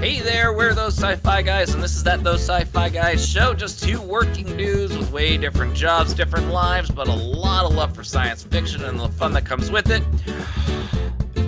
Hey 0.00 0.20
there, 0.20 0.52
we're 0.52 0.74
those 0.74 0.94
sci-fi 0.94 1.40
guys, 1.40 1.72
and 1.72 1.82
this 1.82 1.96
is 1.96 2.04
that 2.04 2.22
those 2.22 2.42
sci-fi 2.42 2.90
guys 2.90 3.26
show. 3.26 3.54
Just 3.54 3.82
two 3.82 4.00
working 4.00 4.44
dudes 4.56 4.96
with 4.96 5.10
way 5.10 5.38
different 5.38 5.74
jobs, 5.74 6.12
different 6.12 6.48
lives, 6.50 6.90
but 6.90 7.08
a 7.08 7.14
lot 7.14 7.64
of 7.64 7.74
love 7.74 7.94
for 7.94 8.04
science 8.04 8.42
fiction 8.42 8.84
and 8.84 9.00
the 9.00 9.08
fun 9.08 9.32
that 9.32 9.46
comes 9.46 9.70
with 9.70 9.90
it. 9.90 10.02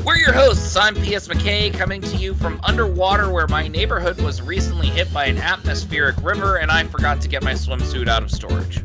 We're 0.02 0.16
your 0.16 0.32
hosts. 0.32 0.74
I'm 0.76 0.94
P.S. 0.94 1.28
McKay, 1.28 1.72
coming 1.74 2.00
to 2.00 2.16
you 2.16 2.32
from 2.32 2.58
underwater, 2.64 3.30
where 3.30 3.46
my 3.48 3.68
neighborhood 3.68 4.18
was 4.22 4.40
recently 4.40 4.88
hit 4.88 5.12
by 5.12 5.26
an 5.26 5.36
atmospheric 5.36 6.16
river, 6.22 6.56
and 6.56 6.70
I 6.70 6.82
forgot 6.84 7.20
to 7.20 7.28
get 7.28 7.44
my 7.44 7.52
swimsuit 7.52 8.08
out 8.08 8.22
of 8.22 8.30
storage. 8.30 8.82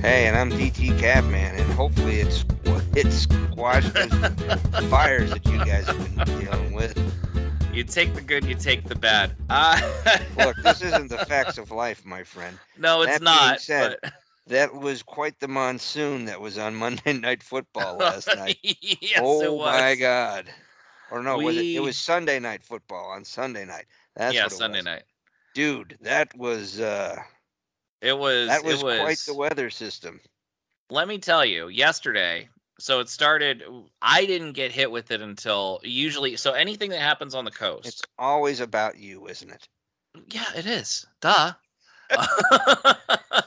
Hey, 0.00 0.26
and 0.26 0.36
I'm 0.36 0.50
DT 0.50 0.98
Cabman, 0.98 1.54
and 1.54 1.72
hopefully 1.72 2.18
it's 2.18 2.44
it 2.96 3.12
squashed 3.12 3.94
those 3.94 4.10
fires 4.90 5.30
that 5.30 5.46
you 5.46 5.58
guys 5.58 5.86
have 5.86 6.16
been 6.16 6.40
dealing 6.40 6.72
with. 6.72 6.98
You 7.74 7.82
take 7.82 8.14
the 8.14 8.20
good, 8.20 8.44
you 8.44 8.54
take 8.54 8.84
the 8.84 8.94
bad. 8.94 9.34
Uh, 9.50 9.80
Look, 10.38 10.56
this 10.62 10.80
isn't 10.80 11.08
the 11.10 11.18
facts 11.26 11.58
of 11.58 11.72
life, 11.72 12.04
my 12.06 12.22
friend. 12.22 12.56
no, 12.78 13.02
it's 13.02 13.18
that 13.18 13.20
being 13.20 13.34
not. 13.34 13.60
said, 13.60 13.96
but- 14.00 14.12
That 14.46 14.72
was 14.76 15.02
quite 15.02 15.40
the 15.40 15.48
monsoon 15.48 16.24
that 16.26 16.40
was 16.40 16.56
on 16.56 16.76
Monday 16.76 17.12
Night 17.18 17.42
Football 17.42 17.96
last 17.98 18.28
night. 18.36 18.58
yes, 18.62 19.18
oh 19.20 19.42
it 19.42 19.52
was. 19.52 19.80
my 19.80 19.94
God! 19.96 20.46
Or 21.10 21.20
no, 21.22 21.36
was 21.38 21.56
it? 21.56 21.64
It 21.66 21.80
was 21.80 21.96
Sunday 21.96 22.38
Night 22.38 22.62
Football 22.62 23.06
on 23.10 23.24
Sunday 23.24 23.64
night. 23.64 23.86
That's 24.14 24.36
yeah, 24.36 24.46
Sunday 24.46 24.78
was. 24.78 24.84
night. 24.84 25.02
dude. 25.54 25.98
That 26.00 26.28
was 26.36 26.80
uh, 26.80 27.16
It 28.00 28.16
was. 28.16 28.48
that 28.50 28.62
was, 28.62 28.84
was 28.84 29.00
quite 29.00 29.18
the 29.26 29.34
weather 29.34 29.68
system. 29.68 30.20
let 30.90 31.08
me 31.08 31.18
tell 31.18 31.44
you 31.44 31.66
yesterday 31.68 32.48
so 32.78 33.00
it 33.00 33.08
started 33.08 33.62
i 34.02 34.24
didn't 34.26 34.52
get 34.52 34.72
hit 34.72 34.90
with 34.90 35.10
it 35.10 35.20
until 35.20 35.80
usually 35.82 36.36
so 36.36 36.52
anything 36.52 36.90
that 36.90 37.00
happens 37.00 37.34
on 37.34 37.44
the 37.44 37.50
coast 37.50 37.86
It's 37.86 38.02
always 38.18 38.60
about 38.60 38.98
you, 38.98 39.26
isn't 39.28 39.50
it? 39.50 39.68
yeah 40.28 40.46
it 40.56 40.66
is. 40.66 41.06
Duh. 41.20 41.52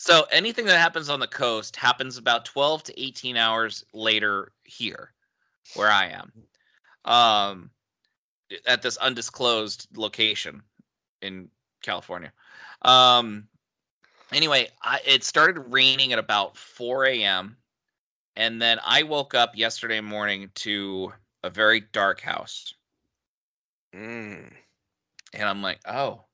So 0.00 0.24
anything 0.32 0.64
that 0.64 0.78
happens 0.78 1.10
on 1.10 1.20
the 1.20 1.26
coast 1.26 1.76
happens 1.76 2.16
about 2.16 2.46
12 2.46 2.84
to 2.84 3.00
18 3.02 3.36
hours 3.36 3.84
later 3.92 4.52
here 4.64 5.12
where 5.74 5.90
i 5.90 6.06
am 6.06 6.32
um 7.04 7.70
at 8.66 8.80
this 8.80 8.96
undisclosed 8.96 9.88
location 9.94 10.62
in 11.20 11.50
california. 11.82 12.32
Um 12.80 13.46
anyway 14.32 14.68
I, 14.82 15.00
it 15.06 15.22
started 15.22 15.60
raining 15.70 16.14
at 16.14 16.18
about 16.18 16.56
4 16.56 17.04
a.m 17.04 17.58
and 18.36 18.60
then 18.60 18.78
i 18.84 19.02
woke 19.02 19.34
up 19.34 19.56
yesterday 19.56 20.00
morning 20.00 20.50
to 20.54 21.12
a 21.42 21.50
very 21.50 21.80
dark 21.92 22.20
house. 22.20 22.74
Mm. 23.94 24.52
and 25.34 25.48
i'm 25.48 25.62
like 25.62 25.80
oh. 25.86 26.24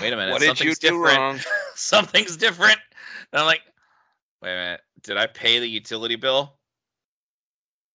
Wait 0.00 0.12
a 0.12 0.16
minute 0.16 0.32
What 0.32 0.40
did 0.40 0.58
you 0.60 0.74
something's 0.74 0.78
do 0.78 0.88
different. 0.88 1.18
wrong? 1.18 1.38
something's 1.74 2.36
different. 2.36 2.78
And 3.32 3.40
i'm 3.40 3.46
like 3.46 3.62
wait 4.42 4.52
a 4.52 4.56
minute 4.56 4.80
did 5.02 5.16
i 5.16 5.26
pay 5.26 5.58
the 5.58 5.68
utility 5.68 6.16
bill? 6.16 6.54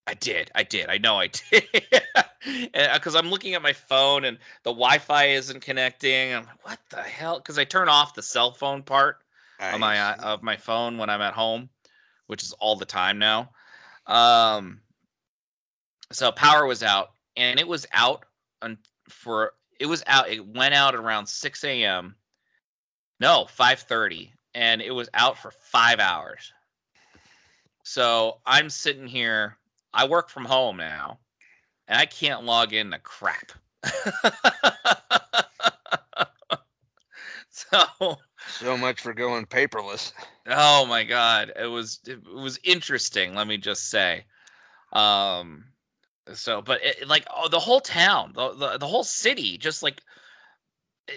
I 0.08 0.14
did 0.16 0.49
i 0.55 0.64
did 0.64 0.89
i 0.89 0.97
know 0.97 1.17
i 1.19 1.27
did. 1.52 1.64
Because 2.73 3.16
i'm 3.16 3.30
looking 3.30 3.53
at 3.53 3.61
my 3.61 3.73
phone 3.73 4.25
and 4.25 4.38
the 4.64 4.72
wi-fi 4.72 5.25
isn't 5.25 5.61
connecting 5.61 6.33
i'm 6.33 6.45
like 6.45 6.66
what 6.66 6.80
the 6.89 6.97
hell? 7.03 7.38
Because 7.38 7.58
i 7.58 7.64
turn 7.64 7.89
off 7.89 8.14
the 8.14 8.23
cell 8.23 8.52
phone 8.52 8.81
part 8.83 9.17
I 9.59 9.69
of 9.72 9.80
my 9.80 9.99
uh, 9.99 10.16
see. 10.17 10.23
of 10.23 10.42
my 10.44 10.58
phone 10.58 10.97
when 10.97 11.09
I'm 11.11 11.22
at 11.22 11.33
home, 11.36 11.69
which 12.32 12.44
is 12.44 12.54
all 12.54 12.78
the 12.78 12.86
time 12.86 13.20
now. 13.20 13.50
Um, 14.08 14.80
so 16.14 16.32
power 16.32 16.66
was 16.66 16.82
out, 16.82 17.12
and 17.36 17.60
it 17.60 17.68
was 17.68 17.86
out 17.92 18.23
on 18.62 18.78
for 19.10 19.52
it 19.82 19.86
was 19.86 20.02
out. 20.08 20.30
It 20.30 20.48
went 20.48 20.73
out 20.73 20.95
around 20.95 21.28
6 21.28 21.64
a.m. 21.66 22.16
No, 23.20 23.48
5:30, 23.60 24.32
and 24.55 24.82
it 24.82 24.92
was 24.92 25.10
out 25.14 25.38
for 25.38 25.52
five 25.52 26.00
hours. 26.00 26.54
So 27.83 28.38
I'm 28.45 28.70
sitting 28.70 29.08
here. 29.08 29.58
I 29.94 30.08
work 30.08 30.30
from 30.30 30.45
home 30.45 30.78
now, 30.78 31.20
and 31.89 32.00
I 32.00 32.05
can't 32.05 32.45
log 32.45 32.72
in 32.72 32.92
to 32.92 33.00
crap. 33.00 33.52
so 37.50 38.17
So 38.48 38.78
much 38.78 39.02
for 39.02 39.14
going 39.14 39.46
paperless. 39.46 40.14
Oh 40.48 40.86
my 40.86 41.04
god, 41.04 41.52
it 41.60 41.68
was 41.68 42.00
it 42.08 42.20
was 42.26 42.60
interesting. 42.64 43.36
Let 43.36 43.48
me 43.48 43.58
just 43.58 43.90
say, 43.90 44.26
um, 44.94 45.66
so 46.34 46.62
but 46.62 46.84
it, 46.84 47.08
like 47.08 47.26
oh, 47.36 47.48
the 47.48 47.60
whole 47.60 47.82
town, 47.82 48.34
the, 48.34 48.54
the 48.54 48.78
the 48.80 48.88
whole 48.88 49.04
city, 49.04 49.58
just 49.58 49.84
like 49.84 50.02
eh, 51.08 51.14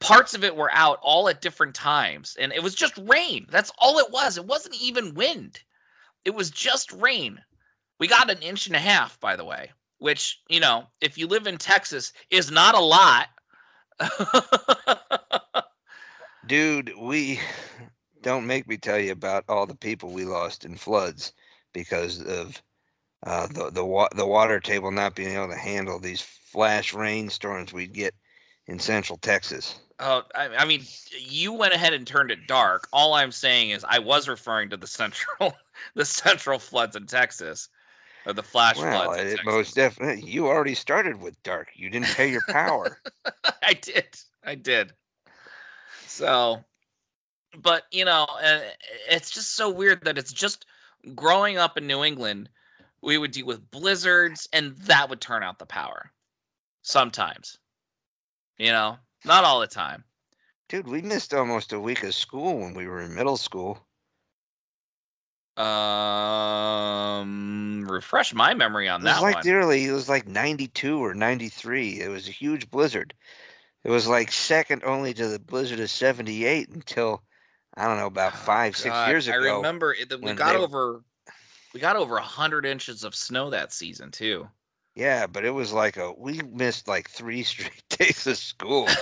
parts 0.00 0.34
of 0.34 0.44
it 0.44 0.54
were 0.54 0.70
out 0.72 0.98
all 1.02 1.28
at 1.28 1.40
different 1.40 1.74
times, 1.74 2.36
and 2.38 2.52
it 2.52 2.62
was 2.62 2.74
just 2.74 2.98
rain. 2.98 3.46
That's 3.50 3.72
all 3.78 3.98
it 3.98 4.10
was. 4.10 4.36
It 4.36 4.46
wasn't 4.46 4.80
even 4.80 5.14
wind. 5.14 5.60
It 6.24 6.34
was 6.34 6.50
just 6.50 6.92
rain. 6.92 7.40
We 7.98 8.08
got 8.08 8.30
an 8.30 8.42
inch 8.42 8.66
and 8.66 8.76
a 8.76 8.80
half, 8.80 9.18
by 9.20 9.36
the 9.36 9.44
way, 9.44 9.70
which 9.98 10.40
you 10.48 10.60
know, 10.60 10.84
if 11.00 11.16
you 11.16 11.26
live 11.26 11.46
in 11.46 11.56
Texas, 11.56 12.12
is 12.30 12.50
not 12.50 12.74
a 12.74 12.80
lot. 12.80 13.28
Dude, 16.46 16.92
we 16.98 17.40
don't 18.22 18.46
make 18.46 18.66
me 18.66 18.76
tell 18.76 18.98
you 18.98 19.12
about 19.12 19.44
all 19.48 19.66
the 19.66 19.76
people 19.76 20.10
we 20.10 20.24
lost 20.24 20.64
in 20.64 20.76
floods 20.76 21.32
because 21.72 22.20
of 22.22 22.60
uh, 23.24 23.46
the 23.46 23.70
the 23.70 23.84
wa- 23.84 24.08
the 24.14 24.26
water 24.26 24.60
table 24.60 24.90
not 24.90 25.14
being 25.14 25.36
able 25.36 25.48
to 25.48 25.56
handle 25.56 25.98
these 25.98 26.20
flash 26.20 26.92
rainstorms 26.92 27.72
we'd 27.72 27.92
get 27.92 28.14
in 28.66 28.78
central 28.78 29.18
Texas. 29.18 29.78
Oh, 30.00 30.22
I, 30.34 30.48
I 30.56 30.64
mean, 30.64 30.82
you 31.16 31.52
went 31.52 31.74
ahead 31.74 31.92
and 31.92 32.06
turned 32.06 32.32
it 32.32 32.48
dark. 32.48 32.88
All 32.92 33.14
I'm 33.14 33.30
saying 33.30 33.70
is, 33.70 33.84
I 33.88 34.00
was 34.00 34.28
referring 34.28 34.70
to 34.70 34.76
the 34.76 34.86
central, 34.86 35.54
the 35.94 36.04
central 36.04 36.58
floods 36.58 36.96
in 36.96 37.06
Texas, 37.06 37.68
or 38.26 38.32
the 38.32 38.42
flash 38.42 38.78
well, 38.78 39.04
floods. 39.04 39.20
in 39.20 39.38
it 39.38 39.44
most 39.44 39.76
definitely. 39.76 40.28
You 40.28 40.48
already 40.48 40.74
started 40.74 41.20
with 41.20 41.40
dark. 41.44 41.68
You 41.74 41.88
didn't 41.88 42.08
pay 42.16 42.30
your 42.30 42.42
power. 42.48 43.00
I 43.62 43.74
did, 43.74 44.18
I 44.44 44.56
did. 44.56 44.92
So, 46.12 46.62
but 47.56 47.84
you 47.90 48.04
know, 48.04 48.26
it's 49.08 49.30
just 49.30 49.54
so 49.54 49.70
weird 49.70 50.04
that 50.04 50.18
it's 50.18 50.32
just 50.32 50.66
growing 51.14 51.56
up 51.56 51.78
in 51.78 51.86
New 51.86 52.04
England, 52.04 52.50
we 53.00 53.16
would 53.16 53.32
deal 53.32 53.46
with 53.46 53.70
blizzards, 53.70 54.46
and 54.52 54.76
that 54.76 55.08
would 55.08 55.22
turn 55.22 55.42
out 55.42 55.58
the 55.58 55.64
power. 55.64 56.12
Sometimes, 56.82 57.56
you 58.58 58.72
know, 58.72 58.98
not 59.24 59.44
all 59.44 59.60
the 59.60 59.66
time. 59.66 60.04
Dude, 60.68 60.86
we 60.86 61.00
missed 61.00 61.32
almost 61.32 61.72
a 61.72 61.80
week 61.80 62.02
of 62.02 62.14
school 62.14 62.58
when 62.58 62.74
we 62.74 62.86
were 62.86 63.00
in 63.00 63.14
middle 63.14 63.38
school. 63.38 63.86
Um, 65.56 66.76
refresh 67.88 68.34
my 68.34 68.54
memory 68.54 68.88
on 68.88 69.00
It 69.00 69.04
was 69.04 69.16
that 69.16 69.20
like 69.20 69.34
one. 69.34 69.44
literally, 69.44 69.84
it 69.84 69.92
was 69.92 70.08
like 70.08 70.26
92 70.26 71.04
or 71.04 71.14
93. 71.14 72.00
It 72.00 72.08
was 72.08 72.26
a 72.28 72.32
huge 72.32 72.70
blizzard. 72.70 73.12
It 73.84 73.90
was 73.90 74.06
like 74.06 74.30
second 74.30 74.82
only 74.84 75.12
to 75.14 75.28
the 75.28 75.38
blizzard 75.38 75.80
of 75.80 75.90
78 75.90 76.68
until, 76.70 77.22
I 77.76 77.86
don't 77.86 77.98
know, 77.98 78.06
about 78.06 78.32
oh, 78.34 78.36
five, 78.36 78.76
six 78.76 78.94
God, 78.94 79.08
years 79.08 79.28
ago. 79.28 79.36
I 79.36 79.56
remember 79.56 79.92
it, 79.92 80.08
we 80.20 80.32
got 80.34 80.52
they- 80.52 80.58
over 80.58 81.02
we 81.74 81.80
got 81.80 81.96
over 81.96 82.16
a 82.16 82.22
hundred 82.22 82.66
inches 82.66 83.02
of 83.02 83.14
snow 83.14 83.50
that 83.50 83.72
season 83.72 84.10
too. 84.10 84.48
Yeah, 84.94 85.26
but 85.26 85.44
it 85.46 85.50
was 85.50 85.72
like 85.72 85.96
a, 85.96 86.12
we 86.12 86.42
missed 86.42 86.86
like 86.86 87.08
three 87.08 87.42
straight 87.44 87.82
days 87.88 88.26
of 88.26 88.36
school. 88.36 88.88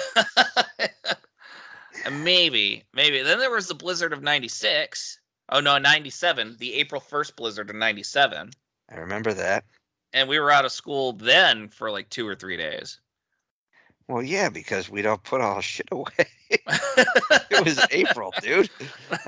Maybe, 2.11 2.85
maybe. 2.95 3.23
Then 3.23 3.39
there 3.39 3.51
was 3.51 3.67
the 3.69 3.75
blizzard 3.75 4.13
of 4.13 4.23
'96. 4.23 5.21
Oh 5.51 5.61
no, 5.61 5.77
'97, 5.77 6.57
the 6.59 6.75
April 6.75 7.01
1st 7.01 7.37
blizzard 7.37 7.69
of 7.69 7.77
'97, 7.77 8.51
I 8.91 8.95
remember 8.95 9.35
that. 9.35 9.65
and 10.13 10.29
we 10.29 10.39
were 10.39 10.51
out 10.51 10.65
of 10.65 10.73
school 10.73 11.13
then 11.13 11.69
for 11.69 11.91
like 11.91 12.09
two 12.09 12.27
or 12.27 12.35
three 12.35 12.57
days. 12.57 13.01
Well, 14.11 14.25
yeah, 14.25 14.49
because 14.49 14.91
we 14.91 15.03
don't 15.03 15.23
put 15.23 15.41
all 15.41 15.61
shit 15.61 15.87
away. 15.93 16.27
it 16.51 17.65
was 17.65 17.81
April, 17.93 18.35
dude. 18.43 18.69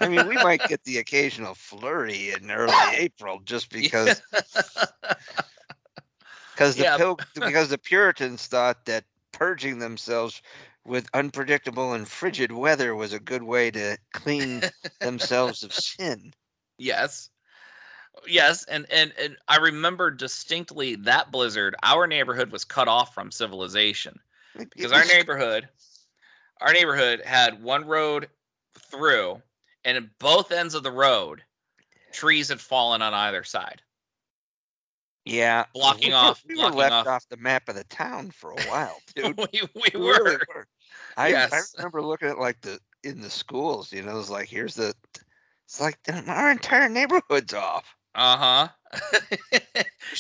I 0.01 0.09
mean, 0.09 0.27
we 0.27 0.35
might 0.35 0.67
get 0.67 0.83
the 0.83 0.99
occasional 0.99 1.55
flurry 1.55 2.33
in 2.33 2.51
early 2.51 2.75
April 2.97 3.39
just 3.45 3.71
because 3.71 4.21
because 6.53 6.75
the 6.75 6.83
Yeah. 6.83 6.97
Pil- 6.97 7.21
because 7.35 7.69
the 7.69 7.79
Puritans 7.79 8.47
thought 8.49 8.85
that 8.87 9.05
purging 9.31 9.79
themselves 9.79 10.43
with 10.85 11.09
unpredictable 11.15 11.93
and 11.93 12.09
frigid 12.09 12.51
weather 12.51 12.97
was 12.97 13.13
a 13.13 13.21
good 13.21 13.45
way 13.45 13.71
to 13.71 13.97
clean 14.13 14.63
themselves 14.99 15.63
of 15.63 15.73
sin. 15.73 16.35
Yes. 16.77 17.31
Yes, 18.27 18.65
and, 18.65 18.85
and 18.91 19.13
and 19.19 19.37
I 19.47 19.57
remember 19.59 20.11
distinctly 20.11 20.97
that 20.97 21.31
blizzard. 21.31 21.77
Our 21.85 22.09
neighborhood 22.09 22.51
was 22.51 22.65
cut 22.65 22.89
off 22.89 23.15
from 23.15 23.31
civilization 23.31 24.19
because 24.57 24.93
our 24.93 25.05
neighborhood, 25.05 25.69
our 26.61 26.73
neighborhood 26.73 27.23
had 27.25 27.63
one 27.63 27.85
road 27.87 28.29
through, 28.91 29.41
and 29.85 29.97
at 29.97 30.19
both 30.19 30.53
ends 30.53 30.75
of 30.75 30.83
the 30.83 30.91
road, 30.93 31.43
trees 32.13 32.49
had 32.49 32.61
fallen 32.61 33.03
on 33.03 33.15
either 33.15 33.45
side. 33.45 33.83
Yeah, 35.25 35.67
Blocking 35.73 36.09
we 36.09 36.15
off- 36.15 36.43
We 36.49 36.55
blocking 36.57 36.75
were 36.77 36.81
left 36.83 36.93
off. 36.93 37.07
off. 37.07 37.29
the 37.29 37.37
map 37.37 37.69
of 37.69 37.77
the 37.77 37.85
town 37.85 38.33
for 38.33 38.51
a 38.53 38.61
while, 38.63 38.97
dude. 39.15 39.37
we, 39.37 39.47
we 39.75 39.83
We 39.95 40.01
were. 40.01 40.25
really 40.25 40.37
were. 40.55 40.67
I, 41.17 41.33
I 41.35 41.61
remember 41.77 42.03
looking 42.03 42.29
at 42.29 42.39
like 42.39 42.61
the 42.63 42.81
in 43.05 43.21
the 43.21 43.31
schools. 43.31 43.93
You 43.93 44.03
know, 44.03 44.13
it 44.13 44.17
was 44.17 44.31
like 44.31 44.49
here's 44.49 44.75
the. 44.75 44.95
It's 45.67 45.81
like 45.81 45.97
our 46.27 46.51
entire 46.51 46.89
neighborhood's 46.89 47.55
off. 47.55 47.95
Uh 48.15 48.37
huh. 48.37 48.69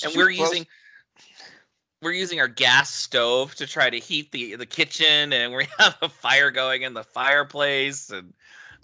and 0.02 0.16
we're 0.16 0.30
using 0.30 0.66
we're 2.02 2.12
using 2.12 2.40
our 2.40 2.48
gas 2.48 2.92
stove 2.92 3.54
to 3.54 3.66
try 3.66 3.88
to 3.88 3.98
heat 3.98 4.32
the 4.32 4.56
the 4.56 4.66
kitchen, 4.66 5.32
and 5.32 5.54
we 5.54 5.66
have 5.78 5.96
a 6.02 6.08
fire 6.08 6.50
going 6.50 6.82
in 6.82 6.94
the 6.94 7.04
fireplace, 7.04 8.10
and 8.10 8.34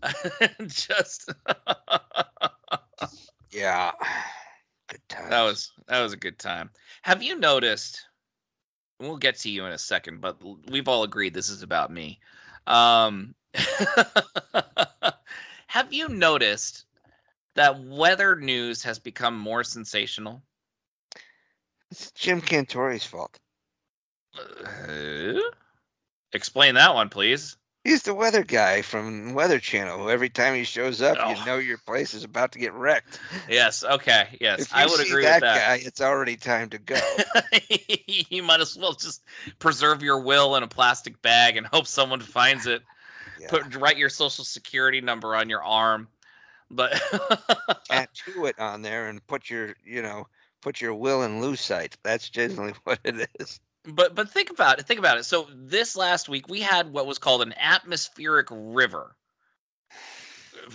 just 0.69 1.31
Yeah. 3.53 3.93
Good 4.88 5.00
time. 5.09 5.31
that 5.31 5.43
was 5.43 5.73
that 5.88 6.00
was 6.00 6.12
a 6.12 6.17
good 6.17 6.38
time. 6.38 6.70
Have 7.03 7.23
you 7.23 7.38
noticed? 7.38 8.06
We'll 9.00 9.17
get 9.17 9.37
to 9.41 9.50
you 9.50 9.64
in 9.64 9.73
a 9.73 9.79
second, 9.79 10.21
but 10.21 10.38
we've 10.71 10.88
all 10.88 11.05
agreed 11.05 11.32
this 11.35 11.49
is 11.50 11.62
about 11.62 11.93
me. 11.93 12.19
Um, 12.67 13.35
have 15.69 15.93
you 15.93 16.09
noticed 16.09 16.87
that 17.55 17.81
weather 17.85 18.35
news 18.37 18.82
has 18.82 18.99
become 18.99 19.38
more 19.38 19.62
sensational? 19.62 20.43
It's 21.90 22.11
Jim 22.12 22.40
Cantore's 22.40 23.05
fault. 23.05 23.38
Uh, 24.37 25.40
explain 26.32 26.75
that 26.75 26.94
one, 26.94 27.08
please. 27.08 27.56
He's 27.85 28.02
the 28.02 28.14
weather 28.14 28.44
guy 28.44 28.82
from 28.82 29.32
Weather 29.32 29.58
Channel. 29.58 29.99
who 29.99 30.11
Every 30.11 30.29
time 30.29 30.55
he 30.55 30.64
shows 30.64 31.00
up, 31.00 31.17
Oh. 31.19 31.31
you 31.31 31.44
know 31.46 31.56
your 31.56 31.79
place 31.79 32.12
is 32.12 32.25
about 32.25 32.52
to 32.52 32.58
get 32.58 32.75
wrecked. 32.75 33.19
Yes. 33.49 33.82
Okay. 33.82 34.37
Yes, 34.40 34.69
I 34.75 34.85
would 34.85 35.00
agree 35.00 35.23
that, 35.23 35.37
with 35.37 35.43
that. 35.43 35.67
guy, 35.67 35.81
it's 35.87 36.00
already 36.00 36.37
time 36.37 36.69
to 36.70 36.79
go. 36.79 37.00
you 38.06 38.43
might 38.43 38.61
as 38.61 38.76
well 38.76 38.93
just 38.93 39.23
preserve 39.58 40.02
your 40.02 40.20
will 40.20 40.56
in 40.56 40.62
a 40.62 40.69
plastic 40.69 41.23
bag 41.23 41.56
and 41.56 41.67
hope 41.67 41.87
someone 41.87 42.20
finds 42.20 42.67
it. 42.67 42.82
Yeah. 43.40 43.50
Put 43.50 43.76
write 43.76 43.96
your 43.96 44.08
social 44.08 44.43
security 44.43 45.00
number 45.00 45.37
on 45.37 45.49
your 45.49 45.62
arm. 45.62 46.08
But 46.73 47.00
Tattoo 47.88 48.46
it 48.46 48.58
on 48.58 48.82
there 48.82 49.08
and 49.08 49.25
put 49.29 49.49
your, 49.49 49.76
you 49.85 50.02
know, 50.02 50.26
put 50.60 50.81
your 50.81 50.94
will 50.94 51.22
in 51.22 51.40
lucite. 51.40 51.94
That's 52.02 52.28
mm. 52.28 52.32
generally 52.32 52.75
what 52.84 52.99
it 53.05 53.28
is. 53.40 53.60
but 53.87 54.14
but 54.14 54.31
think 54.31 54.50
about 54.50 54.78
it. 54.78 54.87
Think 54.87 55.00
about 55.00 55.19
it. 55.19 55.25
So 55.25 55.49
this 55.55 55.96
last 55.96 56.28
week 56.28 56.49
we 56.49 56.60
had 56.60 56.93
what 56.93 57.06
was 57.06 57.19
called 57.19 57.43
an 57.43 57.55
atmospheric 57.58 58.49
river 58.50 59.16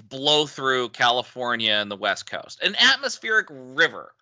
blow 0.10 0.46
through 0.46 0.90
California 0.90 1.74
and 1.74 1.92
the 1.92 1.96
West 1.96 2.30
Coast. 2.30 2.62
An 2.62 2.76
atmospheric 2.80 3.48
river, 3.50 4.14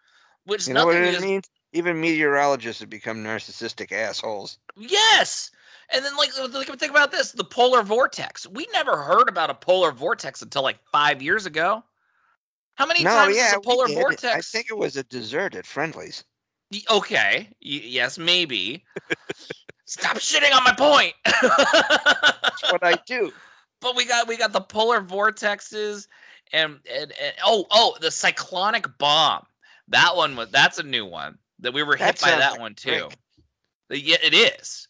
which 0.45 0.67
You 0.67 0.73
know 0.73 0.85
what 0.85 0.95
nothing 0.95 1.09
it 1.09 1.15
is 1.15 1.21
means? 1.21 1.49
Even 1.73 2.01
meteorologists 2.01 2.81
have 2.81 2.89
become 2.89 3.23
narcissistic 3.23 3.91
assholes. 3.93 4.57
Yes. 4.75 5.51
And 5.93 6.03
then, 6.03 6.15
like, 6.17 6.31
like, 6.53 6.67
think 6.79 6.91
about 6.91 7.11
this: 7.11 7.31
the 7.31 7.43
polar 7.43 7.83
vortex. 7.83 8.47
We 8.47 8.67
never 8.73 8.97
heard 8.97 9.29
about 9.29 9.49
a 9.49 9.53
polar 9.53 9.91
vortex 9.91 10.41
until 10.41 10.63
like 10.63 10.79
five 10.91 11.21
years 11.21 11.45
ago. 11.45 11.83
How 12.75 12.85
many 12.85 13.03
No, 13.03 13.12
times 13.12 13.35
yeah, 13.35 13.44
has 13.44 13.53
a 13.53 13.59
polar 13.59 13.88
vortex? 13.88 14.33
I 14.33 14.41
think 14.41 14.68
it 14.69 14.77
was 14.77 14.97
a 14.97 15.03
dessert 15.03 15.56
at 15.56 15.65
Friendly's. 15.65 16.23
Y- 16.71 16.81
Okay. 16.89 17.50
Y- 17.63 17.81
yes, 17.83 18.18
maybe. 18.18 18.85
Stop 19.85 20.18
shitting 20.18 20.56
on 20.56 20.63
my 20.63 20.73
point. 20.73 21.13
That's 21.25 22.71
what 22.71 22.83
I 22.83 22.94
do. 23.06 23.31
but 23.81 23.95
we 23.95 24.06
got 24.06 24.27
we 24.27 24.38
got 24.38 24.53
the 24.53 24.62
polar 24.62 25.01
vortexes 25.01 26.07
and, 26.53 26.79
and 26.89 27.12
and 27.21 27.33
oh 27.44 27.65
oh 27.71 27.97
the 28.00 28.12
cyclonic 28.12 28.97
bomb. 28.97 29.45
That 29.89 30.15
one 30.15 30.35
was 30.38 30.50
that's 30.50 30.79
a 30.79 30.83
new 30.83 31.06
one 31.06 31.38
that 31.59 31.74
we 31.74 31.83
were 31.83 31.97
That 31.97 32.06
hit 32.06 32.21
by 32.21 32.29
that 32.29 32.51
like 32.51 32.59
one 32.59 32.75
too. 32.75 33.09
Yeah, 33.89 34.17
it 34.24 34.33
is. 34.33 34.88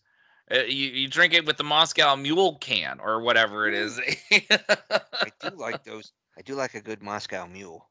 Uh, 0.54 0.60
you 0.60 0.90
you 0.90 1.08
drink 1.08 1.34
it 1.34 1.46
with 1.46 1.58
the 1.58 1.64
Moscow 1.64 2.16
Mule 2.16 2.58
can 2.58 3.00
or 3.00 3.22
whatever 3.22 3.68
it 3.68 3.74
is. 3.74 4.00
I 4.32 5.32
do 5.40 5.56
like 5.56 5.84
those. 5.84 6.12
I 6.38 6.42
do 6.42 6.56
like 6.56 6.74
a 6.76 6.82
good 6.82 7.02
Moscow 7.02 7.48
Mule. 7.48 7.90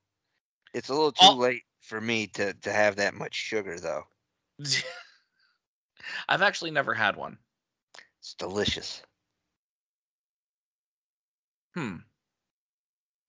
It's 0.75 0.89
a 0.89 0.95
little 0.95 1.13
too 1.13 1.33
Oh. 1.33 1.37
late 1.37 1.65
for 1.81 2.01
me 2.01 2.27
to 2.29 2.55
to 2.55 2.73
have 2.73 2.97
that 2.97 3.15
much 3.15 3.35
sugar, 3.35 3.81
though. 3.81 4.09
I've 6.29 6.41
actually 6.43 6.71
never 6.71 6.95
had 6.95 7.17
one. 7.17 7.39
It's 8.21 8.35
delicious. 8.35 9.03
Hmm. 11.75 12.05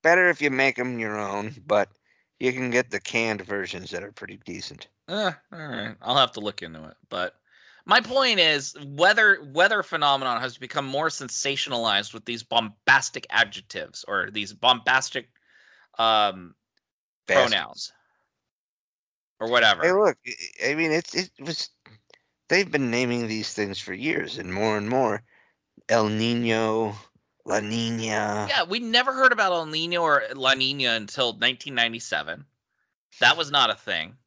Better 0.04 0.30
if 0.30 0.44
you 0.44 0.52
make 0.52 0.76
them 0.76 1.00
your 1.00 1.18
own, 1.18 1.56
but 1.66 1.98
you 2.40 2.54
can 2.54 2.70
get 2.70 2.92
the 2.92 3.00
canned 3.00 3.42
versions 3.42 3.90
that 3.90 4.04
are 4.04 4.12
pretty 4.12 4.38
decent. 4.38 4.90
Uh, 5.08 5.34
all 5.52 5.60
right. 5.68 5.98
I'll 6.02 6.18
have 6.18 6.32
to 6.34 6.40
look 6.40 6.62
into 6.62 6.88
it. 6.88 6.98
But 7.10 7.41
my 7.86 8.02
point 8.02 8.40
is 8.40 8.76
weather 8.86 9.40
weather 9.54 9.84
phenomenon 9.84 10.42
has 10.42 10.58
become 10.58 10.86
more 10.86 11.10
sensationalized 11.10 12.14
with 12.14 12.26
these 12.26 12.44
bombastic 12.44 13.26
adjectives 13.30 14.06
or 14.08 14.30
these 14.32 14.54
bombastic 14.54 15.30
um 16.00 16.56
pronouns 17.28 17.92
or 19.40 19.50
whatever. 19.50 19.84
Hey, 19.84 19.92
look. 19.92 20.18
I- 20.28 20.72
I 20.72 20.76
mean, 20.76 20.92
it's 20.92 21.16
it 21.16 21.32
was. 21.40 21.70
They've 22.50 22.70
been 22.70 22.92
naming 22.92 23.28
these 23.28 23.54
things 23.54 23.80
for 23.80 23.94
years, 23.94 24.38
and 24.38 24.54
more 24.54 24.78
and 24.78 24.90
more. 24.90 25.24
El 25.88 26.10
Nino, 26.10 26.96
La 27.46 27.60
Nina. 27.62 28.46
Yeah, 28.50 28.64
we 28.64 28.80
never 28.80 29.14
heard 29.14 29.32
about 29.32 29.54
El 29.54 29.66
Nino 29.68 30.02
or 30.02 30.24
La 30.36 30.54
Nina 30.54 30.92
until 30.92 31.28
1997. 31.28 32.46
That 33.20 33.38
was 33.38 33.52
not 33.52 33.70
a 33.70 33.76
thing. 33.76 34.18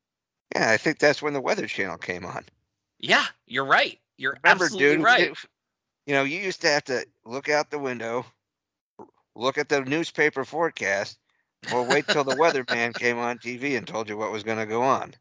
Yeah, 0.54 0.70
I 0.70 0.76
think 0.78 0.98
that's 0.98 1.20
when 1.20 1.32
the 1.34 1.40
Weather 1.40 1.66
Channel 1.66 1.98
came 1.98 2.24
on. 2.24 2.44
Yeah, 3.08 3.24
you're 3.46 3.64
right. 3.66 3.98
You're 4.16 4.36
Remember, 4.42 4.64
absolutely 4.64 4.96
dude, 4.96 5.04
right. 5.04 5.32
you 6.06 6.14
know, 6.14 6.22
you 6.24 6.38
used 6.38 6.60
to 6.62 6.68
have 6.68 6.84
to 6.84 7.04
look 7.24 7.48
out 7.48 7.70
the 7.70 7.78
window, 7.78 8.24
look 9.34 9.58
at 9.58 9.68
the 9.68 9.80
newspaper 9.82 10.44
forecast, 10.44 11.18
or 11.72 11.82
wait 11.84 12.06
till 12.06 12.24
the 12.24 12.36
weatherman 12.36 12.94
came 12.98 13.18
on 13.18 13.38
TV 13.38 13.76
and 13.76 13.86
told 13.86 14.08
you 14.08 14.16
what 14.16 14.30
was 14.32 14.42
going 14.44 14.58
to 14.58 14.66
go 14.66 14.82
on. 14.82 15.14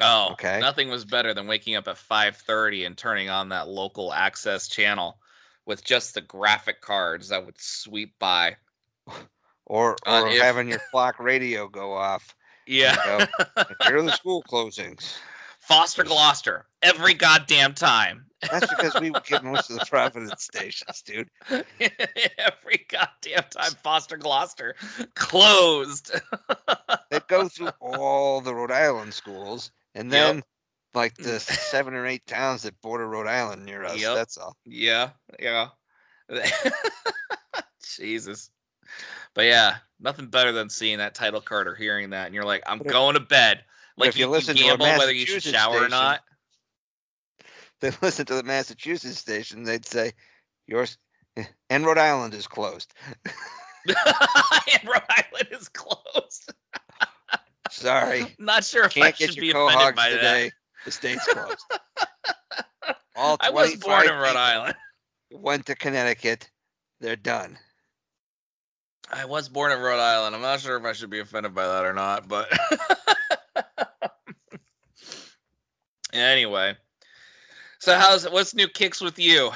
Oh, 0.00 0.28
Okay. 0.32 0.60
Nothing 0.60 0.88
was 0.90 1.04
better 1.04 1.32
than 1.34 1.46
waking 1.46 1.74
up 1.76 1.88
at 1.88 1.96
5:30 1.96 2.86
and 2.86 2.96
turning 2.96 3.30
on 3.30 3.48
that 3.48 3.68
local 3.68 4.12
access 4.12 4.68
channel 4.68 5.18
with 5.64 5.82
just 5.84 6.14
the 6.14 6.20
graphic 6.20 6.80
cards 6.80 7.28
that 7.30 7.44
would 7.44 7.58
sweep 7.60 8.14
by. 8.18 8.56
Or, 9.64 9.96
Uh, 10.06 10.22
or 10.22 10.28
if- 10.28 10.42
having 10.42 10.68
your 10.68 10.80
clock 10.90 11.18
radio 11.18 11.68
go 11.68 11.92
off. 11.92 12.34
Yeah. 12.68 13.26
Here 13.86 13.98
are 13.98 14.02
the 14.02 14.10
school 14.12 14.42
closings. 14.50 15.16
Foster 15.66 16.04
Glocester 16.04 16.62
every 16.82 17.12
goddamn 17.12 17.74
time. 17.74 18.24
That's 18.50 18.72
because 18.72 19.00
we 19.00 19.10
get 19.28 19.42
most 19.42 19.68
of 19.68 19.78
the 19.78 19.86
Providence 19.86 20.44
stations, 20.44 21.02
dude. 21.02 21.28
every 21.50 22.86
goddamn 22.88 23.44
time 23.50 23.72
Foster 23.82 24.16
Glocester 24.16 24.74
closed. 25.14 26.12
They'd 27.10 27.26
go 27.26 27.48
through 27.48 27.70
all 27.80 28.40
the 28.40 28.54
Rhode 28.54 28.70
Island 28.70 29.12
schools, 29.12 29.72
and 29.96 30.10
Yep. 30.10 30.34
then 30.34 30.42
like 30.94 31.16
the 31.16 31.30
mm. 31.30 31.40
seven 31.40 31.94
or 31.94 32.06
eight 32.06 32.26
towns 32.26 32.62
that 32.62 32.80
border 32.80 33.08
Rhode 33.08 33.26
Island 33.26 33.64
near 33.64 33.84
us. 33.84 34.00
Yep. 34.00 34.14
That's 34.14 34.38
all. 34.38 34.56
yeah, 34.64 35.10
yeah. 35.40 35.68
Jesus. 37.96 38.50
But 39.34 39.46
yeah, 39.46 39.76
nothing 39.98 40.26
better 40.26 40.52
than 40.52 40.70
seeing 40.70 40.98
that 40.98 41.14
title 41.14 41.40
card 41.40 41.66
or 41.66 41.74
hearing 41.74 42.10
that, 42.10 42.26
and 42.26 42.34
you're 42.34 42.44
like, 42.44 42.62
I'm 42.66 42.78
going 42.78 43.14
to 43.14 43.20
bed. 43.20 43.64
Like 43.96 44.10
if 44.10 44.16
you 44.16 44.24
you, 44.24 44.26
you 44.26 44.32
listen 44.32 44.56
to 44.56 44.68
a 44.68 44.76
whether 44.76 45.12
you 45.12 45.26
should 45.26 45.42
shower 45.42 45.74
or 45.74 45.78
station- 45.78 45.90
not. 45.90 46.20
they 47.80 47.90
listen 48.02 48.26
to 48.26 48.34
the 48.34 48.42
Massachusetts 48.42 49.18
station, 49.18 49.64
they'd 49.64 49.86
say, 49.86 50.12
"Yours 50.66 50.98
and 51.70 51.86
Rhode 51.86 51.98
Island 51.98 52.34
is 52.34 52.46
closed." 52.46 52.92
and 53.86 53.96
Rhode 54.84 55.02
Island 55.08 55.48
is 55.52 55.68
closed. 55.68 56.52
Sorry, 57.70 58.34
Not 58.38 58.64
sure 58.64 58.84
if 58.84 58.96
I 58.96 59.10
can't 59.10 59.16
should 59.16 59.34
get 59.34 59.40
be 59.40 59.50
offended 59.50 59.96
by 59.96 60.10
today. 60.10 60.50
The 60.84 60.90
state's 60.90 61.26
closed. 61.26 61.64
All. 63.16 63.36
I 63.40 63.50
was 63.50 63.74
born 63.76 64.08
in 64.08 64.14
Rhode 64.14 64.36
Island. 64.36 64.74
Went 65.32 65.66
to 65.66 65.74
Connecticut. 65.74 66.48
They're 67.00 67.16
done. 67.16 67.58
I 69.12 69.24
was 69.24 69.48
born 69.48 69.72
in 69.72 69.80
Rhode 69.80 70.00
Island. 70.00 70.34
I'm 70.34 70.42
not 70.42 70.60
sure 70.60 70.76
if 70.76 70.84
I 70.84 70.92
should 70.92 71.10
be 71.10 71.20
offended 71.20 71.54
by 71.54 71.66
that 71.66 71.84
or 71.84 71.92
not, 71.92 72.28
but 72.28 72.48
anyway. 76.16 76.76
So 77.78 77.96
how's 77.96 78.28
what's 78.28 78.54
new 78.54 78.68
kicks 78.68 79.00
with 79.00 79.18
you? 79.18 79.50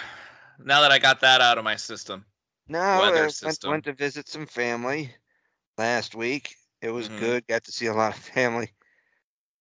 Now 0.58 0.80
that 0.82 0.92
I 0.92 0.98
got 0.98 1.20
that 1.20 1.40
out 1.40 1.58
of 1.58 1.64
my 1.64 1.76
system. 1.76 2.24
No, 2.68 2.78
I 2.78 3.10
went, 3.10 3.32
system. 3.32 3.70
went 3.70 3.84
to 3.84 3.92
visit 3.92 4.28
some 4.28 4.46
family 4.46 5.14
last 5.78 6.14
week. 6.14 6.56
It 6.82 6.90
was 6.90 7.08
Mhm. 7.08 7.18
good. 7.18 7.46
Got 7.46 7.64
to 7.64 7.72
see 7.72 7.86
a 7.86 7.94
lot 7.94 8.16
of 8.16 8.22
family. 8.34 8.70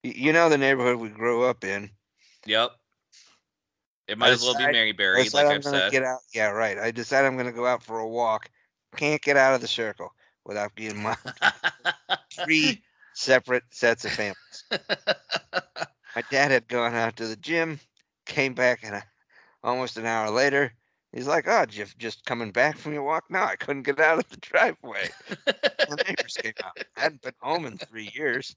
You 0.03 0.33
know 0.33 0.49
the 0.49 0.57
neighborhood 0.57 0.97
we 0.97 1.09
grew 1.09 1.43
up 1.43 1.63
in. 1.63 1.91
Yep. 2.45 2.71
It 4.07 4.17
might 4.17 4.31
as 4.31 4.43
well 4.43 4.55
be 4.55 4.65
Mary 4.67 4.91
I 4.91 4.93
Berry, 4.93 5.29
like 5.29 5.45
I'm 5.45 5.57
I've 5.57 5.63
said. 5.63 5.91
get 5.91 6.03
out. 6.03 6.19
Yeah, 6.33 6.49
right. 6.49 6.77
I 6.77 6.91
decided 6.91 7.27
I'm 7.27 7.37
gonna 7.37 7.51
go 7.51 7.65
out 7.65 7.83
for 7.83 7.99
a 7.99 8.07
walk. 8.07 8.49
Can't 8.95 9.21
get 9.21 9.37
out 9.37 9.53
of 9.55 9.61
the 9.61 9.67
circle 9.67 10.13
without 10.45 10.75
being 10.75 11.01
my 11.01 11.15
three 12.33 12.81
separate 13.13 13.63
sets 13.71 14.05
of 14.05 14.11
families. 14.13 14.63
My 16.15 16.23
dad 16.29 16.51
had 16.51 16.67
gone 16.67 16.95
out 16.95 17.15
to 17.17 17.27
the 17.27 17.35
gym, 17.35 17.79
came 18.25 18.53
back, 18.53 18.79
and 18.83 18.95
I, 18.95 19.03
almost 19.63 19.97
an 19.97 20.05
hour 20.05 20.29
later, 20.29 20.73
he's 21.11 21.27
like, 21.27 21.47
"Oh, 21.47 21.65
Jeff, 21.65 21.97
just 21.97 22.25
coming 22.25 22.51
back 22.51 22.77
from 22.77 22.93
your 22.93 23.03
walk? 23.03 23.25
No, 23.29 23.39
I 23.39 23.55
couldn't 23.55 23.83
get 23.83 23.99
out 23.99 24.19
of 24.19 24.29
the 24.29 24.37
driveway. 24.41 25.09
the 25.27 26.03
neighbors 26.07 26.37
came 26.41 26.53
out. 26.63 26.77
I 26.97 27.01
hadn't 27.01 27.21
been 27.21 27.33
home 27.39 27.65
in 27.65 27.77
three 27.77 28.11
years. 28.13 28.55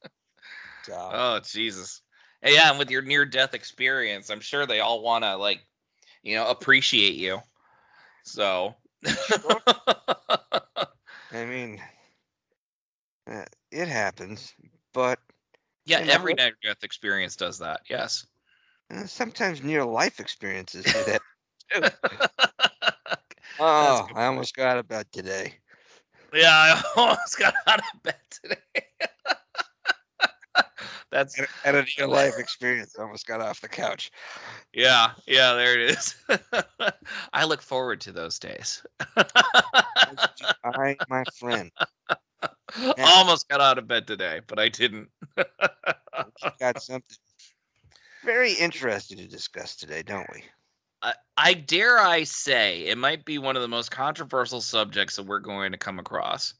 So, 0.82 1.10
oh 1.12 1.40
Jesus. 1.40 2.02
Hey, 2.40 2.54
yeah, 2.54 2.70
and 2.70 2.78
with 2.78 2.90
your 2.90 3.02
near 3.02 3.24
death 3.24 3.54
experience, 3.54 4.28
I'm 4.28 4.40
sure 4.40 4.66
they 4.66 4.80
all 4.80 5.02
want 5.02 5.22
to 5.24 5.36
like, 5.36 5.64
you 6.22 6.34
know, 6.34 6.48
appreciate 6.48 7.14
you. 7.14 7.40
So. 8.24 8.74
I 11.34 11.46
mean, 11.46 11.80
uh, 13.30 13.44
it 13.70 13.88
happens, 13.88 14.52
but 14.92 15.18
yeah, 15.84 16.00
you 16.00 16.06
know, 16.06 16.12
every 16.12 16.34
near 16.34 16.52
death 16.62 16.84
experience 16.84 17.36
does 17.36 17.58
that. 17.58 17.80
Yes. 17.88 18.26
uh, 18.90 19.06
sometimes 19.06 19.62
near 19.62 19.84
life 19.84 20.20
experiences 20.20 20.86
do 20.86 21.04
that. 21.04 21.22
Oh, 23.58 24.08
I 24.14 24.26
almost 24.26 24.54
got 24.56 24.68
out 24.68 24.78
of 24.78 24.88
bed 24.88 25.10
today. 25.12 25.60
Yeah, 26.34 26.48
I 26.50 26.82
almost 26.96 27.38
got 27.38 27.54
out 27.66 27.80
of 27.80 28.02
bed 28.02 28.20
today. 28.30 28.56
That's 31.10 31.38
At 31.38 31.44
a, 31.44 31.68
at 31.68 31.74
a 31.74 31.84
near 31.98 32.08
life 32.08 32.38
experience, 32.38 32.96
I 32.98 33.02
almost 33.02 33.26
got 33.26 33.40
off 33.40 33.60
the 33.60 33.68
couch. 33.68 34.10
yeah, 34.72 35.12
yeah, 35.26 35.54
there 35.54 35.78
it 35.78 35.90
is. 35.90 36.14
I 37.32 37.44
look 37.44 37.62
forward 37.62 38.00
to 38.02 38.12
those 38.12 38.38
days. 38.38 38.84
I, 40.64 40.96
my 41.08 41.24
friend, 41.38 41.70
Almost 42.98 43.48
got 43.48 43.60
out 43.60 43.78
of 43.78 43.86
bed 43.86 44.06
today, 44.06 44.40
but 44.46 44.58
I 44.58 44.68
didn't. 44.68 45.08
got 46.58 46.82
something 46.82 47.16
very 48.24 48.52
interesting 48.54 49.18
to 49.18 49.26
discuss 49.26 49.76
today, 49.76 50.02
don't 50.02 50.28
we? 50.32 50.44
I, 51.02 51.14
I 51.36 51.54
dare 51.54 51.98
I 51.98 52.22
say 52.24 52.82
it 52.82 52.98
might 52.98 53.24
be 53.24 53.38
one 53.38 53.56
of 53.56 53.62
the 53.62 53.68
most 53.68 53.90
controversial 53.90 54.60
subjects 54.60 55.16
that 55.16 55.26
we're 55.26 55.40
going 55.40 55.72
to 55.72 55.78
come 55.78 55.98
across. 55.98 56.54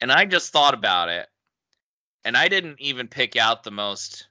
And 0.00 0.12
I 0.12 0.24
just 0.26 0.52
thought 0.52 0.74
about 0.74 1.08
it, 1.08 1.28
and 2.24 2.36
I 2.36 2.48
didn't 2.48 2.80
even 2.80 3.08
pick 3.08 3.36
out 3.36 3.62
the 3.62 3.70
most 3.70 4.28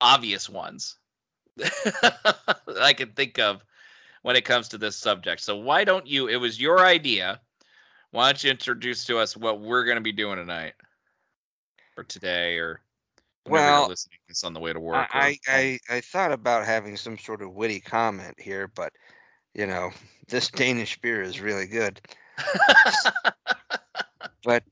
obvious 0.00 0.48
ones 0.48 0.96
that 1.56 2.78
I 2.80 2.92
can 2.92 3.12
think 3.12 3.38
of 3.38 3.64
when 4.22 4.36
it 4.36 4.44
comes 4.44 4.68
to 4.68 4.78
this 4.78 4.96
subject. 4.96 5.40
So 5.40 5.56
why 5.56 5.84
don't 5.84 6.06
you? 6.06 6.28
It 6.28 6.36
was 6.36 6.60
your 6.60 6.80
idea. 6.80 7.40
Why 8.10 8.26
don't 8.32 8.42
you 8.42 8.50
introduce 8.50 9.04
to 9.06 9.18
us 9.18 9.36
what 9.36 9.60
we're 9.60 9.84
going 9.84 9.96
to 9.96 10.02
be 10.02 10.12
doing 10.12 10.36
tonight, 10.36 10.74
or 11.96 12.04
today, 12.04 12.56
or 12.56 12.80
Well, 13.46 13.80
you're 13.80 13.88
listening 13.88 14.18
to 14.26 14.28
this 14.28 14.44
on 14.44 14.54
the 14.54 14.60
way 14.60 14.72
to 14.72 14.80
work? 14.80 15.08
or- 15.14 15.16
I, 15.16 15.36
I, 15.46 15.78
I, 15.90 15.96
I 15.96 16.00
thought 16.00 16.32
about 16.32 16.64
having 16.64 16.96
some 16.96 17.18
sort 17.18 17.42
of 17.42 17.52
witty 17.52 17.80
comment 17.80 18.34
here, 18.38 18.68
but 18.68 18.92
you 19.54 19.66
know, 19.66 19.90
this 20.28 20.50
Danish 20.50 20.98
beer 21.00 21.22
is 21.22 21.40
really 21.40 21.66
good. 21.66 22.00
But 24.44 24.62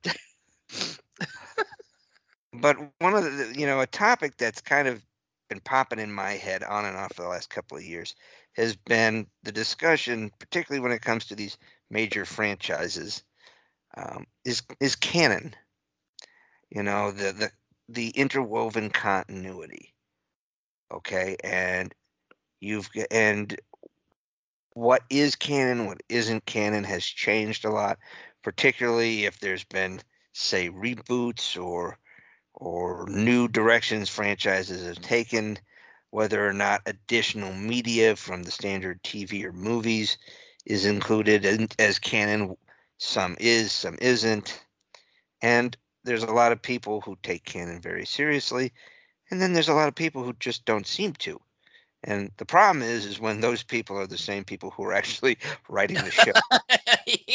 but 2.55 2.77
one 3.01 3.15
of 3.15 3.25
the 3.25 3.53
you 3.55 3.67
know 3.67 3.81
a 3.81 3.87
topic 3.87 4.37
that's 4.39 4.61
kind 4.61 4.89
of 4.89 5.03
been 5.49 5.61
popping 5.61 5.99
in 5.99 6.11
my 6.13 6.31
head 6.33 6.63
on 6.65 6.85
and 6.85 6.97
off 6.97 7.15
for 7.15 7.23
the 7.23 7.29
last 7.29 7.51
couple 7.51 7.77
of 7.77 7.85
years 7.85 8.15
has 8.55 8.75
been 8.75 9.27
the 9.43 9.53
discussion, 9.53 10.31
particularly 10.39 10.81
when 10.81 10.93
it 10.93 11.03
comes 11.03 11.27
to 11.27 11.35
these 11.35 11.59
major 11.91 12.25
franchises, 12.25 13.23
um, 13.97 14.27
is 14.45 14.63
is 14.81 14.97
canon. 14.97 15.55
You 16.71 16.83
know 16.83 17.11
the 17.11 17.33
the 17.33 17.51
the 17.89 18.09
interwoven 18.11 18.91
continuity. 18.91 19.95
Okay, 20.93 21.37
and 21.43 21.95
you've 22.61 22.89
and 23.11 23.59
what 24.75 25.03
is 25.09 25.35
canon, 25.37 25.87
what 25.87 26.03
isn't 26.09 26.45
canon 26.45 26.85
has 26.85 27.05
changed 27.05 27.65
a 27.65 27.71
lot, 27.71 27.99
particularly 28.43 29.25
if 29.25 29.41
there's 29.41 29.65
been 29.65 30.01
say 30.33 30.69
reboots 30.69 31.61
or 31.63 31.99
or 32.55 33.07
new 33.09 33.49
directions 33.49 34.09
franchises 34.09 34.87
have 34.87 35.01
taken, 35.01 35.59
whether 36.11 36.47
or 36.47 36.53
not 36.53 36.83
additional 36.87 37.53
media 37.55 38.17
from 38.17 38.43
the 38.43 38.51
standard 38.51 39.03
TV 39.03 39.45
or 39.45 39.53
movies 39.53 40.19
is 40.67 40.85
included 40.85 41.45
in, 41.45 41.69
as 41.79 41.99
canon. 41.99 42.57
Some 42.99 43.37
is, 43.39 43.73
some 43.73 43.97
isn't. 44.01 44.63
And 45.43 45.77
there's 46.05 46.23
a 46.23 46.33
lot 46.33 46.53
of 46.53 46.61
people 46.61 47.01
who 47.01 47.17
take 47.23 47.45
canon 47.45 47.81
very 47.81 48.07
seriously, 48.07 48.73
and 49.31 49.41
then 49.41 49.53
there's 49.53 49.69
a 49.69 49.75
lot 49.75 49.89
of 49.89 49.95
people 49.95 50.23
who 50.23 50.33
just 50.35 50.65
don't 50.65 50.87
seem 50.87 51.13
to. 51.15 51.41
And 52.05 52.31
the 52.37 52.45
problem 52.45 52.83
is, 52.83 53.05
is 53.05 53.19
when 53.19 53.41
those 53.41 53.63
people 53.63 53.99
are 53.99 54.07
the 54.07 54.19
same 54.19 54.45
people 54.45 54.71
who 54.71 54.85
are 54.85 54.93
actually 54.93 55.39
writing 55.69 55.97
the 55.97 56.11
show. 56.11 56.33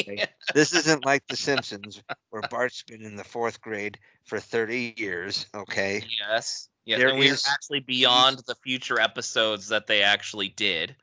Yeah. 0.07 0.25
This 0.53 0.73
isn't 0.73 1.05
like 1.05 1.25
The 1.27 1.37
Simpsons, 1.37 2.01
where 2.29 2.41
Bart's 2.49 2.83
been 2.83 3.03
in 3.03 3.15
the 3.15 3.23
fourth 3.23 3.61
grade 3.61 3.97
for 4.25 4.39
30 4.39 4.95
years. 4.97 5.45
Okay. 5.55 6.03
Yes. 6.19 6.67
Yeah, 6.83 6.97
There 6.97 7.15
we're 7.15 7.37
actually 7.49 7.79
beyond 7.81 8.39
the 8.47 8.55
future 8.55 8.99
episodes 8.99 9.69
that 9.69 9.87
they 9.87 10.01
actually 10.01 10.49
did. 10.49 10.95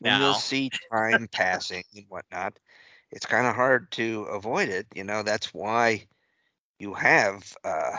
When 0.00 0.14
you'll 0.14 0.34
see 0.34 0.72
time 0.92 1.28
passing 1.28 1.84
and 1.94 2.06
whatnot, 2.08 2.58
it's 3.10 3.26
kind 3.26 3.46
of 3.46 3.54
hard 3.56 3.92
to 3.92 4.22
avoid 4.24 4.68
it. 4.70 4.86
You 4.94 5.04
know, 5.04 5.22
that's 5.22 5.54
why 5.54 6.08
you 6.78 6.94
have, 6.94 7.56
uh, 7.64 7.96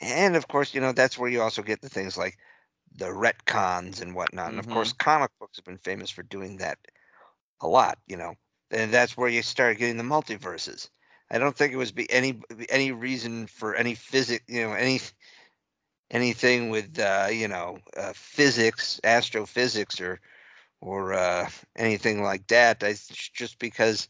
and 0.00 0.36
of 0.36 0.48
course, 0.48 0.74
you 0.74 0.80
know, 0.80 0.92
that's 0.92 1.18
where 1.18 1.30
you 1.30 1.40
also 1.42 1.62
get 1.62 1.80
the 1.80 1.88
things 1.88 2.16
like 2.16 2.38
the 2.92 3.06
retcons 3.06 4.00
and 4.02 4.14
whatnot. 4.14 4.50
And 4.50 4.60
of 4.60 4.68
course, 4.68 4.92
comic 4.92 5.30
books 5.40 5.58
have 5.58 5.64
been 5.64 5.78
famous 5.78 6.10
for 6.10 6.22
doing 6.24 6.58
that 6.58 6.78
a 7.60 7.68
lot, 7.68 7.98
you 8.06 8.16
know, 8.16 8.34
and 8.70 8.92
that's 8.92 9.16
where 9.16 9.28
you 9.30 9.42
start 9.42 9.78
getting 9.78 9.98
the 9.98 10.04
multiverses. 10.04 10.90
I 11.30 11.38
don't 11.38 11.56
think 11.56 11.72
it 11.72 11.76
was 11.78 11.92
be 11.92 12.10
any 12.12 12.40
any 12.70 12.92
reason 12.92 13.46
for 13.48 13.74
any 13.76 13.94
physic, 13.94 14.44
you 14.48 14.62
know, 14.62 14.74
any 14.74 15.00
anything 16.10 16.70
with 16.70 16.98
uh, 16.98 17.28
you 17.30 17.48
know 17.48 17.78
uh, 17.96 18.12
physics, 18.14 19.00
astrophysics, 19.04 20.00
or 20.00 20.20
or 20.80 21.12
uh, 21.14 21.48
anything 21.76 22.22
like 22.22 22.46
that. 22.48 22.82
I 22.82 22.92
just 22.92 23.58
because 23.58 24.08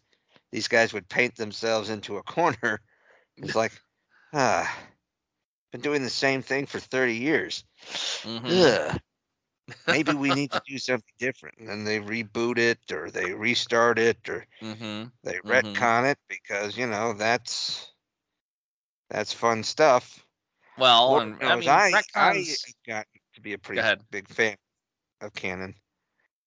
these 0.53 0.69
guys 0.69 0.93
would 0.93 1.09
paint 1.09 1.37
themselves 1.37 1.91
into 1.91 2.17
a 2.17 2.23
corner. 2.25 2.81
It's 3.37 3.55
like, 3.55 3.73
ah, 4.33 4.75
been 5.73 5.81
doing 5.81 6.03
the 6.03 6.11
same 6.11 6.43
thing 6.43 6.67
for 6.67 6.79
thirty 6.81 7.17
years. 7.17 7.65
Mhm. 8.25 8.71
Maybe 9.87 10.15
we 10.15 10.33
need 10.33 10.53
to 10.53 10.61
do 10.67 10.79
something 10.79 11.15
different. 11.19 11.59
And 11.59 11.69
then 11.69 11.85
they 11.85 12.01
reboot 12.01 12.59
it, 12.59 12.91
or 12.93 13.11
they 13.11 13.33
restart 13.35 13.99
it, 13.99 14.29
or 14.29 14.47
Mhm. 14.61 15.13
they 15.23 15.39
Mhm. 15.45 15.91
retcon 15.91 16.11
it 16.11 16.19
because 16.29 16.77
you 16.77 16.87
know 16.87 17.13
that's 17.13 17.93
that's 19.11 19.33
fun 19.33 19.63
stuff. 19.63 20.27
Well, 20.81 21.11
Lord 21.11 21.23
and, 21.25 21.43
I 21.43 21.57
mean, 21.57 21.69
I, 21.69 22.03
I 22.15 22.47
got 22.87 23.07
to 23.35 23.41
be 23.41 23.53
a 23.53 23.59
pretty 23.59 23.83
big 24.11 24.29
fan 24.29 24.57
of 25.21 25.35
canon. 25.35 25.75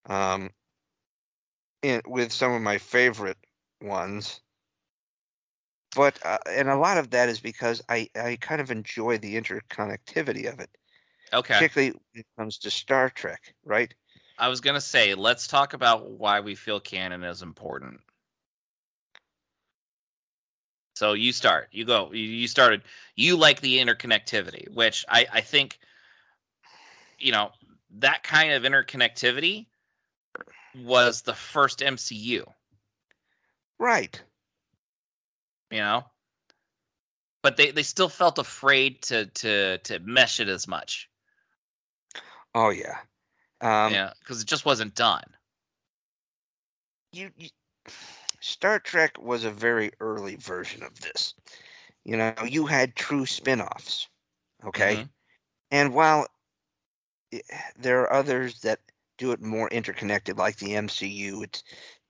Um, 0.07 0.49
in, 1.83 2.01
with 2.07 2.31
some 2.31 2.51
of 2.51 2.61
my 2.61 2.77
favorite 2.77 3.37
ones, 3.81 4.41
but 5.95 6.17
uh, 6.25 6.37
and 6.49 6.69
a 6.69 6.75
lot 6.75 6.97
of 6.97 7.11
that 7.11 7.29
is 7.29 7.39
because 7.39 7.81
I 7.89 8.09
I 8.15 8.37
kind 8.41 8.59
of 8.59 8.71
enjoy 8.71 9.17
the 9.17 9.35
interconnectivity 9.35 10.51
of 10.51 10.59
it, 10.59 10.69
okay. 11.31 11.53
particularly 11.53 11.91
when 11.91 12.21
it 12.21 12.25
comes 12.37 12.57
to 12.59 12.71
Star 12.71 13.09
Trek, 13.09 13.53
right? 13.63 13.93
I 14.39 14.47
was 14.47 14.61
gonna 14.61 14.81
say, 14.81 15.13
let's 15.13 15.47
talk 15.47 15.73
about 15.73 16.09
why 16.09 16.39
we 16.39 16.55
feel 16.55 16.79
canon 16.79 17.23
is 17.23 17.41
important. 17.41 18.01
So 20.93 21.13
you 21.13 21.31
start. 21.31 21.69
You 21.71 21.85
go. 21.85 22.11
You, 22.11 22.47
started. 22.47 22.83
You 23.15 23.35
like 23.35 23.61
the 23.61 23.79
interconnectivity, 23.79 24.71
which 24.73 25.05
I 25.09 25.25
I 25.33 25.41
think, 25.41 25.79
you 27.17 27.31
know, 27.31 27.51
that 27.97 28.23
kind 28.23 28.53
of 28.53 28.63
interconnectivity 28.63 29.65
was 30.75 31.21
the 31.21 31.33
first 31.33 31.79
MCU. 31.79 32.45
Right. 33.79 34.21
You 35.71 35.79
know, 35.79 36.05
but 37.41 37.57
they 37.57 37.71
they 37.71 37.83
still 37.83 38.09
felt 38.09 38.37
afraid 38.37 39.01
to 39.03 39.25
to 39.25 39.79
to 39.79 39.99
mesh 39.99 40.39
it 40.39 40.47
as 40.47 40.67
much. 40.67 41.09
Oh 42.53 42.69
yeah. 42.69 42.97
Um, 43.61 43.93
yeah, 43.93 44.11
because 44.19 44.41
it 44.41 44.47
just 44.47 44.65
wasn't 44.65 44.93
done. 44.93 45.23
you, 47.13 47.31
you 47.37 47.49
Star 48.43 48.79
Trek 48.79 49.17
was 49.19 49.43
a 49.45 49.51
very 49.51 49.91
early 50.01 50.35
version 50.35 50.83
of 50.83 50.99
this. 51.01 51.33
You 52.03 52.17
know, 52.17 52.35
you 52.45 52.65
had 52.67 52.95
true 52.95 53.25
spin-offs. 53.25 54.09
Okay? 54.65 54.97
Mhm. 54.97 55.09
And 55.71 55.93
while 55.93 56.27
there 57.75 58.01
are 58.01 58.13
others 58.13 58.61
that 58.61 58.79
do 59.17 59.31
it 59.31 59.41
more 59.41 59.69
interconnected 59.69 60.37
like 60.37 60.57
the 60.57 60.75
MCU, 60.75 61.43
it's 61.43 61.63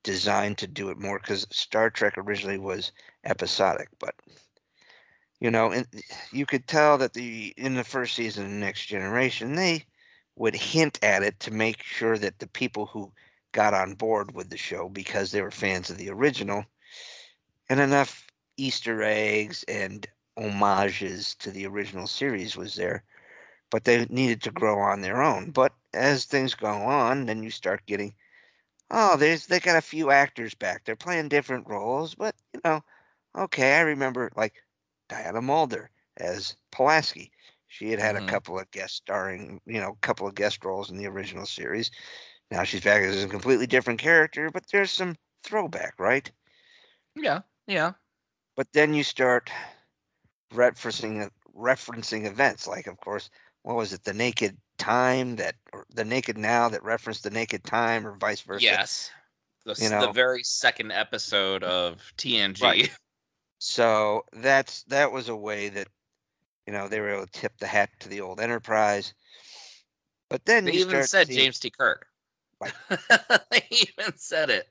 designed 0.03 0.57
to 0.59 0.67
do 0.67 0.89
it 0.89 0.97
more 0.99 1.19
cuz 1.19 1.45
Star 1.51 1.89
Trek 1.89 2.17
originally 2.17 2.57
was 2.57 2.91
episodic, 3.23 3.89
but 3.99 4.15
you 5.39 5.51
know, 5.51 5.71
and 5.71 5.87
you 6.31 6.45
could 6.45 6.67
tell 6.67 6.97
that 6.97 7.13
the 7.13 7.53
in 7.57 7.75
the 7.75 7.83
first 7.83 8.15
season 8.15 8.45
of 8.45 8.51
Next 8.51 8.85
Generation, 8.87 9.55
they 9.55 9.85
would 10.35 10.55
hint 10.55 11.03
at 11.03 11.23
it 11.23 11.39
to 11.41 11.51
make 11.51 11.83
sure 11.83 12.17
that 12.17 12.39
the 12.39 12.47
people 12.47 12.87
who 12.87 13.13
got 13.53 13.73
on 13.73 13.95
board 13.95 14.35
with 14.35 14.49
the 14.49 14.57
show 14.57 14.89
because 14.89 15.31
they 15.31 15.41
were 15.41 15.51
fans 15.51 15.89
of 15.91 15.97
the 15.97 16.09
original 16.11 16.65
and 17.69 17.79
enough 17.79 18.27
Easter 18.57 19.01
eggs 19.03 19.63
and 19.67 20.07
homages 20.37 21.35
to 21.35 21.51
the 21.51 21.65
original 21.67 22.07
series 22.07 22.57
was 22.57 22.75
there, 22.75 23.03
but 23.71 23.85
they 23.85 24.05
needed 24.05 24.41
to 24.43 24.51
grow 24.51 24.79
on 24.79 25.01
their 25.01 25.21
own. 25.23 25.51
But 25.51 25.73
as 25.93 26.25
things 26.25 26.55
go 26.55 26.67
on, 26.69 27.25
then 27.25 27.43
you 27.43 27.51
start 27.51 27.85
getting, 27.87 28.15
oh, 28.91 29.17
there's 29.17 29.47
they 29.47 29.59
got 29.59 29.77
a 29.77 29.81
few 29.81 30.11
actors 30.11 30.55
back. 30.55 30.85
They're 30.85 30.95
playing 30.95 31.29
different 31.29 31.67
roles, 31.67 32.15
but 32.15 32.35
you 32.53 32.61
know, 32.65 32.83
okay, 33.37 33.77
I 33.77 33.81
remember 33.81 34.31
like 34.35 34.53
Diana 35.09 35.41
Muldaur 35.41 35.89
as 36.17 36.55
Pulaski. 36.71 37.31
She 37.67 37.91
had 37.91 37.99
had 37.99 38.15
Mhm. 38.15 38.17
a 38.17 38.21
couple 38.21 38.59
of 38.59 38.71
guest 38.71 38.95
starring, 38.95 39.61
you 39.65 39.81
know, 39.81 39.91
a 39.91 40.05
couple 40.05 40.27
of 40.27 40.35
guest 40.35 40.65
roles 40.65 40.91
in 40.91 40.97
the 40.97 41.07
original 41.07 41.45
series. 41.45 41.91
Now 42.53 42.63
she's 42.63 42.81
back 42.83 43.01
as 43.01 43.23
a 43.23 43.27
completely 43.27 43.65
different 43.65 43.99
character, 43.99 44.51
but 44.51 44.63
there's 44.71 44.91
some 44.91 45.15
throwback, 45.43 45.95
right? 45.99 46.29
Yeah, 47.15 47.39
yeah. 47.65 47.93
But 48.55 48.67
then 48.73 48.93
you 48.93 49.03
start 49.03 49.49
referencing 50.53 51.27
referencing 51.57 52.25
events, 52.27 52.67
like 52.67 52.85
of 52.85 52.97
course, 52.97 53.31
what 53.63 53.75
was 53.75 53.91
it, 53.91 54.03
the 54.03 54.13
Naked 54.13 54.55
Time 54.77 55.35
that, 55.37 55.55
or 55.71 55.87
the 55.95 56.05
Naked 56.05 56.37
Now 56.37 56.69
that 56.69 56.83
referenced 56.83 57.23
the 57.23 57.31
Naked 57.31 57.63
Time, 57.63 58.05
or 58.05 58.15
vice 58.17 58.41
versa. 58.41 58.63
Yes. 58.63 59.09
The, 59.65 59.73
You 59.79 59.87
s- 59.87 60.05
the 60.05 60.11
very 60.11 60.43
second 60.43 60.91
episode 60.91 61.63
of 61.63 62.01
TNG. 62.17 62.61
Right. 62.61 62.91
So 63.65 64.25
that's 64.33 64.83
that 64.89 65.09
was 65.13 65.29
a 65.29 65.35
way 65.37 65.69
that 65.69 65.87
you 66.67 66.73
know 66.73 66.89
they 66.89 66.99
were 66.99 67.11
able 67.13 67.25
to 67.25 67.31
tip 67.31 67.53
the 67.59 67.65
hat 67.67 67.89
to 68.01 68.09
the 68.09 68.19
old 68.19 68.41
Enterprise. 68.41 69.13
But 70.29 70.43
then 70.43 70.65
They 70.65 70.73
you 70.73 70.79
even 70.81 71.07
said 71.07 71.27
seeing- 71.27 71.39
James 71.39 71.59
T. 71.59 71.69
Kirk. 71.69 72.05
Right. 72.63 73.41
they 73.51 73.67
even 73.71 74.15
said 74.17 74.49
it. 74.49 74.67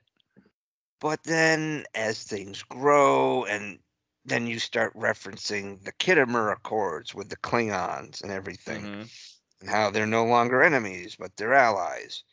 But 0.99 1.23
then 1.23 1.85
as 1.95 2.23
things 2.23 2.63
grow 2.63 3.45
and 3.45 3.79
then 4.25 4.47
you 4.47 4.57
start 4.59 4.95
referencing 4.95 5.83
the 5.83 5.91
Khitomer 5.93 6.53
Accords 6.53 7.13
with 7.13 7.29
the 7.29 7.35
Klingons 7.37 8.21
and 8.23 8.31
everything, 8.31 8.83
Mhm. 8.83 9.33
and 9.59 9.69
how 9.69 9.89
they're 9.89 10.07
no 10.07 10.23
longer 10.23 10.63
enemies, 10.63 11.17
but 11.17 11.35
they're 11.35 11.53
allies. 11.53 12.23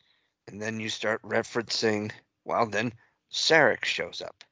And 0.47 0.61
then 0.61 0.79
you 0.79 0.89
start 0.89 1.21
referencing, 1.21 2.11
well, 2.45 2.65
then 2.65 2.93
Sarek 3.31 3.83
shows 3.83 4.21
up. 4.21 4.43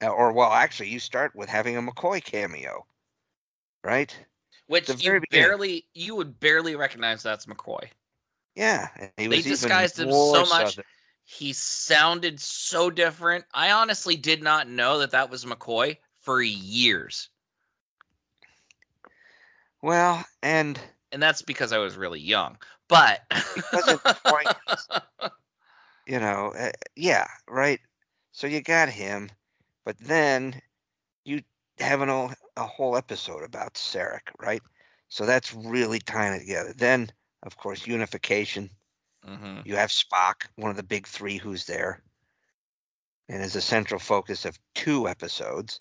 Or, 0.00 0.32
well, 0.32 0.52
actually, 0.52 0.90
you 0.90 1.00
start 1.00 1.34
with 1.34 1.48
having 1.48 1.76
a 1.76 1.82
McCoy 1.82 2.22
cameo, 2.22 2.86
right? 3.82 4.16
Which 4.66 4.88
you 4.88 4.96
very 4.96 5.20
beginning. 5.20 5.48
barely, 5.48 5.86
you 5.94 6.14
would 6.14 6.38
barely 6.40 6.76
recognize 6.76 7.22
that's 7.22 7.46
McCoy. 7.46 7.88
Yeah. 8.54 8.88
They 9.16 9.40
disguised 9.40 9.98
him 9.98 10.10
so 10.12 10.40
much. 10.40 10.74
Southern. 10.74 10.84
He 11.24 11.52
sounded 11.52 12.38
so 12.40 12.90
different. 12.90 13.44
I 13.54 13.70
honestly 13.72 14.16
did 14.16 14.42
not 14.42 14.68
know 14.68 14.98
that 14.98 15.10
that 15.12 15.30
was 15.30 15.44
McCoy 15.44 15.96
for 16.20 16.42
years, 16.42 17.30
Well, 19.82 20.24
and 20.42 20.78
and 21.12 21.22
that's 21.22 21.42
because 21.42 21.72
I 21.72 21.78
was 21.78 21.96
really 21.96 22.20
young. 22.20 22.58
But 22.88 23.22
quite 24.24 24.48
you 26.06 26.18
know, 26.18 26.52
uh, 26.58 26.72
yeah, 26.96 27.26
right. 27.48 27.80
So 28.32 28.46
you 28.46 28.60
got 28.62 28.88
him, 28.88 29.30
but 29.84 29.98
then 29.98 30.60
you 31.24 31.42
have 31.78 32.00
an, 32.00 32.08
a 32.08 32.66
whole 32.66 32.96
episode 32.96 33.42
about 33.42 33.74
Sarek, 33.74 34.28
right? 34.40 34.62
So 35.08 35.26
that's 35.26 35.54
really 35.54 35.98
tying 36.00 36.34
it 36.34 36.40
together. 36.40 36.72
Then, 36.76 37.10
of 37.44 37.56
course, 37.56 37.86
unification. 37.86 38.68
Mhm. 39.24 39.64
You 39.64 39.76
have 39.76 39.90
Spock, 39.90 40.46
one 40.56 40.70
of 40.70 40.76
the 40.76 40.82
big 40.82 41.06
three, 41.06 41.38
who's 41.38 41.64
there, 41.66 42.02
and 43.28 43.42
is 43.42 43.54
a 43.56 43.60
central 43.62 44.00
focus 44.00 44.44
of 44.44 44.58
two 44.74 45.08
episodes. 45.08 45.80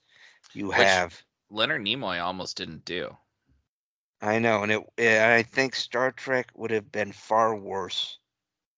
You 0.53 0.67
Which- 0.67 0.77
have, 0.77 1.21
Leonard 1.49 1.81
Nimoy 1.81 2.21
almost 2.23 2.57
didn't 2.57 2.85
do. 2.85 3.17
I 4.21 4.39
know, 4.39 4.63
and 4.63 4.71
it, 4.71 4.81
and 4.97 5.33
I 5.33 5.43
think 5.43 5.75
Star 5.75 6.11
Trek 6.11 6.49
would 6.55 6.71
have 6.71 6.91
been 6.91 7.11
far 7.11 7.55
worse 7.55 8.19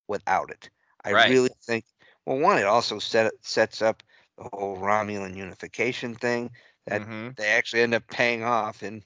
without 0.08 0.50
it. 0.50 0.70
I 1.04 1.12
Right. 1.12 1.30
really 1.30 1.52
think. 1.62 1.86
Well, 2.26 2.40
one, 2.40 2.58
it 2.58 2.66
also 2.66 2.98
set 2.98 3.32
sets 3.46 3.82
up 3.84 4.02
the 4.38 4.50
whole 4.52 4.78
Romulan 4.78 5.36
unification 5.36 6.16
thing 6.16 6.50
that 6.86 7.02
Mhm. 7.04 7.36
they 7.36 7.50
actually 7.52 7.84
end 7.84 7.94
up 7.94 8.08
paying 8.08 8.44
off 8.44 8.82
in 8.82 9.06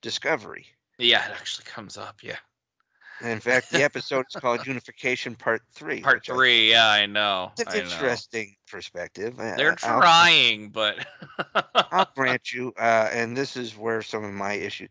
Discovery. 0.00 0.66
Yeah, 0.98 1.26
it 1.28 1.32
actually 1.32 1.64
comes 1.66 1.98
up. 1.98 2.22
Yeah, 2.22 2.38
And 3.22 3.30
in 3.30 3.40
fact, 3.40 3.70
the 3.70 3.82
episode 3.82 4.26
is 4.28 4.38
called 4.40 4.66
Unification 4.66 5.34
Part 5.34 5.62
Three. 5.72 6.00
part 6.02 6.16
which 6.18 6.30
I- 6.30 6.34
three. 6.34 6.70
Yeah, 6.70 6.88
I 6.88 7.06
know. 7.06 7.52
It's 7.58 7.74
I 7.74 7.78
an 7.78 7.84
know. 7.88 7.90
interesting 7.94 8.54
perspective. 8.70 9.38
uh, 9.40 9.56
They're 9.56 9.76
I'll- 9.84 10.00
trying, 10.00 10.68
but 10.70 11.06
I'll 11.92 12.08
grant 12.14 12.52
you, 12.52 12.72
uh, 12.78 13.08
and 13.12 13.36
this 13.36 13.56
is 13.56 13.76
where 13.76 14.02
some 14.02 14.24
of 14.24 14.32
my 14.32 14.52
issues, 14.54 14.90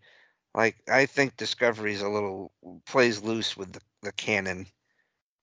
like 0.55 0.75
I 0.91 1.05
think 1.05 1.37
Discovery 1.37 1.93
is 1.93 2.01
a 2.01 2.09
little 2.09 2.51
plays 2.87 3.21
loose 3.21 3.55
with 3.55 3.73
the, 3.73 3.81
the 4.01 4.11
canon. 4.13 4.65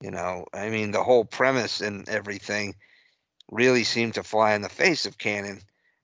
You 0.00 0.10
know, 0.10 0.46
I 0.52 0.68
mean 0.68 0.90
the 0.90 1.04
whole 1.04 1.24
premise 1.24 1.80
and 1.80 2.08
everything 2.08 2.74
really 3.52 3.84
seemed 3.84 4.14
to 4.14 4.24
fly 4.24 4.54
in 4.54 4.62
the 4.62 4.68
face 4.68 5.06
of 5.06 5.18
canon. 5.18 5.60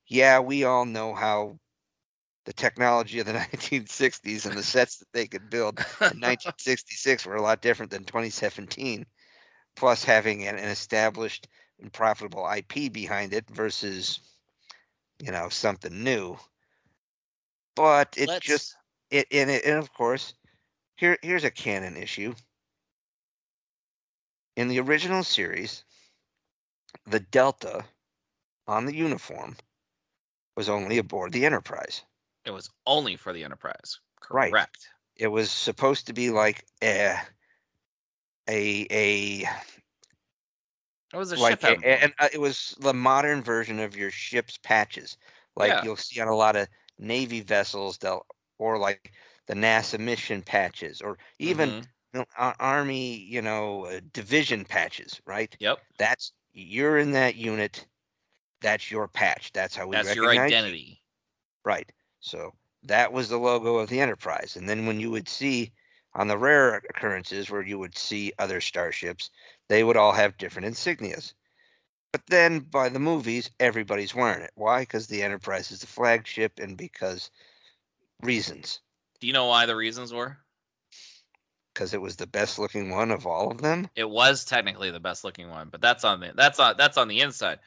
Yeah, 0.07 0.39
we 0.39 0.63
all 0.63 0.85
know 0.85 1.13
how 1.13 1.59
the 2.49 2.53
technology 2.53 3.19
of 3.19 3.27
the 3.27 3.33
1960s 3.51 4.47
and 4.47 4.57
the 4.57 4.63
sets 4.63 4.97
that 4.97 5.13
they 5.13 5.27
could 5.27 5.51
build 5.51 5.77
in 5.77 5.85
1966 6.19 7.23
were 7.27 7.35
a 7.35 7.41
lot 7.43 7.61
different 7.61 7.91
than 7.91 8.03
2017. 8.03 9.05
Plus, 9.75 10.03
having 10.03 10.47
an, 10.47 10.55
an 10.55 10.67
established 10.67 11.47
and 11.79 11.93
profitable 11.93 12.49
IP 12.51 12.91
behind 12.91 13.33
it 13.33 13.47
versus, 13.51 14.19
you 15.19 15.31
know, 15.31 15.47
something 15.49 16.03
new. 16.03 16.39
But 17.75 18.15
it 18.17 18.29
let's 18.29 18.43
just 18.47 18.75
it 19.11 19.27
and 19.31 19.51
it 19.51 19.63
and 19.63 19.77
of 19.77 19.93
course, 19.93 20.33
here 20.95 21.19
here's 21.21 21.43
a 21.43 21.51
canon 21.51 21.95
issue. 21.95 22.33
In 24.55 24.69
the 24.69 24.79
original 24.79 25.23
series, 25.23 25.83
the 27.05 27.19
Delta 27.19 27.85
on 28.65 28.87
the 28.87 28.95
uniform 28.95 29.55
was 30.57 30.67
only 30.67 30.97
aboard 30.97 31.31
the 31.31 31.45
Enterprise. 31.45 32.01
It 32.49 32.53
was 32.53 32.71
only 32.87 33.15
for 33.15 33.31
the 33.31 33.43
Enterprise. 33.43 33.99
Right. 34.31 34.57
Correct. 34.59 34.89
It 35.15 35.27
was 35.27 35.51
supposed 35.51 36.07
to 36.07 36.13
be 36.13 36.31
like 36.31 36.65
a 36.83 37.19
a 38.47 38.85
a 38.91 39.45
It 41.13 41.17
was 41.17 41.31
a 41.31 41.37
like 41.37 41.61
ship 41.61 41.63
a, 41.63 41.77
and 41.85 42.13
uh, 42.19 42.29
it 42.33 42.39
was 42.41 42.75
the 42.79 42.93
modern 42.93 43.41
version 43.43 43.79
of 43.79 43.95
your 43.95 44.11
ship's 44.11 44.57
patches 44.57 45.17
like 45.55 45.81
Yeah. 45.81 45.81
you'll 45.81 45.95
see 45.97 46.19
on 46.19 46.27
a 46.27 46.35
lot 46.35 46.55
of 46.55 46.67
navy 46.97 47.41
vessels 47.41 47.97
they'll 47.97 48.25
or 48.57 48.77
like 48.77 49.13
the 49.47 49.53
nasa 49.53 49.99
mission 49.99 50.41
patches 50.41 51.01
or 51.01 51.17
even 51.39 51.69
Mhm. 51.69 51.83
you 52.13 52.19
know, 52.19 52.25
army 52.59 53.15
you 53.17 53.41
know 53.41 53.85
uh, 53.85 53.99
division 54.13 54.65
patches 54.65 55.21
right 55.25 55.57
Yep. 55.59 55.83
that's 55.97 56.33
you're 56.51 56.97
in 56.97 57.11
that 57.11 57.35
unit 57.35 57.87
that's 58.61 58.91
your 58.91 59.07
patch 59.07 59.51
that's 59.53 59.75
how 59.75 59.87
we 59.87 59.97
That's 59.97 60.15
your 60.15 60.29
recognize 60.29 60.59
you. 60.61 60.67
identity. 60.67 61.03
right 61.65 61.91
so 62.19 62.53
that 62.83 63.11
was 63.11 63.29
the 63.29 63.37
logo 63.37 63.77
of 63.77 63.89
the 63.89 63.99
enterprise 63.99 64.55
and 64.55 64.67
then 64.67 64.85
when 64.85 64.99
you 64.99 65.11
would 65.11 65.27
see 65.27 65.71
on 66.13 66.27
the 66.27 66.37
rare 66.37 66.75
occurrences 66.89 67.49
where 67.49 67.61
you 67.61 67.77
would 67.77 67.97
see 67.97 68.33
other 68.39 68.61
starships 68.61 69.29
they 69.67 69.83
would 69.83 69.97
all 69.97 70.13
have 70.13 70.37
different 70.37 70.67
insignias. 70.67 71.33
But 72.11 72.25
then 72.25 72.61
by 72.61 72.89
the 72.89 72.99
movies 72.99 73.51
everybody's 73.59 74.15
wearing 74.15 74.41
it. 74.41 74.51
Why? 74.55 74.81
Because 74.81 75.05
the 75.05 75.21
enterprise 75.21 75.71
is 75.71 75.81
the 75.81 75.87
flagship 75.87 76.57
and 76.57 76.75
because 76.75 77.29
reasons. 78.23 78.79
Do 79.19 79.27
you 79.27 79.33
know 79.33 79.45
why 79.45 79.67
the 79.67 79.75
reasons 79.75 80.11
were? 80.11 80.39
because 81.79 81.93
it 81.93 82.01
was 82.01 82.17
the 82.17 82.27
best 82.27 82.59
looking 82.59 82.89
one 82.89 83.09
of 83.09 83.25
all 83.25 83.49
of 83.49 83.61
them? 83.61 83.89
It 83.95 84.09
was 84.09 84.43
technically 84.43 84.91
the 84.91 84.99
best 84.99 85.23
looking 85.23 85.49
one, 85.49 85.69
but 85.69 85.79
that's 85.79 86.03
on 86.03 86.19
the 86.19 86.33
that's 86.35 86.59
on 86.59 86.75
that's 86.77 86.97
on 86.97 87.07
the 87.07 87.21
inside. 87.21 87.59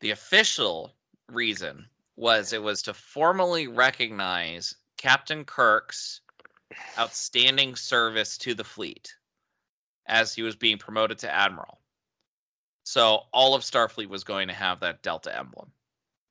The 0.00 0.10
official 0.10 0.92
reason 1.28 1.86
was 2.18 2.52
it 2.52 2.62
was 2.62 2.82
to 2.82 2.94
formally 2.94 3.68
recognize 3.68 4.74
Captain 4.96 5.44
Kirk's 5.44 6.20
outstanding 6.98 7.76
service 7.76 8.36
to 8.38 8.54
the 8.54 8.64
fleet 8.64 9.14
as 10.06 10.34
he 10.34 10.42
was 10.42 10.56
being 10.56 10.78
promoted 10.78 11.18
to 11.18 11.32
admiral. 11.32 11.80
So 12.84 13.22
all 13.32 13.54
of 13.54 13.62
Starfleet 13.62 14.08
was 14.08 14.24
going 14.24 14.48
to 14.48 14.54
have 14.54 14.80
that 14.80 15.02
Delta 15.02 15.36
emblem. 15.36 15.70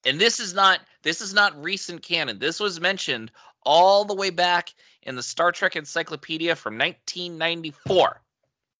And 0.05 0.19
this 0.19 0.39
is 0.39 0.53
not 0.53 0.81
this 1.03 1.21
is 1.21 1.33
not 1.33 1.61
recent 1.61 2.01
canon. 2.01 2.39
This 2.39 2.59
was 2.59 2.79
mentioned 2.79 3.31
all 3.63 4.05
the 4.05 4.15
way 4.15 4.29
back 4.29 4.73
in 5.03 5.15
the 5.15 5.23
Star 5.23 5.51
Trek 5.51 5.75
Encyclopedia 5.75 6.55
from 6.55 6.77
1994 6.77 8.21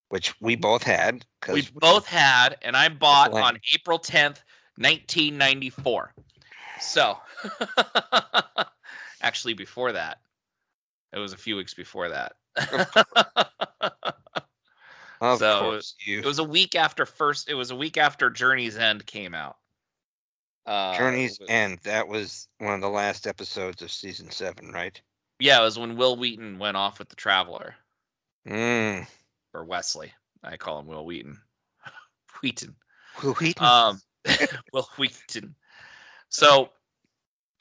which 0.10 0.40
we 0.40 0.56
both 0.56 0.84
had 0.84 1.26
we 1.50 1.68
both 1.76 2.06
had, 2.06 2.58
and 2.62 2.76
I 2.76 2.90
bought 2.90 3.34
on 3.34 3.60
April 3.74 4.00
10th, 4.00 4.44
1994. 4.78 6.14
So 6.82 7.18
Actually, 9.22 9.54
before 9.56 9.92
that, 9.94 10.20
it 11.14 11.18
was 11.20 11.34
a 11.34 11.38
few 11.38 11.56
weeks 11.56 11.74
before 11.74 12.10
that. 12.10 12.34
Of 15.20 15.40
So, 15.40 15.60
course, 15.62 15.96
you 16.06 16.20
it 16.20 16.26
was 16.26 16.38
a 16.40 16.44
week 16.44 16.76
after 16.76 17.06
first. 17.06 17.50
It 17.50 17.56
was 17.56 17.72
a 17.72 17.76
week 17.76 17.98
after 17.98 18.30
Journey's 18.30 18.78
End 18.78 19.04
came 19.08 19.34
out. 19.34 19.58
Uh, 20.68 20.96
Journey's 20.98 21.40
was- 21.40 21.50
End. 21.50 21.80
That 21.84 22.08
was 22.08 22.48
one 22.60 22.76
of 22.76 22.82
the 22.82 22.90
last 22.90 23.26
episodes 23.26 23.82
of 23.82 23.92
season 23.92 24.30
seven, 24.30 24.72
right? 24.72 25.02
Yeah, 25.40 25.60
it 25.60 25.64
was 25.64 25.80
when 25.80 25.98
Wil 25.98 26.18
Wheaton 26.18 26.60
went 26.60 26.78
off 26.78 27.00
with 27.00 27.10
the 27.10 27.16
Traveler 27.16 27.74
Mm. 28.48 29.08
or 29.54 29.66
Wesley. 29.66 30.14
I 30.44 30.56
call 30.58 30.80
him 30.80 30.86
Wil 30.88 31.06
Wheaton. 31.06 31.40
Wheaton. 32.42 32.76
Wil 33.24 33.34
Wheaton. 33.34 33.66
Um, 33.66 34.00
Wil 34.74 34.88
Wheaton. 34.98 35.56
So, 36.30 36.72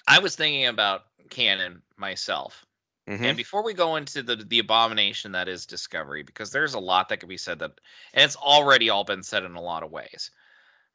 I 0.09 0.18
was 0.20 0.37
thinking 0.37 0.66
about 0.66 1.07
canon 1.31 1.83
myself, 1.96 2.66
Mhm. 3.07 3.31
and 3.31 3.37
before 3.37 3.64
we 3.64 3.74
go 3.74 3.96
into 3.96 4.22
the 4.22 4.37
the 4.37 4.61
abomination 4.61 5.33
that 5.33 5.48
is 5.48 5.66
Discovery, 5.66 6.22
because 6.24 6.52
there's 6.52 6.74
a 6.74 6.81
lot 6.81 7.09
that 7.11 7.18
could 7.20 7.29
be 7.31 7.38
said 7.38 7.61
that, 7.61 7.81
and 8.14 8.24
it's 8.24 8.37
already 8.37 8.90
all 8.90 9.05
been 9.05 9.22
said 9.24 9.44
in 9.44 9.57
a 9.57 9.62
lot 9.62 9.83
of 9.85 9.90
ways, 9.92 10.31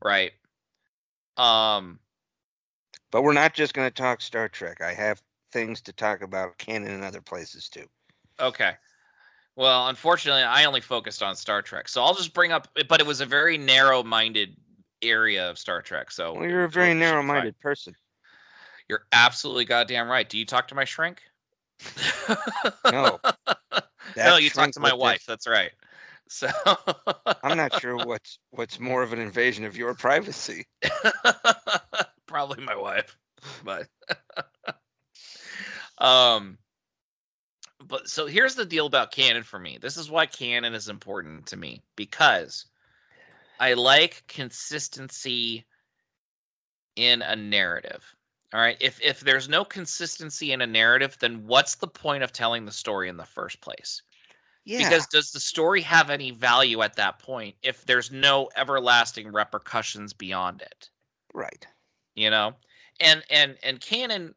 right? 0.04 0.34
Um, 1.38 2.00
But 3.12 3.22
we're 3.22 3.32
not 3.34 3.54
just 3.54 3.74
going 3.74 3.88
to 3.88 3.94
talk 3.94 4.22
Star 4.22 4.50
Trek. 4.50 4.82
I 4.82 4.94
have 4.94 5.22
things 5.52 5.82
to 5.82 5.94
talk 5.94 6.22
about 6.22 6.58
canon 6.58 6.92
in 6.92 7.04
other 7.04 7.22
places 7.22 7.70
too. 7.70 7.90
Okay. 8.40 8.76
Well, 9.56 9.90
unfortunately, 9.90 10.44
I 10.44 10.66
only 10.66 10.82
focused 10.82 11.24
on 11.24 11.36
Star 11.36 11.62
Trek, 11.62 11.90
so 11.90 12.04
I'll 12.04 12.16
just 12.16 12.34
bring 12.34 12.52
up. 12.52 12.70
But 12.90 13.02
it 13.02 13.08
was 13.08 13.22
a 13.22 13.28
very 13.28 13.58
narrow-minded 13.58 14.58
area 15.02 15.50
of 15.50 15.58
Star 15.58 15.82
Trek. 15.82 16.12
So 16.12 16.34
Well, 16.34 16.50
you're 16.50 16.66
a 16.66 16.70
very 16.70 16.92
it 16.92 16.94
should 16.94 17.00
be 17.00 17.04
fine. 17.06 17.10
narrow-minded 17.10 17.60
person. 17.60 17.96
You're 18.88 19.06
absolutely 19.12 19.66
goddamn 19.66 20.10
right. 20.10 20.28
Do 20.28 20.38
you 20.38 20.46
talk 20.46 20.68
to 20.70 20.76
my 20.76 20.86
shrink? 20.86 21.22
No. 22.92 23.20
no, 24.16 24.38
you 24.38 24.50
talk 24.50 24.72
to 24.72 24.80
my 24.80 24.94
wife. 24.94 25.20
this- 25.20 25.26
That's 25.26 25.48
right. 25.48 25.72
So 26.28 26.50
I'm 27.44 27.58
not 27.58 27.74
sure 27.80 27.98
what's 27.98 28.40
what's 28.52 28.80
more 28.80 29.04
of 29.04 29.12
an 29.12 29.20
invasion 29.20 29.66
of 29.66 29.76
your 29.76 29.94
privacy. 29.94 30.66
Probably 32.26 32.64
my 32.64 32.76
wife, 32.76 33.18
but 33.66 33.88
um, 35.98 36.58
but 37.86 38.08
so 38.08 38.28
here's 38.28 38.56
the 38.56 38.64
deal 38.66 38.86
about 38.86 39.12
canon 39.12 39.44
for 39.44 39.60
me. 39.60 39.78
This 39.82 39.98
is 39.98 40.10
why 40.10 40.26
canon 40.26 40.74
is 40.74 40.88
important 40.88 41.48
to 41.48 41.58
me 41.58 41.82
because 41.98 42.66
I 43.62 43.74
like 43.74 44.24
consistency 44.28 45.66
in 46.98 47.22
a 47.22 47.36
narrative. 47.36 48.04
All 48.54 48.60
right, 48.60 48.76
if 48.82 49.00
if 49.02 49.22
there's 49.22 49.48
no 49.48 49.64
consistency 49.64 50.52
in 50.52 50.62
a 50.62 50.68
narrative, 50.68 51.16
then 51.20 51.48
what's 51.48 51.76
the 51.76 51.88
point 51.88 52.24
of 52.24 52.34
telling 52.34 52.66
the 52.66 52.72
story 52.72 53.08
in 53.08 53.16
the 53.16 53.24
first 53.24 53.62
place? 53.62 54.02
Yeah. 54.66 54.80
Because 54.80 55.08
does 55.08 55.32
the 55.32 55.40
story 55.40 55.82
have 55.82 56.10
any 56.10 56.32
value 56.32 56.82
at 56.82 56.98
that 56.98 57.20
point 57.20 57.56
if 57.64 57.86
there's 57.86 58.12
no 58.12 58.50
everlasting 58.58 59.32
repercussions 59.32 60.12
beyond 60.12 60.62
it? 60.62 60.90
right. 61.34 61.66
you 62.16 62.30
know 62.30 62.54
and 63.00 63.24
and 63.30 63.58
and 63.64 63.80
canon 63.82 64.34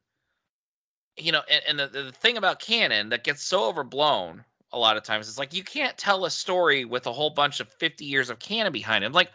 you 1.16 1.32
know 1.32 1.42
and, 1.50 1.62
and 1.68 1.78
the, 1.78 2.02
the 2.02 2.12
thing 2.12 2.36
about 2.36 2.60
canon 2.60 3.08
that 3.08 3.24
gets 3.24 3.42
so 3.42 3.68
overblown 3.68 4.44
a 4.74 4.78
lot 4.78 4.96
of 4.96 5.04
times 5.04 5.28
It's 5.28 5.38
like 5.38 5.54
you 5.54 5.62
can't 5.62 5.96
tell 5.96 6.24
a 6.24 6.30
story 6.30 6.84
with 6.84 7.06
a 7.06 7.12
whole 7.12 7.30
bunch 7.30 7.60
of 7.60 7.68
50 7.68 8.04
years 8.04 8.28
of 8.28 8.40
canon 8.40 8.72
behind 8.72 9.04
it. 9.04 9.12
Like 9.12 9.30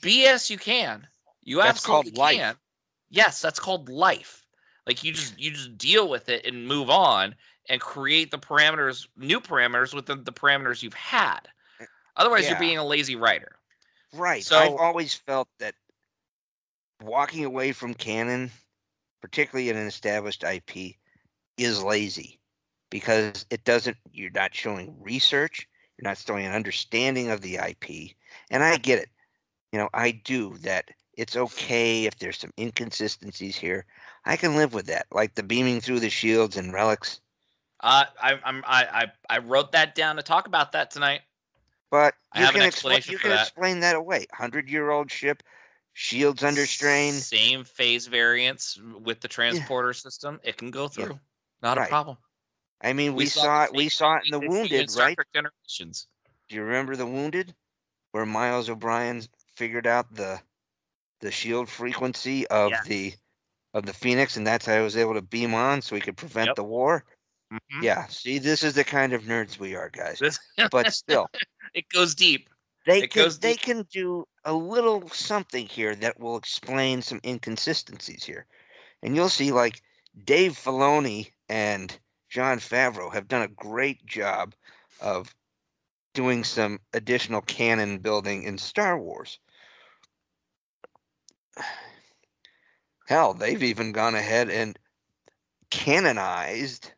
bs 0.00 0.48
you 0.48 0.56
can. 0.56 1.06
You 1.42 1.58
That's 1.58 1.84
called 1.84 2.06
absolutely 2.06 2.20
life. 2.20 2.36
can. 2.36 2.56
Yes 3.10 3.42
that's 3.42 3.58
called 3.60 3.88
life. 3.88 4.46
Like 4.86 5.02
you 5.04 5.12
just 5.12 5.38
you 5.38 5.50
just 5.50 5.76
deal 5.76 6.08
with 6.08 6.28
it 6.28 6.46
and 6.46 6.66
move 6.66 6.88
on 6.88 7.34
and 7.68 7.80
create 7.80 8.30
the 8.30 8.38
parameters 8.38 9.06
new 9.16 9.40
parameters 9.40 9.92
within 9.92 10.24
the 10.24 10.32
parameters 10.32 10.82
you've 10.82 10.94
had. 10.94 11.40
Otherwise 12.16 12.44
Yeah. 12.44 12.50
you're 12.50 12.60
being 12.60 12.78
a 12.78 12.84
lazy 12.86 13.16
writer. 13.16 13.56
Right. 14.14 14.44
So 14.44 14.58
I've 14.58 14.76
always 14.76 15.12
felt 15.12 15.48
that 15.58 15.74
walking 17.02 17.44
away 17.44 17.72
from 17.72 17.92
canon, 17.94 18.50
particularly 19.20 19.68
in 19.68 19.76
an 19.76 19.86
established 19.86 20.44
IP, 20.44 20.94
is 21.58 21.82
lazy 21.82 22.38
because 22.96 23.44
it 23.50 23.64
doesn't, 23.64 23.98
you're 24.12 24.30
not 24.30 24.54
showing 24.54 24.96
research, 25.02 25.68
you're 25.98 26.08
not 26.08 26.18
showing 26.18 26.46
an 26.46 26.52
understanding 26.54 27.30
of 27.30 27.42
the 27.42 27.58
IP. 27.58 28.16
And 28.50 28.64
I 28.64 28.76
get 28.78 28.98
it. 29.00 29.10
You 29.72 29.78
know, 29.80 29.90
I 29.94 30.12
do 30.12 30.56
that. 30.58 30.90
It's 31.14 31.36
okay 31.36 32.06
if 32.06 32.18
there's 32.18 32.38
some 32.38 32.52
inconsistencies 32.58 33.56
here. 33.58 33.86
I 34.24 34.36
can 34.36 34.56
live 34.56 34.72
with 34.74 34.86
that, 34.86 35.06
like 35.12 35.34
the 35.34 35.42
beaming 35.42 35.80
through 35.80 36.00
the 36.00 36.10
shields 36.10 36.56
and 36.56 36.72
relics. 36.72 37.20
uh, 37.80 38.04
I, 38.22 38.40
I'm 38.44 38.64
I, 38.66 38.86
I 39.28 39.36
I 39.36 39.38
wrote 39.38 39.72
that 39.72 39.94
down 39.94 40.16
to 40.16 40.22
talk 40.22 40.46
about 40.46 40.72
that 40.72 40.90
tonight. 40.90 41.22
But 41.90 42.14
I 42.32 42.40
you 42.40 42.46
have 42.46 42.54
an 42.54 42.60
can 42.60 42.64
explain 42.64 43.00
explanation 43.00 43.14
you 43.14 43.18
can 43.18 43.32
that. 43.32 43.40
explain 43.40 43.80
that 43.80 43.96
away. 43.96 44.26
Hundred 44.32 44.68
year 44.70 44.90
old 44.90 45.10
ship, 45.10 45.42
shields 45.92 46.42
under 46.44 46.66
strain. 46.66 47.14
Same 47.14 47.64
phase 47.64 48.06
variance 48.06 48.78
with 49.02 49.20
the 49.20 49.28
transporter 49.28 49.92
system. 49.92 50.40
It 50.44 50.56
can 50.56 50.70
go 50.70 50.88
Yeah. 50.96 51.08
through. 51.08 51.20
Not 51.62 51.78
a 51.78 51.82
problem. 51.82 52.18
I 52.80 52.92
mean, 52.92 53.14
we, 53.14 53.24
the 53.24 53.30
saw 53.30 53.64
it. 53.64 53.74
We 53.74 53.88
saw 53.88 54.16
it 54.16 54.24
in 54.24 54.30
the 54.30 54.40
Wounded, 54.40 54.90
right? 54.90 55.18
Generations. 55.34 56.08
Do 56.48 56.56
you 56.56 56.62
remember 56.62 56.96
the 56.96 57.06
Wounded, 57.06 57.54
where 58.12 58.26
Miles 58.26 58.68
O'Brien 58.68 59.22
figured 59.54 59.86
out 59.86 60.14
the 60.14 60.42
the 61.20 61.30
shield 61.30 61.68
frequency 61.68 62.46
of 62.48 62.72
Yes. 62.72 62.84
the 62.84 63.14
of 63.74 63.86
the 63.86 63.92
Phoenix, 63.92 64.36
and 64.36 64.46
that's 64.46 64.66
how 64.66 64.76
he 64.76 64.82
was 64.82 64.96
able 64.96 65.14
to 65.14 65.22
beam 65.22 65.54
on, 65.54 65.82
so 65.82 65.94
he 65.94 66.00
could 66.00 66.16
prevent 66.16 66.54
Yep. 66.54 66.56
the 66.56 66.64
war. 66.64 67.04
Mhm. 67.52 67.82
Yeah. 67.82 68.06
See, 68.06 68.38
this 68.38 68.62
is 68.62 68.74
the 68.74 68.84
kind 68.84 69.12
of 69.12 69.22
nerds 69.22 69.58
we 69.58 69.74
are, 69.76 69.88
guys. 69.90 70.22
But 70.70 70.90
still, 70.90 71.30
it 71.74 71.88
goes 71.90 72.14
deep. 72.14 72.48
they 72.86 73.02
It 73.02 73.12
can 73.12 73.26
goes 73.26 73.38
they 73.40 73.54
deep. 73.54 73.56
can 73.56 73.82
do 73.82 74.26
a 74.44 74.52
little 74.54 75.08
something 75.10 75.66
here 75.66 75.94
that 75.96 76.18
will 76.18 76.36
explain 76.36 77.02
some 77.02 77.20
inconsistencies 77.24 78.24
here, 78.24 78.46
and 79.02 79.14
you'll 79.16 79.28
see 79.28 79.52
like 79.52 79.82
Dave 80.24 80.52
Filoni 80.52 81.32
and 81.48 81.98
Jon 82.28 82.58
Favreau 82.58 83.12
have 83.12 83.28
done 83.28 83.42
a 83.42 83.48
great 83.48 84.04
job 84.04 84.54
of 85.00 85.34
doing 86.14 86.44
some 86.44 86.80
additional 86.92 87.42
canon 87.42 87.98
building 87.98 88.42
in 88.42 88.58
Star 88.58 88.98
Wars. 88.98 89.38
Hell, 93.06 93.34
they've 93.34 93.62
even 93.62 93.92
gone 93.92 94.14
ahead 94.16 94.50
and 94.50 94.78
canonized 95.70 96.90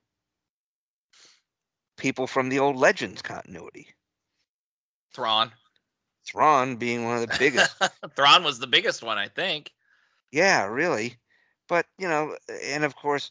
people 1.96 2.26
from 2.26 2.48
the 2.48 2.58
old 2.58 2.76
Legends 2.76 3.20
continuity. 3.20 3.88
Thrawn. 5.12 5.52
Thrawn 6.24 6.76
being 6.76 7.04
one 7.04 7.16
of 7.16 7.28
the 7.28 7.36
biggest. 7.38 7.76
Thrawn 8.16 8.44
was 8.44 8.58
the 8.58 8.66
biggest 8.66 9.02
one, 9.02 9.18
I 9.18 9.28
think. 9.28 9.72
Yeah, 10.30 10.66
really. 10.66 11.16
But, 11.68 11.86
you 11.98 12.08
know, 12.08 12.36
and 12.64 12.84
of 12.84 12.96
course, 12.96 13.30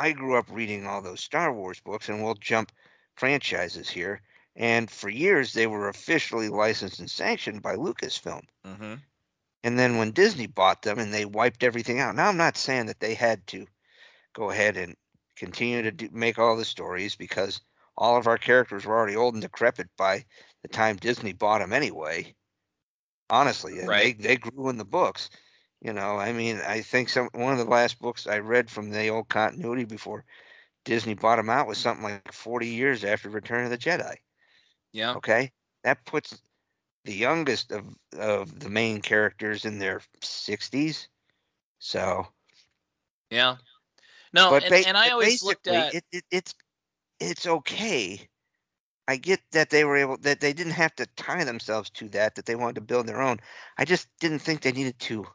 I 0.00 0.12
grew 0.12 0.38
up 0.38 0.46
reading 0.50 0.86
all 0.86 1.02
those 1.02 1.20
Star 1.20 1.52
Wars 1.52 1.78
books, 1.78 2.08
and 2.08 2.24
we'll 2.24 2.34
jump 2.34 2.72
franchises 3.16 3.90
here. 3.90 4.22
And 4.56 4.90
for 4.90 5.10
years, 5.10 5.52
they 5.52 5.66
were 5.66 5.90
officially 5.90 6.48
licensed 6.48 7.00
and 7.00 7.10
sanctioned 7.10 7.60
by 7.60 7.76
Lucasfilm. 7.76 8.46
hmm 8.64 8.94
And 9.62 9.78
then 9.78 9.98
when 9.98 10.12
Disney 10.12 10.46
bought 10.46 10.80
them 10.80 10.98
and 10.98 11.12
they 11.12 11.26
wiped 11.26 11.62
everything 11.62 12.00
out. 12.00 12.14
Now, 12.14 12.28
I'm 12.28 12.38
not 12.38 12.56
saying 12.56 12.86
that 12.86 13.00
they 13.00 13.12
had 13.12 13.46
to 13.48 13.66
go 14.32 14.48
ahead 14.48 14.78
and 14.78 14.96
continue 15.36 15.82
to 15.82 15.92
do, 15.92 16.08
make 16.12 16.38
all 16.38 16.56
the 16.56 16.64
stories 16.64 17.14
because 17.14 17.60
all 17.94 18.16
of 18.16 18.26
our 18.26 18.38
characters 18.38 18.86
were 18.86 18.96
already 18.96 19.16
old 19.16 19.34
and 19.34 19.42
decrepit 19.42 19.90
by 19.98 20.24
the 20.62 20.68
time 20.68 20.96
Disney 20.96 21.34
bought 21.34 21.58
them 21.58 21.74
anyway. 21.74 22.34
Honestly, 23.28 23.78
Right. 23.80 24.18
they, 24.18 24.28
they 24.28 24.36
grew 24.38 24.70
in 24.70 24.78
the 24.78 24.84
books. 24.86 25.28
You 25.82 25.92
know, 25.92 26.18
I 26.18 26.32
mean, 26.32 26.58
I 26.60 26.80
think 26.82 27.08
some 27.08 27.28
one 27.32 27.52
of 27.52 27.58
the 27.58 27.64
last 27.64 27.98
books 28.00 28.26
I 28.26 28.38
read 28.38 28.70
from 28.70 28.90
the 28.90 29.08
old 29.08 29.28
continuity 29.28 29.84
before 29.84 30.24
Disney 30.84 31.14
bought 31.14 31.36
them 31.36 31.50
out 31.50 31.66
was 31.66 31.78
something 31.78 32.04
like 32.04 32.32
40 32.32 32.68
years 32.68 33.04
after 33.04 33.30
Return 33.30 33.64
of 33.64 33.70
the 33.70 33.78
Jedi. 33.78 34.16
Yeah. 34.92 35.16
Okay, 35.16 35.52
that 35.84 36.04
puts 36.06 36.42
the 37.04 37.14
youngest 37.14 37.72
of 37.72 37.96
of 38.18 38.60
the 38.60 38.70
main 38.70 39.02
characters 39.02 39.64
in 39.64 39.78
their 39.78 40.02
60s. 40.22 41.08
So, 41.80 42.28
Yeah. 43.30 43.56
No, 44.32 44.50
but 44.50 44.64
and, 44.64 44.74
ba- 44.74 44.86
and 44.88 44.96
I 44.96 45.10
always 45.10 45.42
looked 45.42 45.68
at 45.68 45.94
it, 45.94 46.04
it, 46.12 46.24
it's 46.30 46.54
it's 47.20 47.46
okay. 47.46 48.28
I 49.08 49.16
get 49.16 49.40
that 49.52 49.70
they 49.70 49.84
were 49.84 49.96
able 49.96 50.18
that 50.18 50.40
they 50.40 50.52
didn't 50.54 50.72
have 50.74 50.94
to 50.96 51.06
tie 51.16 51.44
themselves 51.44 51.90
to 51.90 52.08
that 52.10 52.36
that 52.36 52.46
they 52.46 52.56
wanted 52.56 52.76
to 52.76 52.80
build 52.82 53.06
their 53.06 53.22
own. 53.22 53.40
I 53.78 53.84
just 53.84 54.08
didn't 54.20 54.40
think 54.40 54.62
they 54.62 54.72
needed 54.72 54.98
to 55.00 55.26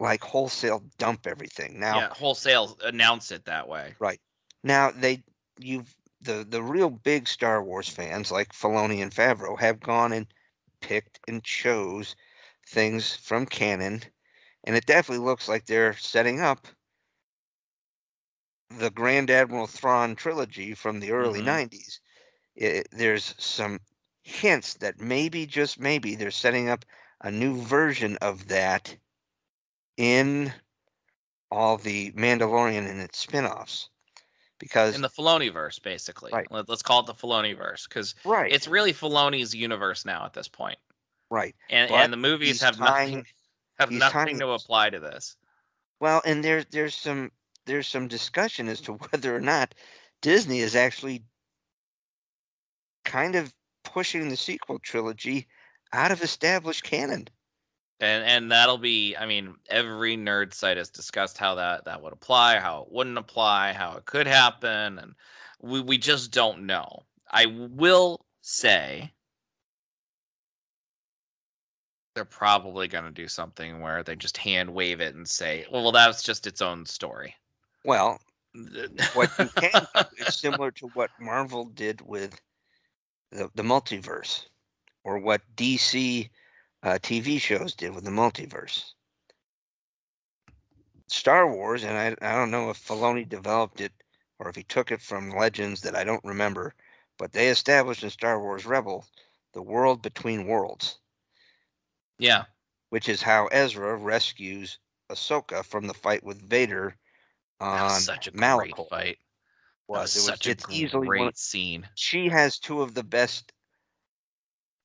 like 0.00 0.22
wholesale 0.24 0.80
dump 0.98 1.26
everything. 1.26 1.80
Now, 1.80 2.04
yeah, 2.04 2.12
wholesale 2.14 2.76
announce 2.82 3.30
it 3.30 3.44
that 3.44 3.68
way. 3.68 3.96
Right 3.98 4.22
now 4.62 4.90
they 4.90 5.22
you've 5.58 5.94
the 6.22 6.44
the 6.48 6.62
real 6.62 6.88
big 6.88 7.28
Star 7.28 7.62
Wars 7.62 7.90
fans 7.90 8.30
like 8.30 8.52
Filoni 8.54 9.02
and 9.02 9.12
Favreau 9.12 9.58
have 9.60 9.80
gone 9.80 10.12
and 10.14 10.32
picked 10.80 11.20
and 11.28 11.44
chose 11.44 12.16
things 12.66 13.14
from 13.16 13.44
canon, 13.44 14.02
and 14.64 14.76
it 14.76 14.86
definitely 14.86 15.24
looks 15.26 15.46
like 15.48 15.66
they're 15.66 15.94
setting 15.94 16.40
up 16.40 16.68
the 18.70 18.90
Grand 18.90 19.30
Admiral 19.30 19.68
Thrawn 19.68 20.16
trilogy 20.16 20.74
from 20.74 20.98
the 20.98 21.12
early 21.12 21.40
Mhm. 21.40 21.40
90s, 21.40 22.00
it, 22.56 22.88
there's 22.90 23.32
some 23.38 23.78
hints 24.24 24.74
that 24.74 25.00
maybe, 25.00 25.46
just 25.46 25.78
maybe, 25.78 26.16
they're 26.16 26.32
setting 26.32 26.68
up 26.68 26.84
a 27.20 27.30
new 27.30 27.60
version 27.62 28.16
of 28.18 28.48
that 28.48 28.98
in 29.96 30.52
all 31.50 31.78
the 31.78 32.12
Mandalorian 32.12 32.88
and 32.88 33.00
its 33.00 33.18
spin-offs. 33.18 33.88
Because 34.58 34.94
in 34.94 35.02
the 35.02 35.10
Filoni 35.10 35.52
verse, 35.52 35.78
basically. 35.78 36.32
Right. 36.32 36.46
Let, 36.50 36.68
us 36.70 36.82
call 36.82 37.00
it 37.00 37.06
the 37.06 37.14
Filoni 37.14 37.56
verse 37.56 37.86
because 37.86 38.14
right, 38.24 38.50
it's 38.50 38.66
really 38.66 38.92
Filoni's 38.92 39.54
universe 39.54 40.06
now 40.06 40.24
at 40.24 40.32
this 40.32 40.48
point. 40.48 40.78
right. 41.30 41.54
and 41.68 41.90
But 41.90 41.96
and 41.96 42.12
the 42.12 42.16
movies 42.16 42.62
have 42.62 42.78
tying- 42.78 43.10
nothing 43.10 43.26
have 43.78 43.90
nothing 43.90 44.38
to 44.38 44.48
apply 44.48 44.90
to 44.90 44.98
this. 44.98 45.36
Well, 46.00 46.22
and 46.24 46.42
there's 46.42 46.64
there's 46.70 46.94
some 46.94 47.30
there's 47.66 47.86
some 47.86 48.08
discussion 48.08 48.68
as 48.68 48.80
to 48.82 48.92
whether 49.10 49.36
or 49.36 49.40
not 49.40 49.74
Disney 50.22 50.60
is 50.60 50.74
actually 50.74 51.22
kind 53.04 53.34
of 53.34 53.52
pushing 53.84 54.28
the 54.28 54.36
sequel 54.36 54.78
trilogy 54.78 55.46
out 55.92 56.10
of 56.10 56.22
established 56.22 56.82
canon. 56.82 57.28
And 58.00 58.24
and 58.24 58.52
that'll 58.52 58.78
be 58.78 59.16
I 59.16 59.26
mean 59.26 59.54
every 59.68 60.16
nerd 60.16 60.52
site 60.52 60.76
has 60.76 60.90
discussed 60.90 61.38
how 61.38 61.54
that 61.54 61.84
that 61.86 62.02
would 62.02 62.12
apply, 62.12 62.58
how 62.58 62.82
it 62.82 62.92
wouldn't 62.92 63.18
apply, 63.18 63.72
how 63.72 63.96
it 63.96 64.04
could 64.04 64.26
happen 64.26 64.98
and 64.98 65.14
we 65.60 65.80
we 65.80 65.98
just 65.98 66.30
don't 66.30 66.66
know. 66.66 67.04
I 67.30 67.46
will 67.46 68.24
say 68.42 69.12
they're 72.14 72.24
probably 72.24 72.88
going 72.88 73.04
to 73.04 73.10
do 73.10 73.28
something 73.28 73.80
where 73.80 74.02
they 74.02 74.16
just 74.16 74.38
hand 74.38 74.72
wave 74.72 75.00
it 75.00 75.14
and 75.14 75.28
say, 75.28 75.66
"Well, 75.70 75.92
that's 75.92 76.22
just 76.22 76.46
its 76.46 76.62
own 76.62 76.86
story." 76.86 77.34
Well, 77.84 78.18
what 79.14 79.30
you 79.38 79.48
can 79.48 79.86
do 79.94 80.24
is 80.26 80.36
similar 80.36 80.70
to 80.72 80.88
what 80.94 81.10
Marvel 81.20 81.66
did 81.66 82.00
with 82.00 82.40
the, 83.30 83.50
the 83.54 83.62
multiverse, 83.62 84.46
or 85.04 85.18
what 85.18 85.42
DC 85.56 86.30
uh, 86.86 86.98
TV 86.98 87.40
shows 87.40 87.74
did 87.74 87.92
with 87.92 88.04
the 88.04 88.10
multiverse. 88.10 88.92
Star 91.08 91.52
Wars, 91.52 91.82
and 91.82 91.98
I, 91.98 92.14
I 92.22 92.36
don't 92.36 92.52
know 92.52 92.70
if 92.70 92.78
Filoni 92.78 93.28
developed 93.28 93.80
it 93.80 93.92
or 94.38 94.48
if 94.48 94.54
he 94.54 94.62
took 94.62 94.92
it 94.92 95.02
from 95.02 95.30
legends 95.30 95.80
that 95.80 95.96
I 95.96 96.04
don't 96.04 96.24
remember, 96.24 96.74
but 97.18 97.32
they 97.32 97.48
established 97.48 98.04
in 98.04 98.10
Star 98.10 98.40
Wars 98.40 98.66
Rebel 98.66 99.04
the 99.52 99.62
world 99.62 100.00
between 100.00 100.46
worlds, 100.46 101.00
yeah. 102.18 102.44
which 102.90 103.08
is 103.08 103.20
how 103.20 103.46
Ezra 103.46 103.96
rescues 103.96 104.78
Ahsoka 105.10 105.64
from 105.64 105.88
the 105.88 105.94
fight 105.94 106.22
with 106.22 106.48
Vader 106.48 106.94
on 107.58 107.98
such 107.98 108.28
a 108.28 108.30
great 108.30 108.40
Malachor. 108.42 108.88
fight. 108.88 109.18
That 109.92 109.92
Was. 109.92 110.14
was 110.14 110.24
such 110.24 110.46
a 110.46 110.50
it's 110.50 110.66
easily 110.70 111.08
one 111.08 111.18
great 111.18 111.38
scene. 111.38 111.88
she 111.96 112.28
has 112.28 112.60
two 112.60 112.80
of 112.80 112.94
the 112.94 113.04
best 113.04 113.52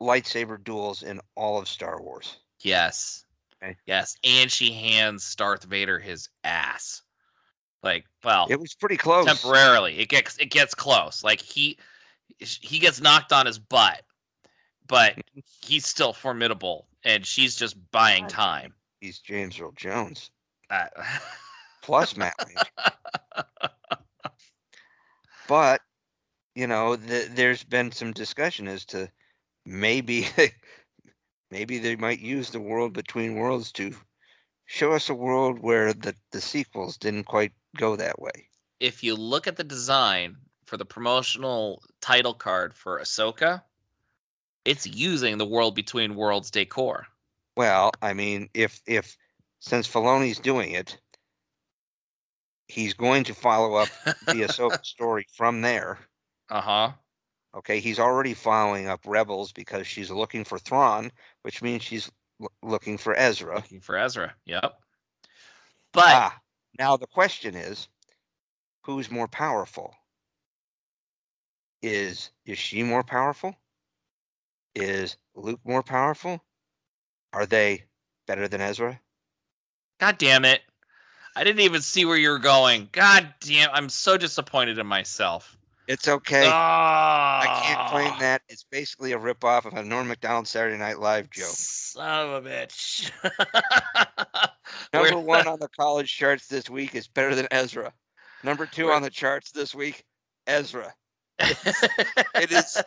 lightsaber 0.02 0.62
duels 0.64 1.04
in 1.04 1.22
all 1.36 1.60
of 1.60 1.68
Star 1.68 2.02
Wars. 2.02 2.38
Yes. 2.62 3.26
Okay. 3.64 3.78
Yes. 3.86 4.18
And 4.24 4.52
she 4.52 4.72
hands 4.72 5.36
Darth 5.36 5.64
Vader 5.64 6.00
his 6.00 6.28
ass. 6.44 7.04
Like, 7.84 8.06
well, 8.24 8.48
It 8.50 8.60
was 8.60 8.74
pretty 8.74 8.98
close. 8.98 9.26
temporarily. 9.26 10.00
It 10.00 10.10
gets 10.10 10.38
it 10.38 10.50
gets 10.52 10.74
close. 10.74 11.24
Like 11.24 11.40
he 11.42 11.78
he 12.40 12.80
gets 12.80 13.00
knocked 13.02 13.32
on 13.32 13.46
his 13.46 13.60
butt, 13.60 14.04
but 14.88 15.16
he's 15.64 15.88
still 15.88 16.14
formidable 16.14 16.88
and 17.04 17.26
she's 17.26 17.56
just 17.56 17.76
buying 17.92 18.28
time. 18.28 18.74
He's 19.00 19.20
James 19.20 19.60
Earl 19.60 19.72
Jones 19.74 20.30
Uh, 20.70 20.86
plus 21.82 22.16
Matt 22.16 22.36
but 25.48 25.82
you 26.56 26.68
know, 26.68 26.96
th- 26.98 27.30
there's 27.30 27.64
been 27.64 27.92
some 27.92 28.12
discussion 28.12 28.68
as 28.68 28.86
to 28.86 29.10
maybe 29.65 30.28
maybe 31.52 31.78
they 31.80 31.95
might 31.95 32.19
use 32.19 32.50
the 32.50 32.60
world 32.60 32.93
between 32.93 33.36
worlds 33.36 33.71
to 33.74 33.93
show 34.65 34.93
us 34.93 35.10
a 35.10 35.13
world 35.13 35.60
where 35.60 35.93
the 35.93 36.15
the 36.32 36.41
sequels 36.41 36.97
didn't 36.97 37.26
quite 37.26 37.54
go 37.78 37.95
that 37.95 38.19
way. 38.19 38.50
if 38.80 39.04
you 39.04 39.15
look 39.15 39.47
at 39.47 39.56
the 39.58 39.63
design 39.63 40.38
for 40.65 40.78
the 40.78 40.86
promotional 40.86 41.84
title 42.02 42.34
card 42.34 42.74
for 42.74 43.00
Ahsoka, 43.00 43.62
it's 44.65 44.88
using 44.88 45.38
the 45.38 45.45
world 45.45 45.76
between 45.76 46.15
worlds 46.15 46.52
decor. 46.52 47.08
Well, 47.56 47.91
I 48.02 48.13
mean, 48.13 48.50
if 48.54 48.82
if 48.88 49.17
since 49.60 49.88
Filoni's 49.88 50.39
doing 50.39 50.71
it, 50.71 50.97
he's 52.67 52.93
going 52.93 53.24
to 53.26 53.34
follow 53.36 53.76
up 53.76 53.89
the 54.28 54.41
Ahsoka 54.47 54.84
story 54.86 55.28
from 55.34 55.62
there. 55.62 56.00
Uh 56.50 56.62
huh. 56.62 56.91
Okay, 57.54 57.80
he's 57.80 58.00
already 58.00 58.34
following 58.34 58.88
up 58.88 59.02
Rebels 59.06 59.52
because 59.52 59.86
she's 59.86 60.10
looking 60.10 60.44
for 60.46 60.58
Thrawn, 60.58 61.12
which 61.42 61.62
means 61.62 61.84
she's 61.84 62.10
l- 62.42 62.52
looking 62.64 62.98
for 62.98 63.14
Ezra. 63.18 63.56
Looking 63.56 63.82
for 63.82 63.98
Ezra. 63.98 64.34
Yep. 64.46 64.80
But 65.92 66.06
Ah, 66.08 66.42
now 66.80 66.96
the 66.96 67.08
question 67.08 67.56
is, 67.56 67.90
who's 68.84 69.12
more 69.12 69.28
powerful? 69.28 69.94
Is 71.82 72.32
is 72.46 72.58
she 72.58 72.84
more 72.84 73.04
powerful? 73.04 73.56
Is 74.76 75.18
Luke 75.36 75.60
more 75.66 75.84
powerful? 75.84 76.42
Are 77.34 77.46
they 77.46 77.84
better 78.28 78.48
than 78.48 78.62
Ezra? 78.62 79.02
God 80.00 80.18
damn 80.18 80.46
it. 80.46 80.62
I 81.36 81.44
didn't 81.44 81.62
even 81.62 81.82
see 81.82 82.06
where 82.06 82.18
you 82.18 82.30
were 82.30 82.40
going. 82.40 82.90
God 82.92 83.34
damn, 83.40 83.70
I'm 83.74 83.90
so 83.90 84.18
disappointed 84.18 84.78
in 84.78 84.88
myself. 84.88 85.58
It's 85.88 86.08
okay. 86.08 86.48
I 86.48 87.41
I 87.41 87.62
can't 87.63 87.89
claim 87.89 88.12
ah. 88.13 88.20
that. 88.20 88.41
It's 88.50 88.63
basically 88.63 89.12
a 89.13 89.17
ripoff 89.20 89.65
of 89.65 89.74
a 89.74 89.84
Norm 89.84 90.08
Macdonald 90.08 90.48
Saturday 90.48 90.78
Night 90.78 91.00
Live 91.00 91.30
joke. 91.30 91.48
Son 91.48 92.30
of 92.30 92.46
a 92.46 92.50
bitch. 92.50 93.12
Number 94.94 95.20
one 95.20 95.48
on 95.48 95.60
the 95.60 95.67
college 95.70 96.15
charts 96.15 96.48
this 96.48 96.70
week 96.70 96.96
is 96.96 97.08
better 97.08 97.36
than 97.36 97.48
Ezra. 97.52 97.91
Number 98.44 98.65
two 98.65 98.86
Where- 98.86 98.96
on 98.96 99.02
the 99.02 99.10
charts 99.10 99.52
this 99.52 99.76
week, 99.76 100.06
Ezra. 100.48 100.94
it 101.39 102.52
is 102.52 102.78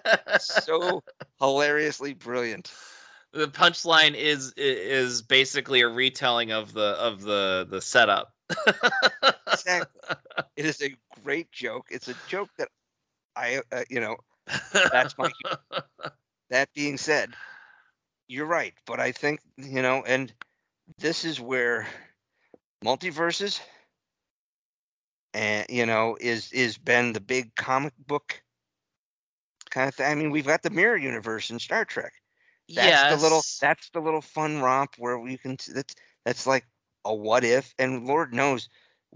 So 0.40 1.02
hilariously 1.40 2.14
brilliant. 2.14 2.72
the 3.33 3.48
punchline 3.48 4.14
is 4.14 4.52
is 4.57 5.22
basically 5.22 5.80
a 5.80 5.88
retelling 5.88 6.52
of 6.52 6.72
the 6.72 6.96
of 7.00 7.22
the 7.22 7.66
the 7.68 7.80
setup. 7.80 8.33
Exactly. 9.54 10.00
It 10.57 10.66
is 10.66 10.83
a 10.83 10.94
great 11.22 11.50
joke. 11.52 11.87
It's 11.88 12.09
a 12.09 12.14
joke 12.28 12.50
that 12.59 12.68
I, 13.37 13.61
uh, 13.73 13.85
you 13.90 14.01
know, 14.01 14.16
That's 14.92 15.16
my 15.18 15.31
that 16.51 16.68
being 16.75 16.99
said, 16.99 17.35
you're 18.29 18.47
right. 18.47 18.75
But 18.87 19.01
I 19.01 19.12
think, 19.12 19.40
you 19.57 19.83
know, 19.83 20.03
and 20.07 20.33
this 20.99 21.25
is 21.25 21.40
where 21.40 21.87
multiverses 22.85 23.61
and 25.33 25.66
you 25.68 25.87
know 25.87 26.16
is 26.20 26.53
is 26.53 26.79
been 26.79 27.12
the 27.12 27.20
big 27.20 27.55
comic 27.57 27.92
book 28.07 28.40
kind 29.70 29.88
of 29.88 29.94
thing. 29.94 30.07
I 30.07 30.14
mean, 30.14 30.31
we've 30.31 30.47
got 30.47 30.62
the 30.62 30.70
mirror 30.70 30.97
universe 30.97 31.51
in 31.51 31.59
Star 31.59 31.85
Trek. 31.85 32.12
That's 32.68 33.03
the 33.03 33.23
little 33.23 33.42
that's 33.61 33.90
the 33.90 34.01
little 34.01 34.23
fun 34.23 34.61
romp 34.61 34.94
where 34.99 35.18
we 35.18 35.37
can 35.37 35.57
that's 35.75 35.94
that's 36.25 36.47
like 36.47 36.66
a 37.05 37.14
what 37.14 37.44
if 37.44 37.75
and 37.79 38.07
Lord 38.07 38.33
knows 38.33 38.68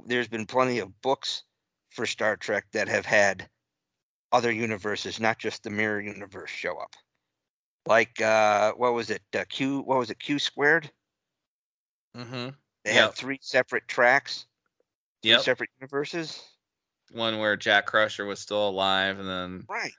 there's 0.07 0.29
been 0.29 0.47
plenty 0.47 0.79
of 0.79 1.01
books 1.01 1.45
for 1.91 2.07
Star 2.07 2.37
Trek 2.37 2.67
that 2.73 2.89
have 2.89 3.07
had 3.07 3.49
other 4.33 4.53
universes, 4.53 5.21
not 5.21 5.39
just 5.39 5.63
the 5.63 5.71
mirror 5.71 6.01
universe 6.01 6.51
show 6.51 6.79
up. 6.79 6.95
Like 7.87 8.21
uh 8.21 8.75
what 8.75 8.95
was 8.95 9.11
it? 9.11 9.23
Uh, 9.35 9.45
Q 9.49 9.81
what 9.83 9.99
was 9.99 10.11
it? 10.11 10.21
Q 10.21 10.39
squared? 10.41 10.93
Mhm. 12.15 12.57
They 12.85 12.93
Yep. 12.93 12.95
had 12.95 13.15
three 13.15 13.39
separate 13.43 13.89
tracks, 13.89 14.47
Yep. 15.23 15.49
separate 15.49 15.71
universes. 15.81 16.43
One 17.11 17.39
where 17.39 17.57
Jack 17.57 17.87
Crusher 17.87 18.27
was 18.27 18.41
still 18.41 18.69
alive, 18.69 19.19
and 19.19 19.29
then 19.29 19.69
Right. 19.69 19.95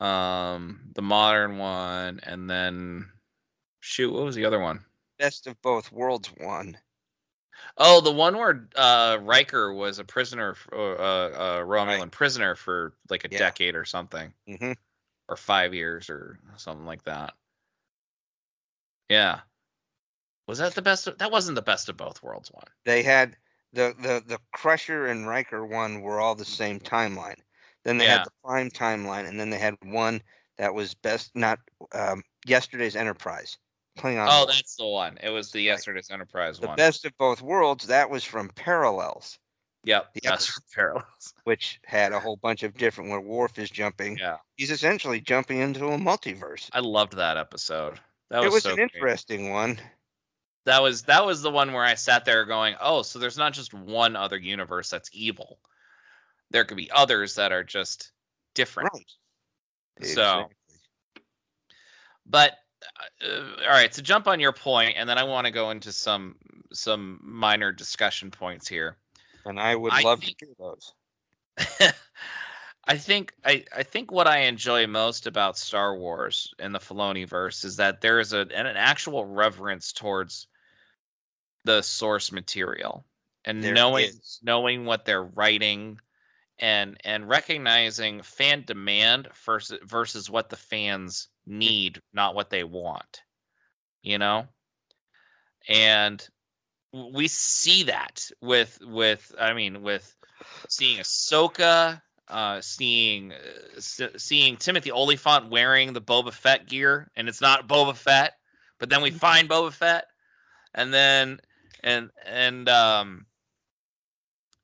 um 0.00 0.92
the 0.94 1.02
modern 1.02 1.58
one, 1.58 2.20
and 2.22 2.50
then 2.50 3.12
shoot, 3.80 4.12
what 4.12 4.24
was 4.24 4.36
the 4.36 4.44
other 4.46 4.60
one? 4.60 4.84
Best 5.18 5.46
of 5.46 5.60
both 5.62 5.92
worlds 5.92 6.28
one. 6.28 6.78
Oh, 7.78 8.00
the 8.00 8.12
one 8.12 8.36
where 8.36 8.68
uh 8.76 9.18
Riker 9.22 9.72
was 9.72 9.98
a 9.98 10.04
prisoner, 10.04 10.56
uh, 10.72 10.76
uh, 10.76 11.30
uh 11.34 11.60
Romulan 11.60 12.10
prisoner 12.10 12.54
for 12.54 12.94
like 13.10 13.24
a 13.24 13.28
Yeah. 13.28 13.38
decade 13.38 13.74
or 13.74 13.84
something, 13.84 14.32
hmm 14.46 14.72
or 15.28 15.36
five 15.36 15.74
years 15.74 16.08
or 16.10 16.38
something 16.56 16.86
like 16.86 17.02
that. 17.04 17.34
Yeah. 19.08 19.40
Was 20.46 20.58
that 20.58 20.74
the 20.74 20.82
best? 20.82 21.06
Of, 21.06 21.18
that 21.18 21.30
wasn't 21.30 21.56
the 21.56 21.62
best 21.62 21.88
of 21.88 21.96
both 21.96 22.22
worlds 22.22 22.50
one. 22.50 22.66
They 22.84 23.02
had 23.02 23.36
the 23.72 23.94
the 23.98 24.22
the 24.26 24.38
Crusher 24.52 25.06
and 25.06 25.26
Riker 25.26 25.64
one 25.66 26.00
were 26.00 26.20
all 26.20 26.34
the 26.34 26.44
same 26.44 26.80
timeline. 26.80 27.40
Then 27.84 27.98
they 27.98 28.06
Yeah. 28.06 28.12
had 28.18 28.24
the 28.24 28.32
Prime 28.44 28.70
timeline, 28.70 29.28
and 29.28 29.38
then 29.38 29.50
they 29.50 29.58
had 29.58 29.76
one 29.82 30.22
that 30.58 30.74
was 30.74 30.94
best 30.94 31.34
not 31.36 31.58
um, 31.92 32.22
yesterday's 32.46 32.96
Enterprise. 32.96 33.58
Klingon. 33.96 34.26
Oh, 34.28 34.46
that's 34.46 34.76
the 34.76 34.86
one. 34.86 35.18
It 35.22 35.30
was 35.30 35.50
the 35.50 35.60
yesterday's 35.60 36.10
Enterprise 36.10 36.58
the 36.58 36.66
one. 36.68 36.76
best 36.76 37.04
of 37.04 37.16
both 37.18 37.42
worlds. 37.42 37.86
That 37.86 38.08
was 38.10 38.24
from 38.24 38.48
Parallels, 38.50 39.38
Yep. 39.84 40.14
The 40.14 40.20
That's 40.24 40.60
parallels. 40.74 41.34
which 41.44 41.78
had 41.84 42.12
a 42.12 42.18
whole 42.20 42.36
bunch 42.36 42.62
of 42.64 42.74
different 42.76 43.08
where 43.10 43.20
Worf 43.20 43.58
is 43.58 43.70
jumping. 43.70 44.18
Yeah. 44.18 44.38
He's 44.56 44.70
essentially 44.72 45.20
jumping 45.20 45.58
into 45.60 45.86
a 45.86 45.96
multiverse. 45.98 46.68
I 46.72 46.80
loved 46.80 47.14
that 47.16 47.36
episode. 47.36 48.00
That 48.30 48.42
it 48.42 48.46
was, 48.46 48.54
was 48.54 48.62
so 48.64 48.70
an 48.70 48.76
great. 48.76 48.90
interesting 48.94 49.50
one. 49.50 49.78
That 50.64 50.82
was 50.82 51.02
that 51.02 51.24
was 51.24 51.42
the 51.42 51.50
one 51.52 51.72
where 51.72 51.84
I 51.84 51.94
sat 51.94 52.24
there 52.24 52.44
going, 52.44 52.74
"Oh, 52.80 53.02
so 53.02 53.20
there's 53.20 53.38
not 53.38 53.52
just 53.52 53.72
one 53.72 54.16
other 54.16 54.36
universe 54.36 54.90
that's 54.90 55.08
evil. 55.12 55.60
There 56.50 56.64
could 56.64 56.76
be 56.76 56.90
others 56.90 57.36
that 57.36 57.52
are 57.52 57.62
just 57.62 58.10
different." 58.54 58.90
Right. 58.92 60.08
So- 60.08 60.22
Exactly. 60.40 60.56
But 62.28 62.52
Uh, 63.22 63.26
uh, 63.26 63.44
all 63.64 63.70
right, 63.70 63.92
to 63.92 64.02
jump 64.02 64.26
on 64.26 64.40
your 64.40 64.52
point, 64.52 64.94
and 64.96 65.08
then 65.08 65.18
I 65.18 65.24
want 65.24 65.46
to 65.46 65.52
go 65.52 65.70
into 65.70 65.92
some 65.92 66.36
some 66.72 67.20
minor 67.22 67.72
discussion 67.72 68.30
points 68.30 68.68
here. 68.68 68.96
And 69.44 69.60
I 69.60 69.74
would 69.74 69.92
I 69.92 70.02
love 70.02 70.20
think- 70.20 70.38
to 70.38 70.46
hear 70.46 70.54
those. 70.58 70.94
I 72.88 72.96
think 72.96 73.32
I, 73.44 73.64
I 73.76 73.82
think 73.82 74.12
what 74.12 74.28
I 74.28 74.38
enjoy 74.40 74.86
most 74.86 75.26
about 75.26 75.58
Star 75.58 75.96
Wars 75.96 76.54
and 76.58 76.74
the 76.74 76.78
Filoni 76.78 77.26
verse 77.26 77.64
is 77.64 77.76
that 77.76 78.00
there 78.00 78.20
is 78.20 78.32
a 78.32 78.40
an, 78.54 78.66
an 78.66 78.76
actual 78.76 79.24
reverence 79.24 79.92
towards 79.92 80.46
the 81.64 81.82
source 81.82 82.30
material 82.30 83.04
and 83.44 83.62
There 83.62 83.74
knowing 83.74 84.06
is. 84.06 84.38
knowing 84.42 84.84
what 84.84 85.04
they're 85.04 85.24
writing 85.24 85.98
and 86.60 86.96
and 87.04 87.28
recognizing 87.28 88.22
fan 88.22 88.62
demand 88.66 89.28
versus 89.44 89.80
versus 89.82 90.30
what 90.30 90.48
the 90.48 90.56
fans 90.56 91.28
need, 91.46 92.00
not 92.12 92.34
what 92.34 92.50
they 92.50 92.64
want. 92.64 93.22
You 94.02 94.18
know? 94.18 94.46
And 95.68 96.26
we 96.92 97.28
see 97.28 97.82
that 97.84 98.28
with 98.40 98.78
with 98.82 99.34
I 99.38 99.52
mean 99.52 99.82
with 99.82 100.16
seeing 100.68 100.98
Ahsoka, 101.00 102.00
uh, 102.28 102.60
seeing 102.60 103.32
uh, 103.32 103.76
s- 103.76 104.00
seeing 104.16 104.56
Timothy 104.56 104.90
Olyphant 104.90 105.50
wearing 105.50 105.92
the 105.92 106.00
Boba 106.00 106.32
Fett 106.32 106.66
gear, 106.66 107.10
and 107.16 107.28
it's 107.28 107.40
not 107.40 107.68
Boba 107.68 107.94
Fett, 107.94 108.34
but 108.78 108.88
then 108.88 109.02
we 109.02 109.10
find 109.10 109.48
Boba 109.48 109.72
Fett, 109.72 110.06
and 110.74 110.92
then 110.92 111.40
and 111.82 112.10
and 112.24 112.68
um, 112.68 113.26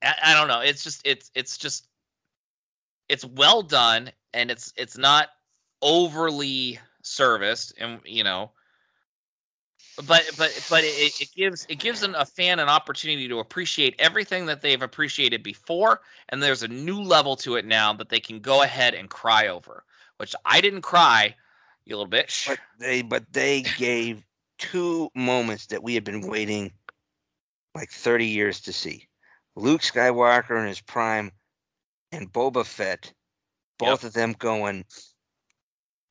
I, 0.01 0.13
I 0.25 0.33
don't 0.33 0.47
know. 0.47 0.61
It's 0.61 0.83
just 0.83 1.01
it's 1.05 1.31
it's 1.35 1.57
just 1.57 1.87
it's 3.09 3.25
well 3.25 3.61
done, 3.61 4.11
and 4.33 4.49
it's 4.49 4.73
it's 4.77 4.97
not 4.97 5.29
overly 5.83 6.79
serviced, 7.03 7.73
and 7.77 7.99
you 8.05 8.23
know. 8.23 8.51
But 10.07 10.23
but 10.37 10.65
but 10.71 10.83
it, 10.83 11.21
it 11.21 11.29
gives 11.35 11.67
it 11.69 11.77
gives 11.77 12.01
an, 12.01 12.15
a 12.15 12.25
fan 12.25 12.57
an 12.57 12.69
opportunity 12.69 13.27
to 13.27 13.39
appreciate 13.39 13.95
everything 13.99 14.47
that 14.47 14.61
they've 14.61 14.81
appreciated 14.81 15.43
before, 15.43 16.01
and 16.29 16.41
there's 16.41 16.63
a 16.63 16.67
new 16.67 16.99
level 16.99 17.35
to 17.37 17.57
it 17.57 17.65
now 17.65 17.93
that 17.93 18.09
they 18.09 18.19
can 18.19 18.39
go 18.39 18.63
ahead 18.63 18.95
and 18.95 19.09
cry 19.09 19.47
over. 19.47 19.83
Which 20.17 20.33
I 20.45 20.61
didn't 20.61 20.81
cry, 20.81 21.35
you 21.85 21.95
little 21.95 22.09
bitch. 22.09 22.47
But 22.47 22.59
they 22.79 23.01
but 23.03 23.31
they 23.31 23.61
gave 23.77 24.23
two 24.57 25.09
moments 25.13 25.67
that 25.67 25.83
we 25.83 25.93
had 25.93 26.03
been 26.03 26.21
waiting 26.21 26.71
like 27.75 27.89
30 27.91 28.25
years 28.25 28.61
to 28.61 28.73
see. 28.73 29.07
Luke 29.55 29.81
Skywalker 29.81 30.59
in 30.59 30.67
his 30.67 30.81
prime 30.81 31.31
and 32.11 32.31
Boba 32.31 32.65
Fett, 32.65 33.11
both 33.77 34.03
of 34.03 34.13
them 34.13 34.33
going 34.37 34.85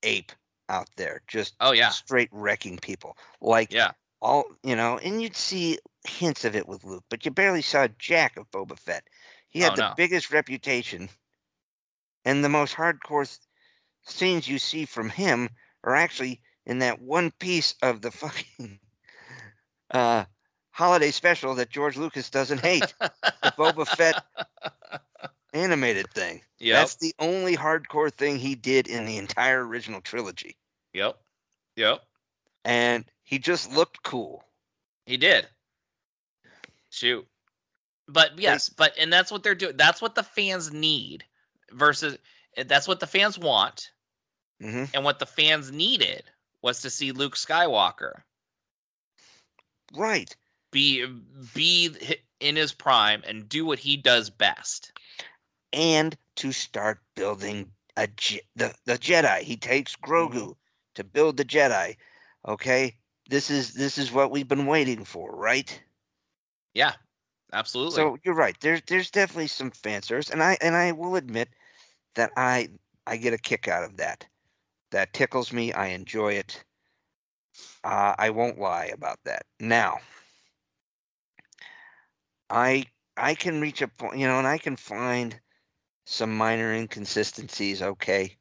ape 0.03 0.33
out 0.69 0.89
there, 0.97 1.23
just 1.27 1.55
oh 1.61 1.73
yeah, 1.73 1.91
straight 1.91 2.29
wrecking 2.33 2.79
people. 2.79 3.17
Like 3.41 3.73
yeah, 3.73 3.93
all 4.21 4.45
you 4.63 4.77
know, 4.77 4.99
and 4.99 5.23
you'd 5.23 5.37
see 5.37 5.79
hints 6.07 6.45
of 6.45 6.57
it 6.57 6.69
with 6.69 6.85
Luke, 6.85 7.05
but 7.09 7.25
you 7.25 7.31
barely 7.31 7.63
saw 7.63 7.89
jack 7.99 8.37
of 8.37 8.51
Boba 8.51 8.79
Fett. 8.79 9.09
He 9.49 9.61
had 9.61 9.73
Oh, 9.73 9.77
the 9.77 9.83
no. 9.83 9.95
biggest 9.97 10.31
reputation, 10.31 11.09
and 12.25 12.45
the 12.45 12.49
most 12.49 12.75
hardcore 12.75 13.39
scenes 14.03 14.49
you 14.49 14.59
see 14.59 14.85
from 14.85 15.09
him 15.09 15.49
are 15.85 15.95
actually 15.95 16.41
in 16.67 16.79
that 16.79 17.01
one 17.01 17.31
piece 17.33 17.75
of 17.83 18.01
the 18.01 18.11
fucking 18.11 18.79
uh, 19.91 20.25
holiday 20.71 21.11
special 21.11 21.55
that 21.55 21.71
George 21.71 21.97
Lucas 21.97 22.31
doesn't 22.31 22.61
hate, 22.61 22.95
the 23.43 23.51
Boba 23.51 23.87
Fett 23.87 24.23
animated 25.53 26.11
thing. 26.13 26.43
Yeah, 26.59 26.75
That's 26.77 26.97
the 26.97 27.15
only 27.19 27.57
hardcore 27.57 28.13
thing 28.13 28.39
he 28.39 28.55
did 28.55 28.87
in 28.89 29.05
the 29.07 29.19
entire 29.19 29.67
original 29.67 30.01
trilogy, 30.01 30.57
yep, 30.93 31.19
yep. 31.77 32.03
and 32.65 33.05
he 33.25 33.39
just 33.39 33.73
looked 33.73 34.03
cool. 34.03 34.45
He 35.07 35.17
did. 35.17 35.49
Shoot. 36.91 37.27
But 38.09 38.39
yes, 38.39 38.69
but 38.69 38.97
and 38.99 39.13
that's 39.13 39.31
what 39.31 39.43
they're 39.43 39.55
doing. 39.55 39.77
That's 39.77 40.01
what 40.03 40.15
the 40.15 40.23
fans 40.23 40.73
need 40.73 41.25
versus 41.71 42.19
eh, 42.57 42.65
that's 42.67 42.89
what 42.89 43.01
the 43.01 43.07
fans 43.07 43.39
want. 43.39 43.93
hmm 44.61 44.85
And 44.95 45.05
what 45.05 45.19
the 45.19 45.27
fans 45.27 45.71
needed 45.73 46.25
was 46.63 46.81
to 46.83 46.91
see 46.91 47.13
Luke 47.13 47.37
Skywalker 47.37 48.23
Right. 49.95 50.35
be 50.71 51.07
be 51.55 51.91
in 52.41 52.57
his 52.57 52.73
prime 52.73 53.23
and 53.27 53.49
do 53.49 53.65
what 53.65 53.79
he 53.79 53.97
does 53.97 54.31
best. 54.31 54.93
And 55.73 56.17
to 56.37 56.53
start 56.53 57.01
building 57.15 57.73
a 57.97 58.09
the 58.57 58.75
the 58.85 58.99
Jedi. 58.99 59.41
He 59.41 59.57
takes 59.57 59.97
Grogu 59.97 60.57
to 60.95 61.05
build 61.05 61.37
the 61.37 61.45
Jedi. 61.45 61.97
Okay, 62.47 62.97
this 63.29 63.51
is 63.51 63.75
this 63.75 63.99
is 63.99 64.13
what 64.13 64.31
we've 64.31 64.49
been 64.49 64.67
waiting 64.67 65.05
for, 65.05 65.35
right? 65.35 65.83
Yeah. 66.75 66.95
Absolutely. 67.53 67.97
So 67.97 68.19
you're 68.25 68.35
right. 68.35 68.57
There's 68.61 68.83
there's 68.87 69.11
definitely 69.11 69.49
some 69.49 69.71
fan 69.71 70.03
service, 70.03 70.31
and 70.31 70.43
I 70.43 70.57
and 70.63 70.75
I 70.75 70.93
will 70.93 71.17
admit 71.17 71.51
that 72.15 72.33
I 72.37 72.69
I 73.07 73.17
get 73.19 73.35
a 73.35 73.39
kick 73.39 73.69
out 73.69 73.85
of 73.85 73.99
that. 73.99 74.27
That 74.91 75.13
tickles 75.13 75.53
me. 75.53 75.73
I 75.73 75.89
enjoy 75.89 76.35
it. 76.35 76.65
Uh, 77.85 78.15
I 78.19 78.31
won't 78.31 78.59
lie 78.59 78.87
about 78.87 79.19
that. 79.25 79.45
Now, 79.61 79.99
I 82.51 82.87
I 83.17 83.35
can 83.35 83.61
reach 83.61 83.83
a 83.83 83.89
point, 83.89 84.19
you 84.19 84.27
know, 84.27 84.39
and 84.39 84.47
I 84.47 84.59
can 84.59 84.77
find 84.77 85.39
some 86.05 86.37
minor 86.37 86.73
inconsistencies. 86.73 87.83
Okay, 87.83 88.37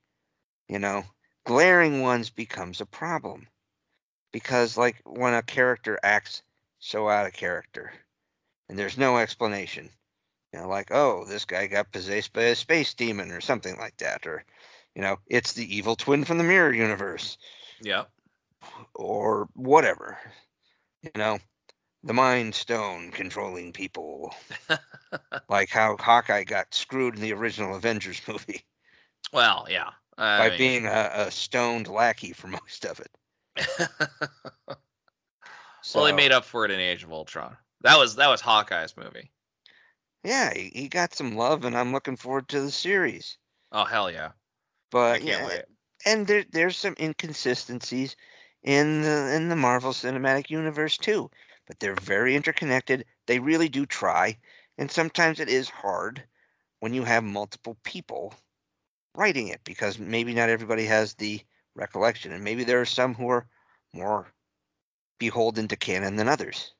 you 0.67 0.79
know, 0.79 1.03
glaring 1.45 2.01
ones 2.01 2.29
becomes 2.29 2.81
a 2.81 2.85
problem 2.85 3.47
because, 4.31 4.77
like, 4.77 5.01
when 5.05 5.33
a 5.33 5.41
character 5.41 5.99
acts 6.03 6.43
so 6.79 7.09
out 7.09 7.27
of 7.27 7.33
character 7.33 7.93
and 8.71 8.79
there's 8.79 8.97
no 8.97 9.17
explanation. 9.17 9.89
You 10.53 10.59
know, 10.59 10.67
like, 10.69 10.91
oh, 10.91 11.25
this 11.25 11.45
guy 11.45 11.67
got 11.67 11.91
possessed 11.91 12.33
by 12.33 12.43
a 12.43 12.55
space 12.55 12.93
demon 12.93 13.31
or 13.31 13.41
something 13.41 13.77
like 13.77 13.97
that, 13.97 14.25
or, 14.25 14.43
you 14.95 15.01
know, 15.01 15.17
it's 15.27 15.53
the 15.53 15.75
evil 15.75 15.95
twin 15.95 16.23
from 16.25 16.37
the 16.37 16.43
mirror 16.43 16.73
universe, 16.73 17.37
yeah. 17.81 18.03
or 18.95 19.49
whatever. 19.55 20.17
You 21.03 21.11
know, 21.15 21.39
the 22.03 22.13
Mind 22.13 22.55
Stone 22.55 23.11
controlling 23.11 23.73
people, 23.73 24.35
like 25.49 25.69
how 25.69 25.97
Hawkeye 25.97 26.43
got 26.43 26.73
screwed 26.73 27.15
in 27.15 27.21
the 27.21 27.33
original 27.33 27.75
Avengers 27.75 28.21
movie 28.27 28.65
Well, 29.33 29.67
yeah. 29.69 29.91
I 30.17 30.41
by 30.41 30.49
mean, 30.49 30.57
being 30.57 30.85
a, 30.87 31.11
a 31.13 31.31
stoned 31.31 31.87
lackey 31.87 32.33
for 32.33 32.47
most 32.47 32.85
of 32.85 32.99
it. 32.99 33.11
well, 35.93 36.05
he 36.05 36.13
made 36.13 36.31
up 36.31 36.45
for 36.45 36.65
it 36.65 36.71
in 36.71 36.79
Age 36.79 37.03
of 37.03 37.11
Ultron. 37.11 37.57
That 37.81 37.97
was 37.97 38.15
that 38.15 38.29
was 38.29 38.41
Hawkeye's 38.41 38.95
movie. 38.97 39.31
yeah, 40.23 40.51
he, 40.53 40.69
he 40.73 40.89
got 40.89 41.13
some 41.13 41.35
love, 41.35 41.63
and 41.63 41.77
I'm 41.77 41.91
looking 41.91 42.15
forward 42.17 42.47
to 42.49 42.61
the 42.61 42.71
series. 42.71 43.37
Oh 43.73 43.83
hell 43.83 44.09
yeah! 44.09 44.31
I 45.09 45.17
But 45.17 45.19
can't 45.19 45.43
yeah, 45.43 45.43
wait. 45.43 45.65
and 46.05 46.27
there 46.27 46.43
there's 46.51 46.77
some 46.77 46.95
inconsistencies 46.99 48.15
in 48.63 49.01
the 49.01 49.33
in 49.35 49.49
the 49.49 49.55
Marvel 49.55 49.91
Cinematic 49.93 50.49
Universe 50.49 50.97
too, 50.97 51.31
but 51.71 51.79
they're 51.79 51.95
very 51.95 52.35
interconnected. 52.35 53.05
They 53.27 53.39
really 53.39 53.69
do 53.69 53.85
try, 53.85 54.37
and 54.77 54.91
sometimes 54.91 55.39
it 55.39 55.47
is 55.47 55.69
hard 55.69 56.21
when 56.81 56.93
you 56.93 57.05
have 57.05 57.23
multiple 57.23 57.77
people 57.85 58.33
writing 59.15 59.47
it 59.47 59.61
because 59.63 59.97
maybe 59.97 60.33
not 60.33 60.49
everybody 60.49 60.85
has 60.87 61.13
the 61.13 61.39
recollection, 61.73 62.33
and 62.33 62.43
maybe 62.43 62.65
there 62.65 62.81
are 62.81 62.85
some 62.85 63.13
who 63.13 63.29
are 63.29 63.47
more 63.93 64.33
beholden 65.17 65.69
to 65.69 65.77
canon 65.77 66.17
than 66.17 66.27
others. 66.27 66.73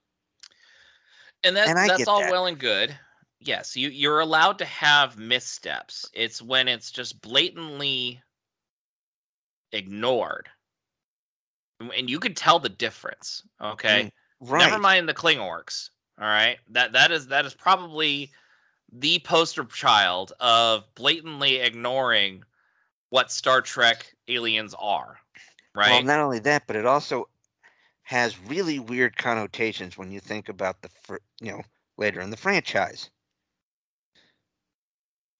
And 1.46 1.56
that 1.56 1.70
And 1.70 1.78
that's 1.78 2.10
all 2.10 2.20
that. 2.20 2.30
well 2.30 2.48
and 2.48 2.60
good. 2.60 2.94
Yes, 3.40 3.78
you 3.78 3.88
you're 3.88 4.20
allowed 4.20 4.58
to 4.58 4.66
have 4.66 5.18
missteps. 5.18 6.06
It's 6.12 6.42
when 6.42 6.68
it's 6.68 6.92
just 6.92 7.22
blatantly 7.22 8.22
ignored. 9.72 10.50
And- 11.80 11.94
And 11.94 12.10
you 12.10 12.20
could 12.20 12.36
tell 12.36 12.60
the 12.60 12.68
difference. 12.68 13.44
Okay. 13.62 14.04
Mm. 14.04 14.12
Right. 14.42 14.60
Never 14.68 14.80
mind 14.80 15.08
the 15.08 15.14
Klingorks. 15.14 15.90
All 16.20 16.28
right. 16.28 16.58
That 16.72 16.94
that 16.94 17.12
is 17.12 17.28
that 17.28 17.46
is 17.46 17.54
probably 17.54 18.32
the 18.92 19.20
poster 19.20 19.64
child 19.66 20.34
of 20.40 20.84
blatantly 20.96 21.58
ignoring 21.58 22.44
what 23.10 23.32
Star 23.32 23.62
Trek 23.62 24.14
aliens 24.28 24.76
are. 24.80 25.18
Right? 25.74 25.92
Well, 25.92 26.04
not 26.04 26.20
only 26.20 26.40
that, 26.40 26.64
but 26.68 26.76
it 26.76 26.86
also 26.86 27.30
has 28.04 28.38
really 28.42 28.80
weird 28.80 29.16
connotations 29.16 29.98
when 29.98 30.12
you 30.12 30.20
think 30.20 30.50
about 30.50 30.82
the 30.82 30.90
fir- 30.90 31.22
you 31.40 31.52
know 31.52 31.62
later 31.98 32.20
in 32.20 32.30
the 32.32 32.38
franchise. 32.38 33.10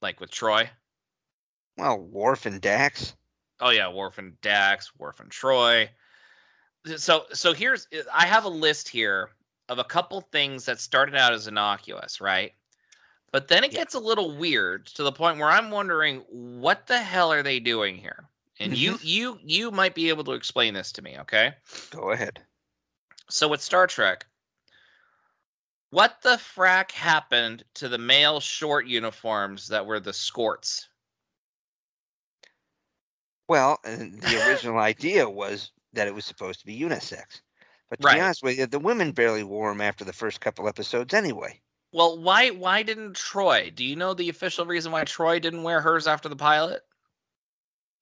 like 0.02 0.20
with 0.20 0.32
Troi. 0.32 0.68
Well, 1.78 2.00
Worf 2.00 2.46
and 2.46 2.62
Dax. 2.62 3.16
Oh 3.60 3.70
yeah, 3.70 3.90
Worf 3.92 4.18
and 4.18 4.40
Dax, 4.42 4.92
Worf 4.98 5.20
and 5.20 5.30
Troi. 5.30 5.90
So 6.98 7.26
so 7.34 7.54
here's 7.54 7.88
eh, 7.92 8.04
I 8.14 8.26
have 8.26 8.44
a 8.46 8.50
list 8.50 8.90
here 8.90 9.32
of 9.70 9.80
a 9.80 9.84
couple 9.84 10.22
things 10.22 10.66
that 10.66 10.80
started 10.80 11.16
out 11.16 11.34
as 11.34 11.48
innocuous, 11.48 12.20
right? 12.22 12.54
But 13.32 13.48
then 13.48 13.64
it 13.64 13.72
Yeah. 13.72 13.80
gets 13.80 13.94
a 13.94 14.00
little 14.00 14.38
weird 14.38 14.88
to 14.88 15.04
the 15.04 15.12
point 15.12 15.38
where 15.40 15.50
I'm 15.50 15.72
wondering 15.72 16.20
what 16.30 16.88
the 16.88 17.02
hell 17.02 17.32
are 17.32 17.44
they 17.44 17.60
doing 17.60 17.98
here? 17.98 18.30
And 18.60 18.78
you 18.78 18.98
mm-hmm. 18.98 19.08
you 19.08 19.40
you 19.44 19.72
might 19.72 19.96
be 19.96 20.10
able 20.10 20.24
to 20.26 20.34
explain 20.34 20.74
this 20.74 20.92
to 20.94 21.02
me, 21.02 21.18
okay? 21.20 21.56
Go 21.92 22.12
ahead. 22.12 22.46
So 23.30 23.48
with 23.48 23.62
Star 23.62 23.88
Trek, 23.88 24.28
what 25.92 26.22
the 26.22 26.38
frack 26.38 26.92
happened 26.92 27.64
to 27.76 27.88
the 27.88 27.98
male 27.98 28.40
short 28.40 28.88
uniforms 28.88 29.68
that 29.68 29.86
were 29.86 30.00
the 30.00 30.14
skirts? 30.14 30.90
Well, 33.48 33.80
the 33.84 34.44
original 34.48 34.80
idea 34.80 35.30
was 35.30 35.72
that 35.94 36.08
it 36.08 36.14
was 36.16 36.26
supposed 36.26 36.60
to 36.60 36.66
be 36.66 36.80
unisex. 36.80 37.42
But 37.90 38.02
to 38.02 38.08
Right. 38.08 38.18
be 38.18 38.20
honest 38.20 38.44
with 38.44 38.58
you, 38.58 38.66
the 38.68 38.80
women 38.80 39.12
barely 39.12 39.44
wore 39.44 39.72
them 39.72 39.82
after 39.82 40.04
the 40.06 40.14
first 40.14 40.42
couple 40.42 40.68
episodes 40.68 41.14
anyway. 41.14 41.62
Well, 41.94 42.18
why 42.20 42.50
why 42.50 42.84
didn't 42.84 43.16
Troi? 43.16 43.74
Do 43.74 43.86
you 43.86 43.96
know 43.96 44.14
the 44.14 44.28
official 44.28 44.66
reason 44.66 44.92
why 44.92 45.06
Troi 45.06 45.40
didn't 45.40 45.64
wear 45.64 45.80
hers 45.80 46.06
after 46.06 46.28
the 46.28 46.36
pilot? 46.36 46.86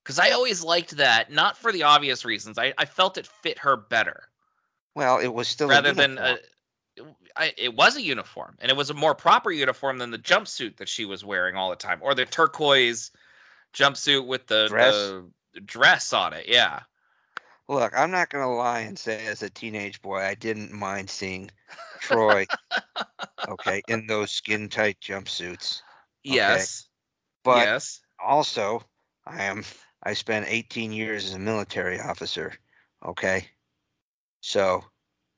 Because 0.04 0.20
I 0.20 0.32
always 0.32 0.62
liked 0.62 0.98
that, 0.98 1.32
not 1.32 1.58
for 1.58 1.72
the 1.72 1.84
obvious 1.84 2.26
reasons. 2.26 2.58
I, 2.58 2.74
I 2.78 2.84
felt 2.84 3.18
it 3.18 3.26
fit 3.28 3.60
her 3.60 3.78
better 3.78 4.30
Well, 4.94 5.18
it 5.18 5.30
was 5.34 5.48
still 5.48 5.72
a 5.72 5.76
rather 5.76 5.92
than 5.94 6.18
uh, 6.18 6.36
uniform. 6.36 6.40
a, 6.98 7.04
I, 7.36 7.54
it 7.58 7.76
was 7.76 7.96
a 7.96 8.02
uniform, 8.02 8.58
and 8.60 8.70
it 8.72 8.78
was 8.78 8.90
a 8.90 8.94
more 8.94 9.16
proper 9.16 9.52
uniform 9.52 9.98
than 10.00 10.12
the 10.12 10.20
jumpsuit 10.20 10.78
that 10.78 10.90
she 10.90 11.06
was 11.06 11.24
wearing 11.26 11.56
all 11.56 11.70
the 11.70 11.76
time, 11.76 12.00
or 12.02 12.14
the 12.16 12.26
turquoise 12.26 13.12
jumpsuit 13.74 14.28
with 14.28 14.48
the 14.48 14.70
Dress? 14.70 15.14
the 15.54 15.62
dress 15.62 16.14
on 16.14 16.34
it. 16.34 16.48
Yeah, 16.48 16.82
Look, 17.70 17.94
I'm 17.96 18.12
not 18.12 18.30
gonna 18.30 18.54
lie 18.54 18.82
and 18.82 19.00
say 19.00 19.26
as 19.28 19.42
a 19.42 19.50
teenage 19.50 20.02
boy 20.02 20.18
I 20.20 20.36
didn't 20.36 20.74
mind 20.74 21.10
seeing 21.10 21.50
Troi, 21.98 22.50
okay, 23.48 23.84
in 23.88 24.08
those 24.08 24.32
skin 24.32 24.70
tight 24.70 25.00
jumpsuits. 25.00 25.84
yes, 26.24 26.90
But 27.44 27.70
yes. 27.70 28.02
also, 28.20 28.84
I 29.26 29.44
am 29.44 29.64
I 30.04 30.14
spent 30.14 30.48
18 30.50 30.92
years 30.92 31.26
as 31.26 31.34
a 31.36 31.40
military 31.40 32.00
officer. 32.00 32.54
Okay, 33.06 33.50
so 34.42 34.84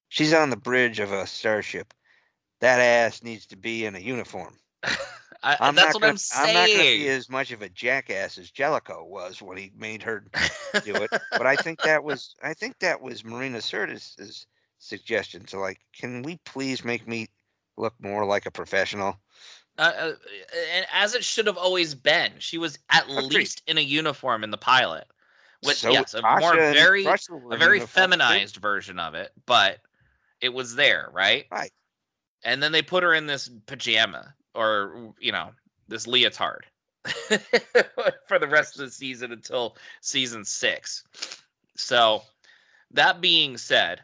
she's 0.09 0.34
on 0.34 0.49
the 0.49 0.57
bridge 0.57 0.99
of 0.99 1.11
a 1.11 1.27
starship. 1.27 1.93
That 2.61 2.79
ass 2.79 3.23
needs 3.23 3.45
to 3.47 3.57
be 3.57 3.86
in 3.86 3.95
a 3.95 3.99
uniform. 3.99 4.59
I, 5.43 5.57
I'm 5.59 5.75
that's 5.75 5.87
not 5.87 5.93
what 5.95 6.01
gonna, 6.01 6.11
I'm 6.11 6.17
saying. 6.17 6.53
not 6.53 6.67
gonna 6.67 6.97
be 6.97 7.07
as 7.09 7.29
much 7.29 7.51
of 7.51 7.61
a 7.61 7.69
jackass 7.69 8.37
as 8.37 8.51
Jellicoe 8.51 9.03
was 9.03 9.41
when 9.41 9.57
he 9.57 9.71
made 9.75 10.03
her 10.03 10.25
do 10.83 10.95
it. 10.95 11.09
but 11.31 11.47
I 11.47 11.55
think 11.55 11.81
that 11.81 12.03
was 12.03 12.35
I 12.43 12.53
think 12.53 12.79
that 12.79 13.01
was 13.01 13.25
Marina 13.25 13.57
Sirtis's 13.57 14.45
suggestion 14.77 15.43
to 15.45 15.59
like, 15.59 15.79
can 15.93 16.21
we 16.21 16.37
please 16.45 16.83
make 16.85 17.07
me 17.07 17.27
look 17.77 17.95
more 17.99 18.25
like 18.25 18.45
a 18.45 18.51
professional? 18.51 19.17
Uh, 19.79 19.93
uh, 19.97 20.13
and 20.75 20.85
as 20.93 21.15
it 21.15 21.23
should 21.23 21.47
have 21.47 21.57
always 21.57 21.95
been, 21.95 22.33
she 22.37 22.57
was 22.57 22.77
at 22.89 23.05
Agreed. 23.05 23.33
least 23.33 23.63
in 23.65 23.77
a 23.77 23.81
uniform 23.81 24.43
in 24.43 24.51
the 24.51 24.57
pilot. 24.57 25.07
which 25.63 25.77
So 25.77 25.91
yes, 25.91 26.13
a 26.13 26.21
Tasha 26.21 26.39
more 26.39 26.55
very 26.55 27.05
a 27.05 27.17
very 27.57 27.77
uniform, 27.77 27.79
too. 27.79 27.87
feminized 27.87 28.57
version 28.57 28.99
of 28.99 29.15
it, 29.15 29.31
but 29.47 29.79
it 30.39 30.53
was 30.53 30.75
there, 30.75 31.09
right? 31.13 31.45
Right. 31.51 31.71
And 32.43 32.61
then 32.61 32.71
they 32.71 32.81
put 32.81 33.03
her 33.03 33.13
in 33.13 33.27
this 33.27 33.49
pajama 33.65 34.33
or 34.56 35.14
you 35.20 35.32
know 35.32 35.52
this 35.88 36.08
leotard 36.08 36.66
for 38.28 38.39
the 38.39 38.47
rest 38.47 38.76
of 38.76 38.86
the 38.86 38.91
season 38.91 39.32
until 39.32 39.78
season 40.02 40.45
six. 40.45 41.04
So 41.76 42.22
that 42.91 43.22
being 43.22 43.58
said, 43.58 44.02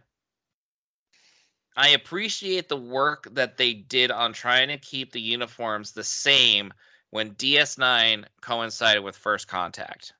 I 1.75 1.89
appreciate 1.89 2.69
the 2.69 2.77
work 2.77 3.27
that 3.33 3.57
they 3.57 3.73
did 3.73 4.09
on 4.09 4.33
trying 4.33 4.67
to 4.69 4.77
keep 4.77 5.11
the 5.11 5.21
uniforms 5.21 5.91
the 5.91 6.03
same 6.03 6.73
when 7.11 7.35
DS9 7.35 8.25
coincided 8.41 9.03
with 9.03 9.15
First 9.15 9.47
Contact. 9.47 10.13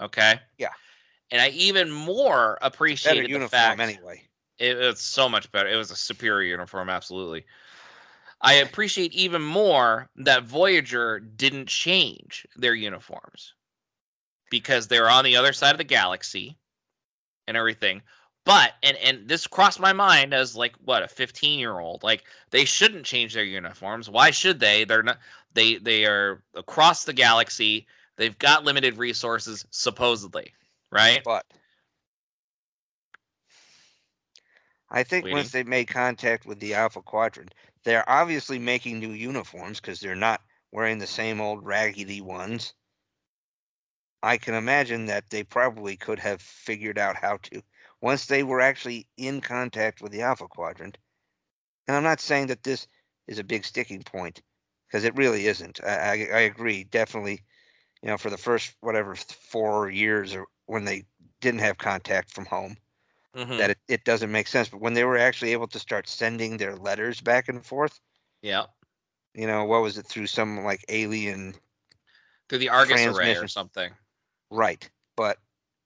Okay. 0.00 0.38
Yeah. 0.58 0.68
And 1.30 1.40
I 1.40 1.48
even 1.48 1.90
more 1.90 2.58
Better 2.60 2.74
appreciated 2.74 3.26
the 3.26 3.30
uniform 3.30 3.48
fact 3.48 3.80
anyway. 3.80 4.22
it, 4.58 4.76
it's 4.76 5.02
so 5.02 5.28
much 5.28 5.50
better. 5.52 5.68
It 5.68 5.76
was 5.76 5.90
a 5.90 5.96
superior 5.96 6.50
uniform, 6.50 6.90
absolutely. 6.90 7.44
I 8.40 8.54
appreciate 8.54 9.12
even 9.12 9.42
more 9.42 10.08
that 10.16 10.44
Voyager 10.44 11.18
didn't 11.18 11.66
change 11.66 12.46
their 12.56 12.74
uniforms 12.74 13.54
because 14.50 14.86
they're 14.86 15.10
on 15.10 15.24
the 15.24 15.36
other 15.36 15.52
side 15.52 15.72
of 15.72 15.78
the 15.78 15.84
galaxy 15.84 16.56
and 17.46 17.56
everything. 17.56 18.02
But 18.44 18.74
and 18.82 18.96
and 18.98 19.28
this 19.28 19.46
crossed 19.46 19.80
my 19.80 19.92
mind 19.92 20.32
as 20.32 20.56
like 20.56 20.74
what 20.84 21.02
a 21.02 21.08
15 21.08 21.58
year 21.58 21.80
old 21.80 22.02
like 22.02 22.24
they 22.50 22.64
shouldn't 22.64 23.04
change 23.04 23.34
their 23.34 23.44
uniforms. 23.44 24.08
Why 24.08 24.30
should 24.30 24.60
they? 24.60 24.84
They're 24.84 25.02
not. 25.02 25.18
They 25.52 25.76
they 25.76 26.06
are 26.06 26.42
across 26.54 27.04
the 27.04 27.12
galaxy. 27.12 27.86
They've 28.16 28.38
got 28.38 28.64
limited 28.64 28.96
resources 28.96 29.66
supposedly, 29.70 30.54
right? 30.90 31.20
But 31.24 31.44
I 34.90 35.02
think 35.02 35.24
Waiting. 35.24 35.36
once 35.36 35.52
they 35.52 35.64
made 35.64 35.88
contact 35.88 36.46
with 36.46 36.58
the 36.58 36.74
Alpha 36.74 37.02
Quadrant, 37.02 37.54
they're 37.84 38.08
obviously 38.08 38.58
making 38.58 38.98
new 38.98 39.10
uniforms 39.12 39.80
because 39.80 40.00
they're 40.00 40.14
not 40.14 40.40
wearing 40.72 40.98
the 40.98 41.06
same 41.06 41.40
old 41.40 41.64
raggedy 41.64 42.20
ones. 42.20 42.74
I 44.22 44.38
can 44.38 44.54
imagine 44.54 45.06
that 45.06 45.30
they 45.30 45.44
probably 45.44 45.96
could 45.96 46.18
have 46.18 46.42
figured 46.42 46.98
out 46.98 47.16
how 47.16 47.38
to 47.44 47.62
once 48.00 48.26
they 48.26 48.42
were 48.42 48.60
actually 48.60 49.08
in 49.16 49.40
contact 49.40 50.00
with 50.00 50.12
the 50.12 50.22
Alpha 50.22 50.48
Quadrant. 50.48 50.98
And 51.86 51.96
I'm 51.96 52.02
not 52.02 52.20
saying 52.20 52.48
that 52.48 52.62
this 52.62 52.86
is 53.26 53.38
a 53.38 53.44
big 53.44 53.64
sticking 53.64 54.02
point 54.02 54.42
because 54.86 55.04
it 55.04 55.16
really 55.16 55.46
isn't. 55.46 55.80
I, 55.84 55.88
I, 55.88 56.12
I 56.12 56.40
agree, 56.40 56.84
definitely. 56.84 57.42
You 58.02 58.10
know, 58.10 58.18
for 58.18 58.30
the 58.30 58.36
first 58.36 58.74
whatever 58.80 59.14
four 59.16 59.90
years 59.90 60.34
or 60.34 60.46
when 60.66 60.84
they 60.84 61.04
didn't 61.40 61.60
have 61.60 61.78
contact 61.78 62.30
from 62.32 62.46
home, 62.46 62.76
Mhm. 63.36 63.58
that 63.58 63.70
it, 63.70 63.78
it 63.88 64.04
doesn't 64.04 64.32
make 64.32 64.48
sense. 64.48 64.68
But 64.68 64.80
when 64.80 64.94
they 64.94 65.04
were 65.04 65.18
actually 65.18 65.52
able 65.52 65.68
to 65.68 65.78
start 65.78 66.08
sending 66.08 66.56
their 66.56 66.76
letters 66.76 67.20
back 67.20 67.48
and 67.48 67.64
forth, 67.64 68.00
yeah. 68.42 68.66
you 69.34 69.46
know, 69.46 69.64
what 69.64 69.82
was 69.82 69.98
it 69.98 70.06
through 70.06 70.26
some 70.26 70.64
like 70.64 70.84
alien 70.88 71.54
Through 72.48 72.58
the 72.58 72.70
Argus 72.70 73.04
array 73.06 73.36
or 73.36 73.48
something. 73.48 73.92
right? 74.50 74.88
But 75.16 75.38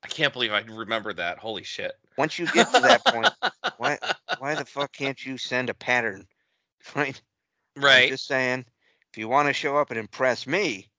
I 0.02 0.08
can't 0.08 0.32
believe 0.32 0.52
I 0.52 0.60
remember 0.60 1.12
that. 1.14 1.38
Holy 1.38 1.62
shit. 1.62 1.92
once 2.16 2.38
you 2.38 2.46
get 2.46 2.72
to 2.74 2.80
that 2.82 3.04
point, 3.04 3.32
why 3.78 3.98
why 4.38 4.54
the 4.54 4.64
fuck 4.64 4.92
can't 4.92 5.24
you 5.24 5.38
send 5.38 5.70
a 5.70 5.74
pattern? 5.74 6.26
Right? 6.96 7.22
I'm 7.76 7.82
right. 7.84 8.08
just 8.08 8.26
saying, 8.26 8.64
if 9.12 9.16
you 9.16 9.28
want 9.28 9.46
to 9.46 9.52
show 9.52 9.76
up 9.76 9.90
and 9.90 9.98
impress 9.98 10.48
me, 10.48 10.90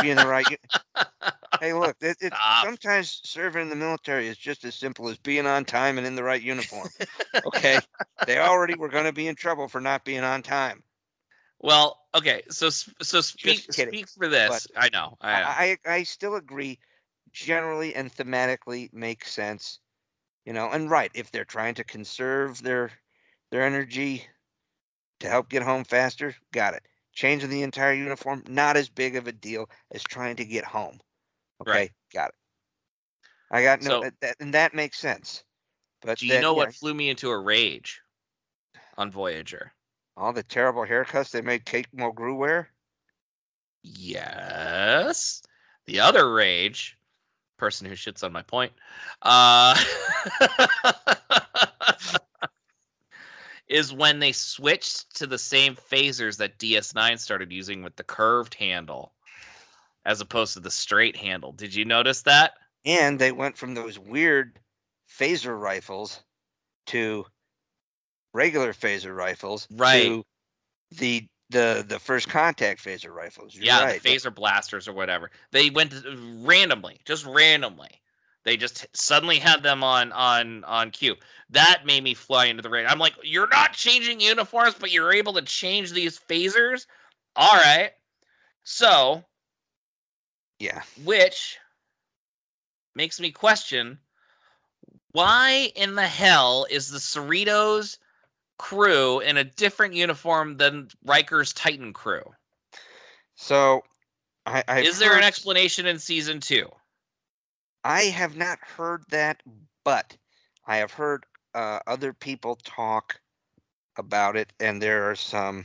be 0.00 0.10
in 0.10 0.16
the 0.16 0.26
right. 0.26 0.46
hey, 1.60 1.72
look, 1.72 1.96
it, 2.00 2.16
it, 2.20 2.32
sometimes 2.62 3.20
serving 3.24 3.62
in 3.62 3.68
the 3.70 3.76
military 3.76 4.28
is 4.28 4.36
just 4.36 4.64
as 4.64 4.74
simple 4.74 5.08
as 5.08 5.18
being 5.18 5.46
on 5.46 5.64
time 5.64 5.98
and 5.98 6.06
in 6.06 6.14
the 6.14 6.22
right 6.22 6.42
uniform. 6.42 6.88
Okay, 7.44 7.80
they 8.26 8.38
already 8.38 8.74
were 8.74 8.88
going 8.88 9.04
to 9.04 9.12
be 9.12 9.28
in 9.28 9.34
trouble 9.34 9.68
for 9.68 9.80
not 9.80 10.04
being 10.04 10.22
on 10.22 10.42
time. 10.42 10.82
Well, 11.60 11.98
okay. 12.14 12.42
So 12.50 12.70
so 12.70 13.20
speak 13.20 13.66
kidding, 13.72 13.92
speak 13.92 14.08
for 14.08 14.28
this. 14.28 14.68
I 14.76 14.88
know. 14.92 15.16
I 15.20 15.40
know. 15.40 15.46
I, 15.46 15.78
I 15.86 15.94
I 15.94 16.02
still 16.04 16.36
agree, 16.36 16.78
generally 17.32 17.94
and 17.94 18.14
thematically 18.14 18.92
makes 18.92 19.32
sense, 19.32 19.80
you 20.44 20.52
know. 20.52 20.70
And 20.70 20.90
right, 20.90 21.10
if 21.14 21.30
they're 21.30 21.44
trying 21.44 21.74
to 21.74 21.84
conserve 21.84 22.62
their 22.62 22.92
their 23.50 23.62
energy 23.62 24.26
to 25.20 25.28
help 25.28 25.48
get 25.48 25.62
home 25.62 25.84
faster, 25.84 26.34
got 26.52 26.74
it. 26.74 26.82
Changing 27.18 27.50
the 27.50 27.64
entire 27.64 27.94
uniform, 27.94 28.44
not 28.46 28.76
as 28.76 28.88
big 28.88 29.16
of 29.16 29.26
a 29.26 29.32
deal 29.32 29.68
as 29.90 30.04
trying 30.04 30.36
to 30.36 30.44
get 30.44 30.64
home. 30.64 31.00
Okay, 31.60 31.70
Right. 31.72 31.92
got 32.14 32.28
it. 32.28 32.34
I 33.50 33.64
got 33.64 33.82
no, 33.82 33.90
So- 33.90 34.00
that, 34.02 34.20
that- 34.20 34.36
and 34.38 34.54
that 34.54 34.72
makes 34.72 35.00
sense. 35.00 35.42
But 36.00 36.18
Do 36.18 36.26
you 36.28 36.34
then, 36.34 36.42
know 36.42 36.52
yeah, 36.52 36.66
what 36.66 36.74
flew 36.76 36.94
me 36.94 37.10
into 37.10 37.30
a 37.30 37.36
rage 37.36 38.00
on 38.96 39.10
Voyager? 39.10 39.72
all 40.16 40.32
the 40.32 40.44
terrible 40.44 40.86
haircuts 40.86 41.32
they 41.32 41.42
made 41.42 41.64
Kate 41.64 41.88
Mulgrew 41.92 42.36
wear? 42.36 42.70
Yes. 43.82 45.42
The 45.86 45.98
other 45.98 46.32
rage, 46.32 46.96
person 47.56 47.88
who 47.88 47.94
shits 47.94 48.22
on 48.22 48.30
my 48.32 48.42
point, 48.42 48.72
uh, 49.22 49.74
is 53.68 53.92
when 53.92 54.18
they 54.18 54.32
switched 54.32 55.14
to 55.16 55.26
the 55.26 55.38
same 55.38 55.74
phasers 55.74 56.36
that 56.38 56.58
DS9 56.58 57.18
started 57.18 57.52
using 57.52 57.82
with 57.82 57.96
the 57.96 58.04
curved 58.04 58.54
handle 58.54 59.12
as 60.04 60.20
opposed 60.20 60.54
to 60.54 60.60
the 60.60 60.70
straight 60.70 61.16
handle. 61.16 61.52
Did 61.52 61.74
you 61.74 61.84
notice 61.84 62.22
that? 62.22 62.54
And 62.84 63.18
they 63.18 63.32
went 63.32 63.56
from 63.56 63.74
those 63.74 63.98
weird 63.98 64.58
phaser 65.10 65.58
rifles 65.58 66.22
to 66.86 67.26
regular 68.32 68.72
phaser 68.72 69.14
rifles 69.14 69.66
Right. 69.70 70.04
to 70.04 70.24
the 70.92 71.26
the 71.50 71.84
the 71.86 71.98
first 71.98 72.28
contact 72.28 72.84
phaser 72.84 73.10
rifles. 73.10 73.54
You're 73.54 73.64
yeah, 73.64 73.84
right. 73.84 74.02
the 74.02 74.08
phaser 74.08 74.34
blasters 74.34 74.86
or 74.86 74.92
whatever. 74.92 75.30
They 75.50 75.70
went 75.70 75.94
uh, 75.94 76.14
randomly, 76.42 77.00
just 77.04 77.24
randomly. 77.26 77.90
They 78.48 78.56
just 78.56 78.86
suddenly 78.94 79.38
had 79.38 79.62
them 79.62 79.84
on 79.84 80.10
on 80.10 80.64
on 80.64 80.90
cue. 80.90 81.16
That 81.50 81.82
made 81.84 82.02
me 82.02 82.14
fly 82.14 82.46
into 82.46 82.62
the 82.62 82.70
rain. 82.70 82.86
I'm 82.88 82.98
like, 82.98 83.12
you're 83.22 83.46
not 83.48 83.74
changing 83.74 84.22
uniforms, 84.22 84.74
but 84.80 84.90
you're 84.90 85.12
able 85.12 85.34
to 85.34 85.42
change 85.42 85.92
these 85.92 86.18
phasers. 86.18 86.86
All 87.36 87.56
right. 87.56 87.90
So, 88.64 89.22
yeah. 90.58 90.80
which 91.04 91.58
makes 92.94 93.20
me 93.20 93.32
question 93.32 93.98
why 95.12 95.70
in 95.76 95.94
the 95.94 96.06
hell 96.06 96.66
is 96.70 96.88
the 96.88 96.98
Cerritos 96.98 97.98
crew 98.56 99.20
in 99.20 99.36
a 99.36 99.44
different 99.44 99.92
uniform 99.92 100.56
than 100.56 100.88
Riker's 101.04 101.52
Titan 101.52 101.92
crew? 101.92 102.22
So, 103.34 103.82
I 104.46 104.80
is 104.80 104.98
there 104.98 105.18
an 105.18 105.22
explanation 105.22 105.84
in 105.84 105.98
season 105.98 106.40
two? 106.40 106.70
I 107.84 108.02
have 108.04 108.36
not 108.36 108.58
heard 108.60 109.04
that, 109.10 109.42
but 109.84 110.16
I 110.66 110.78
have 110.78 110.92
heard 110.92 111.24
uh, 111.54 111.80
other 111.86 112.12
people 112.12 112.56
talk 112.56 113.20
about 113.96 114.36
it, 114.36 114.52
and 114.60 114.80
there 114.82 115.10
are 115.10 115.14
some 115.14 115.64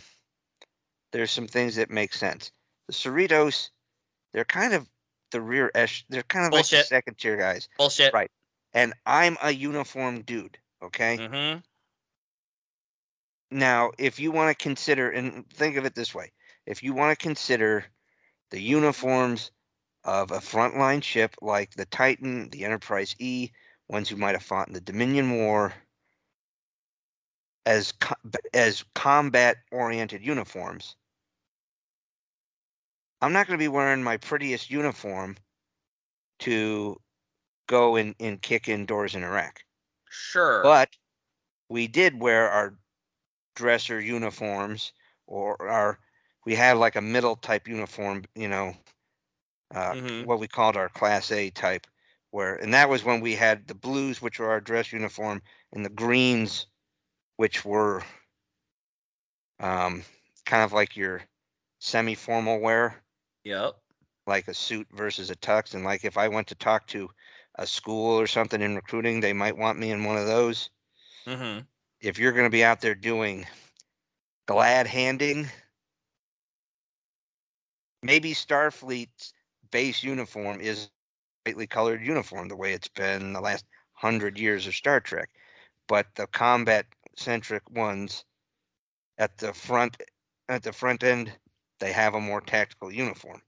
there's 1.12 1.32
some 1.32 1.48
things 1.48 1.76
that 1.76 1.92
make 1.92 2.14
sense. 2.14 2.52
The 2.88 2.94
Cerritos, 2.94 3.70
they're 4.32 4.46
kind 4.46 4.74
of 4.74 4.90
the 5.32 5.42
rear 5.42 5.72
esh. 5.76 6.06
They're 6.10 6.24
kind 6.24 6.48
of 6.48 6.54
like 6.54 6.68
the 6.68 6.84
second 6.84 7.18
tier 7.18 7.38
guys, 7.38 7.68
Bullshit. 7.78 8.14
Right. 8.14 8.32
and 8.74 8.94
I'm 9.06 9.38
a 9.42 9.52
uniform 9.52 10.22
dude. 10.22 10.58
Okay. 10.82 11.18
Mm-hmm. 11.18 11.60
Now, 13.52 13.92
if 14.00 14.20
you 14.20 14.32
want 14.32 14.58
to 14.58 14.64
consider, 14.64 15.12
and 15.12 15.48
think 15.50 15.78
of 15.78 15.86
it 15.86 15.94
this 15.94 16.16
way 16.16 16.32
if 16.66 16.84
you 16.84 16.94
want 16.94 17.18
to 17.18 17.22
consider 17.22 17.86
the 18.52 18.62
uniforms 18.62 19.52
of 20.04 20.32
a 20.32 20.40
frontline 20.40 21.04
ship 21.04 21.36
like 21.42 21.74
the 21.76 21.86
Titan, 21.86 22.50
the 22.50 22.66
Enterprise 22.66 23.16
E, 23.20 23.50
ones 23.88 24.10
who 24.10 24.16
might 24.16 24.36
have 24.36 24.44
fought 24.44 24.68
in 24.68 24.74
the 24.74 24.82
Dominion 24.82 25.32
War, 25.32 25.74
as, 27.66 27.92
co- 27.94 28.16
as 28.54 28.84
combat 28.96 29.58
oriented 29.72 30.26
uniforms, 30.26 30.96
I'm 33.22 33.32
not 33.32 33.48
going 33.48 33.58
to 33.58 33.64
be 33.64 33.70
wearing 33.70 34.04
my 34.04 34.18
prettiest 34.18 34.70
uniform 34.70 35.38
to 36.40 37.00
go 37.68 37.96
and, 37.96 38.16
and 38.20 38.42
kick 38.42 38.68
in 38.68 38.86
doors 38.86 39.16
in 39.16 39.24
Iraq. 39.24 39.64
Sure. 40.10 40.62
But 40.62 40.90
we 41.70 41.88
did 41.88 42.20
wear 42.20 42.50
our 42.50 42.76
dresser 43.56 44.00
uniforms 44.00 44.92
or 45.28 45.70
our 45.70 46.00
we 46.46 46.56
had 46.56 46.78
like 46.78 46.98
a 46.98 47.02
middle 47.02 47.38
type 47.38 47.68
uniform, 47.68 48.26
you 48.36 48.50
know, 48.50 48.76
uh, 49.72 49.96
Mhm. 49.96 50.26
what 50.26 50.40
we 50.40 50.48
called 50.48 50.78
our 50.78 50.90
class 50.90 51.32
A 51.32 51.50
type 51.52 51.88
where 52.32 52.56
and 52.56 52.74
that 52.74 52.90
was 52.90 53.04
when 53.04 53.22
we 53.22 53.36
had 53.36 53.68
the 53.68 53.76
blues 53.76 54.22
which 54.22 54.40
were 54.40 54.50
our 54.50 54.62
dress 54.62 54.92
uniform 54.92 55.42
and 55.72 55.86
the 55.86 55.90
greens 55.90 56.68
which 57.38 57.64
were 57.66 58.04
um 59.60 60.04
kind 60.46 60.64
of 60.64 60.74
like 60.74 60.96
your 60.96 61.22
semi 61.80 62.16
formal 62.16 62.60
wear 62.60 63.04
yep. 63.44 63.76
like 64.28 64.48
a 64.48 64.54
suit 64.54 64.88
versus 64.92 65.30
a 65.30 65.36
tux 65.36 65.74
and 65.74 65.84
like 65.84 66.04
if 66.06 66.18
I 66.18 66.28
went 66.28 66.48
to 66.48 66.56
talk 66.56 66.88
to 66.88 67.10
a 67.56 67.66
school 67.68 68.20
or 68.20 68.28
something 68.28 68.62
in 68.62 68.76
recruiting 68.76 69.20
they 69.20 69.34
might 69.34 69.58
want 69.58 69.80
me 69.80 69.92
in 69.92 70.04
one 70.04 70.18
of 70.18 70.28
those 70.28 70.70
Mm-hmm. 71.26 71.66
if 72.02 72.20
you're 72.20 72.34
going 72.34 72.46
to 72.46 72.50
be 72.52 72.64
out 72.64 72.82
there 72.82 72.96
doing 72.96 73.48
glad 74.46 74.88
handing, 74.88 75.50
maybe 78.02 78.34
Starfleet's 78.34 79.34
base 79.74 80.04
uniform 80.04 80.62
is 80.62 80.90
brightly 81.44 81.68
colored 81.68 82.06
uniform, 82.06 82.48
the 82.48 82.56
way 82.56 82.72
it's 82.74 82.88
been 82.88 83.34
the 83.34 83.42
last 83.42 83.66
hundred 83.94 84.40
years 84.40 84.68
of 84.68 84.76
Star 84.76 85.02
Trek. 85.02 85.30
But 85.88 86.08
the 86.16 86.28
combat 86.28 86.86
centric 87.18 87.70
ones 87.72 88.24
at 89.18 89.38
the 89.40 89.52
front 89.54 89.98
at 90.48 90.64
the 90.64 90.72
front 90.72 91.04
end, 91.04 91.34
they 91.80 91.92
have 91.92 92.14
a 92.14 92.22
more 92.22 92.40
tactical 92.40 92.92
uniform. 92.92 93.42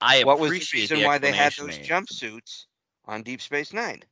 I 0.00 0.24
What 0.24 0.40
was 0.40 0.50
the 0.50 0.66
reason 0.72 0.98
the 1.00 1.06
why 1.06 1.18
they 1.18 1.32
had 1.32 1.54
those 1.56 1.78
jumpsuits 1.78 2.66
on 3.04 3.22
Deep 3.22 3.40
Space 3.40 3.72
Nine? 3.72 4.02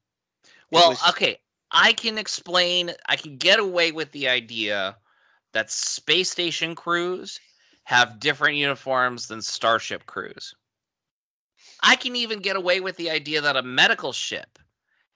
Well, 0.70 0.90
was- 0.90 1.08
okay. 1.10 1.40
I 1.72 1.92
can 1.92 2.18
explain. 2.18 2.92
I 3.06 3.16
can 3.16 3.36
get 3.36 3.58
away 3.58 3.92
with 3.92 4.12
the 4.12 4.28
idea 4.28 4.96
that 5.52 5.70
space 5.70 6.30
station 6.30 6.74
crews 6.74 7.38
have 7.84 8.20
different 8.20 8.56
uniforms 8.56 9.26
than 9.26 9.42
starship 9.42 10.06
crews. 10.06 10.54
I 11.82 11.96
can 11.96 12.16
even 12.16 12.40
get 12.40 12.56
away 12.56 12.80
with 12.80 12.96
the 12.96 13.10
idea 13.10 13.40
that 13.40 13.56
a 13.56 13.62
medical 13.62 14.12
ship 14.12 14.58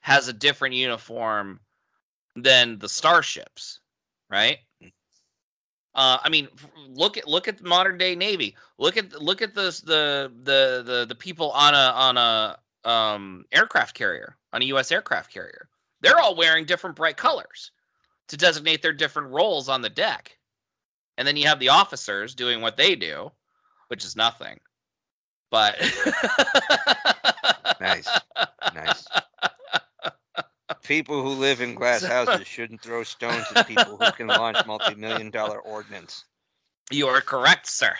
has 0.00 0.28
a 0.28 0.32
different 0.32 0.74
uniform 0.74 1.60
than 2.36 2.78
the 2.78 2.88
starships, 2.88 3.80
right? 4.30 4.58
Uh, 5.94 6.18
I 6.22 6.28
mean, 6.28 6.48
look 6.88 7.16
at 7.16 7.28
look 7.28 7.46
at 7.46 7.58
the 7.58 7.64
modern 7.64 7.98
day 7.98 8.16
Navy. 8.16 8.56
Look 8.78 8.96
at 8.96 9.12
look 9.22 9.42
at 9.42 9.54
the 9.54 9.70
the 9.84 10.32
the 10.42 10.82
the, 10.84 11.06
the 11.06 11.14
people 11.14 11.52
on 11.52 11.74
a 11.74 11.92
on 11.94 12.16
a 12.16 12.58
um, 12.88 13.44
aircraft 13.52 13.94
carrier 13.94 14.36
on 14.52 14.62
a 14.62 14.66
U.S. 14.66 14.90
aircraft 14.90 15.32
carrier. 15.32 15.68
They're 16.00 16.18
all 16.18 16.36
wearing 16.36 16.64
different 16.64 16.96
bright 16.96 17.16
colors 17.16 17.70
to 18.28 18.36
designate 18.36 18.82
their 18.82 18.92
different 18.92 19.30
roles 19.30 19.68
on 19.68 19.82
the 19.82 19.88
deck. 19.88 20.36
And 21.16 21.26
then 21.26 21.36
you 21.36 21.46
have 21.46 21.60
the 21.60 21.68
officers 21.68 22.34
doing 22.34 22.60
what 22.60 22.76
they 22.76 22.94
do, 22.94 23.30
which 23.88 24.04
is 24.04 24.16
nothing. 24.16 24.58
But 25.50 25.76
Nice. 27.80 28.08
Nice. 28.74 29.06
People 30.82 31.22
who 31.22 31.30
live 31.30 31.60
in 31.60 31.74
glass 31.74 32.02
houses 32.02 32.46
shouldn't 32.46 32.80
throw 32.80 33.02
stones 33.02 33.46
at 33.54 33.66
people 33.66 33.96
who 33.96 34.12
can 34.12 34.26
launch 34.26 34.58
multi-million 34.66 35.30
dollar 35.30 35.60
ordnance. 35.60 36.24
You 36.90 37.08
are 37.08 37.20
correct, 37.20 37.66
sir. 37.66 37.94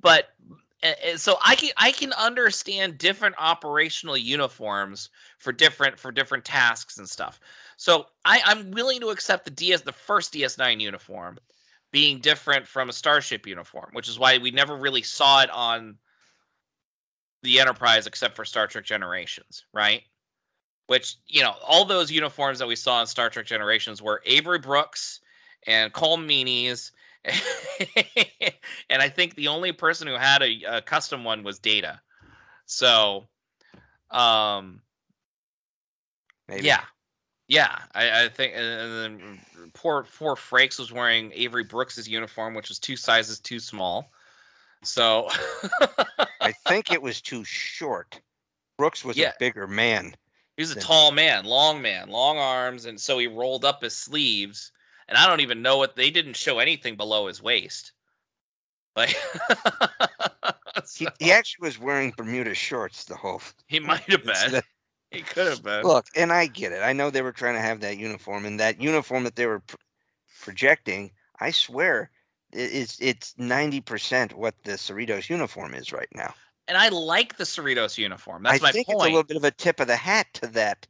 but 0.00 0.34
uh, 0.82 0.88
uh, 1.12 1.16
so 1.16 1.38
I 1.44 1.54
can 1.54 1.70
I 1.76 1.92
can 1.92 2.12
understand 2.14 2.98
different 2.98 3.36
operational 3.38 4.16
uniforms 4.16 5.10
for 5.38 5.52
different 5.52 5.98
for 5.98 6.10
different 6.10 6.44
tasks 6.44 6.98
and 6.98 7.08
stuff. 7.08 7.38
So 7.82 8.06
I, 8.24 8.40
I'm 8.44 8.70
willing 8.70 9.00
to 9.00 9.08
accept 9.08 9.44
the 9.44 9.50
DS 9.50 9.80
the 9.80 9.90
first 9.90 10.32
DS9 10.32 10.80
uniform 10.80 11.36
being 11.90 12.20
different 12.20 12.64
from 12.64 12.88
a 12.88 12.92
starship 12.92 13.44
uniform, 13.44 13.90
which 13.92 14.08
is 14.08 14.20
why 14.20 14.38
we 14.38 14.52
never 14.52 14.76
really 14.76 15.02
saw 15.02 15.42
it 15.42 15.50
on 15.50 15.96
the 17.42 17.58
Enterprise 17.58 18.06
except 18.06 18.36
for 18.36 18.44
Star 18.44 18.68
Trek 18.68 18.84
Generations, 18.84 19.64
right? 19.72 20.02
Which, 20.86 21.16
you 21.26 21.42
know, 21.42 21.56
all 21.66 21.84
those 21.84 22.08
uniforms 22.08 22.60
that 22.60 22.68
we 22.68 22.76
saw 22.76 23.00
in 23.00 23.08
Star 23.08 23.28
Trek 23.28 23.46
Generations 23.46 24.00
were 24.00 24.22
Avery 24.26 24.60
Brooks 24.60 25.18
and 25.66 25.92
Colm 25.92 26.24
Meaney's. 26.24 26.92
and 28.90 29.02
I 29.02 29.08
think 29.08 29.34
the 29.34 29.48
only 29.48 29.72
person 29.72 30.06
who 30.06 30.14
had 30.14 30.40
a, 30.40 30.62
a 30.68 30.82
custom 30.82 31.24
one 31.24 31.42
was 31.42 31.58
Data. 31.58 32.00
So, 32.64 33.26
um, 34.12 34.80
Maybe. 36.46 36.66
yeah, 36.68 36.84
yeah, 37.52 37.80
I, 37.94 38.24
I 38.24 38.28
think, 38.30 38.54
and 38.56 39.20
then 39.20 39.40
poor 39.74 40.06
poor 40.18 40.36
Frakes 40.36 40.78
was 40.78 40.90
wearing 40.90 41.30
Avery 41.34 41.64
Brooks's 41.64 42.08
uniform, 42.08 42.54
which 42.54 42.70
was 42.70 42.78
two 42.78 42.96
sizes 42.96 43.38
too 43.38 43.60
small. 43.60 44.10
So, 44.82 45.28
I 46.40 46.52
think 46.66 46.90
it 46.90 47.02
was 47.02 47.20
too 47.20 47.44
short. 47.44 48.18
Brooks 48.78 49.04
was 49.04 49.18
Yeah. 49.18 49.28
a 49.28 49.34
bigger 49.38 49.66
man. 49.66 50.14
he 50.56 50.62
was 50.62 50.70
a 50.70 50.80
tall 50.80 51.12
man, 51.12 51.44
long 51.44 51.82
man, 51.82 52.08
long 52.08 52.38
arms, 52.38 52.86
and 52.86 52.98
so 52.98 53.18
he 53.18 53.26
rolled 53.26 53.66
up 53.66 53.82
his 53.82 53.94
sleeves. 53.94 54.72
And 55.08 55.18
I 55.18 55.26
don't 55.28 55.40
even 55.40 55.60
know 55.60 55.76
what 55.76 55.94
they 55.94 56.10
didn't 56.10 56.36
show 56.36 56.58
anything 56.58 56.96
below 56.96 57.26
his 57.26 57.42
waist. 57.42 57.92
Like, 58.96 59.14
He, 60.96 61.04
so, 61.04 61.10
he 61.20 61.30
actually 61.32 61.66
was 61.66 61.78
wearing 61.78 62.14
Bermuda 62.16 62.54
shorts 62.54 63.04
the 63.04 63.14
whole. 63.16 63.42
he 63.66 63.78
might 63.88 64.00
have 64.10 64.24
been. 64.24 64.62
He 65.12 65.20
could 65.22 65.46
have 65.46 65.62
been. 65.62 65.84
Look, 65.84 66.06
and 66.16 66.32
I 66.32 66.46
get 66.46 66.72
it. 66.72 66.82
I 66.82 66.92
know 66.92 67.10
they 67.10 67.22
were 67.22 67.32
trying 67.32 67.54
to 67.54 67.60
have 67.60 67.80
that 67.80 67.98
uniform, 67.98 68.44
and 68.46 68.58
that 68.60 68.80
uniform 68.80 69.24
that 69.24 69.36
they 69.36 69.46
were 69.46 69.60
pr- 69.60 69.76
projecting, 70.40 71.12
I 71.40 71.50
swear, 71.50 72.10
it's 72.52 72.98
it's 73.00 73.34
ninety 73.38 73.80
percent 73.80 74.34
what 74.34 74.54
the 74.64 74.72
Cerritos 74.72 75.28
uniform 75.28 75.74
is 75.74 75.92
right 75.92 76.08
now. 76.14 76.34
and 76.68 76.76
I 76.78 76.88
like 76.88 77.36
the 77.36 77.44
Cerritos 77.44 77.98
uniform. 77.98 78.42
That's 78.42 78.62
I 78.62 78.66
my 78.66 78.72
think 78.72 78.86
point. 78.86 78.96
it's 78.96 79.02
a 79.04 79.08
little 79.08 79.24
bit 79.24 79.36
of 79.36 79.44
a 79.44 79.50
tip 79.50 79.80
of 79.80 79.86
the 79.86 79.96
hat 79.96 80.32
to 80.34 80.46
that 80.48 80.86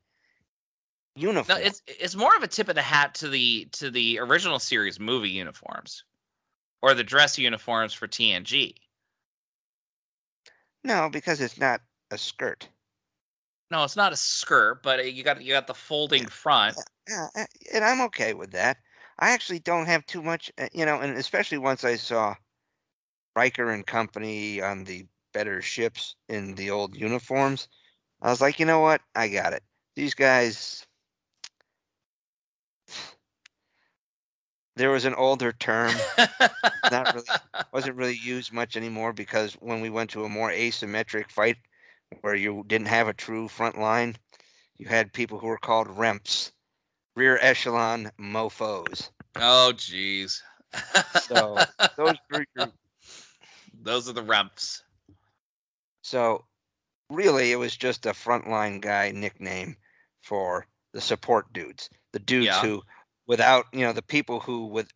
uniform. 1.14 1.58
No, 1.58 1.64
it's 1.64 1.82
it's 1.86 2.14
more 2.16 2.34
of 2.36 2.42
a 2.42 2.48
tip 2.48 2.68
of 2.68 2.74
the 2.74 2.82
hat 2.82 3.14
to 3.16 3.28
the 3.28 3.66
to 3.72 3.90
the 3.90 4.18
original 4.18 4.58
series 4.58 4.98
movie 5.00 5.30
uniforms, 5.30 6.04
or 6.82 6.94
the 6.94 7.04
dress 7.04 7.38
uniforms 7.38 7.92
for 7.92 8.06
TNG. 8.08 8.74
no, 10.84 11.08
because 11.10 11.40
it's 11.40 11.58
not 11.58 11.80
a 12.10 12.18
skirt. 12.18 12.68
No, 13.72 13.84
it's 13.84 13.96
not 13.96 14.12
a 14.12 14.16
skirt, 14.16 14.82
but 14.82 15.14
you 15.14 15.22
got 15.22 15.42
you 15.42 15.54
got 15.54 15.66
the 15.66 15.72
folding 15.72 16.26
front. 16.26 16.76
Yeah, 17.08 17.28
a- 17.34 17.74
and 17.74 17.82
I'm 17.82 18.02
okay 18.02 18.34
with 18.34 18.52
that. 18.52 18.76
I 19.18 19.30
actually 19.30 19.60
don't 19.60 19.86
have 19.86 20.04
too 20.04 20.22
much, 20.22 20.52
uh, 20.58 20.68
you 20.74 20.84
know, 20.84 21.00
and 21.00 21.16
especially 21.16 21.56
once 21.56 21.82
I 21.82 21.96
saw 21.96 22.34
Riker 23.34 23.70
and 23.70 23.86
company 23.86 24.60
on 24.60 24.84
the 24.84 25.06
better 25.32 25.62
ships 25.62 26.16
in 26.28 26.54
the 26.54 26.70
old 26.70 26.94
uniforms, 26.94 27.66
I 28.20 28.28
was 28.28 28.42
like, 28.42 28.60
you 28.60 28.66
know 28.66 28.80
what? 28.80 29.00
I 29.14 29.28
got 29.28 29.54
it. 29.54 29.62
These 29.96 30.12
guys. 30.12 30.86
There 34.76 34.90
was 34.90 35.06
an 35.06 35.14
older 35.14 35.52
term, 35.52 35.94
Not 36.90 37.14
really. 37.14 37.24
wasn't 37.72 37.96
really 37.96 38.18
used 38.22 38.52
much 38.52 38.76
anymore 38.76 39.14
because 39.14 39.54
when 39.54 39.80
we 39.80 39.88
went 39.88 40.10
to 40.10 40.26
a 40.26 40.28
more 40.28 40.50
asymmetric 40.50 41.30
fight 41.30 41.56
where 42.20 42.34
you 42.34 42.64
didn't 42.66 42.88
have 42.88 43.08
a 43.08 43.14
true 43.14 43.48
front 43.48 43.78
line, 43.78 44.16
you 44.76 44.86
had 44.88 45.12
people 45.12 45.38
who 45.38 45.46
were 45.46 45.58
called 45.58 45.88
remps, 45.88 46.52
rear 47.14 47.38
echelon 47.40 48.10
mofos. 48.18 49.10
oh, 49.36 49.72
jeez. 49.74 50.40
So 51.14 51.66
those 51.96 52.16
were 52.30 52.44
your 52.54 52.72
Those 53.82 54.08
are 54.08 54.12
the 54.12 54.22
remps. 54.22 54.82
So 56.02 56.46
really, 57.10 57.52
it 57.52 57.56
was 57.56 57.76
just 57.76 58.06
a 58.06 58.10
frontline 58.12 58.80
guy 58.80 59.10
nickname 59.12 59.76
for 60.22 60.66
the 60.92 61.00
support 61.00 61.52
dudes, 61.52 61.88
the 62.12 62.18
dudes 62.18 62.46
Yeah. 62.46 62.60
who, 62.60 62.82
without 63.26 63.66
you 63.72 63.80
know, 63.80 63.92
the 63.92 64.02
people 64.02 64.40
who 64.40 64.66
with 64.66 64.90